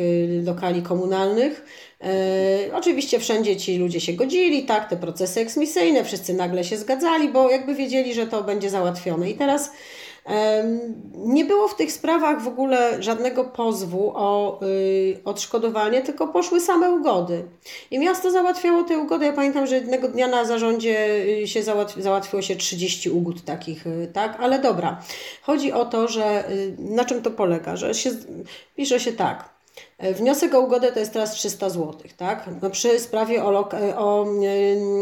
lokali 0.45 0.83
komunalnych, 0.83 1.65
Yy, 2.03 2.75
oczywiście 2.75 3.19
wszędzie 3.19 3.57
ci 3.57 3.79
ludzie 3.79 4.01
się 4.01 4.13
godzili, 4.13 4.65
tak, 4.65 4.91
te 4.91 4.97
procesy 4.97 5.41
eksmisyjne, 5.41 6.05
wszyscy 6.05 6.35
nagle 6.35 6.65
się 6.65 6.77
zgadzali, 6.77 7.29
bo 7.29 7.51
jakby 7.51 7.75
wiedzieli, 7.75 8.15
że 8.15 8.27
to 8.27 8.43
będzie 8.43 8.71
załatwione. 8.71 9.31
I 9.31 9.35
teraz 9.35 9.71
nie 11.15 11.45
było 11.45 11.69
w 11.69 11.77
tych 11.77 11.93
sprawach 11.93 12.43
w 12.43 12.49
ogóle 12.49 13.03
żadnego 13.03 13.45
pozwu 13.45 14.13
o 14.15 14.61
y, 14.63 15.21
odszkodowanie, 15.25 16.03
tylko 16.03 16.29
poszły 16.29 16.61
same 16.61 16.91
ugody. 16.91 17.45
I 17.91 17.99
miasto 17.99 18.31
załatwiało 18.31 18.83
te 18.83 18.99
ugody. 18.99 19.27
Ja 19.27 19.33
pamiętam, 19.33 19.67
że 19.67 19.75
jednego 19.75 20.09
dnia 20.09 20.29
na 20.29 20.45
zarządzie 20.45 21.25
y, 21.43 21.47
się 21.47 21.63
załatwi, 21.63 22.03
załatwiło 22.03 22.43
się 22.43 22.57
30 22.57 23.11
ugód 23.11 23.45
takich, 23.45 23.87
y, 23.87 24.11
tak? 24.13 24.37
Ale 24.41 24.59
dobra. 24.59 25.03
Chodzi 25.43 25.73
o 25.73 25.85
to, 25.85 26.09
że 26.09 26.45
na 26.79 27.05
czym 27.05 27.23
to 27.23 27.31
polega? 27.31 27.77
Że 27.77 27.95
się, 27.95 28.11
pisze 28.77 29.01
się 29.01 29.13
tak. 29.13 29.53
E, 29.99 30.15
wniosek 30.15 30.55
o 30.55 30.61
ugodę 30.61 30.93
to 30.93 31.01
jest 31.01 31.13
teraz 31.13 31.33
300 31.33 31.71
zł, 31.71 31.95
tak? 32.17 32.51
No 32.63 32.71
przy 32.71 33.01
sprawie 33.01 33.45
o, 33.45 33.73
e, 33.73 33.99
o 33.99 34.27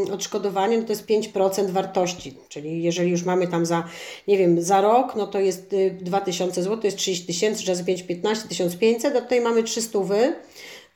yy, 0.04 0.12
odszkodowanie 0.12 0.78
no 0.78 0.84
to 0.84 0.92
jest 0.92 1.06
5% 1.06 1.70
wartości, 1.70 2.36
czyli 2.48 2.82
jeżeli 2.82 3.10
już 3.10 3.22
mamy 3.22 3.48
tam 3.48 3.66
za, 3.66 3.84
nie 4.28 4.38
wiem, 4.38 4.62
za 4.62 4.80
rok, 4.80 5.16
no 5.16 5.26
to 5.26 5.40
jest 5.40 5.74
2000 6.00 6.62
zł, 6.62 6.76
to 6.76 6.86
jest 6.86 6.96
30 6.96 7.26
tysięcy, 7.26 7.66
razy 7.66 7.84
5, 7.84 8.02
15, 8.02 8.48
1500, 8.48 9.16
a 9.16 9.20
tutaj 9.20 9.40
mamy 9.40 9.62
300 9.62 9.98
wy, 9.98 10.34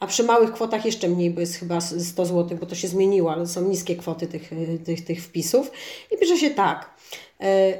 a 0.00 0.06
przy 0.06 0.22
małych 0.22 0.52
kwotach 0.52 0.84
jeszcze 0.84 1.08
mniej, 1.08 1.30
bo 1.30 1.40
jest 1.40 1.56
chyba 1.56 1.80
100 1.80 2.26
zł, 2.26 2.58
bo 2.60 2.66
to 2.66 2.74
się 2.74 2.88
zmieniło, 2.88 3.32
ale 3.32 3.46
są 3.46 3.68
niskie 3.68 3.96
kwoty 3.96 4.26
tych, 4.26 4.50
tych, 4.84 5.04
tych 5.04 5.24
wpisów. 5.24 5.70
I 6.12 6.18
pisze 6.18 6.36
się 6.36 6.50
tak, 6.50 6.93
E, 6.93 6.93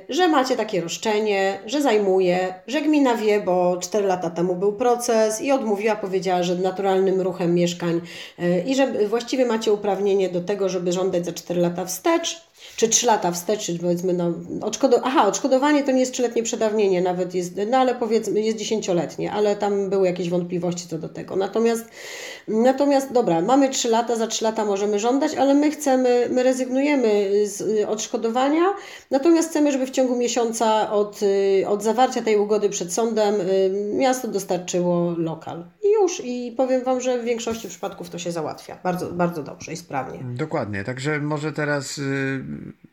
że 0.09 0.29
macie 0.29 0.57
takie 0.57 0.81
roszczenie, 0.81 1.59
że 1.67 1.83
zajmuje, 1.83 2.55
że 2.67 2.83
gmina 2.83 3.15
wie, 3.15 3.41
bo 3.41 3.77
4 3.81 4.07
lata 4.07 4.31
temu 4.31 4.57
był 4.57 4.73
proces 4.73 5.41
i 5.43 5.53
odmówiła, 5.53 5.97
powiedziała, 5.97 6.43
że 6.43 6.55
naturalnym 6.55 7.21
ruchem 7.21 7.55
mieszkań 7.55 8.01
e, 8.39 8.61
i 8.61 8.75
że 8.75 9.09
właściwie 9.09 9.47
macie 9.47 9.73
uprawnienie 9.73 10.29
do 10.29 10.41
tego, 10.41 10.69
żeby 10.69 10.93
żądać 10.93 11.25
za 11.25 11.33
4 11.33 11.61
lata 11.61 11.85
wstecz 11.85 12.45
czy 12.77 12.89
3 12.89 13.07
lata 13.07 13.33
wstecz, 13.33 13.61
czy 13.61 13.79
powiedzmy, 13.79 14.13
no, 14.13 14.33
odszkodo 14.61 15.01
aha, 15.05 15.27
odszkodowanie 15.27 15.83
to 15.83 15.91
nie 15.91 16.01
jest 16.01 16.13
trzyletnie 16.13 16.43
przedawnienie, 16.43 17.03
nawet 17.03 17.35
jest, 17.35 17.53
no 17.71 17.79
ale 17.79 17.95
powiedzmy, 17.95 18.41
jest 18.41 18.59
dziesięcioletnie, 18.59 19.33
ale 19.33 19.57
tam 19.57 19.91
były 19.91 20.07
jakieś 20.07 20.31
wątpliwości 20.31 20.89
co 20.89 20.99
do 20.99 21.09
tego. 21.09 21.37
Natomiast, 21.37 21.85
natomiast 22.49 23.13
dobra, 23.13 23.41
mamy 23.41 23.69
3 23.69 23.89
lata, 23.89 24.17
za 24.17 24.27
3 24.27 24.45
lata 24.45 24.65
możemy 24.65 24.99
żądać, 24.99 25.35
ale 25.35 25.55
my 25.55 25.71
chcemy, 25.71 26.29
my 26.31 26.43
rezygnujemy 26.43 27.31
z 27.47 27.85
odszkodowania, 27.89 28.63
natomiast 29.11 29.51
chcemy, 29.51 29.73
żeby 29.73 29.87
w 29.87 29.91
ciągu 29.91 30.17
miesiąca 30.17 30.91
od, 30.91 31.21
od 31.67 31.83
zawarcia 31.83 32.23
tej 32.23 32.37
ugody 32.37 32.69
przed 32.69 32.93
sądem 32.93 33.35
y, 33.41 33.71
miasto 33.95 34.29
dostarczyło 34.29 35.15
lokal. 35.19 35.65
I 35.83 35.93
już, 35.93 36.23
i 36.25 36.55
powiem 36.57 36.85
Wam, 36.85 37.01
że 37.01 37.19
w 37.19 37.25
większości 37.25 37.69
przypadków 37.69 38.11
to 38.11 38.19
się 38.19 38.33
załatwia 38.33 38.79
bardzo, 38.85 39.13
bardzo 39.13 39.43
dobrze 39.43 39.73
i 39.73 39.77
sprawnie. 39.77 40.21
Dokładnie, 40.35 40.85
także 40.85 41.19
może 41.21 41.53
teraz 41.53 41.99
y, 41.99 42.45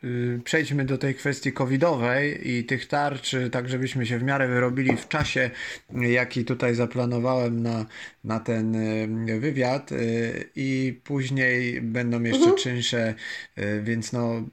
Y, 0.04 0.40
przejdźmy 0.44 0.84
do 0.84 0.98
tej 0.98 1.14
kwestii 1.14 1.52
covidowej 1.52 2.50
i 2.50 2.64
tych 2.64 2.86
tarcz, 2.86 3.36
tak 3.52 3.68
żebyśmy 3.68 4.06
się 4.06 4.18
w 4.18 4.22
miarę 4.22 4.48
wyrobili 4.48 4.96
w 4.96 5.08
czasie, 5.08 5.50
jaki 5.92 6.44
tutaj 6.44 6.74
zaplanowałem 6.74 7.62
na, 7.62 7.86
na 8.24 8.40
ten 8.40 8.74
y, 9.28 9.40
wywiad 9.40 9.92
y, 9.92 10.50
i 10.56 11.00
później 11.04 11.82
będą 11.82 12.22
jeszcze 12.22 12.40
mhm. 12.40 12.58
czynsze, 12.58 13.14
więc 13.82 14.12
no 14.12 14.48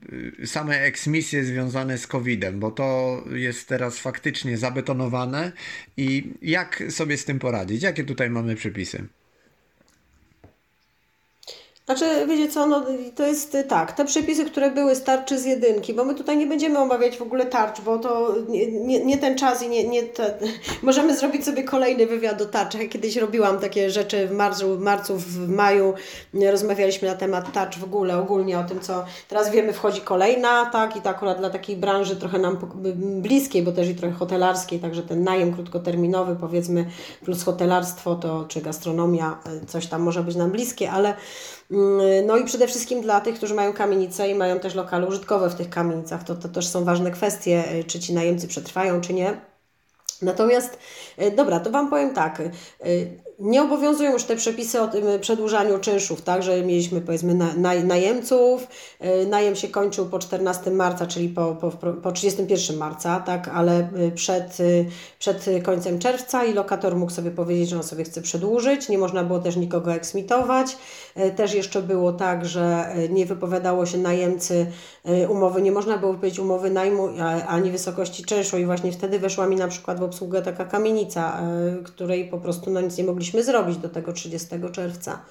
same 0.45 0.81
eksmisje 0.81 1.43
związane 1.43 1.97
z 1.97 2.07
covidem, 2.07 2.59
bo 2.59 2.71
to 2.71 3.23
jest 3.31 3.67
teraz 3.67 3.99
faktycznie 3.99 4.57
zabetonowane 4.57 5.51
i 5.97 6.33
jak 6.41 6.83
sobie 6.89 7.17
z 7.17 7.25
tym 7.25 7.39
poradzić? 7.39 7.83
Jakie 7.83 8.03
tutaj 8.03 8.29
mamy 8.29 8.55
przepisy? 8.55 9.07
Znaczy, 11.89 12.27
wiecie 12.27 12.47
co, 12.47 12.67
no, 12.67 12.85
to 13.15 13.27
jest 13.27 13.57
tak, 13.67 13.91
te 13.91 14.05
przepisy, 14.05 14.45
które 14.45 14.71
były 14.71 14.95
z 14.95 15.03
tarczy 15.03 15.39
z 15.39 15.45
jedynki, 15.45 15.93
bo 15.93 16.05
my 16.05 16.15
tutaj 16.15 16.37
nie 16.37 16.47
będziemy 16.47 16.79
omawiać 16.79 17.17
w 17.17 17.21
ogóle 17.21 17.45
tarcz, 17.45 17.81
bo 17.81 17.99
to 17.99 18.35
nie, 18.49 18.71
nie, 18.71 19.05
nie 19.05 19.17
ten 19.17 19.37
czas 19.37 19.63
i 19.63 19.69
nie, 19.69 19.87
nie 19.87 20.03
te, 20.03 20.37
możemy 20.83 21.17
zrobić 21.17 21.45
sobie 21.45 21.63
kolejny 21.63 22.07
wywiad 22.07 22.37
do 22.37 22.45
tarczy. 22.45 22.77
Ja 22.83 22.89
kiedyś 22.89 23.15
robiłam 23.15 23.59
takie 23.59 23.89
rzeczy 23.89 24.27
w 24.27 24.31
marcu, 24.31 24.75
w 24.75 24.81
marcu, 24.81 25.17
w 25.17 25.49
maju, 25.49 25.93
rozmawialiśmy 26.51 27.07
na 27.07 27.15
temat 27.15 27.51
tarcz 27.51 27.77
w 27.77 27.83
ogóle, 27.83 28.17
ogólnie 28.17 28.59
o 28.59 28.63
tym, 28.63 28.79
co 28.79 29.05
teraz 29.27 29.51
wiemy, 29.51 29.73
wchodzi 29.73 30.01
kolejna, 30.01 30.65
tak, 30.65 30.95
i 30.95 31.01
to 31.01 31.09
akurat 31.09 31.37
dla 31.37 31.49
takiej 31.49 31.75
branży 31.75 32.15
trochę 32.15 32.39
nam 32.39 32.57
bliskiej, 33.21 33.63
bo 33.63 33.71
też 33.71 33.89
i 33.89 33.95
trochę 33.95 34.15
hotelarskiej, 34.15 34.79
także 34.79 35.03
ten 35.03 35.23
najem 35.23 35.53
krótkoterminowy, 35.53 36.35
powiedzmy, 36.35 36.85
plus 37.23 37.43
hotelarstwo, 37.43 38.15
to 38.15 38.45
czy 38.47 38.61
gastronomia, 38.61 39.39
coś 39.67 39.87
tam 39.87 40.01
może 40.01 40.23
być 40.23 40.35
nam 40.35 40.51
bliskie, 40.51 40.91
ale 40.91 41.13
Mm, 41.71 41.78
no 42.25 42.37
i 42.37 42.45
przede 42.45 42.67
wszystkim 42.67 43.01
dla 43.01 43.21
tych, 43.21 43.35
którzy 43.35 43.53
mają 43.53 43.73
kamienice 43.73 44.29
i 44.29 44.35
mają 44.35 44.59
też 44.59 44.75
lokale 44.75 45.07
użytkowe 45.07 45.49
w 45.49 45.55
tych 45.55 45.69
kamienicach, 45.69 46.23
to, 46.23 46.35
to 46.35 46.49
też 46.49 46.67
są 46.67 46.83
ważne 46.83 47.11
kwestie, 47.11 47.63
y, 47.73 47.83
czy 47.83 47.99
ci 47.99 48.13
najemcy 48.13 48.47
przetrwają, 48.47 49.01
czy 49.01 49.13
nie. 49.13 49.41
Natomiast, 50.21 50.79
y, 51.21 51.31
dobra, 51.31 51.59
to 51.59 51.71
Wam 51.71 51.89
powiem 51.89 52.13
tak. 52.13 52.41
Y, 53.39 53.43
nie 53.43 53.61
obowiązują 53.61 54.13
już 54.13 54.23
te 54.23 54.35
przepisy 54.35 54.81
o 54.81 54.87
tym 54.87 55.05
przedłużaniu 55.21 55.79
czynszów, 55.79 56.21
tak, 56.21 56.43
że 56.43 56.61
mieliśmy 56.61 57.01
powiedzmy 57.01 57.35
na, 57.35 57.53
na, 57.53 57.73
najemców, 57.73 58.67
najem 59.29 59.55
się 59.55 59.67
kończył 59.67 60.05
po 60.05 60.19
14 60.19 60.71
marca, 60.71 61.07
czyli 61.07 61.29
po, 61.29 61.55
po, 61.55 61.71
po 61.93 62.11
31 62.11 62.77
marca, 62.77 63.19
tak, 63.19 63.47
ale 63.47 63.89
przed, 64.15 64.57
przed 65.19 65.45
końcem 65.63 65.99
czerwca 65.99 66.45
i 66.45 66.53
lokator 66.53 66.95
mógł 66.95 67.11
sobie 67.11 67.31
powiedzieć, 67.31 67.69
że 67.69 67.77
on 67.77 67.83
sobie 67.83 68.03
chce 68.03 68.21
przedłużyć, 68.21 68.89
nie 68.89 68.97
można 68.97 69.23
było 69.23 69.39
też 69.39 69.55
nikogo 69.55 69.93
eksmitować, 69.93 70.77
też 71.35 71.53
jeszcze 71.53 71.81
było 71.81 72.13
tak, 72.13 72.45
że 72.45 72.95
nie 73.09 73.25
wypowiadało 73.25 73.85
się 73.85 73.97
najemcy 73.97 74.65
umowy, 75.29 75.61
nie 75.61 75.71
można 75.71 75.97
było 75.97 76.13
powiedzieć 76.13 76.39
umowy 76.39 76.69
najmu 76.69 77.09
ani 77.47 77.71
wysokości 77.71 78.23
czynszu. 78.23 78.57
I 78.57 78.65
właśnie 78.65 78.91
wtedy 78.91 79.19
weszła 79.19 79.47
mi 79.47 79.55
na 79.55 79.67
przykład 79.67 79.99
w 79.99 80.03
obsługę 80.03 80.41
taka 80.41 80.65
kamienica, 80.65 81.41
której 81.83 82.29
po 82.29 82.37
prostu 82.37 82.71
no 82.71 82.81
nic 82.81 82.97
nie 82.97 83.03
mogliśmy 83.03 83.28
mogliśmy 83.29 83.53
zrobić 83.53 83.77
do 83.77 83.89
tego 83.89 84.13
30 84.13 84.47
czerwca. 84.71 85.21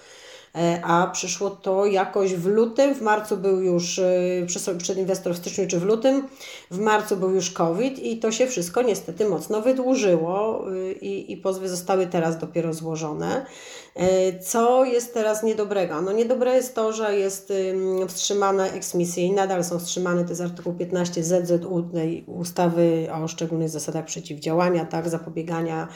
E, 0.55 0.81
a 0.85 1.07
przyszło 1.07 1.51
to 1.51 1.87
jakoś 1.87 2.35
w 2.35 2.47
lutym, 2.47 2.95
w 2.95 3.01
marcu 3.01 3.37
był 3.37 3.61
już 3.61 3.99
e, 3.99 4.77
przed 4.79 4.99
inwestor 4.99 5.35
w 5.35 5.37
styczniu 5.37 5.67
czy 5.69 5.81
w 5.81 5.85
lutym, 5.85 6.29
w 6.71 6.79
marcu 6.79 7.17
był 7.17 7.31
już 7.31 7.51
COVID 7.51 7.99
i 7.99 8.19
to 8.19 8.33
się 8.33 8.47
wszystko 8.47 8.83
niestety 8.83 9.29
mocno 9.29 9.63
wydłużyło 9.63 10.65
e, 10.71 10.93
i, 10.93 11.33
i 11.33 11.37
pozwy 11.37 11.69
zostały 11.69 12.07
teraz 12.07 12.39
dopiero 12.39 12.73
złożone. 12.73 13.47
Co 14.41 14.85
jest 14.85 15.15
teraz 15.15 15.43
niedobrego? 15.43 16.03
No 16.03 16.13
niedobre 16.13 16.55
jest 16.55 16.75
to, 16.75 16.93
że 16.93 17.19
jest 17.19 17.53
wstrzymane 18.09 18.73
eksmisje 18.73 19.27
i 19.27 19.33
nadal 19.33 19.65
są 19.65 19.79
wstrzymane, 19.79 20.25
to 20.25 20.31
jest 20.31 20.41
artykuł 20.41 20.75
15 20.75 21.25
ZZU 21.25 21.83
tej 21.83 22.25
ustawy 22.27 23.09
o 23.23 23.29
szczególnych 23.29 23.69
zasadach 23.69 24.05
przeciwdziałania, 24.05 24.85
tak, 24.85 25.09
zapobiegania 25.09 25.89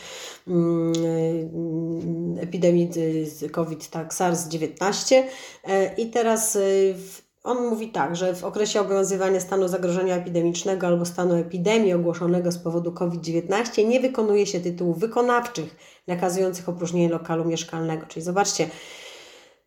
epidemii 2.40 2.90
COVID, 3.52 3.90
tak, 3.90 4.14
SARS-19 4.14 5.22
e, 5.64 5.94
i 5.94 6.10
teraz 6.10 6.56
y, 6.56 6.94
on 7.44 7.68
mówi 7.68 7.88
tak, 7.88 8.16
że 8.16 8.34
w 8.34 8.44
okresie 8.44 8.80
obowiązywania 8.80 9.40
stanu 9.40 9.68
zagrożenia 9.68 10.16
epidemicznego 10.16 10.86
albo 10.86 11.04
stanu 11.04 11.34
epidemii 11.34 11.92
ogłoszonego 11.92 12.52
z 12.52 12.58
powodu 12.58 12.92
COVID-19 12.92 13.88
nie 13.88 14.00
wykonuje 14.00 14.46
się 14.46 14.60
tytułów 14.60 14.98
wykonawczych 14.98 15.76
nakazujących 16.06 16.68
opróżnienie 16.68 17.08
lokalu 17.08 17.44
mieszkalnego. 17.44 18.06
Czyli 18.06 18.24
zobaczcie, 18.24 18.68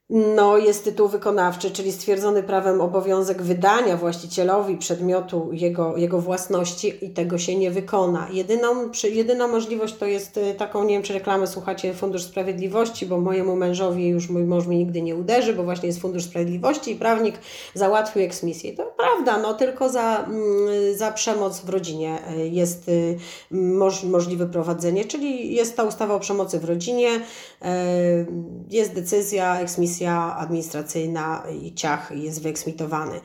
no, 0.09 0.57
jest 0.57 0.83
tytuł 0.83 1.07
wykonawczy, 1.07 1.71
czyli 1.71 1.91
stwierdzony 1.91 2.43
prawem 2.43 2.81
obowiązek 2.81 3.41
wydania 3.41 3.97
właścicielowi 3.97 4.77
przedmiotu 4.77 5.49
jego, 5.51 5.97
jego 5.97 6.21
własności 6.21 7.05
i 7.05 7.09
tego 7.09 7.37
się 7.37 7.55
nie 7.55 7.71
wykona. 7.71 8.27
Jedyną, 8.31 8.89
przy, 8.89 9.09
jedyna 9.09 9.47
możliwość 9.47 9.95
to 9.95 10.05
jest 10.05 10.37
y, 10.37 10.53
taką, 10.53 10.83
nie 10.83 10.93
wiem 10.93 11.03
czy 11.03 11.13
reklamę 11.13 11.47
słuchacie, 11.47 11.93
Fundusz 11.93 12.23
Sprawiedliwości, 12.23 13.05
bo 13.05 13.19
mojemu 13.19 13.55
mężowi 13.55 14.07
już 14.07 14.29
mój 14.29 14.43
mąż 14.43 14.67
mi 14.67 14.77
nigdy 14.77 15.01
nie 15.01 15.15
uderzy, 15.15 15.53
bo 15.53 15.63
właśnie 15.63 15.87
jest 15.87 16.01
Fundusz 16.01 16.23
Sprawiedliwości 16.23 16.91
i 16.91 16.95
prawnik 16.95 17.35
załatwił 17.73 18.21
eksmisję. 18.21 18.73
To 18.73 18.93
prawda, 18.97 19.37
no 19.37 19.53
tylko 19.53 19.89
za, 19.89 20.23
mm, 20.23 20.95
za 20.95 21.11
przemoc 21.11 21.59
w 21.59 21.69
rodzinie 21.69 22.19
y, 22.37 22.47
jest 22.47 22.89
y, 22.89 23.17
moż, 23.51 24.03
możliwe 24.03 24.45
prowadzenie, 24.45 25.05
czyli 25.05 25.55
jest 25.55 25.77
ta 25.77 25.83
ustawa 25.83 26.15
o 26.15 26.19
przemocy 26.19 26.59
w 26.59 26.65
rodzinie, 26.65 27.09
jest 28.69 28.93
decyzja, 28.93 29.59
eksmisja 29.59 30.35
administracyjna 30.37 31.43
i 31.61 31.73
ciach 31.73 32.11
jest 32.15 32.41
wyeksmitowany. 32.41 33.21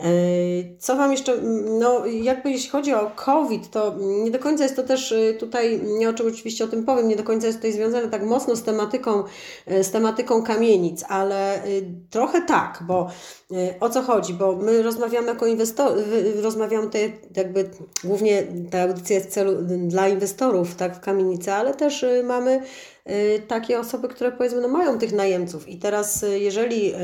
E, 0.00 0.78
co 0.78 0.96
Wam 0.96 1.12
jeszcze, 1.12 1.36
no 1.78 2.06
jakby 2.06 2.50
jeśli 2.50 2.70
chodzi 2.70 2.94
o 2.94 3.10
COVID, 3.16 3.70
to 3.70 3.94
nie 3.98 4.30
do 4.30 4.38
końca 4.38 4.62
jest 4.62 4.76
to 4.76 4.82
też 4.82 5.12
e, 5.12 5.34
tutaj, 5.34 5.80
nie 5.82 6.10
oczywiście 6.10 6.64
o 6.64 6.68
tym 6.68 6.84
powiem, 6.84 7.08
nie 7.08 7.16
do 7.16 7.22
końca 7.22 7.46
jest 7.46 7.58
tutaj 7.58 7.72
związane 7.72 8.08
tak 8.08 8.22
mocno 8.22 8.56
z 8.56 8.62
tematyką, 8.62 9.24
e, 9.66 9.84
z 9.84 9.90
tematyką 9.90 10.42
kamienic, 10.42 11.04
ale 11.08 11.62
trochę 12.10 12.42
tak, 12.42 12.82
bo 12.86 13.10
o 13.80 13.88
co 13.88 14.02
chodzi, 14.02 14.34
bo 14.34 14.56
my 14.56 14.82
rozmawiamy 14.82 15.26
jako 15.26 15.46
inwestor, 15.46 15.92
rozmawiamy 16.42 16.86
tutaj 16.86 17.20
jakby 17.36 17.70
głównie 18.04 18.46
ta 18.70 18.82
audycja 18.82 19.16
jest 19.16 19.28
w 19.28 19.32
celu 19.32 19.52
dla 19.62 20.08
inwestorów, 20.08 20.74
tak, 20.74 20.96
w 20.96 21.00
kamienicy, 21.00 21.52
ale 21.52 21.74
też 21.74 22.04
mamy 22.24 22.62
takie 23.48 23.80
osoby, 23.80 24.08
które 24.08 24.32
powiedzmy 24.32 24.60
no, 24.60 24.68
mają 24.68 24.98
tych 24.98 25.12
najemców. 25.12 25.68
I 25.68 25.78
teraz, 25.78 26.24
jeżeli 26.38 26.94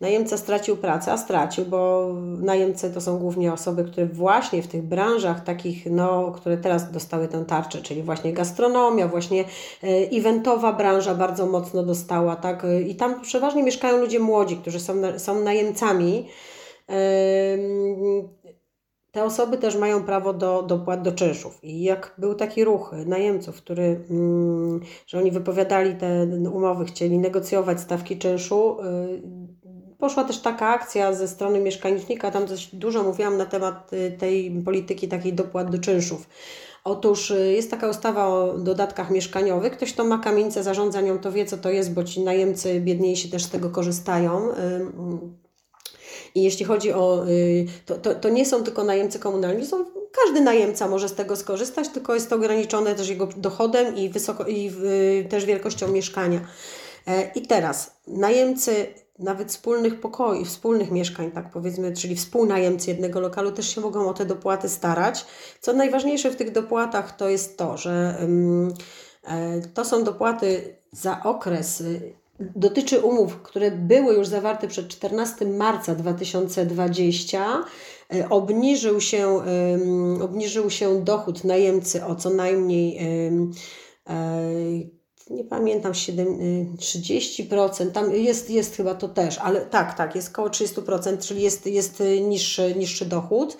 najemca 0.00 0.36
stracił 0.36 0.76
pracę, 0.76 1.12
a 1.12 1.18
stracił, 1.18 1.47
bo 1.64 2.10
najemcy 2.40 2.90
to 2.90 3.00
są 3.00 3.18
głównie 3.18 3.52
osoby, 3.52 3.84
które 3.84 4.06
właśnie 4.06 4.62
w 4.62 4.66
tych 4.66 4.82
branżach 4.82 5.44
takich, 5.44 5.86
no, 5.90 6.32
które 6.36 6.56
teraz 6.56 6.92
dostały 6.92 7.28
tę 7.28 7.44
tarczę, 7.44 7.82
czyli 7.82 8.02
właśnie 8.02 8.32
gastronomia, 8.32 9.08
właśnie 9.08 9.44
y, 9.84 10.08
eventowa 10.12 10.72
branża 10.72 11.14
bardzo 11.14 11.46
mocno 11.46 11.82
dostała, 11.82 12.36
tak? 12.36 12.66
I 12.86 12.94
tam 12.94 13.20
przeważnie 13.20 13.62
mieszkają 13.62 13.96
ludzie 13.96 14.18
młodzi, 14.18 14.56
którzy 14.56 14.80
są, 14.80 14.94
są 15.18 15.40
najemcami 15.40 16.28
te 19.12 19.24
osoby 19.24 19.58
też 19.58 19.76
mają 19.76 20.02
prawo 20.02 20.32
do 20.32 20.62
dopłat 20.62 21.02
do 21.02 21.12
czynszów. 21.12 21.64
I 21.64 21.82
jak 21.82 22.14
był 22.18 22.34
taki 22.34 22.64
ruch 22.64 22.94
najemców, 23.06 23.56
który, 23.56 24.04
mm, 24.10 24.80
że 25.06 25.18
oni 25.18 25.30
wypowiadali 25.30 25.96
te 25.96 26.26
umowy, 26.54 26.84
chcieli 26.84 27.18
negocjować 27.18 27.80
stawki 27.80 28.18
czynszu, 28.18 28.76
y, 28.80 29.22
poszła 29.98 30.24
też 30.24 30.38
taka 30.38 30.68
akcja 30.68 31.12
ze 31.12 31.28
strony 31.28 31.60
mieszkanicznika, 31.60 32.30
tam 32.30 32.46
dość 32.46 32.74
dużo 32.76 33.02
mówiłam 33.02 33.36
na 33.36 33.46
temat 33.46 33.92
y, 33.92 34.16
tej 34.18 34.62
polityki 34.64 35.08
takiej 35.08 35.32
dopłat 35.32 35.70
do 35.70 35.78
czynszów. 35.78 36.28
Otóż 36.84 37.30
y, 37.30 37.52
jest 37.52 37.70
taka 37.70 37.88
ustawa 37.88 38.26
o 38.26 38.58
dodatkach 38.58 39.10
mieszkaniowych. 39.10 39.72
Ktoś, 39.72 39.92
kto 39.92 40.04
ma 40.04 40.18
kamienicę, 40.18 40.62
zarządza 40.62 41.00
nią, 41.00 41.18
to 41.18 41.32
wie, 41.32 41.46
co 41.46 41.56
to 41.56 41.70
jest, 41.70 41.92
bo 41.92 42.04
ci 42.04 42.20
najemcy 42.20 42.80
biedniejsi 42.80 43.30
też 43.30 43.42
z 43.42 43.50
tego 43.50 43.70
korzystają. 43.70 44.48
I 46.34 46.42
jeśli 46.42 46.64
chodzi 46.64 46.92
o, 46.92 47.28
y, 47.28 47.66
to, 47.86 47.94
to, 47.94 48.14
to 48.14 48.28
nie 48.28 48.46
są 48.46 48.62
tylko 48.64 48.84
najemcy 48.84 49.18
komunalni, 49.18 49.66
są, 49.66 49.84
każdy 50.24 50.40
najemca 50.40 50.88
może 50.88 51.08
z 51.08 51.14
tego 51.14 51.36
skorzystać, 51.36 51.88
tylko 51.88 52.14
jest 52.14 52.30
to 52.30 52.36
ograniczone 52.36 52.94
też 52.94 53.08
jego 53.08 53.28
dochodem 53.36 53.96
i, 53.96 54.08
wysoko, 54.08 54.44
i 54.46 54.72
y, 55.24 55.28
też 55.28 55.44
wielkością 55.44 55.88
mieszkania. 55.88 56.40
E, 57.06 57.30
I 57.34 57.46
teraz 57.46 58.00
najemcy 58.06 58.86
nawet 59.18 59.48
wspólnych 59.48 60.00
pokoi, 60.00 60.44
wspólnych 60.44 60.90
mieszkań, 60.90 61.30
tak 61.30 61.50
powiedzmy, 61.50 61.92
czyli 61.92 62.16
współnajemcy 62.16 62.90
jednego 62.90 63.20
lokalu 63.20 63.52
też 63.52 63.74
się 63.74 63.80
mogą 63.80 64.08
o 64.08 64.14
te 64.14 64.24
dopłaty 64.24 64.68
starać. 64.68 65.26
Co 65.60 65.72
najważniejsze 65.72 66.30
w 66.30 66.36
tych 66.36 66.52
dopłatach 66.52 67.16
to 67.16 67.28
jest 67.28 67.58
to, 67.58 67.76
że 67.76 68.18
e, 69.24 69.60
to 69.74 69.84
są 69.84 70.04
dopłaty 70.04 70.76
za 70.92 71.22
okres 71.22 71.82
dotyczy 72.40 73.00
umów, 73.00 73.36
które 73.42 73.70
były 73.70 74.14
już 74.14 74.28
zawarte 74.28 74.68
przed 74.68 74.88
14 74.88 75.46
marca 75.46 75.94
2020. 75.94 77.64
E, 78.14 78.28
obniżył 78.28 79.00
się, 79.00 79.42
obniżył 80.22 80.70
się 80.70 81.04
dochód 81.04 81.44
najemcy 81.44 82.04
o 82.04 82.14
co 82.14 82.30
najmniej 82.30 82.98
e, 82.98 83.30
nie 85.30 85.44
pamiętam, 85.44 85.94
7, 85.94 86.26
30%, 86.76 87.90
tam 87.90 88.14
jest, 88.14 88.50
jest 88.50 88.76
chyba 88.76 88.94
to 88.94 89.08
też, 89.08 89.38
ale 89.38 89.60
tak, 89.60 89.96
tak, 89.96 90.14
jest 90.14 90.28
około 90.28 90.48
30%, 90.48 91.26
czyli 91.26 91.42
jest, 91.42 91.66
jest 91.66 92.02
niższy, 92.20 92.74
niższy 92.76 93.06
dochód. 93.06 93.56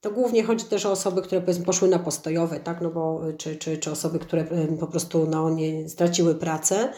To 0.00 0.10
głównie 0.10 0.44
chodzi 0.44 0.64
też 0.64 0.86
o 0.86 0.90
osoby, 0.90 1.22
które 1.22 1.40
powiedzmy 1.40 1.64
poszły 1.64 1.88
na 1.88 1.98
postojowe, 1.98 2.60
tak? 2.60 2.80
no 2.80 2.90
bo, 2.90 3.20
czy, 3.38 3.56
czy, 3.56 3.78
czy 3.78 3.90
osoby, 3.90 4.18
które 4.18 4.44
po 4.80 4.86
prostu 4.86 5.26
no, 5.30 5.50
nie 5.50 5.88
straciły 5.88 6.34
pracę. 6.34 6.92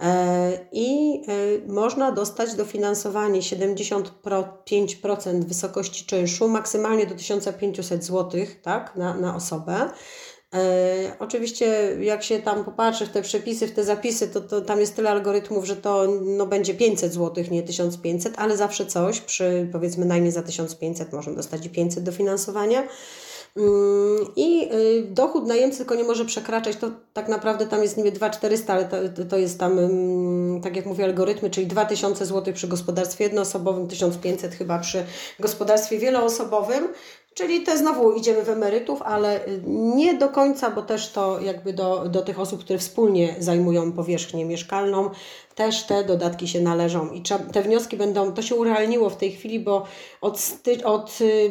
E, 0.00 0.58
I 0.72 1.22
można 1.66 2.12
dostać 2.12 2.54
dofinansowanie 2.54 3.40
75% 3.40 5.44
wysokości 5.44 6.06
czynszu, 6.06 6.48
maksymalnie 6.48 7.06
do 7.06 7.14
1500 7.14 8.04
zł 8.04 8.40
tak, 8.62 8.96
na, 8.96 9.14
na 9.14 9.36
osobę. 9.36 9.90
E, 10.54 11.12
oczywiście, 11.18 11.96
jak 12.00 12.22
się 12.22 12.38
tam 12.38 12.64
popatrzy 12.64 13.06
w 13.06 13.10
te 13.10 13.22
przepisy, 13.22 13.66
w 13.66 13.72
te 13.72 13.84
zapisy, 13.84 14.28
to, 14.28 14.40
to 14.40 14.60
tam 14.60 14.80
jest 14.80 14.96
tyle 14.96 15.10
algorytmów, 15.10 15.64
że 15.64 15.76
to 15.76 16.08
no, 16.24 16.46
będzie 16.46 16.74
500 16.74 17.12
zł, 17.12 17.44
nie 17.50 17.62
1500, 17.62 18.34
ale 18.36 18.56
zawsze 18.56 18.86
coś. 18.86 19.20
Przy 19.20 19.68
powiedzmy 19.72 20.06
najmie 20.06 20.32
za 20.32 20.42
1500 20.42 21.12
można 21.12 21.32
dostać 21.32 21.66
i 21.66 21.70
500 21.70 22.04
dofinansowania. 22.04 22.82
Mm, 23.56 24.26
I 24.36 24.68
y, 24.72 25.02
dochód 25.10 25.46
najemcy 25.46 25.78
tylko 25.78 25.94
nie 25.94 26.04
może 26.04 26.24
przekraczać, 26.24 26.76
to 26.76 26.90
tak 27.12 27.28
naprawdę 27.28 27.66
tam 27.66 27.82
jest 27.82 27.96
niby 27.96 28.12
2400, 28.12 28.72
ale 28.72 28.84
to, 28.84 29.24
to 29.30 29.38
jest 29.38 29.58
tam, 29.58 29.78
mm, 29.78 30.60
tak 30.60 30.76
jak 30.76 30.86
mówię, 30.86 31.04
algorytmy, 31.04 31.50
czyli 31.50 31.66
2000 31.66 32.26
zł 32.26 32.54
przy 32.54 32.68
gospodarstwie 32.68 33.24
jednoosobowym, 33.24 33.88
1500 33.88 34.54
chyba 34.54 34.78
przy 34.78 35.04
gospodarstwie 35.40 35.98
wieloosobowym. 35.98 36.88
Czyli 37.34 37.62
te 37.62 37.78
znowu 37.78 38.12
idziemy 38.12 38.44
w 38.44 38.48
emerytów, 38.48 39.02
ale 39.02 39.46
y, 39.46 39.62
nie 39.66 40.14
do 40.14 40.28
końca, 40.28 40.70
bo 40.70 40.82
też 40.82 41.12
to 41.12 41.40
jakby 41.40 41.72
do, 41.72 42.08
do 42.08 42.22
tych 42.22 42.40
osób, 42.40 42.64
które 42.64 42.78
wspólnie 42.78 43.34
zajmują 43.38 43.92
powierzchnię 43.92 44.44
mieszkalną, 44.44 45.10
też 45.54 45.82
te 45.82 46.04
dodatki 46.04 46.48
się 46.48 46.60
należą. 46.60 47.10
I 47.10 47.22
te 47.52 47.62
wnioski 47.62 47.96
będą, 47.96 48.32
to 48.32 48.42
się 48.42 48.54
urealniło 48.54 49.10
w 49.10 49.16
tej 49.16 49.32
chwili, 49.32 49.60
bo 49.60 49.84
od, 50.20 50.40
sty, 50.40 50.84
od 50.84 51.20
y, 51.20 51.50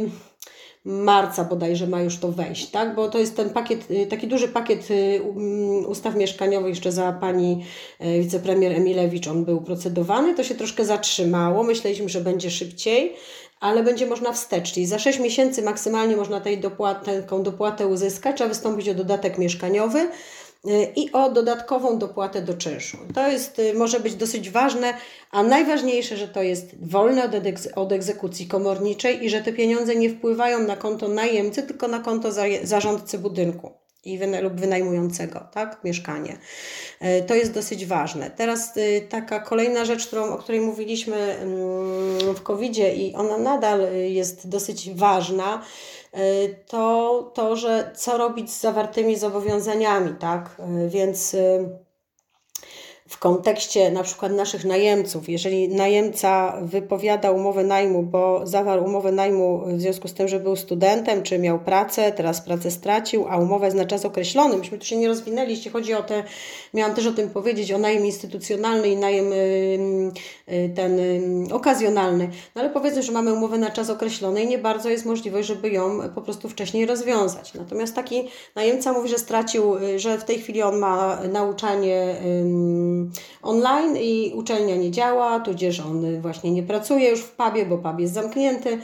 marca 0.86 1.44
bodajże 1.44 1.88
ma 1.88 2.02
już 2.02 2.18
to 2.18 2.32
wejść, 2.32 2.70
tak? 2.70 2.96
Bo 2.96 3.10
to 3.10 3.20
jest 3.20 3.36
ten 3.36 3.50
pakiet, 3.50 3.92
y, 3.92 4.06
taki 4.06 4.28
duży 4.28 4.48
pakiet 4.48 4.88
um, 5.24 5.86
ustaw 5.86 6.16
mieszkaniowych 6.16 6.70
jeszcze 6.70 6.92
za 6.92 7.12
pani 7.12 7.66
wicepremier 8.00 8.72
Emilewicz, 8.72 9.28
on 9.28 9.46
był 9.46 9.62
procedowany, 9.62 10.36
to 10.36 10.44
się 10.44 10.56
troszkę 10.56 10.86
zatrzymało, 10.86 11.64
myśleliśmy, 11.64 12.10
że 12.10 12.22
będzie 12.22 12.52
szybciej, 12.52 13.14
ale 13.62 13.84
będzie 13.84 14.06
można 14.06 14.32
wstecz, 14.32 14.72
czyli 14.72 14.86
za 14.86 15.00
6 15.00 15.20
miesięcy 15.20 15.62
maksymalnie 15.62 16.18
można 16.18 16.42
tej 16.42 16.58
dopłatę, 16.58 17.22
taką 17.22 17.44
dopłatę 17.44 17.88
uzyskać, 17.88 18.36
trzeba 18.36 18.48
wystąpić 18.48 18.90
o 18.90 18.94
dodatek 18.94 19.38
mieszkaniowy, 19.38 20.10
i 20.96 21.12
o 21.12 21.30
dodatkową 21.30 21.98
dopłatę 21.98 22.42
do 22.42 22.54
czynszu. 22.54 22.98
To 23.14 23.28
jest, 23.28 23.60
y, 23.60 23.74
może 23.74 24.00
być 24.00 24.16
dosyć 24.16 24.50
ważne, 24.50 24.94
a 25.32 25.44
najważniejsze, 25.44 26.18
że 26.18 26.28
to 26.28 26.44
jest 26.44 26.90
wolne 26.90 27.26
od, 27.26 27.32
od 27.76 27.92
egzekucji 27.92 28.48
komorniczej 28.48 29.26
i 29.26 29.30
że 29.30 29.42
te 29.42 29.54
pieniądze 29.54 29.96
nie 29.96 30.10
wpływają 30.10 30.60
na 30.60 30.76
konto 30.76 31.08
najemcy, 31.08 31.64
tylko 31.64 31.88
na 31.88 32.00
konto 32.00 32.32
za 32.32 32.44
zarządcy 32.64 33.20
budynku 33.20 33.81
i 34.06 34.18
wyna 34.18 34.42
lub 34.42 34.54
wynajmującego, 34.54 35.40
tak, 35.52 35.84
mieszkanie. 35.84 36.38
Y, 37.02 37.24
to 37.28 37.36
jest 37.36 37.54
dosyć 37.54 37.86
ważne. 37.86 38.32
Teraz 38.32 38.78
y, 38.78 39.08
taka 39.10 39.40
kolejna 39.40 39.86
rzecz, 39.86 40.08
którą, 40.08 40.34
o 40.34 40.38
której 40.38 40.62
mówiliśmy 40.62 41.18
mm, 41.18 42.36
w 42.36 42.42
covid 42.44 42.78
i 42.78 43.14
ona 43.16 43.38
nadal 43.38 43.80
jest 43.94 44.50
dosyć 44.50 44.92
ważna, 44.94 45.62
Y, 46.18 46.56
to 46.68 47.32
to, 47.34 47.56
że 47.56 47.92
co 47.96 48.18
robić 48.18 48.52
z 48.52 48.62
zawartymi 48.62 49.18
zobowiązaniami, 49.18 50.16
tak? 50.20 50.58
Y, 50.86 50.90
więc 50.90 51.34
y, 51.34 51.70
w 53.12 53.20
kontekście 53.20 53.92
na 53.92 54.04
przykład 54.04 54.32
naszych 54.32 54.66
najemców, 54.66 55.30
jeżeli 55.30 55.70
najemca 55.70 56.58
wypowiada 56.62 57.32
umowę 57.32 57.64
najmu, 57.64 58.04
bo 58.04 58.42
zawarł 58.44 58.86
umowę 58.86 59.12
najmu 59.12 59.64
w 59.66 59.82
związku 59.82 60.08
z 60.08 60.14
tym, 60.14 60.28
że 60.28 60.40
był 60.40 60.56
studentem, 60.56 61.24
czy 61.24 61.40
miał 61.40 61.60
pracę, 61.60 62.12
teraz 62.12 62.42
pracę 62.42 62.72
stracił, 62.72 63.26
a 63.30 63.38
umowę 63.38 63.66
jest 63.66 63.78
na 63.78 63.86
czas 63.86 64.06
określony. 64.06 64.58
Myśmy 64.58 64.78
tu 64.78 64.86
się 64.86 64.98
nie 64.98 65.08
rozwinęli, 65.08 65.50
jeśli 65.50 65.72
chodzi 65.72 65.94
o 65.94 66.04
te, 66.04 66.24
miałam 66.74 66.96
też 66.96 67.08
o 67.08 67.12
tym 67.12 67.30
powiedzieć, 67.30 67.72
o 67.72 67.78
najem 67.78 68.06
instytucjonalny 68.06 68.88
i 68.88 68.98
najem 68.98 69.26
ten 70.76 71.00
okazjonalny. 71.52 72.30
No 72.56 72.62
ale 72.62 72.70
powiedzmy, 72.70 73.04
że 73.04 73.12
mamy 73.12 73.34
umowę 73.34 73.58
na 73.58 73.70
czas 73.70 73.90
określony 73.90 74.44
i 74.44 74.48
nie 74.48 74.58
bardzo 74.58 74.90
jest 74.90 75.06
możliwość, 75.06 75.48
żeby 75.48 75.70
ją 75.70 76.00
po 76.16 76.22
prostu 76.22 76.50
wcześniej 76.50 76.86
rozwiązać. 76.86 77.54
Natomiast 77.54 77.96
taki 77.96 78.28
najemca 78.56 78.94
mówi, 78.94 79.10
że 79.10 79.18
stracił, 79.18 79.64
że 79.96 80.18
w 80.18 80.24
tej 80.24 80.40
chwili 80.40 80.62
on 80.62 80.78
ma 80.78 81.20
nauczanie 81.32 82.16
online 83.42 83.98
i 83.98 84.32
uczelnia 84.36 84.76
nie 84.76 84.92
działa, 84.92 85.40
tudzież 85.40 85.80
on 85.80 86.22
właśnie 86.22 86.52
nie 86.52 86.64
pracuje 86.64 87.10
już 87.10 87.22
w 87.22 87.32
pubie, 87.32 87.66
bo 87.66 87.78
pub 87.78 88.00
jest 88.00 88.14
zamknięty. 88.14 88.80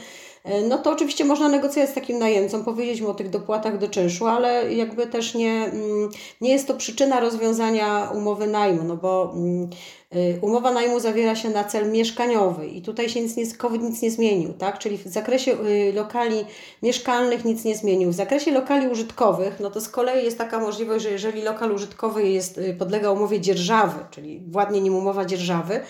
E, 0.48 0.62
no 0.62 0.78
to 0.78 0.92
oczywiście 0.92 1.24
można 1.24 1.48
negocjować 1.48 1.90
z 1.90 1.94
takim 1.94 2.18
najemcą, 2.18 2.64
powiedzieć 2.64 3.00
mu 3.00 3.08
o 3.08 3.14
tych 3.14 3.30
dopłatach 3.30 3.78
do 3.78 3.88
czynszu, 3.88 4.26
ale 4.26 4.74
jakby 4.74 5.06
też 5.06 5.34
nie, 5.34 5.64
mm, 5.64 6.10
nie 6.40 6.52
jest 6.52 6.66
to 6.66 6.74
przyczyna 6.74 7.20
rozwiązania 7.20 8.10
umowy 8.14 8.46
najmu, 8.46 8.82
no 8.84 8.96
bo 8.96 9.32
mm, 9.34 9.70
y, 10.14 10.38
umowa 10.42 10.72
najmu 10.72 11.00
zawiera 11.00 11.36
się 11.36 11.50
na 11.50 11.64
cel 11.64 11.92
mieszkaniowy 11.92 12.66
i 12.66 12.82
tutaj 12.82 13.08
się 13.08 13.20
nic 13.20 13.36
nie, 13.36 13.54
COVID 13.54 13.82
nic 13.82 14.02
nie 14.02 14.10
zmienił, 14.10 14.52
tak? 14.52 14.78
Czyli 14.78 14.98
w 14.98 15.06
zakresie 15.06 15.52
y, 15.52 15.92
lokali 15.94 16.44
mieszkalnych 16.82 17.44
nic 17.44 17.64
nie 17.64 17.76
zmienił. 17.76 18.10
W 18.10 18.14
zakresie 18.14 18.50
lokali 18.50 18.88
użytkowych, 18.88 19.60
no 19.60 19.70
to 19.70 19.80
z 19.80 19.88
kolei 19.88 20.24
jest 20.24 20.38
taka 20.38 20.58
możliwość, 20.58 21.04
że 21.04 21.10
jeżeli 21.10 21.42
lokal 21.42 21.72
użytkowy 21.72 22.28
jest, 22.28 22.58
y, 22.58 22.76
podlega 22.78 23.10
umowie 23.10 23.40
dzierżawy, 23.40 23.98
czyli 24.10 24.40
władnie 24.40 24.80
nim 24.80 24.94
umowa 24.94 25.24
dzierżawy, 25.24 25.80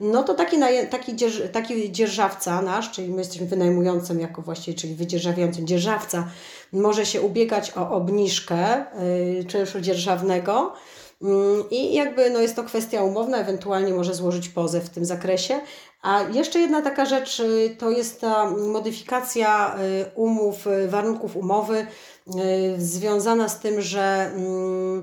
no 0.00 0.22
to 0.22 0.34
taki, 0.34 0.56
taki, 0.90 1.16
dzierż, 1.16 1.42
taki 1.52 1.92
dzierżawca 1.92 2.62
nasz, 2.62 2.90
czyli 2.90 3.08
my 3.08 3.18
jesteśmy 3.18 3.46
wynajmującym 3.46 4.20
jako 4.20 4.42
właściwie, 4.42 4.78
czyli 4.78 4.94
wydzierżawiającym 4.94 5.66
dzierżawca, 5.66 6.28
może 6.72 7.06
się 7.06 7.20
ubiegać 7.20 7.72
o 7.76 7.90
obniżkę 7.90 8.84
yy, 9.36 9.44
czynszu 9.44 9.80
dzierżawnego. 9.80 10.72
Mm, 11.22 11.64
I 11.70 11.94
jakby 11.94 12.30
no 12.30 12.40
jest 12.40 12.56
to 12.56 12.64
kwestia 12.64 13.02
umowna, 13.02 13.38
ewentualnie 13.38 13.94
może 13.94 14.14
złożyć 14.14 14.48
pozew 14.48 14.84
w 14.84 14.90
tym 14.90 15.04
zakresie. 15.04 15.60
A 16.02 16.22
jeszcze 16.22 16.58
jedna 16.60 16.82
taka 16.82 17.04
rzecz 17.04 17.40
y, 17.40 17.76
to 17.78 17.90
jest 17.90 18.20
ta 18.20 18.50
modyfikacja 18.50 19.76
y, 19.78 20.10
umów, 20.14 20.66
y, 20.66 20.88
warunków 20.88 21.36
umowy 21.36 21.86
związana 22.78 23.48
z 23.48 23.60
tym, 23.60 23.80
że 23.80 24.30
mm, 24.34 25.02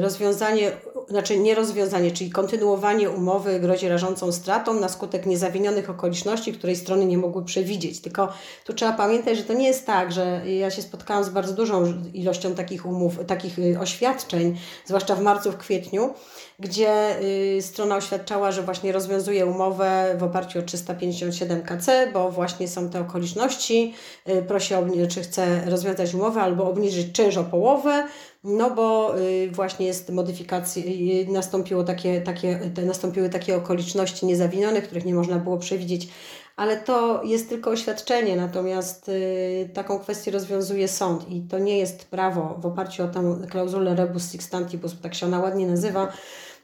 rozwiązanie, 0.00 0.72
znaczy 1.08 1.38
nie 1.38 1.54
rozwiązanie, 1.54 2.10
czyli 2.10 2.30
kontynuowanie 2.30 3.10
umowy 3.10 3.60
grozi 3.60 3.88
rażącą 3.88 4.32
stratą 4.32 4.80
na 4.80 4.88
skutek 4.88 5.26
niezawinionych 5.26 5.90
okoliczności, 5.90 6.52
której 6.52 6.76
strony 6.76 7.06
nie 7.06 7.18
mogły 7.18 7.44
przewidzieć. 7.44 8.00
Tylko 8.00 8.32
tu 8.64 8.72
trzeba 8.72 8.92
pamiętać, 8.92 9.38
że 9.38 9.44
to 9.44 9.52
nie 9.52 9.66
jest 9.66 9.86
tak, 9.86 10.12
że 10.12 10.42
ja 10.46 10.70
się 10.70 10.82
spotkałam 10.82 11.24
z 11.24 11.28
bardzo 11.28 11.54
dużą 11.54 12.02
ilością 12.14 12.54
takich 12.54 12.86
umów, 12.86 13.18
takich 13.26 13.58
y, 13.58 13.78
oświadczeń, 13.80 14.58
zwłaszcza 14.86 15.14
w 15.14 15.22
marcu, 15.22 15.52
w 15.52 15.56
kwietniu, 15.56 16.14
gdzie 16.58 17.20
y, 17.22 17.62
strona 17.62 17.96
oświadczała, 17.96 18.52
że 18.52 18.62
właśnie 18.62 18.92
rozwiązuje 18.92 19.46
umowę 19.46 20.14
w 20.18 20.22
oparciu 20.22 20.58
o 20.58 20.62
357 20.62 21.62
KC, 21.62 22.10
bo 22.12 22.30
właśnie 22.30 22.68
są 22.68 22.90
te 22.90 23.00
okoliczności, 23.00 23.94
y, 24.28 24.42
prosi 24.42 24.74
o, 24.74 24.86
czy 25.08 25.20
chce 25.20 25.70
rozwiązać 25.70 26.14
umowę 26.14 26.42
albo 26.42 26.64
obniżyć 26.64 27.12
czynsz 27.12 27.36
o 27.36 27.44
połowę, 27.44 28.06
no 28.44 28.70
bo 28.70 29.18
y, 29.18 29.50
właśnie 29.50 29.86
jest 29.86 30.10
modyfikacja, 30.10 30.82
nastąpiło 31.28 31.84
takie, 31.84 32.20
takie, 32.20 32.60
nastąpiły 32.86 33.28
takie 33.28 33.56
okoliczności 33.56 34.26
niezawinione, 34.26 34.82
których 34.82 35.04
nie 35.04 35.14
można 35.14 35.38
było 35.38 35.58
przewidzieć, 35.58 36.08
ale 36.56 36.76
to 36.76 37.22
jest 37.24 37.48
tylko 37.48 37.70
oświadczenie, 37.70 38.36
natomiast 38.36 39.08
y, 39.08 39.70
taką 39.74 39.98
kwestię 39.98 40.30
rozwiązuje 40.30 40.88
sąd 40.88 41.30
i 41.30 41.40
to 41.40 41.58
nie 41.58 41.78
jest 41.78 42.04
prawo 42.04 42.58
w 42.60 42.66
oparciu 42.66 43.04
o 43.04 43.08
tę 43.08 43.36
klauzulę 43.50 43.94
rebus 43.94 44.30
sixtantibus, 44.30 45.00
tak 45.00 45.14
się 45.14 45.26
ona 45.26 45.40
ładnie 45.40 45.66
nazywa, 45.66 46.12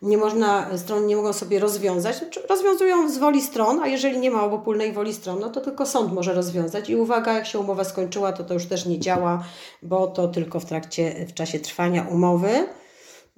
nie 0.03 0.19
można, 0.19 0.79
stron 0.79 1.07
nie 1.07 1.17
mogą 1.17 1.33
sobie 1.33 1.59
rozwiązać, 1.59 2.19
znaczy 2.19 2.41
rozwiązują 2.49 3.11
z 3.11 3.19
woli 3.19 3.43
stron, 3.43 3.81
a 3.81 3.87
jeżeli 3.87 4.19
nie 4.19 4.31
ma 4.31 4.45
obopólnej 4.45 4.93
woli 4.93 5.15
stron, 5.15 5.41
no 5.41 5.51
to 5.51 5.61
tylko 5.61 5.87
sąd 5.87 6.13
może 6.13 6.35
rozwiązać. 6.35 6.91
I 6.91 6.97
uwaga, 6.97 7.33
jak 7.33 7.47
się 7.47 7.59
umowa 7.59 7.85
skończyła, 7.85 8.33
to 8.33 8.45
to 8.45 8.55
już 8.55 8.67
też 8.67 8.87
nie 8.87 8.99
działa, 8.99 9.45
bo 9.83 10.07
to 10.07 10.29
tylko 10.29 10.61
w 10.61 10.65
trakcie, 10.65 11.27
w 11.29 11.35
czasie 11.35 11.59
trwania 11.59 12.07
umowy. 12.11 12.67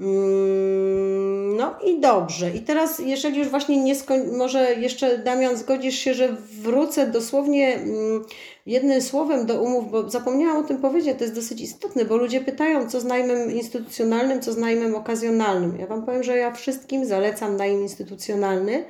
Mm, 0.01 1.56
no 1.56 1.74
i 1.86 2.01
dobrze. 2.01 2.51
I 2.51 2.60
teraz, 2.60 2.98
jeżeli 2.98 3.39
już 3.39 3.48
właśnie 3.48 3.82
nie 3.82 3.94
skoń... 3.94 4.20
może 4.36 4.74
jeszcze 4.74 5.18
Damian 5.18 5.56
zgodzisz 5.56 5.94
się, 5.94 6.14
że 6.14 6.36
wrócę 6.62 7.06
dosłownie 7.06 7.74
mm, 7.74 8.24
jednym 8.66 9.02
słowem 9.02 9.47
do 9.47 9.62
umów, 9.62 9.90
bo 9.90 10.10
zapomniałam 10.10 10.56
o 10.56 10.68
tym 10.68 10.78
powiedzieć, 10.78 11.18
to 11.18 11.24
jest 11.24 11.36
dosyć 11.36 11.60
istotne, 11.60 12.05
bo 12.05 12.16
ludzie 12.16 12.40
pytają, 12.40 12.90
co 12.90 13.01
z 13.01 13.05
najmem 13.05 13.52
instytucjonalnym, 13.52 14.43
co 14.43 14.52
z 14.52 14.56
najmem 14.56 14.94
okazjonalnym. 14.94 15.78
Ja 15.81 15.86
Wam 15.86 16.06
powiem, 16.06 16.22
że 16.22 16.36
ja 16.36 16.52
wszystkim 16.52 17.05
zalecam 17.06 17.56
najem 17.56 17.82
instytucjonalny 17.82 18.85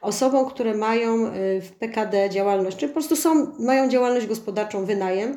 osobom, 0.00 0.46
które 0.46 0.74
mają 0.74 1.26
y, 1.26 1.60
w 1.60 1.72
PKD 1.78 2.30
działalność, 2.30 2.76
czy 2.76 2.88
po 2.88 2.94
prostu 2.94 3.16
są, 3.16 3.46
mają 3.58 3.88
działalność 3.88 4.26
gospodarczą 4.26 4.84
wynajem, 4.84 5.36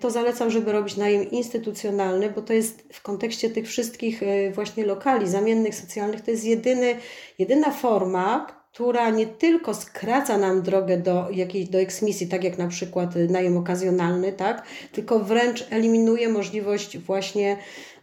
to 0.00 0.10
zalecam, 0.10 0.50
żeby 0.50 0.72
robić 0.72 0.96
najem 0.96 1.30
instytucjonalny, 1.30 2.30
bo 2.30 2.42
to 2.42 2.52
jest 2.52 2.84
w 2.92 3.02
kontekście 3.02 3.50
tych 3.50 3.66
wszystkich 3.66 4.22
y, 4.22 4.52
właśnie 4.54 4.86
lokali 4.86 5.28
zamiennych, 5.28 5.74
socjalnych, 5.74 6.20
to 6.20 6.30
jest 6.30 6.44
jedyny, 6.44 6.96
jedyna 7.38 7.70
forma, 7.70 8.46
która 8.72 9.10
nie 9.10 9.26
tylko 9.26 9.74
skraca 9.74 10.38
nam 10.38 10.62
drogę 10.62 10.96
do 10.96 11.30
jakiejś 11.30 11.68
do 11.68 11.78
eksmisji, 11.78 12.28
tak 12.28 12.44
jak 12.44 12.58
na 12.58 12.68
przykład 12.68 13.14
najem 13.28 13.56
okazjonalny, 13.56 14.32
tak, 14.32 14.62
tylko 14.92 15.18
wręcz 15.18 15.66
eliminuje 15.70 16.28
możliwość 16.28 16.98
właśnie, 16.98 17.56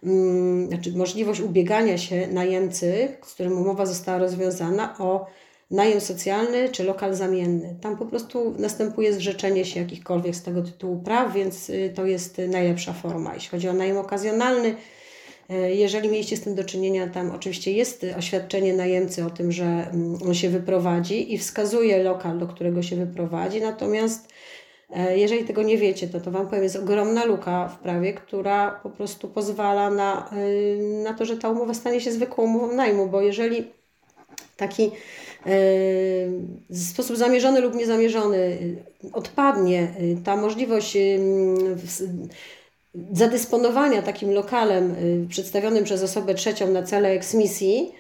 mm, 0.03 0.67
znaczy 0.67 0.91
możliwość 0.91 1.39
ubiegania 1.39 1.97
się 1.97 2.27
najemcy, 2.27 3.07
z 3.23 3.33
którym 3.33 3.57
umowa 3.57 3.85
została 3.85 4.17
rozwiązana, 4.17 4.95
o 4.99 5.25
najem 5.73 6.01
socjalny 6.01 6.69
czy 6.69 6.83
lokal 6.83 7.15
zamienny. 7.15 7.75
Tam 7.81 7.97
po 7.97 8.05
prostu 8.05 8.55
następuje 8.59 9.13
zrzeczenie 9.13 9.65
się 9.65 9.79
jakichkolwiek 9.79 10.35
z 10.35 10.43
tego 10.43 10.61
tytułu 10.61 11.01
praw, 11.01 11.33
więc 11.33 11.69
y, 11.69 11.93
to 11.95 12.05
jest 12.05 12.41
najlepsza 12.47 12.93
forma. 12.93 13.33
Jeśli 13.33 13.49
chodzi 13.49 13.69
o 13.69 13.73
najem 13.73 13.97
okazjonalny, 13.97 14.75
E, 15.49 15.75
jeżeli 15.75 16.09
mieliście 16.09 16.37
z 16.37 16.41
tym 16.41 16.55
do 16.55 16.63
czynienia, 16.63 17.07
tam 17.07 17.31
oczywiście 17.31 17.71
jest 17.71 18.05
oświadczenie 18.17 18.73
najemcy 18.73 19.25
o 19.25 19.29
tym, 19.29 19.51
że 19.51 19.65
mm, 19.65 20.17
on 20.27 20.33
się 20.33 20.49
wyprowadzi 20.49 21.33
i 21.33 21.37
wskazuje 21.37 22.03
lokal, 22.03 22.39
do 22.39 22.47
którego 22.47 22.83
się 22.83 22.95
wyprowadzi, 22.95 23.61
natomiast 23.61 24.33
e, 24.95 25.17
jeżeli 25.17 25.43
tego 25.43 25.63
nie 25.63 25.77
wiecie, 25.77 26.07
to 26.07 26.21
to 26.21 26.31
Wam 26.31 26.47
powiem, 26.47 26.63
jest 26.63 26.75
ogromna 26.75 27.25
luka 27.25 27.67
w 27.67 27.79
prawie, 27.79 28.13
która 28.13 28.71
po 28.71 28.89
prostu 28.89 29.27
pozwala 29.27 29.89
na, 29.89 30.29
na 31.03 31.13
to, 31.13 31.25
że 31.25 31.37
ta 31.37 31.49
umowa 31.49 31.73
stanie 31.73 32.01
się 32.01 32.11
zwykłą 32.11 32.43
umową 32.43 32.75
najmu, 32.75 33.07
bo 33.07 33.21
jeżeli 33.21 33.71
taki 34.57 34.91
w 36.69 36.87
sposób 36.89 37.17
zamierzony 37.17 37.61
lub 37.61 37.75
niezamierzony 37.75 38.57
odpadnie 39.13 39.87
ta 40.23 40.37
możliwość 40.37 40.97
zadysponowania 43.11 44.01
takim 44.01 44.31
lokalem 44.31 44.95
przedstawionym 45.29 45.83
przez 45.83 46.03
osobę 46.03 46.33
trzecią 46.33 46.71
na 46.71 46.83
cele 46.83 47.09
eksmisji, 47.09 47.91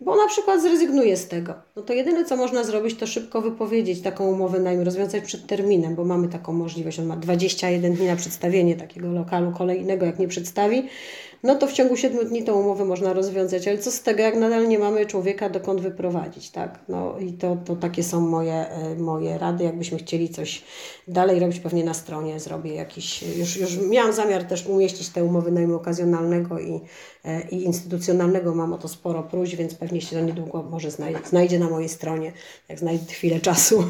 bo 0.00 0.16
na 0.16 0.28
przykład 0.28 0.62
zrezygnuje 0.62 1.16
z 1.16 1.28
tego. 1.28 1.54
No 1.76 1.82
to 1.82 1.92
jedyne, 1.92 2.24
co 2.24 2.36
można 2.36 2.64
zrobić, 2.64 2.98
to 2.98 3.06
szybko 3.06 3.40
wypowiedzieć 3.40 4.00
taką 4.00 4.28
umowę 4.28 4.58
najmu, 4.58 4.84
rozwiązać 4.84 5.24
przed 5.24 5.46
terminem, 5.46 5.94
bo 5.94 6.04
mamy 6.04 6.28
taką 6.28 6.52
możliwość. 6.52 6.98
On 6.98 7.06
ma 7.06 7.16
21 7.16 7.94
dni 7.94 8.06
na 8.06 8.16
przedstawienie 8.16 8.76
takiego 8.76 9.12
lokalu 9.12 9.52
kolejnego, 9.58 10.06
jak 10.06 10.18
nie 10.18 10.28
przedstawi, 10.28 10.88
no 11.42 11.54
to 11.54 11.66
w 11.66 11.72
ciągu 11.72 11.96
7 11.96 12.28
dni 12.28 12.44
tą 12.44 12.52
umowę 12.52 12.84
można 12.84 13.12
rozwiązać, 13.12 13.68
ale 13.68 13.78
co 13.78 13.90
z 13.90 14.02
tego, 14.02 14.22
jak 14.22 14.36
nadal 14.36 14.68
nie 14.68 14.78
mamy 14.78 15.06
człowieka 15.06 15.50
dokąd 15.50 15.80
wyprowadzić, 15.80 16.50
tak? 16.50 16.78
No 16.88 17.18
i 17.18 17.32
to, 17.32 17.56
to 17.64 17.76
takie 17.76 18.02
są 18.02 18.20
moje, 18.20 18.68
e, 18.68 18.94
moje 18.94 19.38
rady, 19.38 19.64
jakbyśmy 19.64 19.98
chcieli 19.98 20.28
coś 20.28 20.62
dalej 21.08 21.40
robić, 21.40 21.60
pewnie 21.60 21.84
na 21.84 21.94
stronie 21.94 22.40
zrobię 22.40 22.74
jakiś, 22.74 23.22
już, 23.22 23.56
już 23.56 23.78
miałam 23.78 24.12
zamiar 24.12 24.44
też 24.44 24.66
umieścić 24.66 25.08
te 25.08 25.24
umowy 25.24 25.52
najmu 25.52 25.74
okazjonalnego 25.74 26.58
i, 26.58 26.80
e, 27.24 27.48
i 27.48 27.64
instytucjonalnego, 27.64 28.54
mam 28.54 28.72
o 28.72 28.78
to 28.78 28.88
sporo 28.88 29.22
próśb, 29.22 29.56
więc 29.56 29.74
pewnie 29.74 30.00
się 30.00 30.16
to 30.16 30.22
niedługo 30.22 30.62
może 30.62 30.90
znajdzie, 30.90 31.20
znajdzie 31.28 31.58
na 31.58 31.70
mojej 31.70 31.88
stronie, 31.88 32.32
jak 32.68 32.78
znajdę 32.78 33.12
chwilę 33.12 33.40
czasu. 33.40 33.84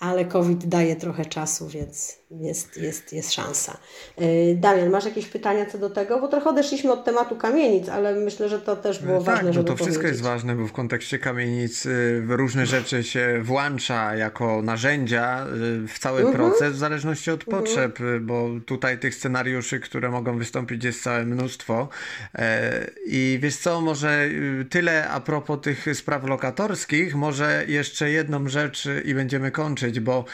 Ale 0.00 0.24
COVID 0.24 0.66
daje 0.66 0.96
trochę 0.96 1.24
czasu, 1.24 1.68
więc 1.68 2.21
jest, 2.40 2.76
jest, 2.76 3.12
jest 3.12 3.32
szansa. 3.32 3.76
E, 4.18 4.54
Damian, 4.54 4.90
masz 4.90 5.04
jakieś 5.04 5.26
pytania 5.26 5.66
co 5.66 5.78
do 5.78 5.90
tego? 5.90 6.20
Bo 6.20 6.28
trochę 6.28 6.50
odeszliśmy 6.50 6.92
od 6.92 7.04
tematu 7.04 7.36
kamienic, 7.36 7.88
ale 7.88 8.14
myślę, 8.14 8.48
że 8.48 8.60
to 8.60 8.76
też 8.76 8.98
było 8.98 9.18
tak, 9.22 9.26
ważne, 9.34 9.48
bo 9.48 9.52
żeby 9.52 9.68
to 9.68 9.76
wszystko 9.76 9.94
powiedzieć. 9.94 10.12
jest 10.12 10.22
ważne, 10.22 10.56
bo 10.56 10.66
w 10.66 10.72
kontekście 10.72 11.18
kamienic 11.18 11.86
y, 11.86 12.22
różne 12.28 12.66
rzeczy 12.66 13.04
się 13.04 13.40
włącza 13.42 14.14
jako 14.16 14.62
narzędzia 14.62 15.46
w 15.88 15.98
cały 15.98 16.20
Mhm. 16.20 16.36
proces 16.36 16.72
w 16.72 16.78
zależności 16.78 17.30
od 17.30 17.44
potrzeb, 17.44 18.00
y, 18.00 18.20
bo 18.20 18.48
tutaj 18.66 18.98
tych 18.98 19.14
scenariuszy, 19.14 19.80
które 19.80 20.10
mogą 20.10 20.38
wystąpić 20.38 20.84
jest 20.84 21.02
całe 21.02 21.24
mnóstwo. 21.24 21.88
E, 22.34 22.90
I 23.06 23.38
wiesz 23.42 23.56
co, 23.56 23.80
może 23.80 24.28
tyle 24.70 25.08
a 25.08 25.20
propos 25.20 25.58
tych 25.62 25.86
spraw 25.94 26.24
lokatorskich, 26.24 27.14
może 27.14 27.64
jeszcze 27.68 28.10
jedną 28.10 28.48
rzecz 28.48 28.88
i 29.04 29.14
będziemy 29.14 29.50
kończyć, 29.50 30.00
bo 30.00 30.24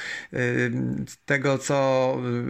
tego 1.27 1.59
co 1.59 1.88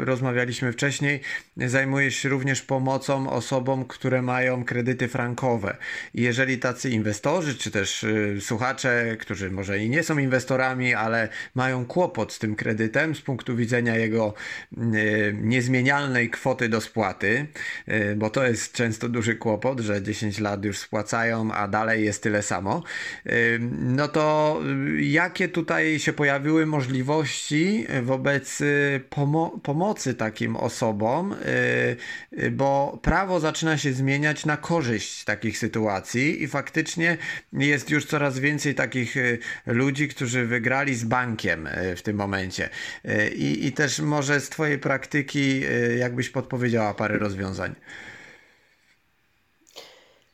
y, 0.01 0.05
rozmawialiśmy 0.05 0.73
wcześniej, 0.73 1.20
zajmujesz 1.56 2.16
się 2.16 2.28
również 2.28 2.62
pomocą 2.62 3.31
osobom, 3.31 3.85
które 3.85 4.23
mają 4.23 4.65
kredyty 4.65 5.09
frankowe. 5.09 5.77
I 6.15 6.23
jeżeli 6.23 6.59
tacy 6.59 6.90
inwestorzy, 6.90 7.55
czy 7.55 7.70
też 7.70 8.05
y, 8.05 8.36
słuchacze, 8.40 9.16
którzy 9.20 9.51
może 9.51 9.78
i 9.78 9.90
nie 9.90 10.02
są 10.02 10.19
inwestorami, 10.19 10.94
ale 10.94 11.28
mają 11.55 11.86
kłopot 11.86 12.32
z 12.32 12.39
tym 12.39 12.56
kredytem 12.56 13.15
z 13.15 13.20
punktu 13.20 13.56
widzenia 13.56 13.97
jego 13.97 14.35
y, 14.73 15.36
niezmienialnej 15.43 16.31
kwoty 16.31 16.69
do 16.69 16.81
spłaty, 16.81 17.47
bo 18.16 18.31
to 18.31 18.47
jest 18.47 18.73
często 18.73 19.09
duży 19.09 19.36
kłopot, 19.36 19.81
że 19.81 20.02
10 20.02 20.39
lat 20.39 20.65
już 20.65 20.78
spłacają, 20.78 21.52
a 21.52 21.69
dalej 21.69 22.05
jest 22.05 22.23
tyle 22.23 22.43
samo, 22.43 22.82
no 23.70 24.09
to 24.09 24.60
jakie 25.01 25.48
tutaj 25.48 25.98
się 25.98 26.12
pojawiły 26.12 26.66
możliwości 26.66 27.86
wobec 28.02 28.60
y, 28.60 29.01
pomo- 29.29 29.61
pomocy 29.63 30.15
takim 30.15 30.57
osobom, 30.57 31.33
y, 31.33 31.37
y, 32.43 32.51
bo 32.51 32.99
prawo 33.03 33.41
zaczyna 33.41 33.79
się 33.79 33.93
zmieniać 33.93 34.47
na 34.47 34.57
korzyść 34.57 35.25
takich 35.25 35.59
sytuacji 35.59 36.43
i 36.43 36.49
faktycznie 36.49 37.17
jest 37.53 37.91
już 37.91 38.07
coraz 38.07 38.39
więcej 38.39 38.75
takich 38.75 39.17
y, 39.17 39.39
ludzi, 39.67 40.09
którzy 40.09 40.47
wygrali 40.47 40.95
z 40.95 41.05
bankiem 41.05 41.69
w 41.97 42.03
tym 42.03 42.17
momencie. 42.17 42.69
I, 43.37 43.67
I 43.67 43.73
też 43.73 44.01
może 44.01 44.41
z 44.41 44.49
Twojej 44.49 44.79
praktyki, 44.79 45.63
jakbyś 45.99 46.31
podpowiedziała 46.31 46.95
parę 46.95 47.19
rozwiązań. 47.19 47.75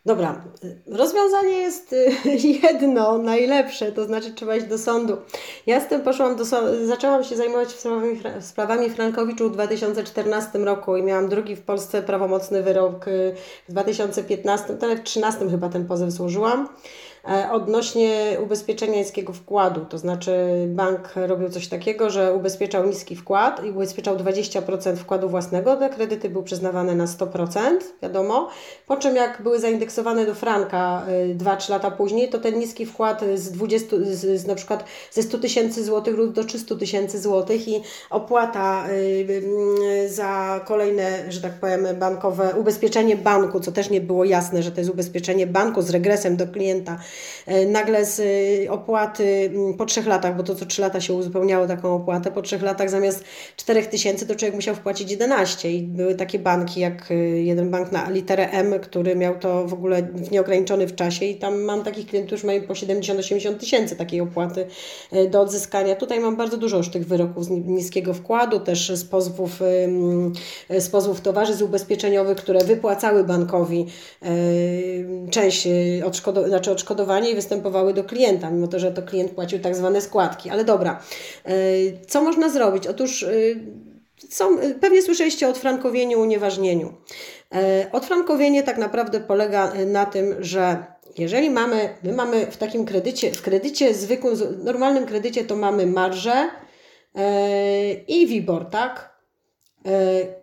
Dobra, 0.06 0.44
rozwiązanie 0.86 1.52
jest 1.52 1.92
y, 1.92 2.12
jedno, 2.62 3.18
najlepsze, 3.18 3.92
to 3.92 4.04
znaczy 4.04 4.32
trzeba 4.32 4.56
iść 4.56 4.66
do 4.66 4.78
sądu. 4.78 5.16
Ja 5.66 5.80
z 5.80 5.88
tym 5.88 6.00
poszłam 6.00 6.36
do 6.36 6.44
sądu, 6.44 6.86
zaczęłam 6.86 7.24
się 7.24 7.36
zajmować 7.36 7.68
sprawami, 7.68 8.20
sprawami 8.40 8.90
Frankowiczów 8.90 9.50
w 9.50 9.54
2014 9.54 10.58
roku 10.58 10.96
i 10.96 11.02
miałam 11.02 11.28
drugi 11.28 11.56
w 11.56 11.62
Polsce 11.62 12.02
prawomocny 12.02 12.62
wyrok 12.62 13.08
y, 13.08 13.34
w 13.68 13.72
2015, 13.72 14.66
to 14.66 14.72
nawet 14.72 14.98
w 14.98 15.02
2013 15.02 15.50
chyba 15.50 15.68
ten 15.68 15.86
pozew 15.86 16.10
złożyłam. 16.10 16.68
E, 17.28 17.50
Odnośnie 17.52 18.36
ubezpieczenia 18.42 18.98
niskiego 18.98 19.32
wkładu, 19.32 19.84
to 19.84 19.98
znaczy 19.98 20.32
bank 20.68 21.12
robił 21.16 21.48
coś 21.48 21.68
takiego, 21.68 22.10
że 22.10 22.34
ubezpieczał 22.34 22.86
niski 22.86 23.16
wkład 23.16 23.64
i 23.64 23.70
ubezpieczał 23.70 24.16
20% 24.16 24.96
wkładu 24.96 25.28
własnego, 25.28 25.76
te 25.76 25.90
kredyty 25.90 26.28
były 26.28 26.44
przyznawane 26.44 26.94
na 26.94 27.04
100%, 27.04 27.60
wiadomo, 28.02 28.48
po 28.86 28.96
czym 28.96 29.16
jak 29.16 29.42
były 29.42 29.60
zaindeksowane 29.60 30.26
do 30.26 30.34
franka 30.34 31.02
2-3 31.36 31.70
lata 31.70 31.90
później, 31.90 32.28
to 32.28 32.38
ten 32.38 32.58
niski 32.58 32.86
wkład 32.86 33.24
z 33.34 33.50
20, 33.50 33.96
z, 34.02 34.40
z 34.40 34.46
na 34.46 34.54
przykład 34.54 34.84
ze 35.10 35.22
100 35.22 35.38
tysięcy 35.38 35.84
złotych 35.84 36.14
rósł 36.14 36.32
do 36.32 36.44
300 36.44 36.74
tysięcy 36.74 37.20
złotych 37.20 37.68
i 37.68 37.82
opłata 38.10 38.86
y, 38.90 40.08
za 40.08 40.60
kolejne, 40.64 41.32
że 41.32 41.40
tak 41.40 41.52
powiem, 41.52 41.86
bankowe, 41.98 42.54
ubezpieczenie 42.56 43.16
banku, 43.16 43.60
co 43.60 43.72
też 43.72 43.90
nie 43.90 44.00
było 44.00 44.24
jasne, 44.24 44.62
że 44.62 44.70
to 44.70 44.80
jest 44.80 44.90
ubezpieczenie 44.90 45.46
banku 45.46 45.82
z 45.82 45.90
regresem 45.90 46.36
do 46.36 46.46
klienta, 46.46 46.98
nagle 47.66 48.04
z 48.04 48.20
y, 48.20 48.70
opłaty 48.70 49.50
mm, 49.54 49.74
po 49.74 49.84
trzech 49.86 50.06
latach, 50.06 50.36
bo 50.36 50.42
to 50.42 50.54
co 50.54 50.66
3 50.66 50.82
lata 50.82 51.00
się 51.00 51.12
uzupełniało 51.14 51.66
taką 51.66 51.94
opłatę, 51.94 52.30
po 52.30 52.42
trzech 52.42 52.62
latach 52.62 52.90
zamiast 52.90 53.24
4 53.56 53.82
tysięcy 53.82 54.26
to 54.26 54.34
człowiek 54.34 54.54
musiał 54.54 54.74
wpłacić 54.74 55.10
11 55.10 55.72
i 55.72 55.82
były 55.82 56.14
takie 56.14 56.38
banki 56.38 56.80
jak 56.80 57.10
y, 57.10 57.14
jeden 57.42 57.70
bank 57.70 57.92
na 57.92 58.10
literę 58.10 58.50
M, 58.50 58.80
który 58.80 59.16
miał 59.16 59.38
to 59.38 59.66
w 59.66 59.72
ogóle 59.74 60.02
w 60.02 60.30
nieograniczony 60.30 60.86
w 60.86 60.94
czasie 60.94 61.24
i 61.24 61.36
tam 61.36 61.62
mam 61.62 61.84
takich 61.84 62.06
klientów, 62.06 62.26
którzy 62.28 62.46
mają 62.46 62.62
po 62.62 62.74
70-80 62.74 63.54
tysięcy 63.54 63.96
takiej 63.96 64.20
opłaty 64.20 64.66
y, 65.12 65.28
do 65.28 65.40
odzyskania. 65.40 65.96
Tutaj 65.96 66.20
mam 66.20 66.36
bardzo 66.36 66.56
dużo 66.56 66.76
już 66.76 66.88
tych 66.88 67.06
wyroków 67.06 67.44
z 67.44 67.50
ni- 67.50 67.60
niskiego 67.60 68.14
wkładu, 68.14 68.60
też 68.60 68.90
z 68.94 69.04
pozwów, 69.04 69.62
ym, 69.84 70.32
z 70.78 70.88
pozwów 70.88 71.20
towarzystw 71.20 71.62
ubezpieczeniowych, 71.62 72.36
które 72.38 72.64
wypłacały 72.64 73.24
bankowi 73.24 73.86
część 75.30 75.66
y, 75.66 76.02
odszkodo- 76.04 76.48
znaczy 76.48 76.70
odszkodowanie 77.04 77.30
i 77.30 77.34
występowały 77.34 77.94
do 77.94 78.04
klienta, 78.04 78.50
mimo 78.50 78.66
to, 78.66 78.78
że 78.78 78.92
to 78.92 79.02
klient 79.02 79.30
płacił 79.30 79.58
tak 79.58 79.76
zwane 79.76 80.00
składki. 80.00 80.50
Ale 80.50 80.64
dobra, 80.64 81.00
y, 81.48 81.98
co 82.08 82.22
można 82.22 82.48
zrobić? 82.48 82.86
Otóż 82.86 83.22
y, 83.22 83.56
są, 84.30 84.58
pewnie 84.80 85.02
słyszeliście 85.02 85.46
o 85.46 85.50
odfrankowieniu, 85.50 86.20
unieważnieniu. 86.20 86.94
E, 87.54 87.86
Odfrankowienie 87.92 88.62
tak 88.62 88.78
naprawdę 88.78 89.20
polega 89.20 89.72
e, 89.72 89.86
na 89.86 90.06
tym, 90.06 90.34
że 90.40 90.84
jeżeli 91.18 91.50
mamy, 91.50 91.88
my 92.02 92.12
mamy 92.12 92.46
w 92.46 92.56
takim 92.56 92.84
kredycie, 92.84 93.32
w 93.32 93.42
kredycie 93.42 93.94
zwykłym, 93.94 94.34
normalnym 94.64 95.06
kredycie 95.06 95.44
to 95.44 95.56
mamy 95.56 95.86
marżę 95.86 96.48
e, 97.14 97.92
i 97.92 98.26
WIBOR, 98.26 98.70
tak? 98.70 99.14
E, 99.86 99.90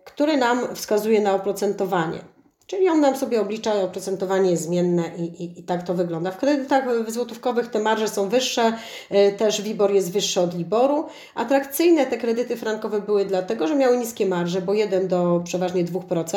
który 0.04 0.36
nam 0.36 0.74
wskazuje 0.74 1.20
na 1.20 1.34
oprocentowanie. 1.34 2.31
Czyli 2.66 2.88
on 2.88 3.00
nam 3.00 3.16
sobie 3.16 3.40
oblicza 3.40 3.74
oprocentowanie 3.74 4.56
zmienne 4.56 5.10
i, 5.18 5.22
i, 5.22 5.60
i 5.60 5.64
tak 5.64 5.82
to 5.82 5.94
wygląda. 5.94 6.30
W 6.30 6.38
kredytach 6.38 7.10
złotówkowych 7.10 7.66
te 7.66 7.78
marże 7.78 8.08
są 8.08 8.28
wyższe, 8.28 8.72
e, 9.10 9.32
też 9.32 9.62
WIBOR 9.62 9.92
jest 9.92 10.12
wyższy 10.12 10.40
od 10.40 10.58
LIBORu. 10.58 11.04
Atrakcyjne 11.34 12.06
te 12.06 12.18
kredyty 12.18 12.56
frankowe 12.56 13.00
były 13.00 13.24
dlatego, 13.24 13.68
że 13.68 13.74
miały 13.74 13.98
niskie 13.98 14.26
marże, 14.26 14.62
bo 14.62 14.74
1 14.74 15.08
do 15.08 15.40
przeważnie 15.44 15.84
2%, 15.84 16.36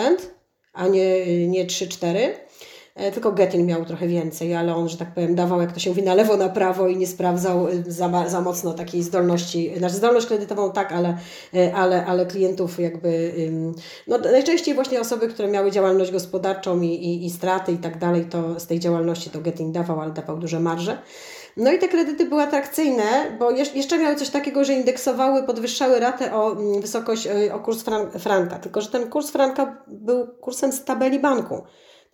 a 0.74 0.88
nie, 0.88 1.48
nie 1.48 1.66
3-4%. 1.66 2.45
E, 2.96 3.12
Tylko 3.12 3.32
Getin 3.32 3.66
miał 3.66 3.86
trochę 3.86 4.08
więcej, 4.08 4.56
ale 4.56 4.76
on, 4.76 4.90
że 4.90 4.98
tak 4.98 5.14
powiem, 5.14 5.36
dawał, 5.36 5.62
jak 5.62 5.72
to 5.72 5.80
się 5.80 5.90
mówi, 5.90 6.04
na 6.04 6.14
lewo, 6.14 6.38
na 6.38 6.50
prawo 6.50 6.88
i 6.88 6.98
nie 6.98 7.08
sprawdzał 7.08 7.68
y, 7.68 7.84
za, 7.88 8.30
za 8.30 8.42
mocno 8.42 8.74
takiej 8.74 9.04
zdolności. 9.04 9.74
Znaczy 9.78 9.96
zdolność 9.96 10.28
kredytową 10.28 10.72
tak, 10.72 10.92
ale, 10.92 11.18
y, 11.56 11.76
ale, 11.76 12.06
ale 12.06 12.26
klientów 12.26 12.80
jakby... 12.80 13.34
No, 14.08 14.18
najczęściej 14.18 14.76
właśnie 14.76 15.02
osoby, 15.02 15.28
które 15.28 15.48
miały 15.48 15.72
działalność 15.72 16.12
gospodarczą 16.12 16.82
i, 16.82 16.88
i, 16.88 17.26
i 17.26 17.30
straty 17.30 17.72
i 17.72 17.78
tak 17.78 17.98
dalej, 17.98 18.26
to 18.26 18.60
z 18.60 18.68
tej 18.68 18.80
działalności 18.80 19.30
to 19.30 19.42
Getin 19.42 19.72
dawał, 19.72 20.02
ale 20.02 20.12
dawał 20.12 20.38
duże 20.38 20.60
marże. 20.60 20.98
No 21.58 21.72
i 21.72 21.80
te 21.80 21.88
kredyty 21.88 22.26
były 22.26 22.42
atrakcyjne, 22.42 23.38
bo 23.40 23.52
jeszcze 23.52 23.98
miały 23.98 24.16
coś 24.16 24.30
takiego, 24.30 24.64
że 24.64 24.74
indeksowały, 24.74 25.44
podwyższały 25.44 26.00
ratę 26.00 26.36
o 26.36 26.52
mm, 26.52 26.82
wysokość, 26.82 27.28
o 27.54 27.60
kurs 27.60 27.84
fran- 27.84 28.20
franka. 28.20 28.60
Tylko, 28.60 28.82
że 28.82 28.90
ten 28.90 29.10
kurs 29.10 29.32
franka 29.32 29.84
był 29.88 30.28
kursem 30.28 30.72
z 30.72 30.84
tabeli 30.84 31.20
banku. 31.20 31.64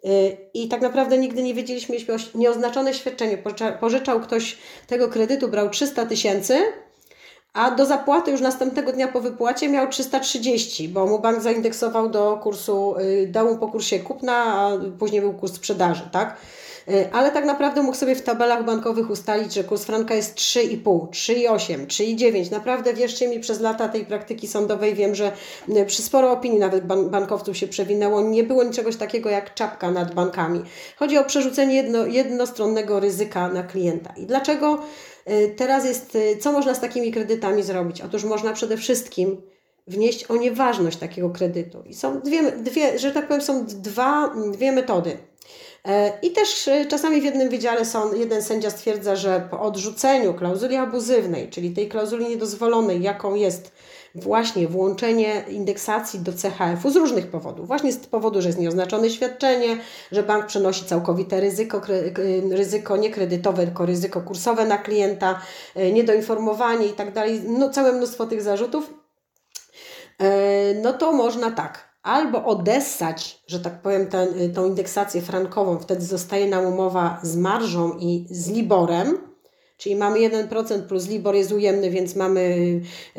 Y, 0.05 0.37
I 0.53 0.67
tak 0.67 0.81
naprawdę 0.81 1.17
nigdy 1.17 1.43
nie 1.43 1.53
wiedzieliśmy, 1.53 1.95
jeśli 1.95 2.17
nieoznaczone 2.35 2.93
świadczenie 2.93 3.37
pożycza- 3.37 3.77
pożyczał 3.79 4.19
ktoś 4.19 4.57
tego 4.87 5.09
kredytu, 5.09 5.47
brał 5.47 5.69
300 5.69 6.05
tysięcy, 6.05 6.59
a 7.53 7.71
do 7.71 7.85
zapłaty 7.85 8.31
już 8.31 8.41
następnego 8.41 8.91
dnia 8.91 9.07
po 9.07 9.21
wypłacie 9.21 9.69
miał 9.69 9.87
330, 9.87 10.89
bo 10.89 11.05
mu 11.05 11.19
bank 11.19 11.41
zaindeksował 11.41 12.09
do 12.09 12.39
kursu, 12.43 12.95
y, 12.99 13.27
dał 13.27 13.45
mu 13.47 13.57
po 13.57 13.67
kursie 13.67 13.99
kupna, 13.99 14.33
a 14.33 14.71
później 14.99 15.21
był 15.21 15.33
kurs 15.33 15.53
sprzedaży, 15.53 16.09
tak? 16.11 16.37
E, 16.87 17.09
ale 17.11 17.31
tak 17.31 17.45
naprawdę 17.45 17.81
mógł 17.83 17.97
sobie 17.97 18.15
w 18.15 18.21
tabelach 18.21 18.65
bankowych 18.65 19.09
ustalić, 19.09 19.53
że 19.53 19.63
kurs 19.63 19.83
franka 19.83 20.15
jest 20.15 20.35
3,5, 20.35 21.07
3,8, 21.07 21.85
3,9. 21.85 22.51
Naprawdę 22.51 22.93
wierzcie 22.93 23.27
mi, 23.27 23.39
przez 23.39 23.59
lata 23.59 23.89
tej 23.89 24.05
praktyki 24.05 24.47
sądowej 24.47 24.95
wiem, 24.95 25.15
że 25.15 25.31
e, 25.75 25.85
przy 25.85 26.01
sporo 26.01 26.31
opinii 26.31 26.59
nawet 26.59 26.85
bankowców 26.85 27.57
się 27.57 27.67
przewinęło. 27.67 28.21
Nie 28.21 28.43
było 28.43 28.63
niczegoś 28.63 28.95
takiego 28.95 29.29
jak 29.29 29.53
czapka 29.53 29.91
nad 29.91 30.13
bankami. 30.13 30.61
Chodzi 30.97 31.17
o 31.17 31.23
przerzucenie 31.23 31.75
jedno, 31.75 32.05
jednostronnego 32.05 32.99
ryzyka 32.99 33.49
na 33.49 33.63
klienta. 33.63 34.13
I 34.17 34.25
dlaczego 34.25 34.81
e, 35.25 35.47
teraz 35.47 35.85
jest, 35.85 36.17
co 36.39 36.51
można 36.51 36.73
z 36.73 36.79
takimi 36.79 37.11
kredytami 37.11 37.63
zrobić? 37.63 38.01
Otóż 38.01 38.23
można 38.23 38.53
przede 38.53 38.77
wszystkim 38.77 39.41
wnieść 39.87 40.23
o 40.23 40.35
nieważność 40.35 40.97
takiego 40.97 41.29
kredytu. 41.29 41.83
I 41.85 41.93
są 41.93 42.19
dwie, 42.19 42.51
dwie 42.51 42.99
że 42.99 43.11
tak 43.11 43.27
powiem, 43.27 43.41
są 43.41 43.65
dwa, 43.65 44.35
dwie 44.51 44.71
metody. 44.71 45.17
E, 45.87 46.19
I 46.21 46.31
też 46.31 46.67
e, 46.67 46.85
czasami 46.85 47.21
w 47.21 47.23
jednym 47.23 47.49
wydziale 47.49 47.85
są, 47.85 48.13
jeden 48.13 48.41
sędzia 48.41 48.69
stwierdza, 48.69 49.15
że 49.15 49.47
po 49.51 49.61
odrzuceniu 49.61 50.33
klauzuli 50.33 50.75
abuzywnej, 50.75 51.49
czyli 51.49 51.71
tej 51.71 51.89
klauzuli 51.89 52.29
niedozwolonej, 52.29 53.01
jaką 53.01 53.35
jest 53.35 53.71
właśnie 54.15 54.67
włączenie 54.67 55.45
indeksacji 55.49 56.19
do 56.19 56.31
CHF-u 56.31 56.89
z 56.89 56.95
różnych 56.95 57.27
powodów. 57.27 57.67
Właśnie 57.67 57.93
z 57.93 57.97
powodu, 57.97 58.41
że 58.41 58.49
jest 58.49 58.59
nieoznaczone 58.59 59.09
świadczenie, 59.09 59.77
że 60.11 60.23
bank 60.23 60.45
przenosi 60.45 60.85
całkowite 60.85 61.39
ryzyko, 61.39 61.81
ryzyko 62.51 62.97
nie 62.97 63.09
kredytowe, 63.09 63.65
tylko 63.65 63.85
ryzyko 63.85 64.21
kursowe 64.21 64.65
na 64.65 64.77
klienta, 64.77 65.41
e, 65.75 65.91
niedoinformowanie 65.91 66.87
i 66.87 66.93
tak 66.93 67.13
dalej, 67.13 67.41
no 67.47 67.69
całe 67.69 67.91
mnóstwo 67.91 68.25
tych 68.25 68.41
zarzutów, 68.41 68.93
no 70.83 70.93
to 70.93 71.11
można 71.11 71.51
tak 71.51 71.90
albo 72.03 72.45
odessać, 72.45 73.43
że 73.47 73.59
tak 73.59 73.81
powiem, 73.81 74.07
ten, 74.07 74.41
y, 74.41 74.49
tą 74.49 74.65
indeksację 74.65 75.21
frankową, 75.21 75.79
wtedy 75.79 76.05
zostaje 76.05 76.47
nam 76.47 76.65
umowa 76.65 77.19
z 77.23 77.35
marżą 77.35 77.97
i 77.99 78.25
z 78.29 78.49
Liborem, 78.49 79.17
czyli 79.77 79.95
mamy 79.95 80.19
1% 80.19 80.81
plus 80.81 81.07
Libor 81.07 81.35
jest 81.35 81.51
ujemny, 81.51 81.89
więc 81.89 82.15
mamy 82.15 82.41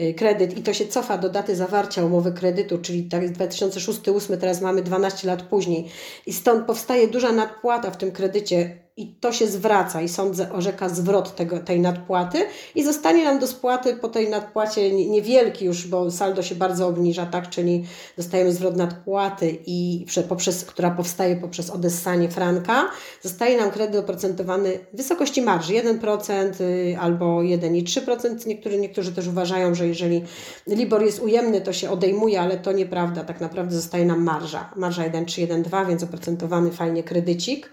y, 0.01 0.15
kredyt 0.15 0.59
i 0.59 0.63
to 0.63 0.73
się 0.73 0.87
cofa 0.87 1.19
do 1.19 1.29
daty 1.29 1.57
zawarcia 1.57 2.05
umowy 2.05 2.33
kredytu, 2.33 2.79
czyli 2.79 3.05
tak 3.05 3.23
2006-2008, 3.23 4.37
teraz 4.37 4.61
mamy 4.61 4.83
12 4.83 5.29
lat 5.29 5.43
później. 5.43 5.89
I 6.27 6.33
stąd 6.33 6.67
powstaje 6.67 7.09
duża 7.09 7.33
nadpłata 7.33 7.91
w 7.91 7.97
tym 7.97 8.13
kredycie 8.13 8.82
i 8.97 9.15
to 9.15 9.33
się 9.33 9.47
zwraca 9.47 10.03
i 10.03 10.09
sąd 10.09 10.37
orzeka 10.53 10.89
zwrot 10.89 11.37
tego, 11.37 11.59
tej 11.59 11.81
nadpłaty 11.81 12.39
i 12.75 12.85
zostanie 12.85 13.25
nam 13.25 13.39
do 13.39 13.47
spłaty 13.47 13.97
po 13.97 14.09
tej 14.09 14.29
nadpłacie 14.29 14.93
niewielki 14.93 15.65
już, 15.65 15.87
bo 15.87 16.11
saldo 16.11 16.43
się 16.43 16.55
bardzo 16.55 16.87
obniża, 16.87 17.27
tak, 17.27 17.51
czyli 17.51 17.85
dostajemy 18.17 18.53
zwrot 18.53 18.77
nadpłaty 18.77 19.59
i 19.67 20.07
poprzez, 20.29 20.65
która 20.65 20.91
powstaje 20.91 21.37
poprzez 21.37 21.71
odessanie 21.71 22.29
franka, 22.29 22.91
zostaje 23.23 23.57
nam 23.57 23.71
kredyt 23.71 24.01
oprocentowany 24.01 24.79
w 24.93 24.97
wysokości 24.97 25.43
marży 25.43 25.73
1% 25.73 26.61
y, 26.61 26.97
albo 27.01 27.27
1,3%. 27.27 28.47
Niektórzy, 28.47 28.79
niektórzy 28.79 29.13
też 29.13 29.29
uważają, 29.29 29.75
że 29.75 29.89
jeżeli 29.89 30.25
LIBOR 30.67 31.03
jest 31.03 31.23
ujemny, 31.23 31.61
to 31.61 31.73
się 31.73 31.91
odejmuje, 31.91 32.41
ale 32.41 32.59
to 32.59 32.73
nieprawda, 32.73 33.25
tak 33.25 33.41
naprawdę 33.41 33.77
zostaje 33.77 34.05
nam 34.05 34.23
marża, 34.23 34.71
marża 34.77 35.03
1,3, 35.03 35.47
1,2, 35.47 35.89
więc 35.89 36.03
oprocentowany 36.03 36.71
fajnie 36.71 37.03
kredycik. 37.03 37.71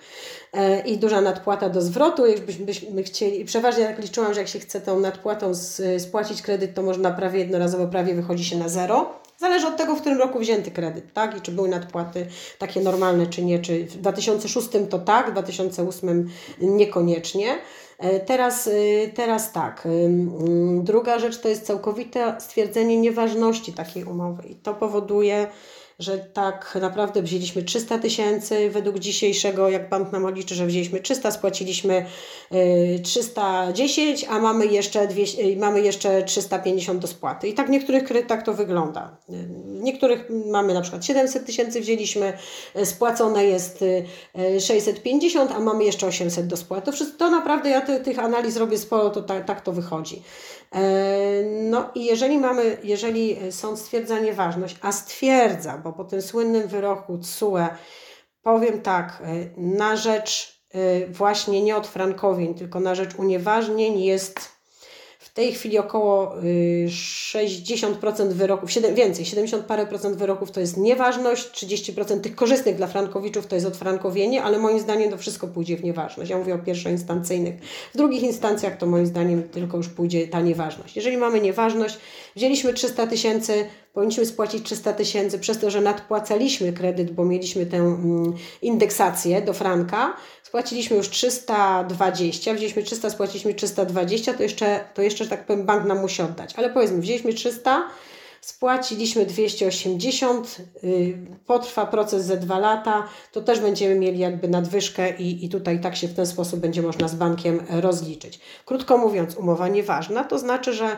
E, 0.54 0.82
i 0.82 0.98
duża 0.98 1.22
nadpłata 1.22 1.70
do 1.70 1.82
zwrotu. 1.82 2.26
Jakbyśmy 2.26 3.04
chcieli, 3.04 3.46
przeważnie 3.46 3.84
jak 3.84 4.00
liczyłam, 4.00 4.34
że 4.34 4.40
jak 4.40 4.50
się 4.50 4.60
chce 4.60 4.82
tą 4.82 5.00
nadpłatą 5.00 5.52
spłacić 5.98 6.42
kredyt, 6.42 6.74
to 6.74 6.82
można 6.82 7.12
prawie 7.12 7.40
jednorazowo 7.40 7.88
prawie 7.88 8.14
wychodzi 8.14 8.46
się 8.46 8.58
na 8.58 8.70
zero. 8.70 9.20
Zależy 9.38 9.68
od 9.68 9.78
tego, 9.78 9.96
w 9.96 10.02
którym 10.02 10.20
roku 10.20 10.40
wzięty 10.40 10.72
kredyt, 10.72 11.14
tak? 11.14 11.38
I 11.38 11.42
czy 11.42 11.52
były 11.52 11.70
nadpłaty 11.70 12.28
takie 12.58 12.82
normalne, 12.82 13.28
czy 13.28 13.44
nie. 13.46 13.60
Czy 13.60 13.86
w 13.86 13.98
2006 13.98 14.68
to 14.90 15.00
tak, 15.00 15.30
w 15.30 15.32
2008 15.32 16.30
niekoniecznie. 16.62 17.58
E, 18.00 18.20
teraz, 18.20 18.68
e, 18.68 19.08
teraz 19.08 19.52
tak. 19.52 19.88
Druga 20.82 21.20
rzecz 21.20 21.40
to 21.40 21.50
jest 21.50 21.66
całkowite 21.66 22.36
stwierdzenie 22.40 22.98
nieważności 22.98 23.74
takiej 23.74 24.04
umowy. 24.04 24.44
I 24.44 24.56
to 24.56 24.74
powoduje, 24.74 25.48
że 26.00 26.18
tak 26.18 26.78
naprawdę 26.82 27.22
wzięliśmy 27.22 27.64
300 27.64 27.98
tysięcy, 27.98 28.70
według 28.70 29.00
dzisiejszego, 29.00 29.70
jak 29.70 29.90
bank 29.90 30.12
nam 30.12 30.34
liczy, 30.34 30.56
że 30.56 30.66
wzięliśmy 30.66 31.00
300, 31.00 31.32
spłaciliśmy 31.32 32.06
310, 33.04 34.24
y, 34.24 34.30
a 34.30 34.40
mamy 34.40 34.66
jeszcze, 34.66 35.08
200, 35.08 35.42
y, 35.44 35.58
mamy 35.58 35.82
jeszcze 35.82 36.24
350 36.24 37.00
do 37.00 37.08
spłaty. 37.08 37.48
I 37.48 37.54
tak 37.54 37.68
w 37.68 37.70
niektórych 37.70 38.04
kredytach 38.04 38.44
to 38.44 38.54
wygląda. 38.54 39.18
W 39.30 39.82
niektórych 39.82 40.30
mamy 40.46 40.74
na 40.74 40.82
przykład 40.82 41.06
700 41.06 41.46
tysięcy 41.46 41.82
wzięliśmy, 41.82 42.34
y, 42.76 42.86
spłacone 42.86 43.46
jest 43.46 43.84
650, 44.60 45.52
a 45.52 45.60
mamy 45.60 45.84
jeszcze 45.84 46.08
800 46.08 46.48
do 46.48 46.58
spłaty. 46.58 46.86
To, 46.86 46.92
wszystko, 46.92 47.18
to 47.18 47.32
naprawdę 47.32 47.70
ja 47.70 47.82
ty, 47.82 48.00
tych 48.00 48.20
analiz 48.20 48.58
robię 48.58 48.78
sporo, 48.78 49.10
to 49.10 49.22
tak, 49.22 49.46
tak 49.46 49.62
to 49.62 49.72
wychodzi. 49.72 50.22
E, 50.76 51.44
no 51.44 51.92
i 51.96 52.06
jeżeli 52.06 52.38
mamy, 52.38 52.78
jeżeli 52.84 53.52
sąd 53.52 53.80
stwierdza 53.80 54.20
nieważność, 54.20 54.78
a 54.82 54.92
stwierdza, 54.92 55.78
bo 55.78 55.94
po 55.94 56.04
tym 56.04 56.22
słynnym 56.22 56.68
wyroku 56.68 57.18
TSUE 57.18 57.68
powiem 58.42 58.82
tak, 58.82 59.22
e, 59.24 59.62
na 59.62 59.96
rzecz 59.96 60.62
e, 60.72 61.08
właśnie 61.08 61.62
nie 61.62 61.76
od 61.76 61.88
frankowień, 61.88 62.56
tylko 62.56 62.80
na 62.80 62.96
rzecz 62.96 63.16
unieważnień 63.16 64.00
jest 64.00 64.59
w 65.30 65.34
tej 65.34 65.54
chwili 65.54 65.78
około 65.78 66.36
60% 66.88 68.32
y, 68.32 68.34
wyroków, 68.34 68.72
7, 68.72 68.96
więcej, 68.96 69.26
70 69.26 69.66
parę 69.66 69.86
procent 69.86 70.18
wyroków 70.18 70.52
to 70.52 70.60
jest 70.60 70.78
nieważność, 70.78 71.66
30% 71.66 72.20
tych 72.20 72.36
korzystnych 72.36 72.76
dla 72.76 72.88
frankowiczów 72.88 73.48
to 73.48 73.56
jest 73.56 73.68
odfrankowienie, 73.68 74.44
ale 74.44 74.60
moim 74.60 74.80
zdaniem 74.80 75.12
to 75.12 75.18
wszystko 75.18 75.48
pójdzie 75.48 75.78
w 75.78 75.84
nieważność. 75.84 76.30
Ja 76.30 76.38
mówię 76.38 76.56
o 76.56 76.60
pierwszoinstancyjnych. 76.60 77.56
W 77.94 77.98
drugich 77.98 78.24
instancjach 78.24 78.78
to 78.78 78.86
moim 78.86 79.06
zdaniem 79.06 79.44
tylko 79.44 79.78
już 79.78 79.90
pójdzie 79.90 80.28
ta 80.28 80.42
nieważność. 80.42 80.96
Jeżeli 80.96 81.18
mamy 81.18 81.42
nieważność, 81.42 81.98
wzięliśmy 82.36 82.74
300 82.74 83.08
tysięcy, 83.08 83.66
powinniśmy 83.94 84.26
spłacić 84.26 84.64
300 84.64 84.94
tysięcy 84.94 85.40
przez 85.40 85.60
to, 85.60 85.72
że 85.72 85.82
nadpłacaliśmy 85.82 86.74
kredyt, 86.74 87.12
bo 87.12 87.26
mieliśmy 87.26 87.66
tę 87.66 87.78
mm, 87.78 88.34
indeksację 88.62 89.42
do 89.42 89.54
franka, 89.54 90.14
spłaciliśmy 90.50 90.98
już 90.98 91.10
320, 91.10 92.54
wzięliśmy 92.54 92.84
300, 92.84 93.10
spłaciliśmy 93.10 93.54
320, 93.54 94.34
to 94.34 94.44
jeszcze, 94.44 94.80
to 94.94 95.02
jeszcze, 95.02 95.24
że 95.24 95.30
tak 95.30 95.46
powiem, 95.46 95.66
bank 95.66 95.86
nam 95.86 96.00
musi 96.00 96.22
oddać. 96.22 96.54
Ale 96.56 96.70
powiedzmy, 96.70 97.02
wzięliśmy 97.02 97.34
300, 97.34 97.84
spłaciliśmy 98.42 99.26
280, 99.26 100.58
yy, 100.84 101.18
potrwa 101.46 101.86
proces 101.86 102.26
ze 102.26 102.38
dwa 102.38 102.60
lata, 102.60 103.08
to 103.32 103.42
też 103.42 103.60
będziemy 103.60 103.96
mieli 103.96 104.20
jakby 104.20 104.48
nadwyżkę 104.48 105.18
i, 105.18 105.46
i 105.46 105.50
tutaj 105.50 105.82
tak 105.82 105.96
się 105.96 106.08
w 106.08 106.14
ten 106.14 106.26
sposób 106.26 106.60
będzie 106.60 106.82
można 106.82 107.08
z 107.08 107.16
bankiem 107.16 107.66
rozliczyć. 107.70 108.40
Krótko 108.66 108.98
mówiąc, 108.98 109.36
umowa 109.36 109.68
nieważna, 109.68 110.24
to 110.24 110.40
znaczy, 110.40 110.74
że 110.74 110.98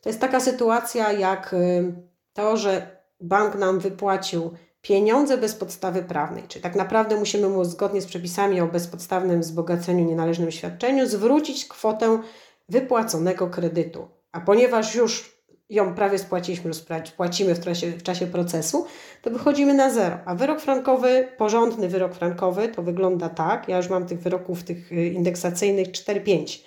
to 0.00 0.08
jest 0.08 0.20
taka 0.20 0.40
sytuacja 0.40 1.12
jak 1.12 1.52
yy, 1.52 1.94
to, 2.32 2.56
że 2.56 2.96
bank 3.20 3.54
nam 3.54 3.80
wypłacił 3.80 4.50
pieniądze 4.82 5.38
bez 5.38 5.54
podstawy 5.54 6.02
prawnej, 6.02 6.44
czyli 6.48 6.62
tak 6.62 6.74
naprawdę 6.74 7.16
musimy 7.16 7.48
mu 7.48 7.64
zgodnie 7.64 8.02
z 8.02 8.06
przepisami 8.06 8.60
o 8.60 8.66
bezpodstawnym 8.66 9.40
wzbogaceniu, 9.40 10.04
nienależnym 10.04 10.50
świadczeniu 10.50 11.06
zwrócić 11.06 11.64
kwotę 11.64 12.22
wypłaconego 12.68 13.46
kredytu. 13.46 14.08
A 14.32 14.40
ponieważ 14.40 14.94
już 14.94 15.42
ją 15.70 15.94
prawie 15.94 16.18
spłaciliśmy, 16.18 16.70
płacimy 17.16 17.54
w, 17.54 17.58
trasie, 17.58 17.90
w 17.90 18.02
czasie 18.02 18.26
procesu, 18.26 18.86
to 19.22 19.30
wychodzimy 19.30 19.74
na 19.74 19.90
zero. 19.90 20.18
A 20.24 20.34
wyrok 20.34 20.60
frankowy, 20.60 21.28
porządny 21.38 21.88
wyrok 21.88 22.14
frankowy, 22.14 22.68
to 22.68 22.82
wygląda 22.82 23.28
tak, 23.28 23.68
ja 23.68 23.76
już 23.76 23.88
mam 23.88 24.06
tych 24.06 24.20
wyroków 24.20 24.62
tych 24.62 24.92
y, 24.92 25.06
indeksacyjnych 25.06 25.88
4-5, 25.88 26.60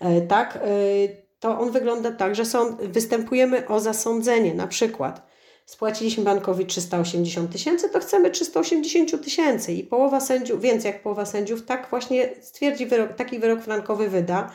e, 0.00 0.20
tak, 0.20 0.58
y, 0.66 1.26
to 1.40 1.58
on 1.58 1.70
wygląda 1.70 2.12
tak, 2.12 2.34
że 2.34 2.44
są, 2.44 2.76
występujemy 2.76 3.68
o 3.68 3.80
zasądzenie, 3.80 4.54
na 4.54 4.66
przykład 4.66 5.35
spłaciliśmy 5.66 6.24
bankowi 6.24 6.66
380 6.66 7.52
tysięcy, 7.52 7.88
to 7.88 8.00
chcemy 8.00 8.30
380 8.30 9.24
tysięcy 9.24 9.72
i 9.72 9.84
połowa 9.84 10.20
sędziów, 10.20 10.60
więcej 10.60 10.92
jak 10.92 11.02
połowa 11.02 11.26
sędziów, 11.26 11.64
tak 11.64 11.90
właśnie 11.90 12.28
stwierdzi 12.40 12.86
wyrok, 12.86 13.12
taki 13.12 13.38
wyrok 13.38 13.62
frankowy 13.62 14.08
wyda, 14.08 14.50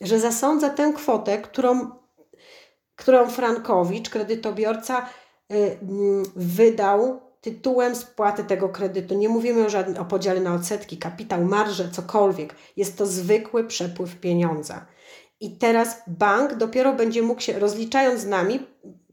że 0.00 0.20
zasądza 0.20 0.70
tę 0.70 0.92
kwotę, 0.96 1.38
którą, 1.38 1.90
którą 2.96 3.30
Frankowicz, 3.30 4.10
kredytobiorca, 4.10 5.06
y, 5.52 5.78
wydał 6.36 7.20
tytułem 7.40 7.96
spłaty 7.96 8.44
tego 8.44 8.68
kredytu. 8.68 9.14
Nie 9.14 9.28
mówimy 9.28 9.66
o, 9.66 9.70
żadnym, 9.70 10.02
o 10.02 10.04
podziale 10.04 10.40
na 10.40 10.54
odsetki, 10.54 10.98
kapitał, 10.98 11.44
marże, 11.44 11.90
cokolwiek. 11.90 12.54
Jest 12.76 12.98
to 12.98 13.06
zwykły 13.06 13.64
przepływ 13.64 14.16
pieniądza. 14.16 14.86
I 15.40 15.58
teraz 15.58 16.02
bank 16.06 16.54
dopiero 16.54 16.92
będzie 16.92 17.22
mógł 17.22 17.40
się, 17.40 17.58
rozliczając 17.58 18.20
z 18.20 18.26
nami, 18.26 18.66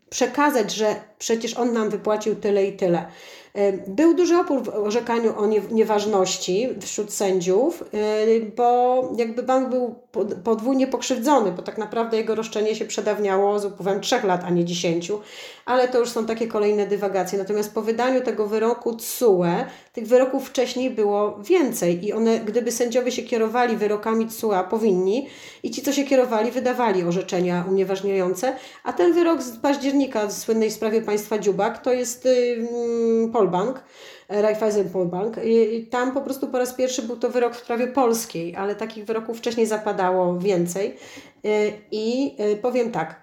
przekazać, 0.09 0.71
że 0.71 0.95
przecież 1.19 1.53
on 1.57 1.73
nam 1.73 1.89
wypłacił 1.89 2.35
tyle 2.35 2.65
i 2.65 2.77
tyle. 2.77 3.05
E, 3.53 3.71
był 3.71 4.13
duży 4.13 4.37
opór 4.37 4.63
w 4.63 4.69
orzekaniu 4.69 5.33
o 5.37 5.45
nieważności 5.71 6.69
wśród 6.81 7.13
sędziów, 7.13 7.83
e, 7.83 8.39
bo 8.55 9.01
jakby 9.17 9.43
bank 9.43 9.69
był 9.69 9.95
podwójnie 10.43 10.87
pokrzywdzony, 10.87 11.51
bo 11.51 11.61
tak 11.61 11.77
naprawdę 11.77 12.17
jego 12.17 12.35
roszczenie 12.35 12.75
się 12.75 12.85
przedawniało 12.85 13.59
z 13.59 13.65
upływem 13.65 14.01
trzech 14.01 14.23
lat, 14.23 14.41
a 14.45 14.49
nie 14.49 14.65
dziesięciu, 14.65 15.19
ale 15.65 15.87
to 15.87 15.99
już 15.99 16.09
są 16.09 16.25
takie 16.25 16.47
kolejne 16.47 16.87
dywagacje. 16.87 17.39
Natomiast 17.39 17.73
po 17.73 17.81
wydaniu 17.81 18.21
tego 18.21 18.47
wyroku 18.47 18.95
TSUE, 18.95 19.65
tych 19.93 20.07
wyroków 20.07 20.49
wcześniej 20.49 20.89
było 20.89 21.37
więcej 21.43 22.05
i 22.05 22.13
one, 22.13 22.39
gdyby 22.39 22.71
sędziowie 22.71 23.11
się 23.11 23.23
kierowali 23.23 23.77
wyrokami 23.77 24.27
TSUE, 24.27 24.63
powinni 24.69 25.27
i 25.63 25.71
ci, 25.71 25.81
co 25.81 25.93
się 25.93 26.03
kierowali, 26.03 26.51
wydawali 26.51 27.03
orzeczenia 27.03 27.65
unieważniające, 27.69 28.55
a 28.83 28.93
ten 28.93 29.13
wyrok 29.13 29.41
z 29.41 29.57
października 29.57 30.29
z 30.29 30.41
słynnej 30.41 30.71
sprawie 30.71 31.01
państwa 31.01 31.39
Dziubak 31.39 31.81
to 31.81 31.93
jest 31.93 32.25
yy, 32.25 33.29
Polbank, 33.33 33.83
Raiffeisenbank. 34.29 35.37
I 35.43 35.87
tam 35.91 36.13
po 36.13 36.21
prostu 36.21 36.47
po 36.47 36.59
raz 36.59 36.73
pierwszy 36.73 37.01
był 37.01 37.17
to 37.17 37.29
wyrok 37.29 37.55
w 37.55 37.59
sprawie 37.59 37.87
polskiej, 37.87 38.55
ale 38.55 38.75
takich 38.75 39.05
wyroków 39.05 39.37
wcześniej 39.37 39.65
zapadało 39.65 40.39
więcej. 40.39 40.95
Y, 41.45 41.71
I 41.91 42.35
y, 42.39 42.55
powiem 42.55 42.91
tak, 42.91 43.21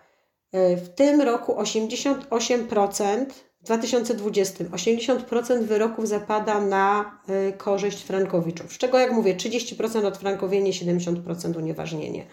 y, 0.54 0.76
w 0.76 0.88
tym 0.88 1.20
roku 1.20 1.52
88%, 1.52 3.26
w 3.60 3.64
2020 3.64 4.64
80% 4.64 5.62
wyroków 5.62 6.08
zapada 6.08 6.60
na 6.60 7.18
korzyść 7.58 8.02
frankowiczów, 8.02 8.72
z 8.72 8.78
czego 8.78 8.98
jak 8.98 9.12
mówię 9.12 9.34
30% 9.34 10.04
odfrankowienie, 10.04 10.70
70% 10.72 11.56
unieważnienie. 11.56 12.26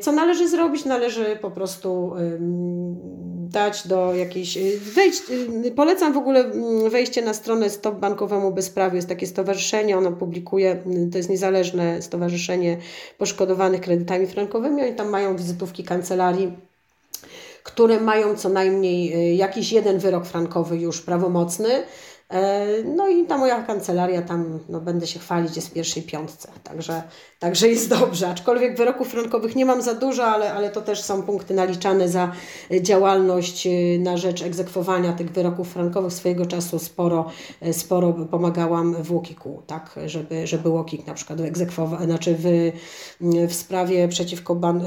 Co 0.00 0.12
należy 0.12 0.48
zrobić? 0.48 0.84
Należy 0.84 1.38
po 1.42 1.50
prostu 1.50 2.12
dać 3.48 3.86
do 3.86 4.14
jakiejś. 4.14 4.56
Y, 4.56 4.80
wejść, 4.94 5.22
y, 5.64 5.70
polecam 5.70 6.12
w 6.12 6.16
ogóle 6.16 6.44
wejście 6.90 7.22
na 7.22 7.34
stronę 7.34 7.70
Stop 7.70 7.94
Bankowemu 7.94 8.52
Bezprawiu. 8.52 8.96
Jest 8.96 9.08
takie 9.08 9.26
stowarzyszenie, 9.26 9.98
ono 9.98 10.12
publikuje, 10.12 10.82
to 11.12 11.18
jest 11.18 11.30
niezależne 11.30 12.02
stowarzyszenie 12.02 12.78
poszkodowanych 13.18 13.80
kredytami 13.80 14.26
frankowymi. 14.26 14.82
Oni 14.82 14.94
tam 14.94 15.08
mają 15.08 15.36
wizytówki 15.36 15.84
kancelarii 15.84 16.52
które 17.62 18.00
mają 18.00 18.36
co 18.36 18.48
najmniej 18.48 19.36
jakiś 19.36 19.72
jeden 19.72 19.98
wyrok 19.98 20.26
frankowy 20.26 20.76
już 20.76 21.00
prawomocny. 21.00 21.68
E, 22.30 22.66
no 22.84 23.08
i 23.08 23.26
ta 23.26 23.38
moja 23.38 23.62
kancelaria 23.62 24.22
tam, 24.22 24.58
no 24.68 24.80
będę 24.80 25.06
się 25.06 25.18
chwalić, 25.18 25.56
jest 25.56 25.68
w 25.68 25.72
pierwszej 25.72 26.02
piątce, 26.02 26.48
także, 26.64 27.02
także 27.38 27.68
jest 27.68 27.88
dobrze. 28.00 28.28
Aczkolwiek 28.28 28.76
wyroków 28.76 29.08
frankowych 29.08 29.56
nie 29.56 29.66
mam 29.66 29.82
za 29.82 29.94
dużo, 29.94 30.24
ale, 30.24 30.52
ale 30.52 30.70
to 30.70 30.82
też 30.82 31.02
są 31.02 31.22
punkty 31.22 31.54
naliczane 31.54 32.08
za 32.08 32.32
działalność 32.80 33.66
e, 33.66 33.70
na 33.98 34.16
rzecz 34.16 34.42
egzekwowania 34.42 35.12
tych 35.12 35.30
wyroków 35.30 35.68
frankowych. 35.68 36.12
Swojego 36.12 36.46
czasu 36.46 36.78
sporo, 36.78 37.30
e, 37.60 37.72
sporo 37.72 38.12
pomagałam 38.30 39.02
w 39.02 39.12
Łokiku, 39.12 39.62
tak, 39.66 39.98
żeby, 40.06 40.46
żeby 40.46 40.68
Łokik 40.68 41.06
na 41.06 41.14
przykład 41.14 41.40
egzekwował, 41.40 42.04
znaczy 42.04 42.36
w, 42.38 42.72
w 43.48 43.54
sprawie 43.54 44.08
przeciwko 44.08 44.54
ban, 44.54 44.82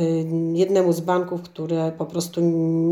jednemu 0.53 0.93
z 0.93 1.01
banków, 1.01 1.41
które 1.41 1.91
po 1.97 2.05
prostu 2.05 2.41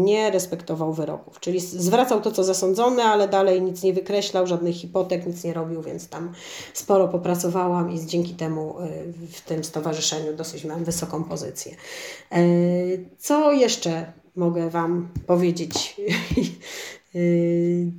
nie 0.04 0.32
respektował 0.32 0.94
wyroków, 0.94 1.40
czyli 1.40 1.60
zwracał 1.60 2.22
to, 2.22 2.32
co 2.32 2.44
zasądzone, 2.44 3.04
ale 3.04 3.28
dalej 3.28 3.62
nic 3.62 3.84
nie 3.84 3.94
wykreślał, 3.94 4.39
żadnych 4.48 4.76
hipotek, 4.76 5.26
nic 5.28 5.44
nie 5.44 5.54
robił, 5.54 5.82
więc 5.82 6.10
tam 6.10 6.34
sporo 6.74 7.08
popracowałam 7.08 7.92
i 7.92 8.06
dzięki 8.06 8.34
temu 8.34 8.76
y, 8.80 9.14
w 9.32 9.42
tym 9.42 9.64
stowarzyszeniu 9.64 10.36
dosyć 10.36 10.66
mam 10.66 10.84
wysoką 10.84 11.24
pozycję. 11.24 11.76
Y, 12.38 13.06
co 13.18 13.52
jeszcze 13.52 14.12
mogę 14.36 14.70
Wam 14.70 15.10
powiedzieć? 15.28 15.96
Y, 17.16 17.92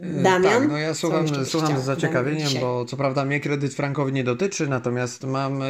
Damian? 0.00 0.42
Tak, 0.42 0.68
no 0.68 0.78
ja 0.78 0.94
słucham, 0.94 1.44
słucham 1.44 1.80
z 1.80 1.84
zaciekawieniem, 1.84 2.48
bo 2.60 2.84
co 2.84 2.96
prawda 2.96 3.24
mnie 3.24 3.40
kredyt 3.40 3.74
frankowy 3.74 4.12
nie 4.12 4.24
dotyczy, 4.24 4.68
natomiast 4.68 5.24
mam 5.24 5.60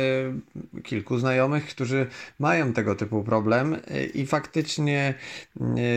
kilku 0.83 1.19
znajomych, 1.19 1.67
którzy 1.67 2.07
mają 2.39 2.73
tego 2.73 2.95
typu 2.95 3.25
problem 3.25 3.77
i 4.15 4.27
faktycznie 4.27 5.15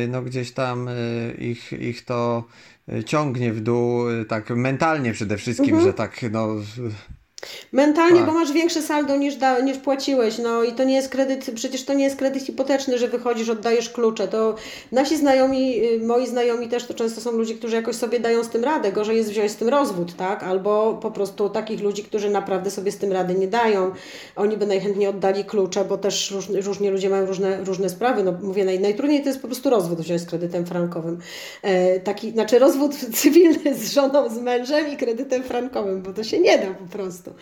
no 0.07 0.21
gdzieś 0.21 0.51
tam 0.51 0.89
ich, 1.37 1.73
ich 1.73 2.05
to 2.05 2.43
ciągnie 3.05 3.53
w 3.53 3.61
dół, 3.61 4.03
tak 4.27 4.49
mentalnie 4.49 5.13
przede 5.13 5.37
wszystkim, 5.37 5.75
mhm. 5.75 5.83
że 5.83 5.93
tak 5.93 6.25
no 6.31 6.47
Mentalnie, 7.71 8.17
tak. 8.17 8.25
bo 8.25 8.33
masz 8.33 8.51
większe 8.51 8.81
saldo 8.81 9.15
niż, 9.15 9.35
da, 9.35 9.59
niż 9.59 9.77
płaciłeś, 9.77 10.37
no 10.37 10.63
i 10.63 10.73
to 10.73 10.83
nie 10.83 10.95
jest 10.95 11.09
kredyt, 11.09 11.51
przecież 11.55 11.85
to 11.85 11.93
nie 11.93 12.03
jest 12.03 12.15
kredyt 12.15 12.43
hipoteczny, 12.43 12.97
że 12.97 13.07
wychodzisz, 13.07 13.49
oddajesz 13.49 13.89
klucze, 13.89 14.27
to 14.27 14.55
nasi 14.91 15.17
znajomi, 15.17 15.85
y, 15.85 15.99
moi 16.05 16.27
znajomi 16.27 16.67
też 16.67 16.85
to 16.85 16.93
często 16.93 17.21
są 17.21 17.31
ludzie, 17.31 17.55
którzy 17.55 17.75
jakoś 17.75 17.95
sobie 17.95 18.19
dają 18.19 18.43
z 18.43 18.49
tym 18.49 18.63
radę, 18.63 18.91
gorzej 18.91 19.17
jest 19.17 19.29
wziąć 19.29 19.51
z 19.51 19.55
tym 19.55 19.69
rozwód, 19.69 20.15
tak, 20.15 20.43
albo 20.43 20.99
po 21.01 21.11
prostu 21.11 21.49
takich 21.49 21.81
ludzi, 21.81 22.03
którzy 22.03 22.29
naprawdę 22.29 22.71
sobie 22.71 22.91
z 22.91 22.97
tym 22.97 23.11
rady 23.11 23.35
nie 23.35 23.47
dają, 23.47 23.91
oni 24.35 24.57
by 24.57 24.65
najchętniej 24.65 25.07
oddali 25.07 25.45
klucze, 25.45 25.85
bo 25.85 25.97
też 25.97 26.31
róż, 26.31 26.49
różnie 26.49 26.91
ludzie 26.91 27.09
mają 27.09 27.25
różne, 27.25 27.63
różne 27.63 27.89
sprawy, 27.89 28.23
no 28.23 28.33
mówię, 28.41 28.65
naj, 28.65 28.79
najtrudniej 28.79 29.21
to 29.21 29.27
jest 29.27 29.41
po 29.41 29.47
prostu 29.47 29.69
rozwód 29.69 30.01
wziąć 30.01 30.21
z 30.21 30.25
kredytem 30.25 30.65
frankowym, 30.65 31.19
e, 31.61 31.99
taki, 31.99 32.31
znaczy 32.31 32.59
rozwód 32.59 32.95
cywilny 33.21 33.75
z 33.75 33.93
żoną, 33.93 34.29
z 34.29 34.37
mężem 34.37 34.91
i 34.93 34.97
kredytem 34.97 35.43
frankowym, 35.43 36.01
bo 36.01 36.13
to 36.13 36.23
się 36.23 36.39
nie 36.39 36.57
da 36.57 36.73
po 36.73 36.97
prostu. 36.97 37.32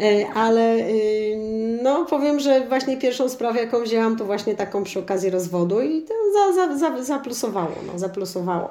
E, 0.00 0.26
ale 0.34 0.76
y, 0.76 1.78
no 1.82 2.04
powiem, 2.04 2.40
że 2.40 2.66
właśnie 2.68 2.96
pierwszą 2.96 3.28
sprawę, 3.28 3.60
jaką 3.60 3.82
wzięłam, 3.82 4.16
to 4.16 4.24
właśnie 4.24 4.54
taką 4.54 4.84
przy 4.84 4.98
okazji 4.98 5.30
rozwodu 5.30 5.80
i 5.80 6.02
to 6.02 6.14
za, 6.34 6.52
za, 6.52 6.78
za, 6.78 7.04
zaplusowało, 7.04 7.74
no, 7.86 7.98
zaplusowało. 7.98 8.70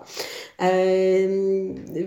E, 0.61 0.71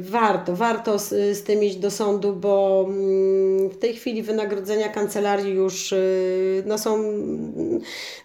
warto, 0.00 0.56
warto 0.56 0.98
z, 0.98 1.08
z 1.38 1.42
tym 1.42 1.64
iść 1.64 1.76
do 1.76 1.90
sądu, 1.90 2.32
bo 2.32 2.84
mm, 2.88 3.68
w 3.70 3.78
tej 3.78 3.94
chwili 3.94 4.22
wynagrodzenia 4.22 4.88
kancelarii 4.88 5.54
już 5.54 5.92
y, 5.92 6.62
no, 6.66 6.78
są 6.78 6.98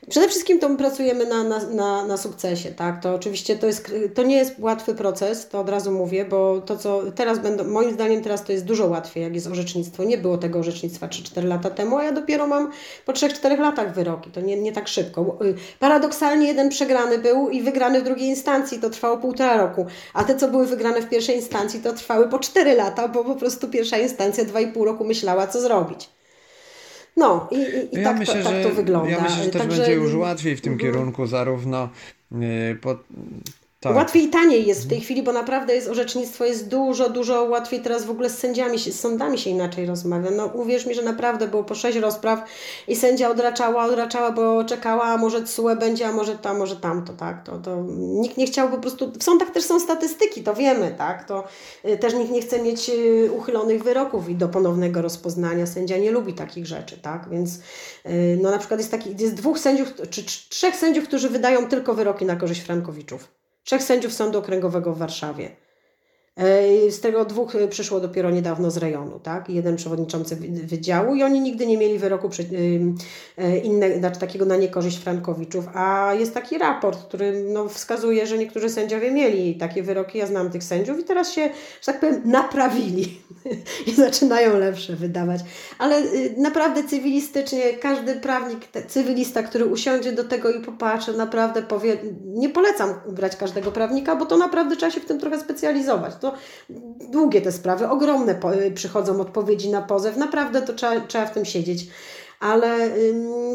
Przede 0.10 0.28
wszystkim 0.28 0.60
to 0.60 0.70
my 0.70 0.78
pracujemy 0.78 1.26
na, 1.26 1.44
na, 1.44 1.60
na, 1.70 2.06
na 2.06 2.18
sukcesie, 2.18 2.72
tak? 2.72 3.04
To 3.04 3.16
oczywiście 3.16 3.56
to, 3.56 3.68
jest, 3.68 3.92
to 4.14 4.24
nie 4.24 4.36
jest 4.36 4.60
łatwy 4.60 4.96
proces, 4.96 5.50
to 5.50 5.60
od 5.60 5.70
razu 5.70 5.92
mówię, 5.92 6.26
bo 6.26 6.62
to, 6.62 6.78
co 6.78 7.02
teraz 7.16 7.40
będą, 7.40 7.64
moim 7.64 7.94
zdaniem 7.94 8.24
teraz 8.24 8.44
to 8.44 8.52
jest 8.52 8.66
dużo 8.66 8.88
łatwiej, 8.88 9.24
jak 9.24 9.36
jest 9.36 9.48
orzecznictwo. 9.48 10.04
Nie 10.04 10.18
było 10.18 10.33
tego 10.38 10.60
orzecznictwa 10.60 11.08
3-4 11.08 11.46
lata 11.46 11.70
temu, 11.70 11.98
a 11.98 12.04
ja 12.04 12.12
dopiero 12.12 12.48
mam 12.48 12.72
po 13.06 13.14
3-4 13.14 13.60
latach 13.60 13.94
wyroki, 13.94 14.32
to 14.32 14.42
nie, 14.42 14.62
nie 14.62 14.72
tak 14.72 14.88
szybko. 14.88 15.38
Y, 15.46 15.56
paradoksalnie 15.80 16.48
jeden 16.48 16.70
przegrany 16.70 17.20
był 17.20 17.50
i 17.50 17.62
wygrany 17.62 18.02
w 18.02 18.04
drugiej 18.04 18.28
instancji, 18.28 18.80
to 18.80 18.90
trwało 18.90 19.18
półtora 19.18 19.58
roku, 19.58 19.86
a 20.14 20.24
te, 20.24 20.36
co 20.36 20.48
były 20.48 20.68
wygrane 20.68 21.02
w 21.02 21.10
pierwszej 21.10 21.36
instancji, 21.36 21.80
to 21.80 21.94
trwały 21.94 22.30
po 22.30 22.40
4 22.40 22.76
lata, 22.76 23.08
bo 23.08 23.24
po 23.24 23.36
prostu 23.36 23.68
pierwsza 23.68 23.98
instancja 23.98 24.44
2,5 24.44 24.84
roku 24.84 25.06
myślała, 25.06 25.48
co 25.48 25.62
zrobić. 25.62 26.10
No 27.18 27.48
i, 27.52 27.56
i, 27.56 27.96
i 27.96 28.02
ja 28.02 28.04
tak, 28.04 28.20
myślę, 28.20 28.44
to, 28.44 28.50
tak 28.50 28.64
to 28.64 28.70
wygląda. 28.70 29.10
Ja 29.10 29.22
myślę, 29.22 29.44
że 29.44 29.50
też 29.50 29.62
Także... 29.62 29.78
będzie 29.78 29.94
już 29.94 30.16
łatwiej 30.16 30.56
w 30.58 30.62
tym 30.62 30.74
mhm. 30.74 30.92
kierunku, 30.92 31.28
zarówno 31.28 31.90
yy, 32.32 32.78
po, 32.82 32.96
tak. 33.84 33.96
Łatwiej 33.96 34.24
i 34.24 34.30
taniej 34.30 34.68
jest 34.68 34.86
w 34.86 34.90
tej 34.90 35.02
chwili, 35.02 35.24
bo 35.24 35.34
naprawdę 35.34 35.76
jest 35.76 35.88
orzecznictwo 35.88 36.46
jest 36.46 36.68
dużo, 36.68 37.10
dużo 37.10 37.44
łatwiej 37.44 37.82
teraz 37.82 38.06
w 38.06 38.10
ogóle 38.10 38.30
z 38.30 38.38
sędziami, 38.38 38.80
z 38.80 39.00
sądami 39.00 39.40
się 39.40 39.50
inaczej 39.50 39.86
rozmawia. 39.86 40.32
No 40.32 40.46
uwierz 40.46 40.86
mi, 40.86 40.96
że 40.96 41.02
naprawdę 41.02 41.48
było 41.48 41.64
po 41.64 41.76
sześć 41.76 41.98
rozpraw 41.98 42.44
i 42.88 42.96
sędzia 42.96 43.30
odraczała, 43.30 43.86
odraczała, 43.86 44.32
bo 44.32 44.64
czekała, 44.64 45.04
a 45.04 45.18
może 45.18 45.44
CUE 45.44 45.76
będzie, 45.80 46.08
a 46.08 46.12
może 46.12 46.38
a 46.44 46.54
może 46.54 46.76
tamto, 46.76 47.14
tak? 47.14 47.44
To, 47.44 47.58
to 47.58 47.84
nikt 47.98 48.38
nie 48.38 48.46
chciał 48.46 48.70
po 48.70 48.78
prostu, 48.78 49.12
w 49.12 49.24
sądach 49.24 49.50
też 49.50 49.64
są 49.64 49.80
statystyki, 49.80 50.44
to 50.44 50.54
wiemy, 50.54 50.96
tak? 50.98 51.28
To 51.28 51.44
y, 51.86 51.98
też 51.98 52.14
nikt 52.14 52.32
nie 52.32 52.42
chce 52.42 52.62
mieć 52.62 52.90
y, 52.90 53.32
uchylonych 53.32 53.84
wyroków 53.84 54.30
i 54.30 54.36
do 54.36 54.48
ponownego 54.48 55.02
rozpoznania. 55.02 55.66
Sędzia 55.66 55.98
nie 55.98 56.12
lubi 56.12 56.34
takich 56.34 56.66
rzeczy, 56.66 56.98
tak? 56.98 57.30
Więc 57.30 57.56
y, 58.06 58.40
no 58.42 58.52
na 58.52 58.58
przykład 58.58 58.80
jest 58.80 58.92
taki, 58.92 59.16
jest 59.20 59.36
dwóch 59.36 59.60
sędziów, 59.60 59.94
czy 60.10 60.24
trzech 60.50 60.76
sędziów, 60.76 61.08
którzy 61.08 61.30
wydają 61.30 61.68
tylko 61.68 61.94
wyroki 61.94 62.26
na 62.26 62.36
korzyść 62.36 62.62
Frankowiczów 62.62 63.43
trzech 63.64 63.84
sędziów 63.84 64.14
Sądu 64.14 64.40
Okręgowego 64.40 64.94
w 64.94 64.98
Warszawie. 64.98 65.63
E, 66.38 66.92
z 66.92 67.00
tego 67.00 67.26
dwóch 67.26 67.56
e, 67.56 67.68
przyszło 67.68 68.00
dopiero 68.00 68.32
niedawno 68.32 68.72
z 68.72 68.78
rejonu, 68.78 69.20
tak? 69.20 69.50
Jeden 69.50 69.76
przewodniczący 69.76 70.36
wydziału 70.64 71.16
i 71.16 71.24
oni 71.24 71.42
nigdy 71.42 71.66
nie 71.66 71.78
mieli 71.78 72.00
wyroku 72.00 72.30
przy, 72.30 72.46
e, 73.38 73.58
inne, 73.58 73.98
znaczy 73.98 74.20
takiego 74.20 74.46
na 74.46 74.56
niekorzyść 74.56 74.98
Frankowiczów. 74.98 75.66
A 75.74 76.14
jest 76.20 76.34
taki 76.34 76.58
raport, 76.58 77.04
który 77.04 77.44
no, 77.44 77.70
wskazuje, 77.70 78.28
że 78.28 78.38
niektórzy 78.38 78.70
sędziowie 78.70 79.12
mieli 79.12 79.56
takie 79.56 79.84
wyroki. 79.84 80.18
Ja 80.18 80.28
znam 80.28 80.50
tych 80.50 80.64
sędziów 80.64 81.00
i 81.00 81.04
teraz 81.04 81.32
się, 81.32 81.50
że 81.82 81.86
tak 81.86 82.00
powiem, 82.00 82.22
naprawili 82.26 83.22
i 83.88 83.92
zaczynają 83.92 84.58
lepsze 84.58 84.96
wydawać. 84.96 85.42
Ale 85.80 86.00
y, 86.02 86.36
naprawdę 86.38 86.84
cywilistycznie 86.84 87.74
każdy 87.74 88.16
prawnik, 88.16 88.60
cywilista, 88.88 89.44
który 89.44 89.66
usiądzie 89.66 90.12
do 90.12 90.24
tego 90.24 90.52
i 90.52 90.62
popatrzy, 90.62 91.18
naprawdę 91.18 91.62
powie, 91.62 91.98
nie 92.26 92.50
polecam 92.50 92.94
brać 93.10 93.36
każdego 93.36 93.72
prawnika, 93.72 94.16
bo 94.16 94.26
to 94.26 94.38
naprawdę 94.38 94.76
trzeba 94.76 94.92
się 94.92 95.02
w 95.02 95.06
tym 95.06 95.20
trochę 95.20 95.40
specjalizować 95.40 96.23
to 96.24 96.34
długie 97.12 97.42
te 97.42 97.52
sprawy, 97.52 97.90
ogromne 97.90 98.40
przychodzą 98.76 99.22
odpowiedzi 99.22 99.70
na 99.70 99.82
pozew, 99.82 100.18
naprawdę 100.18 100.62
to 100.62 100.74
trzeba, 100.74 101.02
trzeba 101.02 101.26
w 101.26 101.34
tym 101.34 101.46
siedzieć. 101.46 101.88
ale 102.40 102.90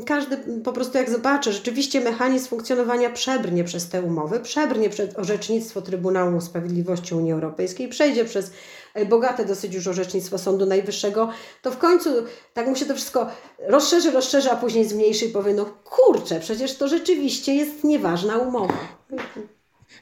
każdy 0.06 0.36
po 0.64 0.72
prostu 0.72 0.98
jak 0.98 1.10
zobaczy, 1.10 1.52
rzeczywiście 1.52 2.00
mechanizm 2.00 2.48
funkcjonowania 2.48 3.10
przebrnie 3.10 3.64
przez 3.64 3.88
te 3.88 4.02
umowy, 4.02 4.40
przebrnie 4.40 4.90
przez 4.90 5.18
orzecznictwo 5.18 5.82
Trybunału 5.82 6.40
Sprawiedliwości 6.40 7.14
Unii 7.14 7.32
Europejskiej, 7.32 7.88
przejdzie 7.88 8.24
przez 8.24 8.50
e, 8.94 9.06
bogate 9.06 9.44
dosyć 9.44 9.74
już 9.74 9.86
orzecznictwo 9.86 10.38
Sądu 10.38 10.66
Najwyższego, 10.66 11.28
to 11.62 11.70
w 11.70 11.78
końcu 11.78 12.10
tak 12.54 12.66
mu 12.66 12.76
się 12.76 12.86
to 12.86 12.94
wszystko 12.94 13.26
rozszerzy, 13.58 14.10
rozszerzy, 14.10 14.50
a 14.50 14.56
później 14.56 14.84
zmniejszy 14.88 15.24
i 15.24 15.28
powie, 15.28 15.54
no 15.54 15.64
kurczę, 15.84 16.40
przecież 16.40 16.76
to 16.76 16.88
rzeczywiście 16.88 17.54
jest 17.54 17.84
nieważna 17.84 18.38
umowa. 18.38 18.78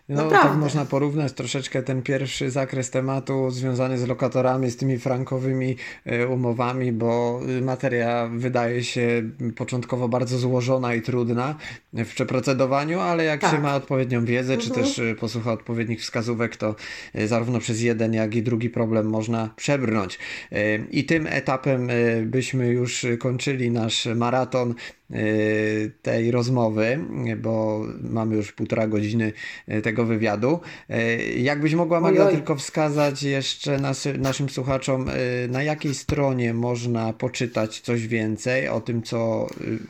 No, 0.09 0.24
Naprawdę. 0.24 0.49
tak 0.49 0.59
można 0.59 0.85
porównać 0.85 1.33
troszeczkę 1.33 1.83
ten 1.83 2.03
pierwszy 2.03 2.51
zakres 2.51 2.91
tematu 2.91 3.51
związany 3.51 3.99
z 3.99 4.07
lokatorami, 4.07 4.70
z 4.70 4.77
tymi 4.77 4.99
frankowymi 4.99 5.77
e, 6.05 6.27
umowami, 6.27 6.93
bo 6.93 7.41
y, 7.49 7.62
materia 7.62 8.28
wydaje 8.33 8.85
się 8.85 9.23
początkowo 9.57 10.09
bardzo 10.09 10.39
złożona 10.39 10.95
i 10.95 11.03
trudna 11.03 11.55
w 11.93 12.09
przeprocedowaniu, 12.09 13.01
ale 13.01 13.24
jak 13.24 13.41
tak. 13.41 13.51
się 13.51 13.61
ma 13.61 13.74
odpowiednią 13.77 14.24
wiedzę, 14.24 14.55
mhm. 14.55 14.61
czy 14.61 14.81
też 14.81 14.99
y, 14.99 15.16
posłucha 15.20 15.53
odpowiednich 15.53 16.01
wskazówek, 16.01 16.57
to 16.57 16.74
y, 17.15 17.28
zarówno 17.28 17.59
przez 17.59 17.81
jeden, 17.81 18.15
jak 18.15 18.35
i 18.35 18.43
drugi 18.43 18.70
problem 18.70 19.07
można 19.07 19.51
przebrnąć. 19.57 20.19
I 20.91 21.05
tym 21.05 21.27
etapem 21.27 21.89
byśmy 22.24 22.69
już 22.69 23.07
kończyli 23.19 23.70
nasz 23.70 24.07
maraton 24.07 24.74
tej 26.03 26.31
rozmowy, 26.31 26.99
bo 27.37 27.85
mamy 28.03 28.37
już 28.37 28.53
półtora 28.53 28.87
godziny 28.87 29.33
y, 29.69 29.83
tego 29.83 30.05
wywiadu. 30.05 30.61
Y, 30.91 31.35
jakbyś 31.39 31.74
mogła 31.74 32.01
Magda 32.01 32.31
tylko 32.31 32.57
wskazać 32.57 33.23
jeszcze 33.23 33.78
nas, 33.78 34.09
naszym 34.19 34.49
słuchaczom, 34.49 35.11
na 35.49 35.62
jakiej 35.62 35.95
stronie 35.95 36.55
można 36.55 37.12
poczytać 37.12 37.81
coś 37.81 38.07
więcej 38.07 38.69
o 38.69 38.81
tym, 38.81 39.03
co 39.03 39.47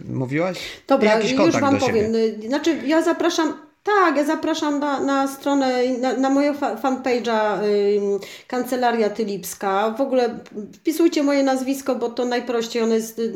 mówiłaś? 0.08 0.58
Dobra, 0.86 1.14
Jakiś 1.14 1.32
już 1.32 1.60
Wam 1.60 1.78
powiem. 1.78 2.12
Znaczy, 2.46 2.78
ja 2.86 3.02
zapraszam 3.02 3.65
tak, 3.86 4.16
ja 4.16 4.24
zapraszam 4.24 4.80
na, 4.80 5.00
na 5.00 5.28
stronę, 5.28 5.82
na, 6.00 6.12
na 6.12 6.30
moją 6.30 6.54
fanpage'a 6.54 7.58
Kancelaria 8.46 9.10
Tylipska. 9.10 9.90
W 9.90 10.00
ogóle 10.00 10.38
wpisujcie 10.72 11.22
moje 11.22 11.42
nazwisko, 11.42 11.94
bo 11.94 12.08
to 12.08 12.24
najprościej. 12.24 12.82
Ono 12.82 12.94
jest 12.94 13.18
y, 13.18 13.34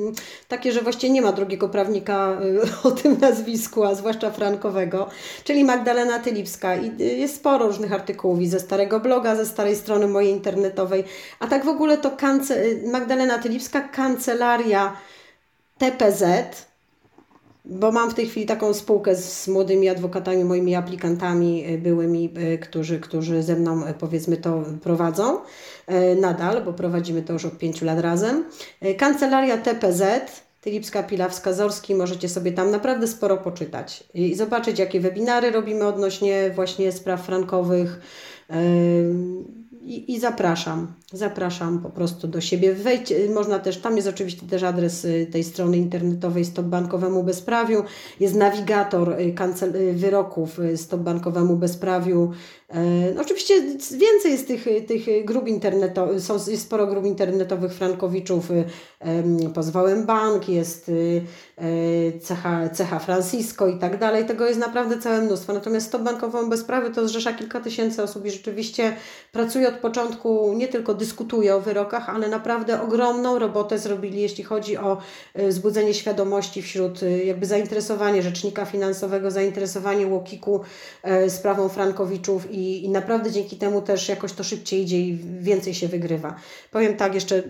takie, 0.49 0.73
że 0.73 0.83
właściwie 0.83 1.13
nie 1.13 1.23
ma 1.23 1.33
drugiego 1.33 1.69
prawnika 1.69 2.39
y, 2.43 2.61
o 2.89 2.91
tym 2.91 3.19
nazwisku, 3.21 3.85
a 3.85 3.95
zwłaszcza 3.95 4.31
frankowego, 4.31 5.09
czyli 5.45 5.65
Magdalena 5.65 6.19
Tylipska. 6.19 6.77
I 6.77 6.93
y, 7.01 7.05
jest 7.05 7.37
sporo 7.37 7.67
różnych 7.67 7.93
artykułów 7.93 8.41
i 8.41 8.49
ze 8.49 8.61
starego 8.61 9.01
bloga, 9.01 9.37
ze 9.37 9.47
starej 9.47 9.77
strony 9.77 10.09
mojej 10.09 10.33
internetowej. 10.33 11.05
A 11.41 11.47
tak 11.47 11.65
w 11.65 11.69
ogóle 11.69 11.99
to 11.99 12.11
kance, 12.11 12.65
y, 12.65 12.83
Magdalena 12.87 13.39
Tylipska, 13.39 13.81
Kancelaria 13.81 14.97
TPZ 15.79 16.25
bo 17.65 17.93
mam 17.93 18.11
w 18.11 18.15
tej 18.15 18.27
chwili 18.27 18.47
taką 18.47 18.75
spółkę 18.75 19.17
z 19.17 19.49
młodymi 19.49 19.89
adwokatami, 19.89 20.45
moimi 20.45 20.75
aplikantami 20.75 21.75
y, 21.75 21.79
byłymi, 21.79 22.35
y, 22.55 22.59
którzy, 22.59 23.01
którzy 23.01 23.43
ze 23.43 23.57
mną 23.57 23.87
y, 23.87 23.95
powiedzmy 23.95 24.37
to 24.37 24.63
prowadzą 24.83 25.39
nadal, 26.21 26.65
bo 26.65 26.73
prowadzimy 26.73 27.23
to 27.23 27.33
już 27.33 27.45
od 27.45 27.59
pięciu 27.59 27.85
lat 27.85 28.01
razem. 28.01 28.45
Kancelaria 28.99 29.59
TPZ, 29.59 30.03
Tylipska, 30.61 31.03
Pilawska, 31.03 31.53
Zorski, 31.53 31.95
możecie 31.95 32.29
sobie 32.29 32.53
tam 32.53 32.71
naprawdę 32.71 33.09
sporo 33.09 33.37
poczytać 33.37 34.05
i 34.15 34.35
zobaczyć, 34.35 34.79
jakie 34.79 35.01
webinary 35.01 35.51
robimy 35.51 35.87
odnośnie 35.87 36.51
właśnie 36.55 36.93
spraw 36.93 37.27
frankowych. 37.27 38.01
I, 39.91 40.13
I, 40.13 40.21
zapraszam, 40.21 40.93
zapraszam 41.13 41.79
po 41.79 41.91
prostu 41.91 42.29
do 42.29 42.41
siebie. 42.41 42.75
Wejdź, 42.75 43.13
można 43.35 43.59
też, 43.59 43.79
tam 43.79 43.97
jest 43.97 44.09
oczywiście 44.09 44.47
też 44.47 44.63
adres 44.63 45.05
y, 45.05 45.27
tej 45.33 45.45
strony 45.45 45.77
internetowej 45.77 46.45
Stop 46.45 46.67
Bankowemu 46.67 47.23
Bezprawiu, 47.23 47.85
jest 48.21 48.35
nawigator 48.35 49.21
y, 49.21 49.33
kancel, 49.33 49.77
y, 49.77 49.93
wyroków 49.93 50.61
Stop 50.77 51.01
Bankowemu 51.01 51.57
Bezprawiu. 51.57 52.33
No, 53.15 53.21
oczywiście 53.21 53.55
więcej 53.91 54.33
jest 54.33 54.47
tych, 54.47 54.65
tych 54.87 55.25
grup 55.25 55.49
internetowych, 55.49 56.21
są, 56.21 56.39
sporo 56.39 56.87
grup 56.87 57.07
internetowych 57.07 57.75
frankowiczów, 57.75 58.49
pozwałem 59.55 60.07
bank, 60.07 60.49
jest 60.49 60.91
cecha, 62.23 62.69
cecha 62.69 62.99
Francisco 62.99 63.69
i 63.69 63.79
tak 63.79 63.99
dalej. 63.99 64.27
Tego 64.27 64.47
jest 64.47 64.61
naprawdę 64.61 64.99
całe 64.99 65.21
mnóstwo. 65.21 65.53
Natomiast 65.53 65.87
Stop 65.87 66.03
Bankowemu 66.03 66.49
Bezprawiu 66.49 66.95
to 66.95 67.09
zrzesza 67.09 67.33
kilka 67.33 67.61
tysięcy 67.61 68.03
osób 68.03 68.27
i 68.27 68.31
rzeczywiście 68.31 68.97
pracuje 69.33 69.69
od 69.69 69.80
początku 69.81 70.53
nie 70.57 70.69
tylko 70.69 70.95
dyskutuje 70.95 71.55
o 71.57 71.61
wyrokach, 71.61 72.09
ale 72.09 72.29
naprawdę 72.29 72.83
ogromną 72.83 73.39
robotę 73.39 73.79
zrobili, 73.79 74.21
jeśli 74.21 74.45
chodzi 74.45 74.77
o 74.77 74.99
y, 75.39 75.49
wzbudzenie 75.49 75.95
świadomości 75.95 76.63
wśród 76.63 77.03
y, 77.03 77.25
jakby 77.25 77.47
zainteresowanie 77.47 78.23
rzecznika 78.23 78.65
finansowego, 78.65 79.31
zainteresowanie 79.31 80.07
Łokiku 80.07 80.61
y, 81.27 81.31
sprawą 81.31 81.69
Frankowiczów 81.69 82.51
i, 82.51 82.85
i 82.85 82.91
naprawdę 82.91 83.31
dzięki 83.31 83.57
temu 83.57 83.83
też 83.83 84.09
jakoś 84.09 84.33
to 84.33 84.45
szybciej 84.45 84.83
idzie 84.83 85.01
i 85.01 85.19
więcej 85.41 85.75
się 85.75 85.89
wygrywa. 85.89 86.35
Powiem 86.71 86.97
tak, 86.97 87.15
jeszcze 87.15 87.43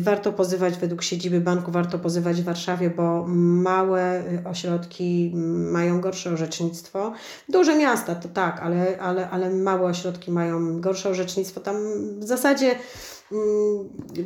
warto 0.00 0.32
pozywać 0.32 0.74
według 0.74 1.02
siedziby 1.02 1.40
banku, 1.40 1.70
warto 1.70 1.98
pozywać 1.98 2.42
w 2.42 2.44
Warszawie, 2.44 2.90
bo 2.90 3.24
małe 3.28 4.22
ośrodki 4.44 5.32
mają 5.72 6.00
gorsze 6.00 6.30
orzecznictwo. 6.30 7.12
Duże 7.48 7.76
miasta 7.76 8.14
to 8.14 8.28
tak, 8.28 8.60
ale, 8.60 8.98
ale, 9.00 9.30
ale 9.30 9.50
małe 9.50 9.90
ośrodki 9.90 10.30
mają 10.30 10.80
gorsze 10.80 11.08
orzecznictwo. 11.08 11.51
Tam 11.60 11.76
w 12.20 12.24
zasadzie 12.24 12.74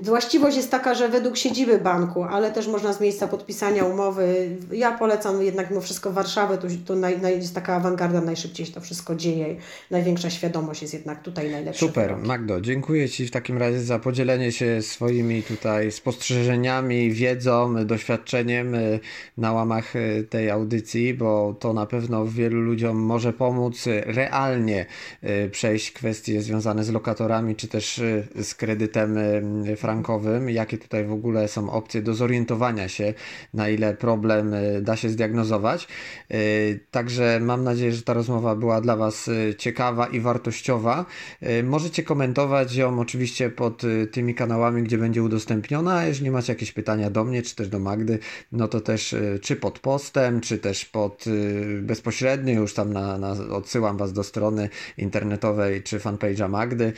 właściwość 0.02 0.56
jest 0.56 0.70
taka, 0.70 0.94
że 0.94 1.08
według 1.08 1.36
siedziby 1.36 1.78
banku, 1.78 2.22
ale 2.22 2.52
też 2.52 2.68
można 2.68 2.92
z 2.92 3.00
miejsca 3.00 3.28
podpisania 3.28 3.84
umowy. 3.84 4.56
Ja 4.72 4.98
polecam 4.98 5.42
jednak 5.42 5.70
mimo 5.70 5.80
wszystko 5.80 6.12
Warszawę, 6.12 6.58
tu, 6.58 6.66
tu 6.86 6.96
naj, 6.96 7.20
naj, 7.20 7.36
jest 7.36 7.54
taka 7.54 7.74
awangarda, 7.74 8.20
najszybciej 8.20 8.66
się 8.66 8.72
to 8.72 8.80
wszystko 8.80 9.14
dzieje. 9.14 9.56
Największa 9.90 10.30
świadomość 10.30 10.82
jest 10.82 10.94
jednak 10.94 11.22
tutaj 11.22 11.50
najlepsza. 11.50 11.86
Super, 11.86 12.08
wyroki. 12.08 12.28
Magdo, 12.28 12.60
dziękuję 12.60 13.08
Ci 13.08 13.26
w 13.26 13.30
takim 13.30 13.58
razie 13.58 13.80
za 13.80 13.98
podzielenie 13.98 14.52
się 14.52 14.82
swoimi 14.82 15.42
tutaj 15.42 15.92
spostrzeżeniami, 15.92 17.10
wiedzą, 17.10 17.86
doświadczeniem 17.86 18.74
y, 18.74 19.00
na 19.36 19.52
łamach 19.52 19.96
y, 19.96 20.26
tej 20.30 20.50
audycji, 20.50 21.14
bo 21.14 21.56
to 21.60 21.72
na 21.72 21.86
pewno 21.86 22.26
wielu 22.26 22.60
ludziom 22.60 22.96
może 22.96 23.32
pomóc 23.32 23.84
realnie 24.06 24.86
y, 25.24 25.50
przejść 25.50 25.92
kwestie 25.92 26.42
związane 26.42 26.84
z 26.84 26.90
lokatorami, 26.90 27.56
czy 27.56 27.68
też 27.68 28.00
z 28.40 28.54
kredytami 28.54 28.95
system 28.96 29.16
frankowym, 29.76 30.50
jakie 30.50 30.78
tutaj 30.78 31.04
w 31.04 31.12
ogóle 31.12 31.48
są 31.48 31.70
opcje 31.70 32.02
do 32.02 32.14
zorientowania 32.14 32.88
się, 32.88 33.14
na 33.54 33.68
ile 33.68 33.94
problem 33.94 34.54
y, 34.54 34.82
da 34.82 34.96
się 34.96 35.08
zdiagnozować. 35.08 35.88
Y, 36.34 36.80
także 36.90 37.40
mam 37.42 37.64
nadzieję, 37.64 37.92
że 37.92 38.02
ta 38.02 38.12
rozmowa 38.12 38.56
była 38.56 38.80
dla 38.80 38.96
Was 38.96 39.28
y, 39.28 39.54
ciekawa 39.58 40.06
i 40.06 40.20
wartościowa. 40.20 41.06
Możecie 41.64 42.02
komentować 42.02 42.74
ją 42.74 43.00
oczywiście 43.00 43.50
pod 43.50 43.82
tymi 44.12 44.34
kanałami, 44.34 44.82
gdzie 44.82 44.98
będzie 44.98 45.22
udostępniona. 45.22 46.04
Jeżeli 46.04 46.30
macie 46.30 46.52
jakieś 46.52 46.72
pytania 46.72 47.10
do 47.10 47.24
mnie, 47.24 47.42
czy 47.42 47.56
też 47.56 47.68
do 47.68 47.78
Magdy, 47.78 48.18
no 48.52 48.68
to 48.68 48.80
też 48.80 49.14
czy 49.42 49.56
pod 49.56 49.78
postem, 49.78 50.40
czy 50.40 50.58
też 50.58 50.84
pod 50.84 51.24
bezpośrednio, 51.80 52.52
już 52.54 52.74
tam 52.74 52.92
na, 52.92 53.18
na 53.18 53.30
odsyłam 53.30 53.96
Was 53.96 54.12
do 54.12 54.24
strony 54.24 54.68
internetowej 54.98 55.82
czy 55.82 55.98
fanpage'a 55.98 56.48
Magdy. 56.48 56.92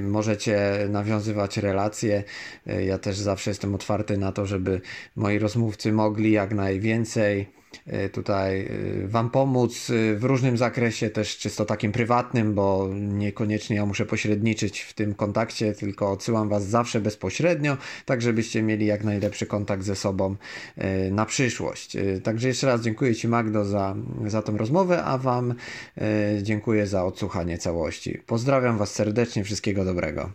Możecie 0.00 0.60
nawiązać 0.88 1.05
nawiązywać 1.06 1.56
relacje. 1.56 2.24
E, 2.66 2.84
ja 2.84 2.98
też 2.98 3.18
zawsze 3.18 3.50
jestem 3.50 3.74
otwarty 3.74 4.18
na 4.18 4.32
to, 4.32 4.46
żeby 4.46 4.80
moi 5.16 5.38
rozmówcy 5.38 5.92
mogli 5.92 6.32
jak 6.32 6.54
najwięcej 6.54 7.56
E, 7.86 8.08
tutaj 8.08 8.60
e, 9.04 9.08
Wam 9.08 9.30
pomóc 9.30 9.92
w 10.16 10.24
różnym 10.24 10.56
zakresie, 10.56 11.10
też 11.10 11.38
czysto 11.38 11.64
takim 11.64 11.92
prywatnym, 11.92 12.54
bo 12.54 12.88
niekoniecznie 12.94 13.76
ja 13.76 13.86
muszę 13.86 14.06
pośredniczyć 14.06 14.80
w 14.80 14.92
tym 14.92 15.14
kontakcie, 15.14 15.72
tylko 15.72 16.10
odsyłam 16.10 16.48
Was 16.48 16.66
zawsze 16.66 17.00
bezpośrednio, 17.00 17.76
tak 18.04 18.22
żebyście 18.22 18.62
mieli 18.62 18.86
jak 18.86 19.04
najlepszy 19.04 19.46
kontakt 19.46 19.82
ze 19.82 19.96
sobą 19.96 20.36
na 21.10 21.26
przyszłość. 21.26 21.96
Także 22.22 22.48
jeszcze 22.48 22.66
raz 22.66 22.80
dziękuję 22.80 23.14
Ci 23.14 23.28
Magdo 23.28 23.64
za, 23.64 23.96
za 24.26 24.42
tą 24.42 24.56
rozmowę, 24.56 25.04
a 25.04 25.18
Wam 25.18 25.54
dziękuję 26.42 26.86
za 26.86 27.04
odsłuchanie 27.04 27.58
całości. 27.58 28.20
Pozdrawiam 28.26 28.78
Was 28.78 28.94
serdecznie, 28.94 29.44
wszystkiego 29.44 29.84
dobrego. 29.84 30.30